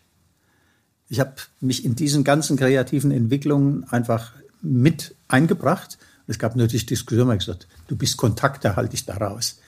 Ich 1.09 1.21
habe 1.21 1.35
mich 1.61 1.85
in 1.85 1.97
diesen 1.97 2.25
ganzen 2.25 2.57
kreativen 2.57 3.11
Entwicklungen 3.11 3.85
einfach 3.85 4.33
mit 4.61 5.15
eingebracht. 5.27 5.99
Es 6.27 6.39
gab 6.39 6.57
natürlich 6.57 6.87
Diskussionen, 6.87 7.33
ich 7.33 7.47
gesagt, 7.47 7.67
du 7.89 7.97
bist 7.97 8.17
Kontakter, 8.17 8.77
halte 8.77 8.95
ich 8.95 9.07
da 9.07 9.17
raus. 9.17 9.61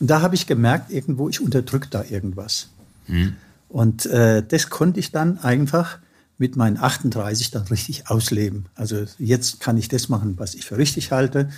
Und 0.00 0.08
da 0.08 0.20
habe 0.20 0.34
ich 0.34 0.46
gemerkt, 0.46 0.90
irgendwo, 0.90 1.28
ich 1.28 1.40
unterdrücke 1.40 1.88
da 1.90 2.04
irgendwas. 2.04 2.68
Mhm. 3.06 3.36
Und 3.68 4.06
äh, 4.06 4.42
das 4.46 4.70
konnte 4.70 5.00
ich 5.00 5.10
dann 5.10 5.38
einfach 5.38 5.98
mit 6.38 6.56
meinen 6.56 6.76
38 6.76 7.50
dann 7.50 7.64
richtig 7.64 8.08
ausleben. 8.08 8.66
Also 8.74 9.04
jetzt 9.18 9.60
kann 9.60 9.76
ich 9.76 9.88
das 9.88 10.08
machen, 10.08 10.38
was 10.38 10.54
ich 10.54 10.64
für 10.64 10.78
richtig 10.78 11.10
halte. 11.10 11.48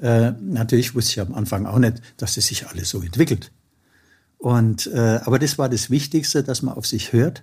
Äh, 0.00 0.32
natürlich 0.40 0.94
wusste 0.94 1.12
ich 1.12 1.20
am 1.20 1.34
Anfang 1.34 1.66
auch 1.66 1.78
nicht, 1.78 2.00
dass 2.16 2.36
es 2.36 2.46
sich 2.46 2.66
alles 2.66 2.90
so 2.90 3.00
entwickelt. 3.00 3.50
Und, 4.38 4.88
äh, 4.88 5.20
aber 5.24 5.38
das 5.38 5.58
war 5.58 5.68
das 5.68 5.90
Wichtigste, 5.90 6.42
dass 6.42 6.62
man 6.62 6.74
auf 6.74 6.86
sich 6.86 7.12
hört 7.12 7.42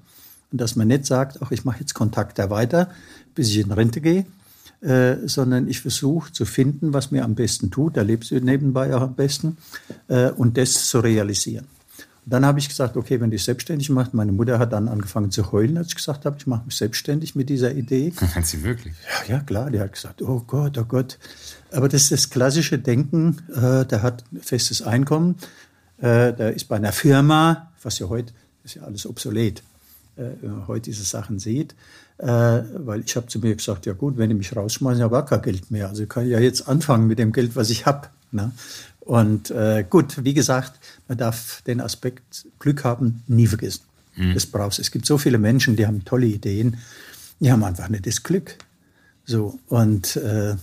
und 0.52 0.62
dass 0.62 0.76
man 0.76 0.88
nicht 0.88 1.06
sagt, 1.06 1.42
ach, 1.42 1.52
ich 1.52 1.66
mache 1.66 1.80
jetzt 1.80 1.94
Kontakte 1.94 2.50
weiter, 2.50 2.92
bis 3.34 3.50
ich 3.50 3.58
in 3.58 3.72
Rente 3.72 4.02
gehe, 4.02 4.26
äh, 4.82 5.16
sondern 5.26 5.68
ich 5.68 5.80
versuche 5.80 6.32
zu 6.32 6.46
finden, 6.46 6.94
was 6.94 7.12
mir 7.12 7.24
am 7.24 7.36
besten 7.36 7.72
tut, 7.72 7.98
da 7.98 8.02
lebst 8.02 8.32
du 8.32 8.40
nebenbei 8.40 8.96
auch 8.96 9.02
am 9.02 9.16
besten, 9.16 9.58
äh, 10.10 10.30
und 10.30 10.58
das 10.58 10.90
zu 10.90 11.00
realisieren. 11.00 11.68
Dann 12.26 12.46
habe 12.46 12.60
ich 12.60 12.70
gesagt, 12.70 12.98
okay, 12.98 13.20
wenn 13.20 13.32
dich 13.32 13.44
selbstständig 13.44 13.90
machst, 13.90 14.14
meine 14.14 14.32
Mutter 14.32 14.60
hat 14.60 14.74
dann 14.74 14.88
angefangen 14.88 15.32
zu 15.32 15.52
heulen, 15.52 15.78
als 15.78 15.88
ich 15.88 15.96
gesagt 15.96 16.26
habe, 16.26 16.38
ich 16.38 16.46
mache 16.46 16.66
mich 16.66 16.76
selbstständig 16.76 17.36
mit 17.36 17.50
dieser 17.50 17.74
Idee. 17.74 18.12
Kann 18.16 18.44
sie 18.44 18.64
wirklich? 18.64 18.94
Ja, 19.28 19.36
ja, 19.36 19.40
klar, 19.42 19.72
die 19.72 19.80
hat 19.80 19.94
gesagt, 19.94 20.22
oh 20.22 20.44
Gott, 20.46 20.78
oh 20.78 20.86
Gott. 20.86 21.18
Aber 21.72 21.90
das 21.90 22.04
ist 22.04 22.12
das 22.12 22.30
klassische 22.30 22.78
Denken, 22.78 23.38
äh, 23.56 23.86
der 23.86 24.04
hat 24.04 24.24
festes 24.40 24.84
Einkommen, 24.84 25.36
äh, 25.98 26.34
der 26.34 26.54
ist 26.54 26.66
bei 26.66 26.76
einer 26.76 26.92
Firma, 26.92 27.72
was 27.82 27.98
ja 27.98 28.08
heute, 28.08 28.34
ist 28.64 28.76
ja 28.76 28.84
alles 28.84 29.08
obsolet, 29.08 29.64
äh, 30.16 30.26
wenn 30.42 30.52
man 30.52 30.68
heute 30.68 30.92
diese 30.92 31.04
Sachen 31.04 31.40
sieht, 31.40 31.74
äh, 32.20 32.28
weil 32.28 33.02
ich 33.02 33.16
habe 33.16 33.28
zu 33.28 33.40
mir 33.40 33.56
gesagt, 33.56 33.88
ja 33.88 33.94
gut, 33.94 34.18
wenn 34.18 34.30
ich 34.30 34.38
mich 34.38 34.56
rausschmeiße, 34.56 35.02
habe 35.02 35.20
ich 35.20 35.26
kein 35.26 35.42
Geld 35.42 35.72
mehr. 35.72 35.90
Also 35.90 36.06
kann 36.06 36.26
ich 36.26 36.32
ja 36.32 36.40
jetzt 36.40 36.68
anfangen 36.68 37.08
mit 37.08 37.18
dem 37.18 37.32
Geld, 37.32 37.56
was 37.56 37.72
ich 37.72 37.88
habe. 37.88 38.10
Ne? 38.32 38.52
Und 39.02 39.50
äh, 39.52 39.84
gut, 39.90 40.24
wie 40.24 40.34
gesagt, 40.34 40.74
man 41.08 41.18
darf 41.18 41.62
den 41.64 41.82
Aspekt 41.82 42.46
Glück 42.60 42.84
haben 42.84 43.24
nie 43.28 43.48
vergessen. 43.48 43.84
Mhm. 44.16 44.34
Das 44.34 44.46
brauchst 44.46 44.80
Es 44.80 44.92
gibt 44.92 45.06
so 45.06 45.18
viele 45.18 45.38
Menschen, 45.38 45.76
die 45.76 45.88
haben 45.88 46.06
tolle 46.06 46.28
Ideen, 46.28 46.78
die 47.40 47.52
haben 47.52 47.64
einfach 47.64 47.90
nicht 47.90 48.06
das 48.06 48.24
Glück. 48.24 48.58
So 49.26 49.60
und 49.68 50.16
äh, 50.18 50.56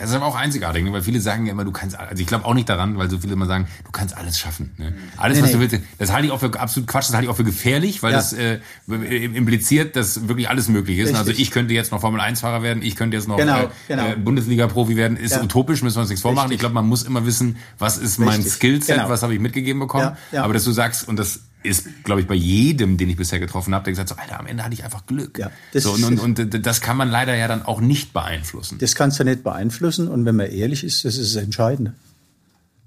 das 0.00 0.10
ist 0.10 0.16
aber 0.16 0.26
auch 0.26 0.36
einzigartig, 0.36 0.82
ne? 0.82 0.92
weil 0.92 1.02
viele 1.02 1.20
sagen 1.20 1.46
ja 1.46 1.52
immer, 1.52 1.64
du 1.64 1.72
kannst, 1.72 1.98
also 1.98 2.20
ich 2.20 2.26
glaube 2.26 2.44
auch 2.46 2.54
nicht 2.54 2.68
daran, 2.68 2.96
weil 2.96 3.10
so 3.10 3.18
viele 3.18 3.34
immer 3.34 3.46
sagen, 3.46 3.66
du 3.84 3.92
kannst 3.92 4.16
alles 4.16 4.38
schaffen. 4.38 4.72
Ne? 4.78 4.94
Alles, 5.16 5.38
nee, 5.38 5.44
was 5.44 5.52
du 5.52 5.60
willst, 5.60 5.78
das 5.98 6.12
halte 6.12 6.26
ich 6.26 6.32
auch 6.32 6.40
für 6.40 6.58
absolut 6.58 6.88
Quatsch, 6.88 7.08
das 7.08 7.14
halte 7.14 7.26
ich 7.26 7.30
auch 7.30 7.36
für 7.36 7.44
gefährlich, 7.44 8.02
weil 8.02 8.12
ja. 8.12 8.18
das 8.18 8.32
äh, 8.32 8.60
impliziert, 8.86 9.96
dass 9.96 10.28
wirklich 10.28 10.48
alles 10.48 10.68
möglich 10.68 10.98
ist. 10.98 11.14
Also 11.14 11.32
ich 11.32 11.50
könnte 11.50 11.74
jetzt 11.74 11.92
noch 11.92 12.00
Formel-1-Fahrer 12.00 12.62
werden, 12.62 12.82
ich 12.82 12.96
könnte 12.96 13.16
jetzt 13.16 13.28
noch 13.28 13.36
genau, 13.36 13.64
äh, 13.64 13.68
genau. 13.88 14.06
äh, 14.06 14.16
Bundesliga-Profi 14.16 14.96
werden, 14.96 15.16
ist 15.16 15.36
ja. 15.36 15.42
utopisch, 15.42 15.82
müssen 15.82 15.96
wir 15.96 16.00
uns 16.02 16.10
nichts 16.10 16.22
vormachen. 16.22 16.48
Richtig. 16.48 16.56
Ich 16.56 16.60
glaube, 16.60 16.74
man 16.74 16.86
muss 16.86 17.02
immer 17.02 17.26
wissen, 17.26 17.56
was 17.78 17.98
ist 17.98 18.18
Richtig. 18.18 18.26
mein 18.26 18.42
Skillset, 18.42 18.96
genau. 18.96 19.08
was 19.08 19.22
habe 19.22 19.34
ich 19.34 19.40
mitgegeben 19.40 19.80
bekommen. 19.80 20.16
Ja, 20.32 20.44
aber 20.44 20.54
dass 20.54 20.64
du 20.64 20.72
sagst, 20.72 21.06
und 21.08 21.18
das 21.18 21.40
ist, 21.62 22.04
glaube 22.04 22.22
ich, 22.22 22.26
bei 22.26 22.34
jedem, 22.34 22.96
den 22.96 23.10
ich 23.10 23.16
bisher 23.16 23.38
getroffen 23.38 23.74
habe, 23.74 23.84
der 23.84 23.92
gesagt 23.92 24.10
hat, 24.10 24.16
so, 24.16 24.22
Alter, 24.22 24.40
am 24.40 24.46
Ende 24.46 24.64
hatte 24.64 24.74
ich 24.74 24.84
einfach 24.84 25.06
Glück. 25.06 25.38
Ja, 25.38 25.50
das 25.72 25.82
so, 25.82 25.92
und, 25.92 26.18
und, 26.18 26.38
und 26.38 26.66
das 26.66 26.80
kann 26.80 26.96
man 26.96 27.08
leider 27.10 27.34
ja 27.36 27.48
dann 27.48 27.62
auch 27.62 27.80
nicht 27.80 28.12
beeinflussen. 28.12 28.78
Das 28.78 28.94
kannst 28.94 29.20
du 29.20 29.24
nicht 29.24 29.42
beeinflussen 29.42 30.08
und 30.08 30.24
wenn 30.24 30.36
man 30.36 30.46
ehrlich 30.46 30.84
ist, 30.84 31.04
das 31.04 31.18
ist 31.18 31.36
das 31.36 31.42
Entscheidende. 31.42 31.94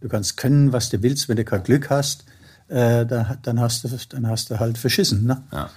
Du 0.02 0.10
kannst 0.10 0.38
können, 0.38 0.74
was 0.74 0.90
du 0.90 1.02
willst, 1.02 1.30
wenn 1.30 1.38
du 1.38 1.46
kein 1.46 1.64
Glück 1.64 1.90
hast, 1.90 2.26
äh, 2.68 3.06
dann, 3.06 3.38
dann, 3.42 3.60
hast 3.60 3.84
du, 3.84 3.90
dann 4.10 4.28
hast 4.28 4.50
du 4.50 4.60
halt 4.60 4.78
verschissen. 4.78 5.26
Ne? 5.26 5.44
Ja. 5.52 5.70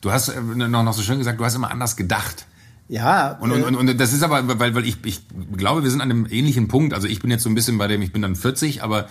Du 0.00 0.10
hast 0.10 0.28
äh, 0.28 0.40
noch, 0.40 0.82
noch 0.82 0.92
so 0.92 1.02
schön 1.02 1.18
gesagt, 1.18 1.38
du 1.38 1.44
hast 1.44 1.54
immer 1.54 1.70
anders 1.70 1.96
gedacht. 1.96 2.46
Ja. 2.88 3.32
Und, 3.40 3.50
und, 3.50 3.64
und, 3.64 3.76
und 3.76 4.00
das 4.00 4.12
ist 4.12 4.22
aber, 4.22 4.58
weil, 4.60 4.74
weil 4.74 4.86
ich, 4.86 4.98
ich 5.04 5.22
glaube, 5.56 5.82
wir 5.82 5.90
sind 5.90 6.00
an 6.00 6.10
einem 6.10 6.26
ähnlichen 6.30 6.68
Punkt. 6.68 6.94
Also 6.94 7.08
ich 7.08 7.20
bin 7.20 7.30
jetzt 7.30 7.42
so 7.42 7.48
ein 7.48 7.54
bisschen 7.54 7.78
bei 7.78 7.88
dem, 7.88 8.00
ich 8.02 8.12
bin 8.12 8.22
dann 8.22 8.36
40, 8.36 8.82
aber 8.82 9.04
äh, 9.04 9.06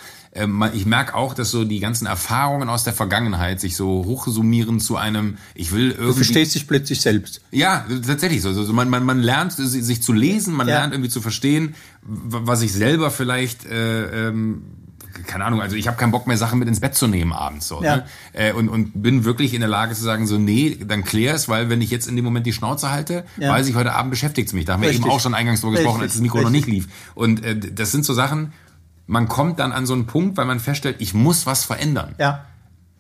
ich 0.74 0.86
merke 0.86 1.16
auch, 1.16 1.34
dass 1.34 1.52
so 1.52 1.64
die 1.64 1.80
ganzen 1.80 2.08
Erfahrungen 2.08 2.68
aus 2.68 2.84
der 2.84 2.94
Vergangenheit 2.94 3.62
sich 3.62 3.76
so 3.78 4.04
hochsummieren 4.06 4.82
zu 4.82 4.98
einem, 4.98 5.38
ich 5.54 5.72
will 5.72 5.92
irgendwie. 5.92 6.08
Du 6.08 6.14
verstehst 6.14 6.56
dich 6.56 6.68
plötzlich 6.68 7.00
selbst. 7.00 7.42
Ja, 7.52 7.86
tatsächlich 8.06 8.42
so. 8.42 8.50
Also 8.50 8.74
man, 8.74 8.90
man, 8.90 9.06
man 9.06 9.20
lernt 9.22 9.54
sich 9.54 10.04
zu 10.04 10.12
lesen, 10.12 10.54
man 10.54 10.68
ja. 10.68 10.80
lernt 10.80 10.94
irgendwie 10.94 11.10
zu 11.10 11.22
verstehen, 11.22 11.76
was 12.02 12.62
ich 12.62 12.74
selber 12.74 13.12
vielleicht 13.12 13.66
äh, 13.66 14.28
ähm, 14.28 14.64
keine 15.24 15.46
Ahnung, 15.46 15.62
also 15.62 15.76
ich 15.76 15.88
habe 15.88 15.98
keinen 15.98 16.12
Bock 16.12 16.28
mehr, 16.28 16.38
Sachen 16.38 16.60
mit 16.60 16.68
ins 16.68 16.80
Bett 16.80 16.96
zu 16.96 17.08
nehmen 17.08 17.32
abends. 17.32 17.68
So, 17.68 17.82
Ja. 17.84 17.98
ne? 17.98 18.06
äh, 18.34 18.52
und, 18.52 18.70
und 18.70 19.02
bin 19.02 19.24
wirklich 19.24 19.54
in 19.54 19.62
der 19.62 19.70
Lage 19.70 19.96
zu 19.96 20.04
sagen, 20.04 20.28
so, 20.28 20.38
nee, 20.38 20.78
dann 20.86 21.04
klär 21.04 21.34
es, 21.34 21.48
weil 21.48 21.70
wenn 21.70 21.82
ich 21.82 21.90
jetzt 21.90 22.08
in 22.08 22.16
dem 22.16 22.26
Moment 22.26 22.46
die 22.46 22.54
Schnauze 22.54 22.92
halte, 22.92 23.26
Ja. 23.38 23.52
weiß 23.52 23.68
ich, 23.68 23.76
heute 23.76 23.94
Abend 23.94 24.12
beschäftigt 24.12 24.50
es 24.50 24.54
mich. 24.54 24.66
Da 24.66 24.74
haben 24.74 24.82
wir 24.82 24.90
Richtig. 24.90 25.06
eben 25.06 25.12
auch 25.14 25.20
schon 25.20 25.34
eingangs 25.34 25.62
drüber 25.62 25.78
gesprochen, 25.78 26.02
Richtig. 26.02 26.08
als 26.08 26.14
das 26.14 26.22
Mikro 26.22 26.42
noch 26.42 26.50
nicht 26.50 26.68
Richtig. 26.68 26.86
lief. 26.86 26.94
Und 27.16 27.44
äh, 27.44 27.58
das 27.58 27.92
sind 27.92 28.06
so 28.06 28.14
Sachen, 28.14 28.52
man 29.08 29.28
kommt 29.28 29.60
dann 29.60 29.72
an 29.72 29.86
so 29.86 29.94
einen 29.94 30.06
Punkt, 30.08 30.38
weil 30.38 30.46
man 30.46 30.60
feststellt, 30.60 30.98
ich 31.00 31.14
muss 31.14 31.46
was 31.46 31.64
verändern. 31.64 32.16
Ja. 32.20 32.46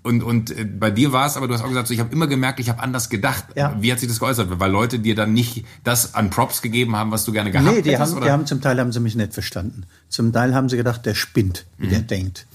Und, 0.04 0.22
und 0.22 0.52
äh, 0.52 0.66
bei 0.66 0.92
dir 0.92 1.12
war 1.14 1.26
es, 1.26 1.36
aber 1.36 1.48
du 1.48 1.56
hast 1.56 1.64
auch 1.64 1.68
gesagt, 1.68 1.88
so, 1.88 1.94
ich 1.94 2.00
habe 2.00 2.14
immer 2.14 2.28
gemerkt, 2.28 2.60
ich 2.60 2.70
habe 2.70 2.80
anders 2.84 3.10
gedacht. 3.10 3.46
Ja. 3.56 3.76
Wie 3.82 3.92
hat 3.92 4.00
sich 4.00 4.08
das 4.08 4.20
geäußert? 4.20 4.48
Weil 4.60 4.72
Leute 4.72 5.00
dir 5.00 5.16
dann 5.16 5.34
nicht 5.34 5.66
das 5.84 6.14
an 6.14 6.30
Props 6.30 6.62
gegeben 6.62 6.96
haben, 6.96 7.10
was 7.10 7.26
du 7.26 7.32
gerne 7.32 7.50
gehabt 7.50 7.68
Nee, 7.68 7.82
die 7.82 7.90
hättest? 7.92 8.12
haben, 8.12 8.18
oder? 8.18 8.26
die 8.28 8.32
haben 8.32 8.46
zum 8.46 8.62
Teil 8.62 8.80
haben 8.80 8.92
sie 8.92 9.00
mich 9.00 9.16
nicht 9.16 9.34
verstanden. 9.34 9.84
Zum 10.10 10.32
Teil 10.32 10.54
haben 10.54 10.70
sie 10.70 10.78
gedacht, 10.78 11.06
der 11.08 11.16
spinnt, 11.16 11.66
wie 11.80 11.88
Mhm. 11.88 11.90
der 11.90 12.00
denkt. 12.02 12.46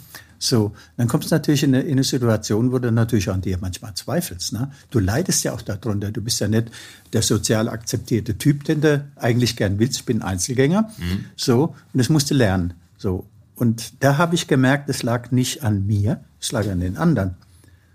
So, 0.42 0.72
dann 0.96 1.07
kommst 1.09 1.30
du 1.30 1.34
natürlich 1.34 1.64
in 1.64 1.74
eine, 1.74 1.82
in 1.84 1.92
eine 1.92 2.05
Situation, 2.05 2.72
wo 2.72 2.78
du 2.78 2.90
natürlich 2.92 3.28
an 3.30 3.42
dir 3.42 3.59
manchmal 3.61 3.92
zweifelst. 3.94 4.53
Ne? 4.55 4.70
Du 4.90 4.98
leidest 5.01 5.42
ja 5.44 5.53
auch 5.53 5.61
darunter. 5.61 6.12
Du 6.12 6.22
bist 6.22 6.40
ja 6.40 6.48
nicht 6.48 6.70
der 7.12 7.20
sozial 7.22 7.68
akzeptierte 7.68 8.38
Typ, 8.38 8.64
den 8.64 8.80
du 8.80 9.05
eigentlich 9.16 9.57
gern 9.57 9.78
willst. 9.80 9.96
Ich 9.98 10.05
bin 10.07 10.22
Einzelgänger. 10.22 10.88
Mhm. 10.96 11.24
So, 11.36 11.74
und 11.92 11.98
das 11.98 12.09
musst 12.09 12.30
du 12.30 12.34
lernen. 12.34 12.74
So. 12.96 13.26
Und 13.61 14.02
da 14.02 14.16
habe 14.16 14.34
ich 14.34 14.48
gemerkt, 14.48 14.88
es 14.88 15.02
lag 15.02 15.30
nicht 15.32 15.62
an 15.62 15.86
mir, 15.86 16.24
es 16.40 16.50
lag 16.50 16.66
an 16.66 16.80
den 16.80 16.96
anderen. 16.96 17.34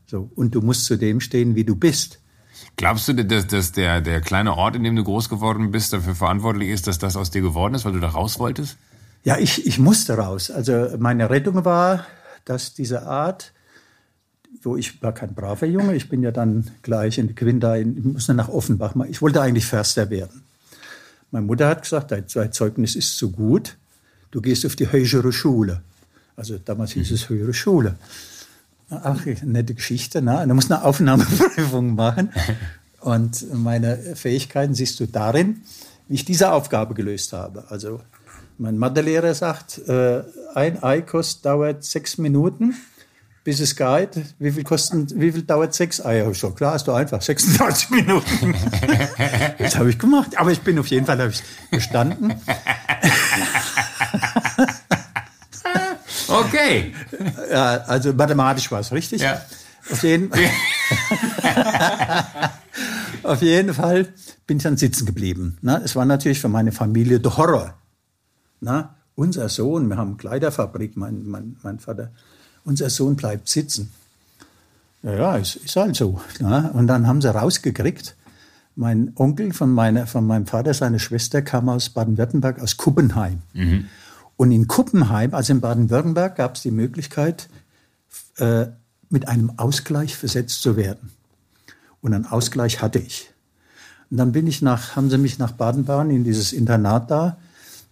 So. 0.06 0.30
Und 0.36 0.54
du 0.54 0.62
musst 0.62 0.86
zu 0.86 0.96
dem 0.96 1.20
stehen, 1.20 1.56
wie 1.56 1.64
du 1.64 1.76
bist. 1.76 2.20
Glaubst 2.76 3.08
du, 3.08 3.14
dass, 3.14 3.48
dass 3.48 3.72
der, 3.72 4.00
der 4.00 4.22
kleine 4.22 4.56
Ort, 4.56 4.76
in 4.76 4.84
dem 4.84 4.96
du 4.96 5.04
groß 5.04 5.28
geworden 5.28 5.72
bist, 5.72 5.92
dafür 5.92 6.14
verantwortlich 6.14 6.70
ist, 6.70 6.86
dass 6.86 7.00
das 7.00 7.16
aus 7.16 7.32
dir 7.32 7.42
geworden 7.42 7.74
ist, 7.74 7.84
weil 7.84 7.94
du 7.94 8.00
da 8.00 8.10
raus 8.10 8.38
wolltest? 8.38 8.78
Ja, 9.24 9.38
ich, 9.40 9.66
ich 9.66 9.80
musste 9.80 10.14
raus. 10.18 10.52
Also 10.52 10.90
meine 11.00 11.32
Rettung 11.32 11.66
war, 11.66 12.06
dass 12.46 12.76
diese 12.76 13.08
Art, 13.08 13.52
wo 14.62 14.78
ich 14.78 15.02
war 15.02 15.14
kein 15.14 15.34
braver 15.34 15.66
Junge, 15.66 15.96
ich 15.96 16.10
bin 16.10 16.22
ja 16.22 16.32
dann 16.32 16.70
gleich 16.84 17.18
in 17.18 17.34
Quinta, 17.34 17.76
in, 17.76 17.98
ich 17.98 18.04
musste 18.04 18.36
nach 18.36 18.50
Offenbach. 18.50 18.94
mal- 18.94 19.10
Ich 19.10 19.20
wollte 19.24 19.42
eigentlich 19.42 19.66
Förster 19.66 20.12
werden. 20.12 20.44
Meine 21.32 21.48
Mutter 21.48 21.68
hat 21.68 21.82
gesagt, 21.82 22.12
dein 22.12 22.28
Zeugnis 22.54 22.96
ist 22.96 23.18
zu 23.18 23.32
gut, 23.32 23.78
du 24.36 24.42
gehst 24.42 24.66
auf 24.66 24.76
die 24.76 24.92
höhere 24.92 25.32
Schule. 25.32 25.82
Also 26.36 26.58
damals 26.58 26.92
hieß 26.92 27.10
es 27.12 27.30
höhere 27.30 27.54
Schule. 27.54 27.96
Ach, 28.90 29.26
nette 29.44 29.74
Geschichte. 29.74 30.22
Ne? 30.22 30.42
Und 30.42 30.50
Da 30.50 30.54
muss 30.54 30.70
eine 30.70 30.84
Aufnahmeprüfung 30.84 31.96
machen. 31.96 32.30
Und 33.00 33.54
meine 33.54 33.98
Fähigkeiten 34.16 34.74
siehst 34.74 35.00
du 35.00 35.08
darin, 35.08 35.62
wie 36.10 36.16
ich 36.16 36.26
diese 36.26 36.52
Aufgabe 36.52 36.96
gelöst 36.96 37.32
habe. 37.32 37.64
Also 37.70 38.02
mein 38.58 38.78
Mathelehrer 38.78 39.34
sagt, 39.34 39.78
äh, 39.88 40.24
ein 40.54 40.84
Ei 40.84 41.02
kostet, 41.02 41.46
dauert 41.46 41.86
sechs 41.86 42.18
Minuten, 42.18 42.76
bis 43.46 43.60
es 43.60 43.76
geht. 43.76 44.10
Wie 44.40 44.52
viel, 44.52 44.64
kosten, 44.64 45.08
wie 45.22 45.32
viel 45.32 45.44
dauert 45.44 45.74
sechs 45.74 46.04
Eier? 46.04 46.30
Ich 46.30 46.40
so, 46.40 46.50
klar, 46.52 46.76
ist 46.76 46.88
doch 46.88 46.96
einfach, 46.96 47.22
36 47.22 47.92
Minuten. 47.92 48.56
das 49.60 49.78
habe 49.78 49.90
ich 49.92 50.00
gemacht. 50.00 50.38
Aber 50.38 50.52
ich 50.52 50.62
bin 50.62 50.78
auf 50.80 50.88
jeden 50.88 51.06
Fall 51.06 51.20
habe 51.20 51.32
ich 51.32 51.44
bestanden. 51.70 52.34
Okay. 56.28 56.94
Ja, 57.52 57.78
also 57.84 58.14
mathematisch 58.14 58.72
war 58.72 58.80
es 58.80 58.92
richtig. 58.92 59.22
Ja. 59.22 59.42
Auf 59.92 60.04
jeden, 60.04 60.32
auf 63.24 63.42
jeden 63.42 63.74
Fall 63.74 64.08
bin 64.48 64.58
ich 64.58 64.64
dann 64.64 64.78
sitzen 64.78 65.06
geblieben. 65.06 65.58
Ne? 65.62 65.82
Es 65.84 65.96
war 65.96 66.06
natürlich 66.06 66.42
für 66.42 66.50
meine 66.50 66.72
Familie 66.72 67.20
der 67.20 67.38
Horror. 67.38 67.76
Ne? 68.62 68.90
Unser 69.16 69.50
Sohn, 69.50 69.88
wir 69.88 69.98
haben 69.98 70.18
Kleiderfabrik, 70.18 70.98
mein, 70.98 71.28
mein, 71.28 71.58
mein 71.62 71.80
Vater, 71.80 72.12
unser 72.64 72.90
Sohn 72.90 73.16
bleibt 73.16 73.48
sitzen. 73.48 73.92
Ja, 75.04 75.14
ja, 75.14 75.38
ist, 75.38 75.58
ist 75.58 75.76
halt 75.76 75.96
so. 75.96 76.20
Ne? 76.40 76.72
Und 76.74 76.88
dann 76.88 77.06
haben 77.06 77.22
sie 77.22 77.34
rausgekriegt, 77.34 78.16
mein 78.76 79.14
Onkel 79.16 79.54
von, 79.54 79.72
meiner, 79.72 80.08
von 80.08 80.26
meinem 80.28 80.46
Vater, 80.46 80.74
seine 80.74 81.00
Schwester, 81.00 81.42
kam 81.42 81.70
aus 81.70 81.90
Baden-Württemberg, 81.90 82.62
aus 82.62 82.78
Kuppenheim. 82.78 83.42
Und 84.38 84.52
in 84.52 84.68
Kuppenheim, 84.68 85.34
also 85.34 85.54
in 85.54 85.62
Baden-Württemberg, 85.62 86.36
gab 86.36 86.56
es 86.56 86.62
die 86.62 86.72
Möglichkeit, 86.72 87.48
äh, 88.38 88.68
mit 89.10 89.28
einem 89.28 89.58
Ausgleich 89.58 90.16
versetzt 90.18 90.62
zu 90.62 90.76
werden. 90.76 91.12
Und 92.02 92.14
einen 92.14 92.26
Ausgleich 92.26 92.82
hatte 92.82 93.00
ich. 93.00 93.30
Und 94.12 94.18
dann 94.18 94.32
bin 94.32 94.46
ich 94.46 94.62
nach, 94.62 94.96
haben 94.96 95.10
sie 95.10 95.18
mich 95.18 95.40
nach 95.40 95.54
Baden-Baden 95.54 96.12
in 96.12 96.24
dieses 96.24 96.54
Internat 96.54 97.10
da 97.10 97.38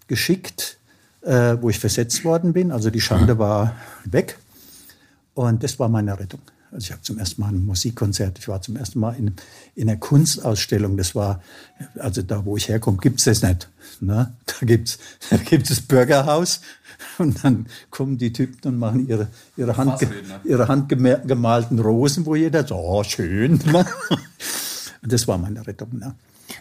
geschickt, 0.07 0.77
äh, 1.21 1.57
wo 1.61 1.69
ich 1.69 1.79
versetzt 1.79 2.23
worden 2.25 2.53
bin. 2.53 2.71
Also 2.71 2.89
die 2.89 3.01
Schande 3.01 3.39
war 3.39 3.75
weg. 4.05 4.37
Und 5.33 5.63
das 5.63 5.79
war 5.79 5.89
meine 5.89 6.19
Rettung. 6.19 6.41
Also 6.73 6.85
ich 6.85 6.91
habe 6.91 7.01
zum 7.03 7.19
ersten 7.19 7.41
Mal 7.41 7.49
ein 7.49 7.65
Musikkonzert, 7.65 8.39
ich 8.39 8.47
war 8.47 8.61
zum 8.61 8.75
ersten 8.77 8.99
Mal 8.99 9.15
in, 9.15 9.35
in 9.75 9.87
einer 9.87 9.99
Kunstausstellung. 9.99 10.97
Das 10.97 11.13
war, 11.13 11.41
also 11.99 12.23
da, 12.23 12.45
wo 12.45 12.57
ich 12.57 12.67
herkomme, 12.67 12.97
gibt's 12.97 13.25
das 13.25 13.43
nicht. 13.43 13.69
Ne? 13.99 14.33
Da 14.45 14.65
gibt's 14.65 14.97
da 15.29 15.37
gibt's 15.37 15.69
das 15.69 15.81
Bürgerhaus 15.81 16.61
und 17.19 17.43
dann 17.43 17.67
kommen 17.91 18.17
die 18.17 18.33
Typen 18.33 18.67
und 18.67 18.79
machen 18.79 19.07
ihre, 19.07 19.27
ihre, 19.55 19.77
Hand, 19.77 20.07
ihre 20.43 20.67
handgemalten 20.67 21.79
Rosen, 21.79 22.25
wo 22.25 22.35
jeder 22.35 22.65
so, 22.65 22.75
oh, 22.75 23.03
schön. 23.03 23.59
Ne? 23.65 23.85
Und 25.03 25.11
das 25.11 25.27
war 25.27 25.37
meine 25.37 25.65
Rettung. 25.67 25.99
Ne? 25.99 26.15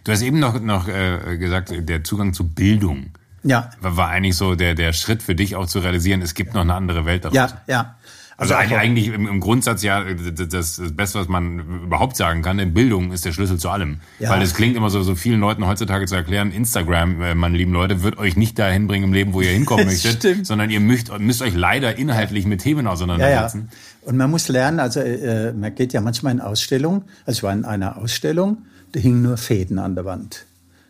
Du 0.05 0.13
hast 0.13 0.21
eben 0.21 0.39
noch, 0.41 0.61
noch 0.61 0.89
äh, 0.89 1.39
gesagt, 1.39 1.73
der 1.75 2.05
Zugang 2.05 2.35
zu 2.35 2.49
Bildung 2.49 3.13
Ja, 3.45 3.71
war, 3.81 4.09
eigentlich 4.09 4.37
so 4.37 4.57
der, 4.57 4.75
der 4.75 4.93
Schritt 4.93 5.23
für 5.23 5.35
dich 5.35 5.57
auch 5.57 5.67
zu 5.67 5.79
realisieren, 5.79 6.21
es 6.21 6.35
gibt 6.35 6.53
noch 6.53 6.63
eine 6.63 6.75
andere 6.75 7.07
Welt 7.07 7.25
da 7.25 7.31
draußen. 7.31 7.59
ja, 7.67 7.73
ja. 7.75 7.97
Also 8.37 8.55
eigentlich, 8.55 8.77
auch- 8.77 8.81
eigentlich 8.83 9.07
im, 9.09 9.27
im 9.29 9.41
Grundsatz 9.41 9.83
ja 9.83 10.03
das, 10.05 10.49
das 10.49 10.77
das 10.77 10.93
Beste, 10.93 11.19
was 11.21 11.29
man 11.29 11.59
überhaupt 11.85 12.17
sagen 12.17 12.43
kann, 12.43 12.59
denn 12.59 12.75
Bildung 12.75 13.13
ist 13.13 13.25
der 13.25 13.33
Schlüssel 13.33 13.59
zu 13.59 13.69
allem. 13.71 14.01
Ja. 14.19 14.31
Weil 14.31 14.43
es 14.43 14.55
klingt 14.55 14.77
immer 14.77 14.91
so, 14.91 15.03
so 15.03 15.15
vielen 15.15 15.39
Leuten 15.41 15.67
heutzutage 15.67 16.07
zu 16.07 16.15
erklären, 16.15 16.51
Instagram, 16.51 17.21
äh, 17.23 17.35
meine 17.35 17.57
lieben 17.57 17.73
Leute, 17.73 18.03
wird 18.03 18.19
euch 18.19 18.37
nicht 18.37 18.59
dahin 18.59 18.87
bringen 18.87 19.05
im 19.05 19.13
Leben, 19.13 19.33
wo 19.33 19.41
ihr 19.43 19.51
hinkommen 19.51 19.85
möchtet, 19.87 20.15
stimmt. 20.17 20.47
sondern 20.47 20.71
ihr 20.71 20.81
müsst, 20.81 21.17
müsst 21.19 21.43
euch 21.43 21.55
leider 21.55 21.97
inhaltlich 21.99 22.47
mit 22.47 22.63
Themen 22.63 22.81
Ja, 22.85 22.91
ja. 22.91 22.93
auseinandersetzen. 22.93 23.69
Und 24.03 24.17
man 24.17 24.31
muss 24.31 24.49
lernen, 24.49 24.81
also 24.81 25.01
äh, 25.01 25.53
man 25.53 25.75
geht 25.75 25.93
ja 25.93 26.01
manchmal 26.01 26.33
in 26.33 26.41
Ausstellungen, 26.41 27.03
also 27.27 27.39
ich 27.39 27.43
war 27.43 27.53
in 27.53 27.65
einer 27.65 27.97
Ausstellung, 27.99 28.59
da 28.93 29.01
hingen 29.01 29.23
nur 29.23 29.37
Fäden 29.37 29.79
an 29.79 29.95
der 29.95 30.05
Wand. 30.05 30.47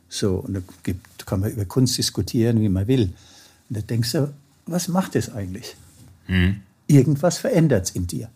So, 0.08 0.36
und 0.36 0.54
da 0.54 0.60
gibt, 0.82 1.26
kann 1.26 1.40
man 1.40 1.50
über 1.50 1.64
Kunst 1.64 1.98
diskutieren, 1.98 2.60
wie 2.60 2.68
man 2.68 2.86
will. 2.86 3.12
Und 3.68 3.76
da 3.76 3.80
denkst 3.80 4.12
du, 4.12 4.32
was 4.66 4.88
macht 4.88 5.14
das 5.14 5.34
eigentlich? 5.34 5.74
Mhm. 6.28 6.60
Irgendwas 6.86 7.38
verändert 7.38 7.84
es 7.86 7.90
in 7.90 8.06
dir. 8.06 8.28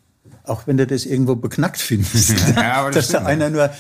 Auch 0.45 0.67
wenn 0.67 0.77
du 0.77 0.87
das 0.87 1.05
irgendwo 1.07 1.35
beknackt 1.35 1.81
findest, 1.81 2.35
Ja, 2.57 2.75
aber 2.75 2.91
das 2.93 3.09
dass 3.09 3.21
da 3.23 3.27
einer 3.27 3.51
nur 3.51 3.71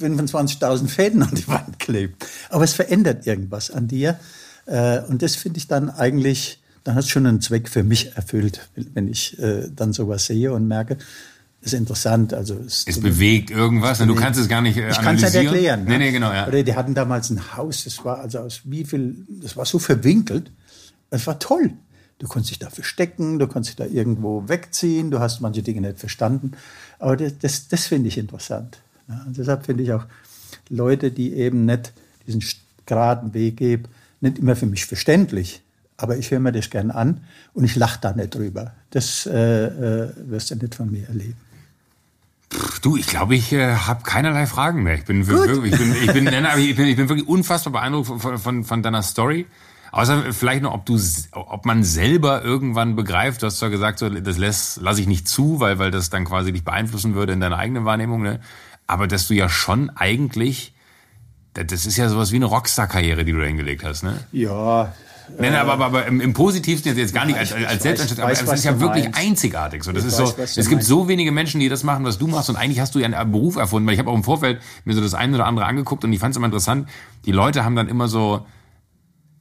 25.000 0.00 0.88
Fäden 0.88 1.22
an 1.22 1.34
die 1.34 1.48
Wand 1.48 1.78
klebt. 1.78 2.26
Aber 2.50 2.64
es 2.64 2.72
verändert 2.74 3.26
irgendwas 3.26 3.70
an 3.70 3.88
dir. 3.88 4.18
Äh, 4.66 5.00
Und 5.00 5.22
das 5.22 5.34
finde 5.34 5.58
ich 5.58 5.66
dann 5.66 5.90
eigentlich, 5.90 6.60
dann 6.84 6.94
hat 6.94 7.04
es 7.04 7.10
schon 7.10 7.26
einen 7.26 7.40
Zweck 7.40 7.68
für 7.68 7.82
mich 7.82 8.14
erfüllt, 8.16 8.68
wenn 8.94 9.08
ich 9.08 9.38
äh, 9.40 9.68
dann 9.74 9.92
sowas 9.92 10.26
sehe 10.26 10.52
und 10.52 10.68
merke, 10.68 10.98
ist 11.60 11.74
interessant. 11.74 12.34
Also 12.34 12.56
es, 12.66 12.84
Es 12.86 13.00
bewegt 13.00 13.50
irgendwas 13.50 14.00
und 14.00 14.08
du 14.08 14.14
kannst 14.14 14.38
es 14.38 14.48
gar 14.48 14.60
nicht 14.62 14.76
äh, 14.76 14.90
ich 14.90 14.96
kann 15.00 15.16
es 15.16 15.22
analysieren. 15.24 15.44
nicht 15.44 15.54
erklären. 15.54 15.84
Nee, 15.84 15.90
ne? 15.90 15.98
nee, 15.98 16.12
genau, 16.12 16.32
ja. 16.32 16.46
Oder 16.46 16.62
die 16.62 16.74
hatten 16.76 16.94
damals 16.94 17.30
ein 17.30 17.56
Haus, 17.56 17.84
das 17.84 18.04
war 18.04 18.20
also 18.20 18.38
aus 18.40 18.60
wie 18.64 18.84
viel, 18.84 19.16
das 19.42 19.56
war 19.56 19.64
so 19.64 19.78
verwinkelt. 19.80 20.50
Es 21.10 21.26
war 21.26 21.38
toll. 21.40 21.72
Du 22.22 22.28
konntest 22.28 22.52
dich 22.52 22.60
da 22.60 22.70
verstecken, 22.70 23.40
du 23.40 23.48
konntest 23.48 23.76
dich 23.80 23.84
da 23.84 23.92
irgendwo 23.92 24.48
wegziehen, 24.48 25.10
du 25.10 25.18
hast 25.18 25.40
manche 25.40 25.60
Dinge 25.64 25.80
nicht 25.80 25.98
verstanden. 25.98 26.52
Aber 27.00 27.16
das, 27.16 27.36
das, 27.40 27.66
das 27.66 27.86
finde 27.86 28.06
ich 28.06 28.16
interessant. 28.16 28.78
Ja, 29.08 29.26
deshalb 29.26 29.66
finde 29.66 29.82
ich 29.82 29.92
auch 29.92 30.04
Leute, 30.68 31.10
die 31.10 31.32
eben 31.32 31.64
nicht 31.66 31.92
diesen 32.28 32.40
geraden 32.86 33.34
Weg 33.34 33.56
geben, 33.56 33.86
nicht 34.20 34.38
immer 34.38 34.54
für 34.54 34.66
mich 34.66 34.86
verständlich. 34.86 35.62
Aber 35.96 36.16
ich 36.16 36.30
höre 36.30 36.38
mir 36.38 36.52
das 36.52 36.70
gern 36.70 36.92
an 36.92 37.22
und 37.54 37.64
ich 37.64 37.74
lache 37.74 37.98
da 38.00 38.12
nicht 38.12 38.36
drüber. 38.36 38.72
Das 38.90 39.26
äh, 39.26 39.64
äh, 39.66 40.12
wirst 40.26 40.52
du 40.52 40.54
nicht 40.54 40.76
von 40.76 40.92
mir 40.92 41.08
erleben. 41.08 41.34
Du, 42.82 42.96
ich 42.96 43.08
glaube, 43.08 43.34
ich 43.34 43.52
äh, 43.52 43.74
habe 43.74 44.04
keinerlei 44.04 44.46
Fragen 44.46 44.84
mehr. 44.84 44.94
Ich 44.94 45.04
bin, 45.06 45.26
wirklich, 45.26 45.72
ich 45.72 45.78
bin, 45.78 45.92
ich 46.04 46.12
bin, 46.12 46.24
nein, 46.26 46.46
aber 46.46 46.58
ich 46.58 46.76
bin, 46.76 46.86
ich 46.86 46.96
bin 46.96 47.08
wirklich 47.08 47.26
unfassbar 47.26 47.72
beeindruckt 47.72 48.22
von- 48.22 48.38
von, 48.38 48.62
von 48.62 48.82
deiner 48.84 49.02
Story. 49.02 49.46
Außer 49.92 50.32
vielleicht 50.32 50.62
noch, 50.62 50.72
ob 50.72 50.86
du, 50.86 50.98
ob 51.32 51.66
man 51.66 51.84
selber 51.84 52.42
irgendwann 52.42 52.96
begreift. 52.96 53.42
Du 53.42 53.46
hast 53.46 53.58
zwar 53.58 53.68
gesagt, 53.70 53.98
so, 53.98 54.08
das 54.08 54.38
lasse 54.38 54.80
lass 54.82 54.98
ich 54.98 55.06
nicht 55.06 55.28
zu, 55.28 55.60
weil, 55.60 55.78
weil 55.78 55.90
das 55.90 56.08
dann 56.10 56.24
quasi 56.24 56.50
dich 56.52 56.64
beeinflussen 56.64 57.14
würde 57.14 57.34
in 57.34 57.40
deiner 57.40 57.58
eigenen 57.58 57.84
Wahrnehmung. 57.84 58.22
Ne? 58.22 58.40
Aber 58.86 59.06
dass 59.06 59.28
du 59.28 59.34
ja 59.34 59.50
schon 59.50 59.90
eigentlich, 59.90 60.72
das 61.52 61.84
ist 61.86 61.98
ja 61.98 62.08
sowas 62.08 62.32
wie 62.32 62.36
eine 62.36 62.46
Rockstar-Karriere, 62.46 63.24
die 63.26 63.32
du 63.32 63.38
da 63.40 63.44
hingelegt 63.44 63.84
hast. 63.84 64.02
Ne? 64.02 64.18
Ja, 64.32 64.92
Nein, 65.38 65.54
aber, 65.54 65.72
aber, 65.74 65.84
aber 65.86 66.06
im, 66.06 66.20
im 66.20 66.32
Positivsten 66.32 66.90
jetzt, 66.90 66.98
jetzt 66.98 67.14
gar 67.14 67.24
nicht 67.24 67.38
als, 67.38 67.52
als 67.52 67.82
Selbsteinstellung, 67.82 68.24
aber 68.24 68.32
es 68.32 68.42
ist 68.42 68.64
ja 68.64 68.80
wirklich 68.80 69.04
meinst. 69.04 69.18
einzigartig. 69.20 69.84
So, 69.84 69.92
das 69.92 70.02
Ich 70.04 70.08
ist 70.08 70.18
weiß, 70.18 70.34
so, 70.34 70.42
es 70.42 70.54
gibt 70.68 70.70
meinst. 70.80 70.88
so 70.88 71.08
wenige 71.08 71.32
Menschen, 71.32 71.60
die 71.60 71.68
das 71.68 71.84
machen, 71.84 72.04
was 72.04 72.18
du 72.18 72.26
machst 72.26 72.50
und 72.50 72.56
eigentlich 72.56 72.80
hast 72.80 72.94
du 72.94 72.98
ja 72.98 73.06
einen 73.06 73.32
Beruf 73.32 73.56
erfunden, 73.56 73.86
weil 73.86 73.94
ich 73.94 74.00
habe 74.00 74.10
auch 74.10 74.14
im 74.16 74.24
Vorfeld 74.24 74.60
mir 74.84 74.94
so 74.94 75.00
das 75.00 75.14
eine 75.14 75.36
oder 75.36 75.46
andere 75.46 75.66
angeguckt 75.66 76.04
und 76.04 76.12
ich 76.12 76.18
fand 76.18 76.32
es 76.32 76.36
immer 76.36 76.46
interessant, 76.46 76.88
die 77.24 77.32
Leute 77.32 77.64
haben 77.64 77.76
dann 77.76 77.88
immer 77.88 78.08
so, 78.08 78.44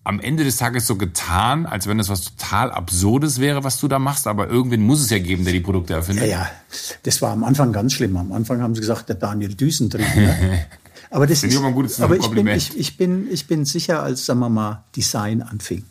am 0.03 0.19
Ende 0.19 0.43
des 0.43 0.57
Tages 0.57 0.87
so 0.87 0.95
getan, 0.95 1.65
als 1.65 1.87
wenn 1.87 1.97
das 1.97 2.09
was 2.09 2.23
total 2.23 2.71
Absurdes 2.71 3.39
wäre, 3.39 3.63
was 3.63 3.79
du 3.79 3.87
da 3.87 3.99
machst, 3.99 4.25
aber 4.25 4.49
irgendwen 4.49 4.81
muss 4.81 5.01
es 5.01 5.09
ja 5.09 5.19
geben, 5.19 5.43
der 5.43 5.53
die 5.53 5.59
Produkte 5.59 5.93
erfindet. 5.93 6.25
Ja, 6.25 6.29
ja, 6.29 6.51
das 7.03 7.21
war 7.21 7.31
am 7.31 7.43
Anfang 7.43 7.71
ganz 7.71 7.93
schlimm. 7.93 8.17
Am 8.17 8.31
Anfang 8.31 8.61
haben 8.61 8.73
sie 8.73 8.81
gesagt, 8.81 9.09
der 9.09 9.15
Daniel 9.15 9.53
Düsentrieb. 9.53 10.15
Ne? 10.15 10.65
Aber 11.11 11.27
das 11.27 11.43
ist, 11.43 11.57
ein 11.57 11.73
gutes 11.73 11.99
aber 11.99 12.15
ich 12.15 12.27
bin, 12.29 12.47
ich, 12.47 12.77
ich, 12.77 12.95
bin, 12.95 13.29
ich 13.29 13.45
bin 13.45 13.65
sicher, 13.65 14.01
als, 14.01 14.25
sagen 14.25 14.39
wir 14.39 14.47
mal, 14.47 14.85
Design 14.95 15.41
anfing, 15.41 15.83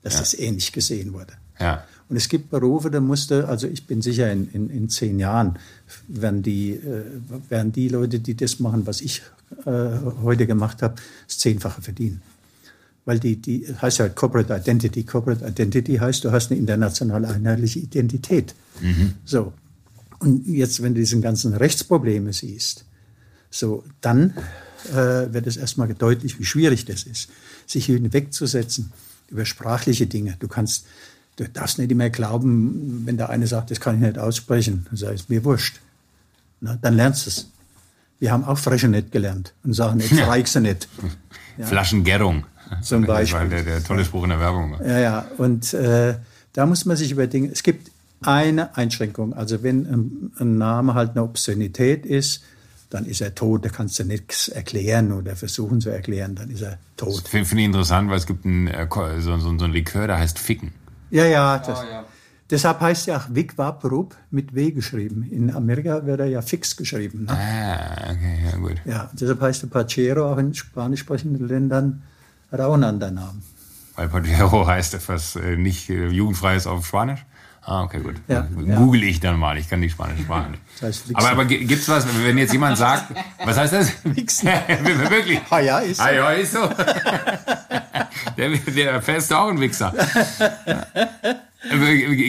dass 0.00 0.14
ja. 0.14 0.20
das 0.20 0.32
ähnlich 0.32 0.72
gesehen 0.72 1.12
wurde. 1.12 1.34
Ja. 1.60 1.84
Und 2.08 2.16
es 2.16 2.30
gibt 2.30 2.48
Berufe, 2.48 2.90
da 2.90 3.00
musste, 3.00 3.46
also 3.46 3.66
ich 3.66 3.86
bin 3.86 4.00
sicher, 4.00 4.32
in, 4.32 4.50
in, 4.52 4.70
in 4.70 4.88
zehn 4.88 5.18
Jahren 5.18 5.58
werden 6.08 6.42
die, 6.42 6.70
äh, 6.70 7.04
werden 7.50 7.72
die 7.72 7.88
Leute, 7.88 8.20
die 8.20 8.34
das 8.34 8.58
machen, 8.58 8.86
was 8.86 9.02
ich 9.02 9.20
äh, 9.66 9.70
heute 10.22 10.46
gemacht 10.46 10.80
habe, 10.80 10.94
das 11.26 11.36
Zehnfache 11.36 11.82
verdienen. 11.82 12.22
Weil 13.04 13.18
die, 13.18 13.36
die 13.36 13.66
heißt 13.80 13.98
ja 13.98 14.08
Corporate 14.08 14.54
Identity. 14.54 15.04
Corporate 15.04 15.46
Identity 15.46 15.96
heißt, 15.96 16.24
du 16.24 16.32
hast 16.32 16.50
eine 16.50 16.58
international 16.58 17.24
einheitliche 17.24 17.80
Identität. 17.80 18.54
Mhm. 18.80 19.14
So. 19.24 19.52
Und 20.20 20.46
jetzt, 20.46 20.82
wenn 20.82 20.94
du 20.94 21.00
diese 21.00 21.20
ganzen 21.20 21.54
Rechtsprobleme 21.54 22.32
siehst, 22.32 22.84
so, 23.50 23.84
dann 24.00 24.34
äh, 24.90 25.32
wird 25.32 25.46
es 25.46 25.56
erstmal 25.56 25.92
deutlich, 25.92 26.38
wie 26.38 26.44
schwierig 26.44 26.86
das 26.86 27.04
ist, 27.04 27.28
sich 27.66 27.86
hinwegzusetzen 27.86 28.92
über 29.28 29.44
sprachliche 29.44 30.06
Dinge. 30.06 30.36
Du 30.38 30.48
kannst, 30.48 30.86
du 31.36 31.48
darfst 31.48 31.78
nicht 31.78 31.90
immer 31.90 32.10
glauben, 32.10 33.02
wenn 33.04 33.16
der 33.16 33.30
eine 33.30 33.46
sagt, 33.46 33.70
das 33.70 33.80
kann 33.80 33.96
ich 33.96 34.00
nicht 34.00 34.18
aussprechen, 34.18 34.86
dann 34.88 34.96
sag 34.96 35.14
ich, 35.14 35.28
mir 35.28 35.44
wurscht. 35.44 35.80
Na, 36.60 36.78
dann 36.80 36.94
lernst 36.94 37.26
du 37.26 37.30
es. 37.30 37.48
Wir 38.18 38.32
haben 38.32 38.44
auch 38.44 38.58
Fresche 38.58 38.88
nicht 38.88 39.12
gelernt 39.12 39.52
und 39.64 39.74
sagen, 39.74 40.00
jetzt 40.00 40.12
ja. 40.12 40.26
reichst 40.26 40.54
du 40.54 40.60
nicht. 40.60 40.88
Ja. 41.58 41.66
Flaschengärung. 41.66 42.46
Zum 42.82 43.04
Beispiel. 43.04 43.40
Das 43.40 43.50
war 43.50 43.56
der, 43.56 43.62
der 43.62 43.84
tolle 43.84 44.04
Spruch 44.04 44.24
in 44.24 44.30
der 44.30 44.40
Werbung. 44.40 44.76
Ja, 44.84 44.98
ja. 44.98 45.26
Und 45.38 45.74
äh, 45.74 46.14
da 46.52 46.66
muss 46.66 46.84
man 46.84 46.96
sich 46.96 47.10
über 47.10 47.26
Dinge, 47.26 47.50
es 47.52 47.62
gibt 47.62 47.90
eine 48.22 48.76
Einschränkung. 48.76 49.34
Also 49.34 49.62
wenn 49.62 49.86
ein, 49.86 50.32
ein 50.38 50.58
Name 50.58 50.94
halt 50.94 51.12
eine 51.12 51.22
Obszönität 51.22 52.06
ist, 52.06 52.42
dann 52.90 53.06
ist 53.06 53.20
er 53.20 53.34
tot. 53.34 53.64
Da 53.64 53.68
kannst 53.68 53.98
du 53.98 54.04
nichts 54.04 54.48
erklären 54.48 55.12
oder 55.12 55.36
versuchen 55.36 55.80
zu 55.80 55.90
erklären, 55.90 56.34
dann 56.34 56.50
ist 56.50 56.62
er 56.62 56.78
tot. 56.96 57.22
Das 57.24 57.28
finde 57.28 57.44
ich 57.44 57.66
interessant, 57.66 58.08
weil 58.08 58.18
es 58.18 58.26
gibt 58.26 58.44
ein, 58.44 58.68
äh, 58.68 58.86
so, 59.18 59.36
so, 59.38 59.58
so 59.58 59.64
ein 59.64 59.72
Likör, 59.72 60.06
der 60.06 60.18
heißt 60.18 60.38
Ficken. 60.38 60.72
Ja, 61.10 61.24
ja. 61.26 61.58
Das, 61.58 61.80
oh, 61.80 61.84
ja. 61.90 62.04
Deshalb 62.50 62.80
heißt 62.80 63.06
ja 63.06 63.16
auch 63.16 63.26
Vic 63.30 63.56
Vaporub 63.56 64.14
mit 64.30 64.54
W 64.54 64.70
geschrieben. 64.70 65.26
In 65.30 65.54
Amerika 65.54 66.04
wird 66.04 66.20
er 66.20 66.26
ja 66.26 66.42
fix 66.42 66.76
geschrieben. 66.76 67.24
Ne? 67.24 67.32
Ah, 67.32 68.12
okay, 68.12 68.38
ja 68.50 68.56
gut. 68.58 68.82
Ja, 68.84 69.10
deshalb 69.12 69.40
heißt 69.40 69.62
der 69.62 69.68
Pachero 69.68 70.32
auch 70.32 70.38
in 70.38 70.54
spanisch 70.54 71.00
sprechenden 71.00 71.48
Ländern 71.48 72.02
Raunander 72.58 73.10
Namen. 73.10 73.42
Weil 73.96 74.08
Pachero 74.08 74.66
heißt 74.66 74.94
etwas 74.94 75.36
äh, 75.36 75.56
nicht 75.56 75.90
äh, 75.90 76.08
jugendfreies 76.08 76.66
auf 76.66 76.86
Spanisch? 76.86 77.24
Ah, 77.66 77.82
okay, 77.82 78.00
gut. 78.00 78.16
Ja, 78.28 78.46
Google 78.76 79.04
ja. 79.04 79.08
ich 79.08 79.20
dann 79.20 79.38
mal. 79.38 79.56
Ich 79.56 79.70
kann 79.70 79.80
die 79.80 79.88
spanische 79.88 80.24
Sprache 80.24 80.50
nicht. 80.50 80.62
Das 80.74 80.82
heißt 80.88 81.16
aber, 81.16 81.30
aber 81.30 81.44
gibt's 81.46 81.88
was, 81.88 82.06
wenn 82.22 82.36
jetzt 82.36 82.52
jemand 82.52 82.76
sagt, 82.76 83.14
was 83.42 83.56
heißt 83.56 83.72
das? 83.72 83.92
Wichsen. 84.04 84.48
Wirklich? 84.48 85.40
Ah 85.48 85.60
ja, 85.60 85.78
ist 85.78 85.96
so. 85.96 86.02
Ah 86.02 86.12
ja, 86.12 86.30
ist 86.32 86.52
so. 86.52 86.68
der, 88.36 88.50
der 88.50 89.00
fährst 89.00 89.32
auch 89.32 89.48
ein 89.48 89.58
Wichser. 89.60 89.94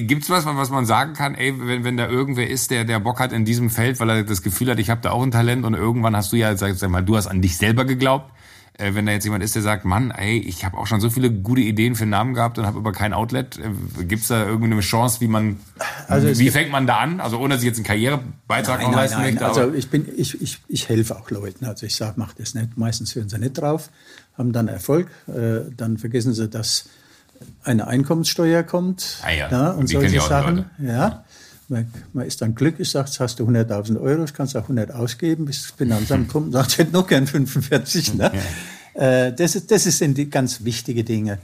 Gibt's 0.07 0.29
was, 0.29 0.45
was 0.45 0.69
man 0.69 0.85
sagen 0.85 1.13
kann, 1.13 1.35
ey, 1.35 1.53
wenn, 1.59 1.83
wenn 1.83 1.97
da 1.97 2.07
irgendwer 2.07 2.49
ist, 2.49 2.71
der, 2.71 2.85
der 2.85 2.99
Bock 2.99 3.19
hat 3.19 3.33
in 3.33 3.43
diesem 3.43 3.69
Feld, 3.69 3.99
weil 3.99 4.09
er 4.09 4.23
das 4.23 4.41
Gefühl 4.41 4.71
hat, 4.71 4.79
ich 4.79 4.89
habe 4.89 5.01
da 5.01 5.11
auch 5.11 5.21
ein 5.21 5.31
Talent 5.31 5.65
und 5.65 5.73
irgendwann 5.73 6.15
hast 6.15 6.31
du 6.31 6.37
ja, 6.37 6.55
sag, 6.55 6.75
sag 6.75 6.89
mal, 6.89 7.03
du 7.03 7.17
hast 7.17 7.27
an 7.27 7.41
dich 7.41 7.57
selber 7.57 7.83
geglaubt 7.83 8.31
äh, 8.77 8.93
wenn 8.93 9.05
da 9.05 9.11
jetzt 9.13 9.23
jemand 9.23 9.43
ist, 9.43 9.55
der 9.55 9.61
sagt, 9.61 9.85
Mann, 9.85 10.11
ey, 10.11 10.37
ich 10.37 10.65
habe 10.65 10.77
auch 10.77 10.87
schon 10.87 10.99
so 10.99 11.09
viele 11.09 11.31
gute 11.31 11.61
Ideen 11.61 11.95
für 11.95 12.05
Namen 12.05 12.33
gehabt 12.33 12.57
und 12.57 12.65
habe 12.65 12.77
aber 12.77 12.91
kein 12.91 13.13
Outlet. 13.13 13.57
Äh, 13.57 14.03
Gibt 14.03 14.23
es 14.23 14.27
da 14.27 14.45
irgendeine 14.45 14.81
Chance, 14.81 15.21
wie 15.21 15.27
man, 15.27 15.59
also 16.07 16.27
wie 16.39 16.49
fängt 16.49 16.71
man 16.71 16.87
da 16.87 16.97
an? 16.97 17.19
Also 17.19 17.39
ohne 17.39 17.53
dass 17.55 17.63
ich 17.63 17.67
jetzt 17.67 17.77
einen 17.77 17.85
Karrierebeitrag 17.85 18.81
nein, 18.81 18.91
leisten 18.91 19.17
nein, 19.19 19.35
möchte. 19.35 19.45
Also 19.45 19.73
ich 19.73 19.89
bin, 19.89 20.07
ich, 20.17 20.41
ich, 20.41 20.61
ich 20.67 20.89
helfe 20.89 21.15
auch 21.15 21.29
Leuten. 21.31 21.65
Also 21.65 21.85
ich 21.85 21.95
sage, 21.95 22.13
mach 22.17 22.33
das 22.33 22.53
nicht. 22.53 22.77
Meistens 22.77 23.15
hören 23.15 23.29
sie 23.29 23.37
nicht 23.37 23.53
drauf, 23.53 23.89
haben 24.37 24.51
dann 24.51 24.67
Erfolg. 24.67 25.07
Äh, 25.27 25.71
dann 25.75 25.97
vergessen 25.97 26.33
sie, 26.33 26.47
dass 26.49 26.89
eine 27.63 27.87
Einkommenssteuer 27.87 28.63
kommt. 28.63 29.19
Ah 29.23 29.31
ja, 29.31 29.49
ja 29.49 29.71
und 29.71 29.87
solche 29.87 30.21
Sachen. 30.21 30.65
Ja. 30.79 31.24
Man, 31.67 31.91
man 32.13 32.25
ist 32.25 32.41
dann 32.41 32.53
glücklich, 32.53 32.89
sagt, 32.89 33.09
jetzt 33.09 33.19
hast 33.19 33.39
du 33.39 33.47
100.000 33.47 33.99
Euro, 33.99 34.21
das 34.21 34.33
kannst 34.33 34.53
du 34.53 34.59
auch 34.59 34.63
100 34.63 34.91
ausgeben, 34.91 35.45
bis 35.45 35.63
das 35.63 35.71
Finanzamt 35.71 36.27
kommt 36.29 36.47
und 36.47 36.51
sagt, 36.51 36.73
ich 36.73 36.77
hätte 36.77 36.93
noch 36.93 37.07
gern 37.07 37.25
45. 37.25 38.15
Ne? 38.15 38.31
Ja. 38.95 39.01
Äh, 39.27 39.35
das, 39.35 39.55
ist, 39.55 39.71
das 39.71 39.83
sind 39.83 40.17
die 40.17 40.29
ganz 40.29 40.63
wichtige 40.63 41.03
Dinge. 41.03 41.39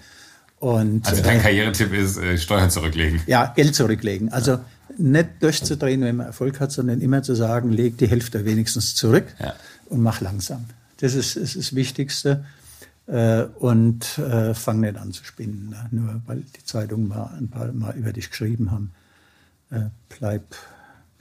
Und, 0.59 1.07
also 1.07 1.24
dein 1.24 1.39
äh, 1.39 1.41
Karrieretipp 1.41 1.91
ist, 1.91 2.17
äh, 2.17 2.38
Steuern 2.38 2.69
zurücklegen. 2.69 3.22
Ja, 3.26 3.51
Geld 3.55 3.74
zurücklegen. 3.74 4.32
Also 4.32 4.51
ja. 4.51 4.65
nicht 4.97 5.30
durchzudrehen, 5.39 6.01
wenn 6.01 6.17
man 6.17 6.28
Erfolg 6.28 6.59
hat, 6.59 6.72
sondern 6.72 7.01
immer 7.01 7.24
zu 7.24 7.34
sagen, 7.34 7.72
leg 7.72 7.97
die 7.97 8.07
Hälfte 8.07 8.45
wenigstens 8.45 8.93
zurück 8.93 9.26
ja. 9.39 9.55
und 9.88 10.01
mach 10.01 10.22
langsam. 10.22 10.65
Das 10.97 11.15
ist, 11.15 11.36
das, 11.36 11.55
ist 11.55 11.72
das 11.72 11.76
Wichtigste. 11.76 12.45
Äh, 13.07 13.45
und 13.57 14.19
äh, 14.19 14.53
fang 14.53 14.82
nicht 14.82 14.95
an 14.97 15.11
zu 15.11 15.26
spinnen, 15.26 15.69
ne? 15.69 15.88
nur 15.89 16.22
weil 16.28 16.43
die 16.55 16.63
Zeitungen 16.63 17.07
mal 17.07 17.34
ein 17.38 17.49
paar 17.49 17.72
Mal 17.72 17.95
über 17.95 18.13
dich 18.13 18.30
geschrieben 18.30 18.69
haben 18.69 18.91
äh, 19.72 19.89
bleib 20.09 20.43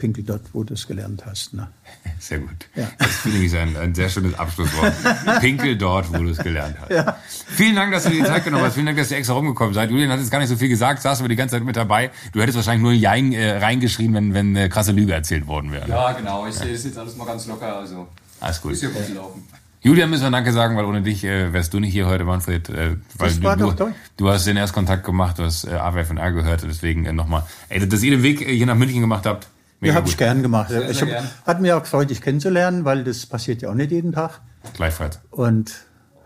pinkel 0.01 0.25
dort, 0.25 0.43
wo 0.53 0.65
du 0.65 0.75
es 0.75 0.89
gelernt 0.89 1.25
hast. 1.27 1.55
Ne? 1.55 1.69
Sehr 2.19 2.39
gut. 2.39 2.69
Ja. 2.75 2.89
Das 2.99 3.17
finde 3.19 3.39
ich 3.39 3.57
ein, 3.57 3.77
ein 3.77 3.95
sehr 3.95 4.09
schönes 4.09 4.35
Abschlusswort. 4.39 4.93
pinkel 5.41 5.77
dort, 5.77 6.11
wo 6.13 6.19
du 6.19 6.31
es 6.31 6.39
gelernt 6.39 6.77
hast. 6.81 6.91
Ja. 6.91 7.17
Vielen 7.27 7.77
Dank, 7.77 7.93
dass 7.93 8.05
du 8.05 8.11
dir 8.11 8.23
die 8.23 8.25
Zeit 8.25 8.45
genommen 8.45 8.65
hast. 8.65 8.75
Vielen 8.75 8.87
Dank, 8.87 8.99
dass 8.99 9.11
ihr 9.11 9.19
extra 9.19 9.35
rumgekommen 9.35 9.75
seid. 9.75 9.91
Julian 9.91 10.11
hat 10.11 10.19
jetzt 10.19 10.31
gar 10.31 10.39
nicht 10.39 10.49
so 10.49 10.57
viel 10.57 10.69
gesagt, 10.69 11.03
saß 11.03 11.21
aber 11.21 11.29
die 11.29 11.37
ganze 11.37 11.57
Zeit 11.57 11.65
mit 11.65 11.77
dabei. 11.77 12.11
Du 12.33 12.41
hättest 12.41 12.57
wahrscheinlich 12.57 12.83
nur 12.83 12.93
Jein 12.93 13.33
äh, 13.33 13.59
reingeschrieben, 13.59 14.15
wenn, 14.15 14.35
wenn 14.35 14.57
eine 14.57 14.69
krasse 14.69 14.93
Lüge 14.93 15.13
erzählt 15.13 15.47
worden 15.47 15.71
wäre. 15.71 15.89
Ja, 15.89 16.13
genau. 16.13 16.47
Ich 16.47 16.55
sehe 16.55 16.73
das 16.73 16.85
jetzt 16.85 16.99
alles 16.99 17.17
mal 17.17 17.27
ganz 17.27 17.47
locker. 17.47 17.77
Also, 17.77 18.09
alles 18.41 18.61
gut. 18.61 18.73
Ist 18.73 18.83
ja 18.83 18.89
gut 18.89 19.07
gelaufen. 19.07 19.47
Julian 19.83 20.11
müssen 20.11 20.25
wir 20.25 20.31
Danke 20.31 20.53
sagen, 20.53 20.77
weil 20.77 20.85
ohne 20.85 21.01
dich 21.01 21.25
äh, 21.25 21.53
wärst 21.53 21.73
du 21.73 21.81
nicht 21.81 21.93
hier 21.93 22.07
heute, 22.07 22.25
Manfred. 22.25 22.69
Äh, 22.69 22.97
weil 23.17 23.29
das 23.29 23.43
war 23.43 23.57
du, 23.57 23.67
doch 23.67 23.77
toll. 23.77 23.95
du 24.17 24.29
hast 24.29 24.47
den 24.47 24.57
Erstkontakt 24.57 25.05
gemacht, 25.05 25.39
du 25.39 25.45
hast 25.45 25.65
äh, 25.65 25.71
AWFNR 25.71 26.33
gehört, 26.33 26.65
deswegen 26.65 27.07
äh, 27.07 27.13
nochmal. 27.13 27.45
Ey, 27.71 27.89
dass 27.89 28.03
ihr 28.03 28.11
den 28.11 28.23
Weg 28.23 28.43
äh, 28.43 28.55
hier 28.55 28.67
nach 28.67 28.75
München 28.75 29.01
gemacht 29.01 29.25
habt. 29.25 29.49
Ja, 29.81 29.95
habe 29.95 30.09
ich 30.09 30.17
gern 30.19 30.43
gemacht. 30.43 30.69
Sehr, 30.69 30.91
ich 30.91 31.01
hab, 31.01 31.09
gern. 31.09 31.31
Hat 31.47 31.61
mir 31.63 31.77
auch 31.79 31.83
gefreut, 31.83 32.11
dich 32.11 32.21
kennenzulernen, 32.21 32.85
weil 32.85 33.05
das 33.05 33.25
passiert 33.25 33.63
ja 33.63 33.71
auch 33.71 33.75
nicht 33.75 33.91
jeden 33.91 34.13
Tag. 34.13 34.41
Gleichfalls. 34.75 35.21
Und 35.31 35.73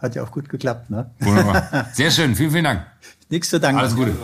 hat 0.01 0.17
ja 0.17 0.25
auch 0.25 0.33
gut 0.33 0.49
geklappt, 0.49 0.91
ne? 0.91 1.11
Wunderbar. 1.21 1.89
Sehr 1.93 2.11
schön, 2.11 2.35
vielen, 2.35 2.51
vielen 2.51 2.65
Dank. 2.65 2.87
Nichts 3.29 3.51
zu 3.51 3.61
danken. 3.61 3.79
Alles 3.79 3.95
Gute. 3.95 4.17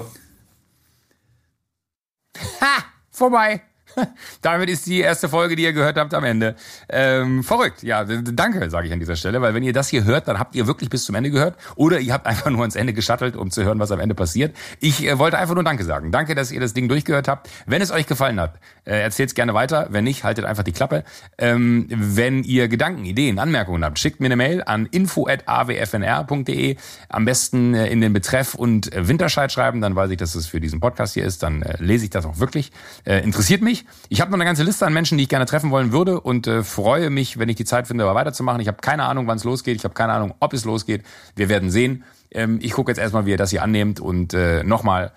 Ha! 2.60 2.84
Vorbei. 3.10 3.62
Damit 4.42 4.70
ist 4.70 4.86
die 4.86 5.00
erste 5.00 5.28
Folge, 5.28 5.56
die 5.56 5.62
ihr 5.62 5.72
gehört 5.72 5.96
habt, 5.96 6.14
am 6.14 6.24
Ende. 6.24 6.56
Ähm, 6.88 7.42
verrückt. 7.42 7.82
Ja, 7.82 8.04
danke, 8.04 8.70
sage 8.70 8.86
ich 8.86 8.92
an 8.92 9.00
dieser 9.00 9.16
Stelle, 9.16 9.40
weil 9.42 9.54
wenn 9.54 9.62
ihr 9.62 9.72
das 9.72 9.88
hier 9.88 10.04
hört, 10.04 10.28
dann 10.28 10.38
habt 10.38 10.54
ihr 10.54 10.66
wirklich 10.66 10.90
bis 10.90 11.04
zum 11.04 11.14
Ende 11.14 11.30
gehört 11.30 11.56
oder 11.76 12.00
ihr 12.00 12.12
habt 12.12 12.26
einfach 12.26 12.50
nur 12.50 12.60
ans 12.60 12.76
Ende 12.76 12.92
geschattelt, 12.92 13.36
um 13.36 13.50
zu 13.50 13.64
hören, 13.64 13.78
was 13.78 13.90
am 13.90 14.00
Ende 14.00 14.14
passiert. 14.14 14.56
Ich 14.80 15.06
äh, 15.06 15.18
wollte 15.18 15.38
einfach 15.38 15.54
nur 15.54 15.64
Danke 15.64 15.84
sagen. 15.84 16.12
Danke, 16.12 16.34
dass 16.34 16.52
ihr 16.52 16.60
das 16.60 16.74
Ding 16.74 16.88
durchgehört 16.88 17.28
habt. 17.28 17.48
Wenn 17.66 17.82
es 17.82 17.90
euch 17.90 18.06
gefallen 18.06 18.40
hat, 18.40 18.58
äh, 18.84 19.00
erzählt 19.00 19.30
es 19.30 19.34
gerne 19.34 19.54
weiter. 19.54 19.88
Wenn 19.90 20.04
nicht, 20.04 20.24
haltet 20.24 20.44
einfach 20.44 20.62
die 20.62 20.72
Klappe. 20.72 21.04
Ähm, 21.38 21.86
wenn 21.90 22.44
ihr 22.44 22.68
Gedanken, 22.68 23.04
Ideen, 23.04 23.38
Anmerkungen 23.38 23.84
habt, 23.84 23.98
schickt 23.98 24.20
mir 24.20 24.26
eine 24.26 24.36
Mail 24.36 24.62
an 24.64 24.86
info.awfnr.de. 24.86 26.76
Am 27.08 27.24
besten 27.24 27.74
äh, 27.74 27.88
in 27.88 28.00
den 28.00 28.12
Betreff 28.12 28.54
und 28.54 28.92
äh, 28.92 29.08
Winterscheid 29.08 29.50
schreiben, 29.52 29.80
dann 29.80 29.96
weiß 29.96 30.10
ich, 30.10 30.16
dass 30.16 30.34
es 30.34 30.46
für 30.46 30.60
diesen 30.60 30.80
Podcast 30.80 31.14
hier 31.14 31.24
ist. 31.24 31.42
Dann 31.42 31.62
äh, 31.62 31.76
lese 31.78 32.04
ich 32.04 32.10
das 32.10 32.24
auch 32.26 32.38
wirklich. 32.38 32.72
Äh, 33.04 33.22
interessiert 33.22 33.62
mich. 33.62 33.79
Ich 34.08 34.20
habe 34.20 34.30
noch 34.30 34.36
eine 34.36 34.44
ganze 34.44 34.62
Liste 34.62 34.86
an 34.86 34.92
Menschen, 34.92 35.18
die 35.18 35.24
ich 35.24 35.28
gerne 35.28 35.46
treffen 35.46 35.70
wollen 35.70 35.92
würde 35.92 36.20
und 36.20 36.46
äh, 36.46 36.62
freue 36.62 37.10
mich, 37.10 37.38
wenn 37.38 37.48
ich 37.48 37.56
die 37.56 37.64
Zeit 37.64 37.86
finde, 37.86 38.06
weiterzumachen. 38.14 38.60
Ich 38.60 38.68
habe 38.68 38.78
keine 38.80 39.04
Ahnung, 39.04 39.26
wann 39.26 39.36
es 39.36 39.44
losgeht. 39.44 39.76
Ich 39.76 39.84
habe 39.84 39.94
keine 39.94 40.12
Ahnung, 40.12 40.34
ob 40.40 40.52
es 40.52 40.64
losgeht. 40.64 41.04
Wir 41.36 41.48
werden 41.48 41.70
sehen. 41.70 42.04
Ähm, 42.30 42.58
ich 42.62 42.72
gucke 42.72 42.90
jetzt 42.90 42.98
erstmal, 42.98 43.26
wie 43.26 43.30
ihr 43.30 43.36
das 43.36 43.50
hier 43.50 43.62
annehmt 43.62 44.00
und 44.00 44.34
äh, 44.34 44.62
nochmal, 44.62 45.12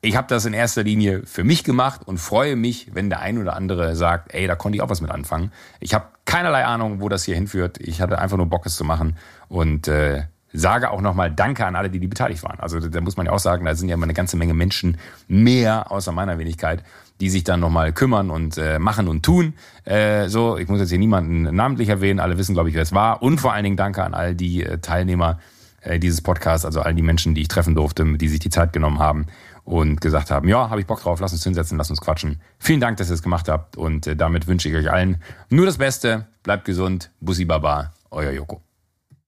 ich 0.00 0.16
habe 0.16 0.26
das 0.28 0.44
in 0.44 0.52
erster 0.52 0.82
Linie 0.82 1.22
für 1.24 1.44
mich 1.44 1.64
gemacht 1.64 2.02
und 2.04 2.18
freue 2.18 2.56
mich, 2.56 2.94
wenn 2.94 3.08
der 3.08 3.20
ein 3.20 3.38
oder 3.38 3.54
andere 3.54 3.94
sagt, 3.94 4.34
ey, 4.34 4.46
da 4.46 4.56
konnte 4.56 4.76
ich 4.76 4.82
auch 4.82 4.90
was 4.90 5.00
mit 5.00 5.10
anfangen. 5.10 5.52
Ich 5.80 5.94
habe 5.94 6.06
keinerlei 6.24 6.64
Ahnung, 6.64 7.00
wo 7.00 7.08
das 7.08 7.24
hier 7.24 7.34
hinführt. 7.34 7.78
Ich 7.78 8.00
hatte 8.00 8.18
einfach 8.18 8.36
nur 8.36 8.46
Bock, 8.46 8.66
es 8.66 8.74
zu 8.74 8.84
machen 8.84 9.16
und 9.48 9.86
äh, 9.86 10.24
sage 10.52 10.90
auch 10.90 11.00
nochmal 11.00 11.30
Danke 11.30 11.64
an 11.64 11.76
alle, 11.76 11.90
die, 11.90 11.98
die 11.98 12.08
beteiligt 12.08 12.42
waren. 12.42 12.60
Also 12.60 12.80
da 12.80 13.00
muss 13.00 13.16
man 13.16 13.26
ja 13.26 13.32
auch 13.32 13.38
sagen, 13.38 13.64
da 13.64 13.74
sind 13.74 13.88
ja 13.88 13.94
immer 13.94 14.04
eine 14.04 14.14
ganze 14.14 14.36
Menge 14.36 14.54
Menschen 14.54 14.98
mehr 15.28 15.90
außer 15.90 16.12
meiner 16.12 16.38
Wenigkeit, 16.38 16.82
die 17.20 17.30
sich 17.30 17.44
dann 17.44 17.60
nochmal 17.60 17.92
kümmern 17.92 18.30
und 18.30 18.58
äh, 18.58 18.78
machen 18.78 19.08
und 19.08 19.22
tun. 19.22 19.54
Äh, 19.84 20.28
so, 20.28 20.56
ich 20.56 20.68
muss 20.68 20.80
jetzt 20.80 20.90
hier 20.90 20.98
niemanden 20.98 21.54
namentlich 21.54 21.88
erwähnen, 21.88 22.20
alle 22.20 22.38
wissen, 22.38 22.54
glaube 22.54 22.68
ich, 22.68 22.74
wer 22.74 22.82
es 22.82 22.92
war. 22.92 23.22
Und 23.22 23.40
vor 23.40 23.52
allen 23.52 23.64
Dingen 23.64 23.76
Danke 23.76 24.02
an 24.02 24.14
all 24.14 24.34
die 24.34 24.64
äh, 24.64 24.78
Teilnehmer 24.78 25.38
äh, 25.82 25.98
dieses 25.98 26.20
Podcasts, 26.20 26.64
also 26.64 26.80
all 26.80 26.94
die 26.94 27.02
Menschen, 27.02 27.34
die 27.34 27.42
ich 27.42 27.48
treffen 27.48 27.74
durfte, 27.74 28.04
die 28.16 28.28
sich 28.28 28.40
die 28.40 28.50
Zeit 28.50 28.72
genommen 28.72 28.98
haben 28.98 29.26
und 29.64 30.00
gesagt 30.00 30.30
haben, 30.30 30.48
ja, 30.48 30.70
habe 30.70 30.80
ich 30.80 30.86
Bock 30.86 31.00
drauf, 31.00 31.20
lass 31.20 31.32
uns 31.32 31.44
hinsetzen, 31.44 31.78
lass 31.78 31.90
uns 31.90 32.00
quatschen. 32.00 32.40
Vielen 32.58 32.80
Dank, 32.80 32.96
dass 32.96 33.08
ihr 33.10 33.14
es 33.14 33.22
gemacht 33.22 33.48
habt 33.48 33.76
und 33.76 34.06
äh, 34.06 34.16
damit 34.16 34.46
wünsche 34.46 34.68
ich 34.68 34.74
euch 34.74 34.90
allen 34.90 35.22
nur 35.50 35.66
das 35.66 35.78
Beste, 35.78 36.26
bleibt 36.42 36.64
gesund, 36.64 37.10
Bussi 37.20 37.44
Baba, 37.44 37.92
euer 38.10 38.32
Joko. 38.32 38.62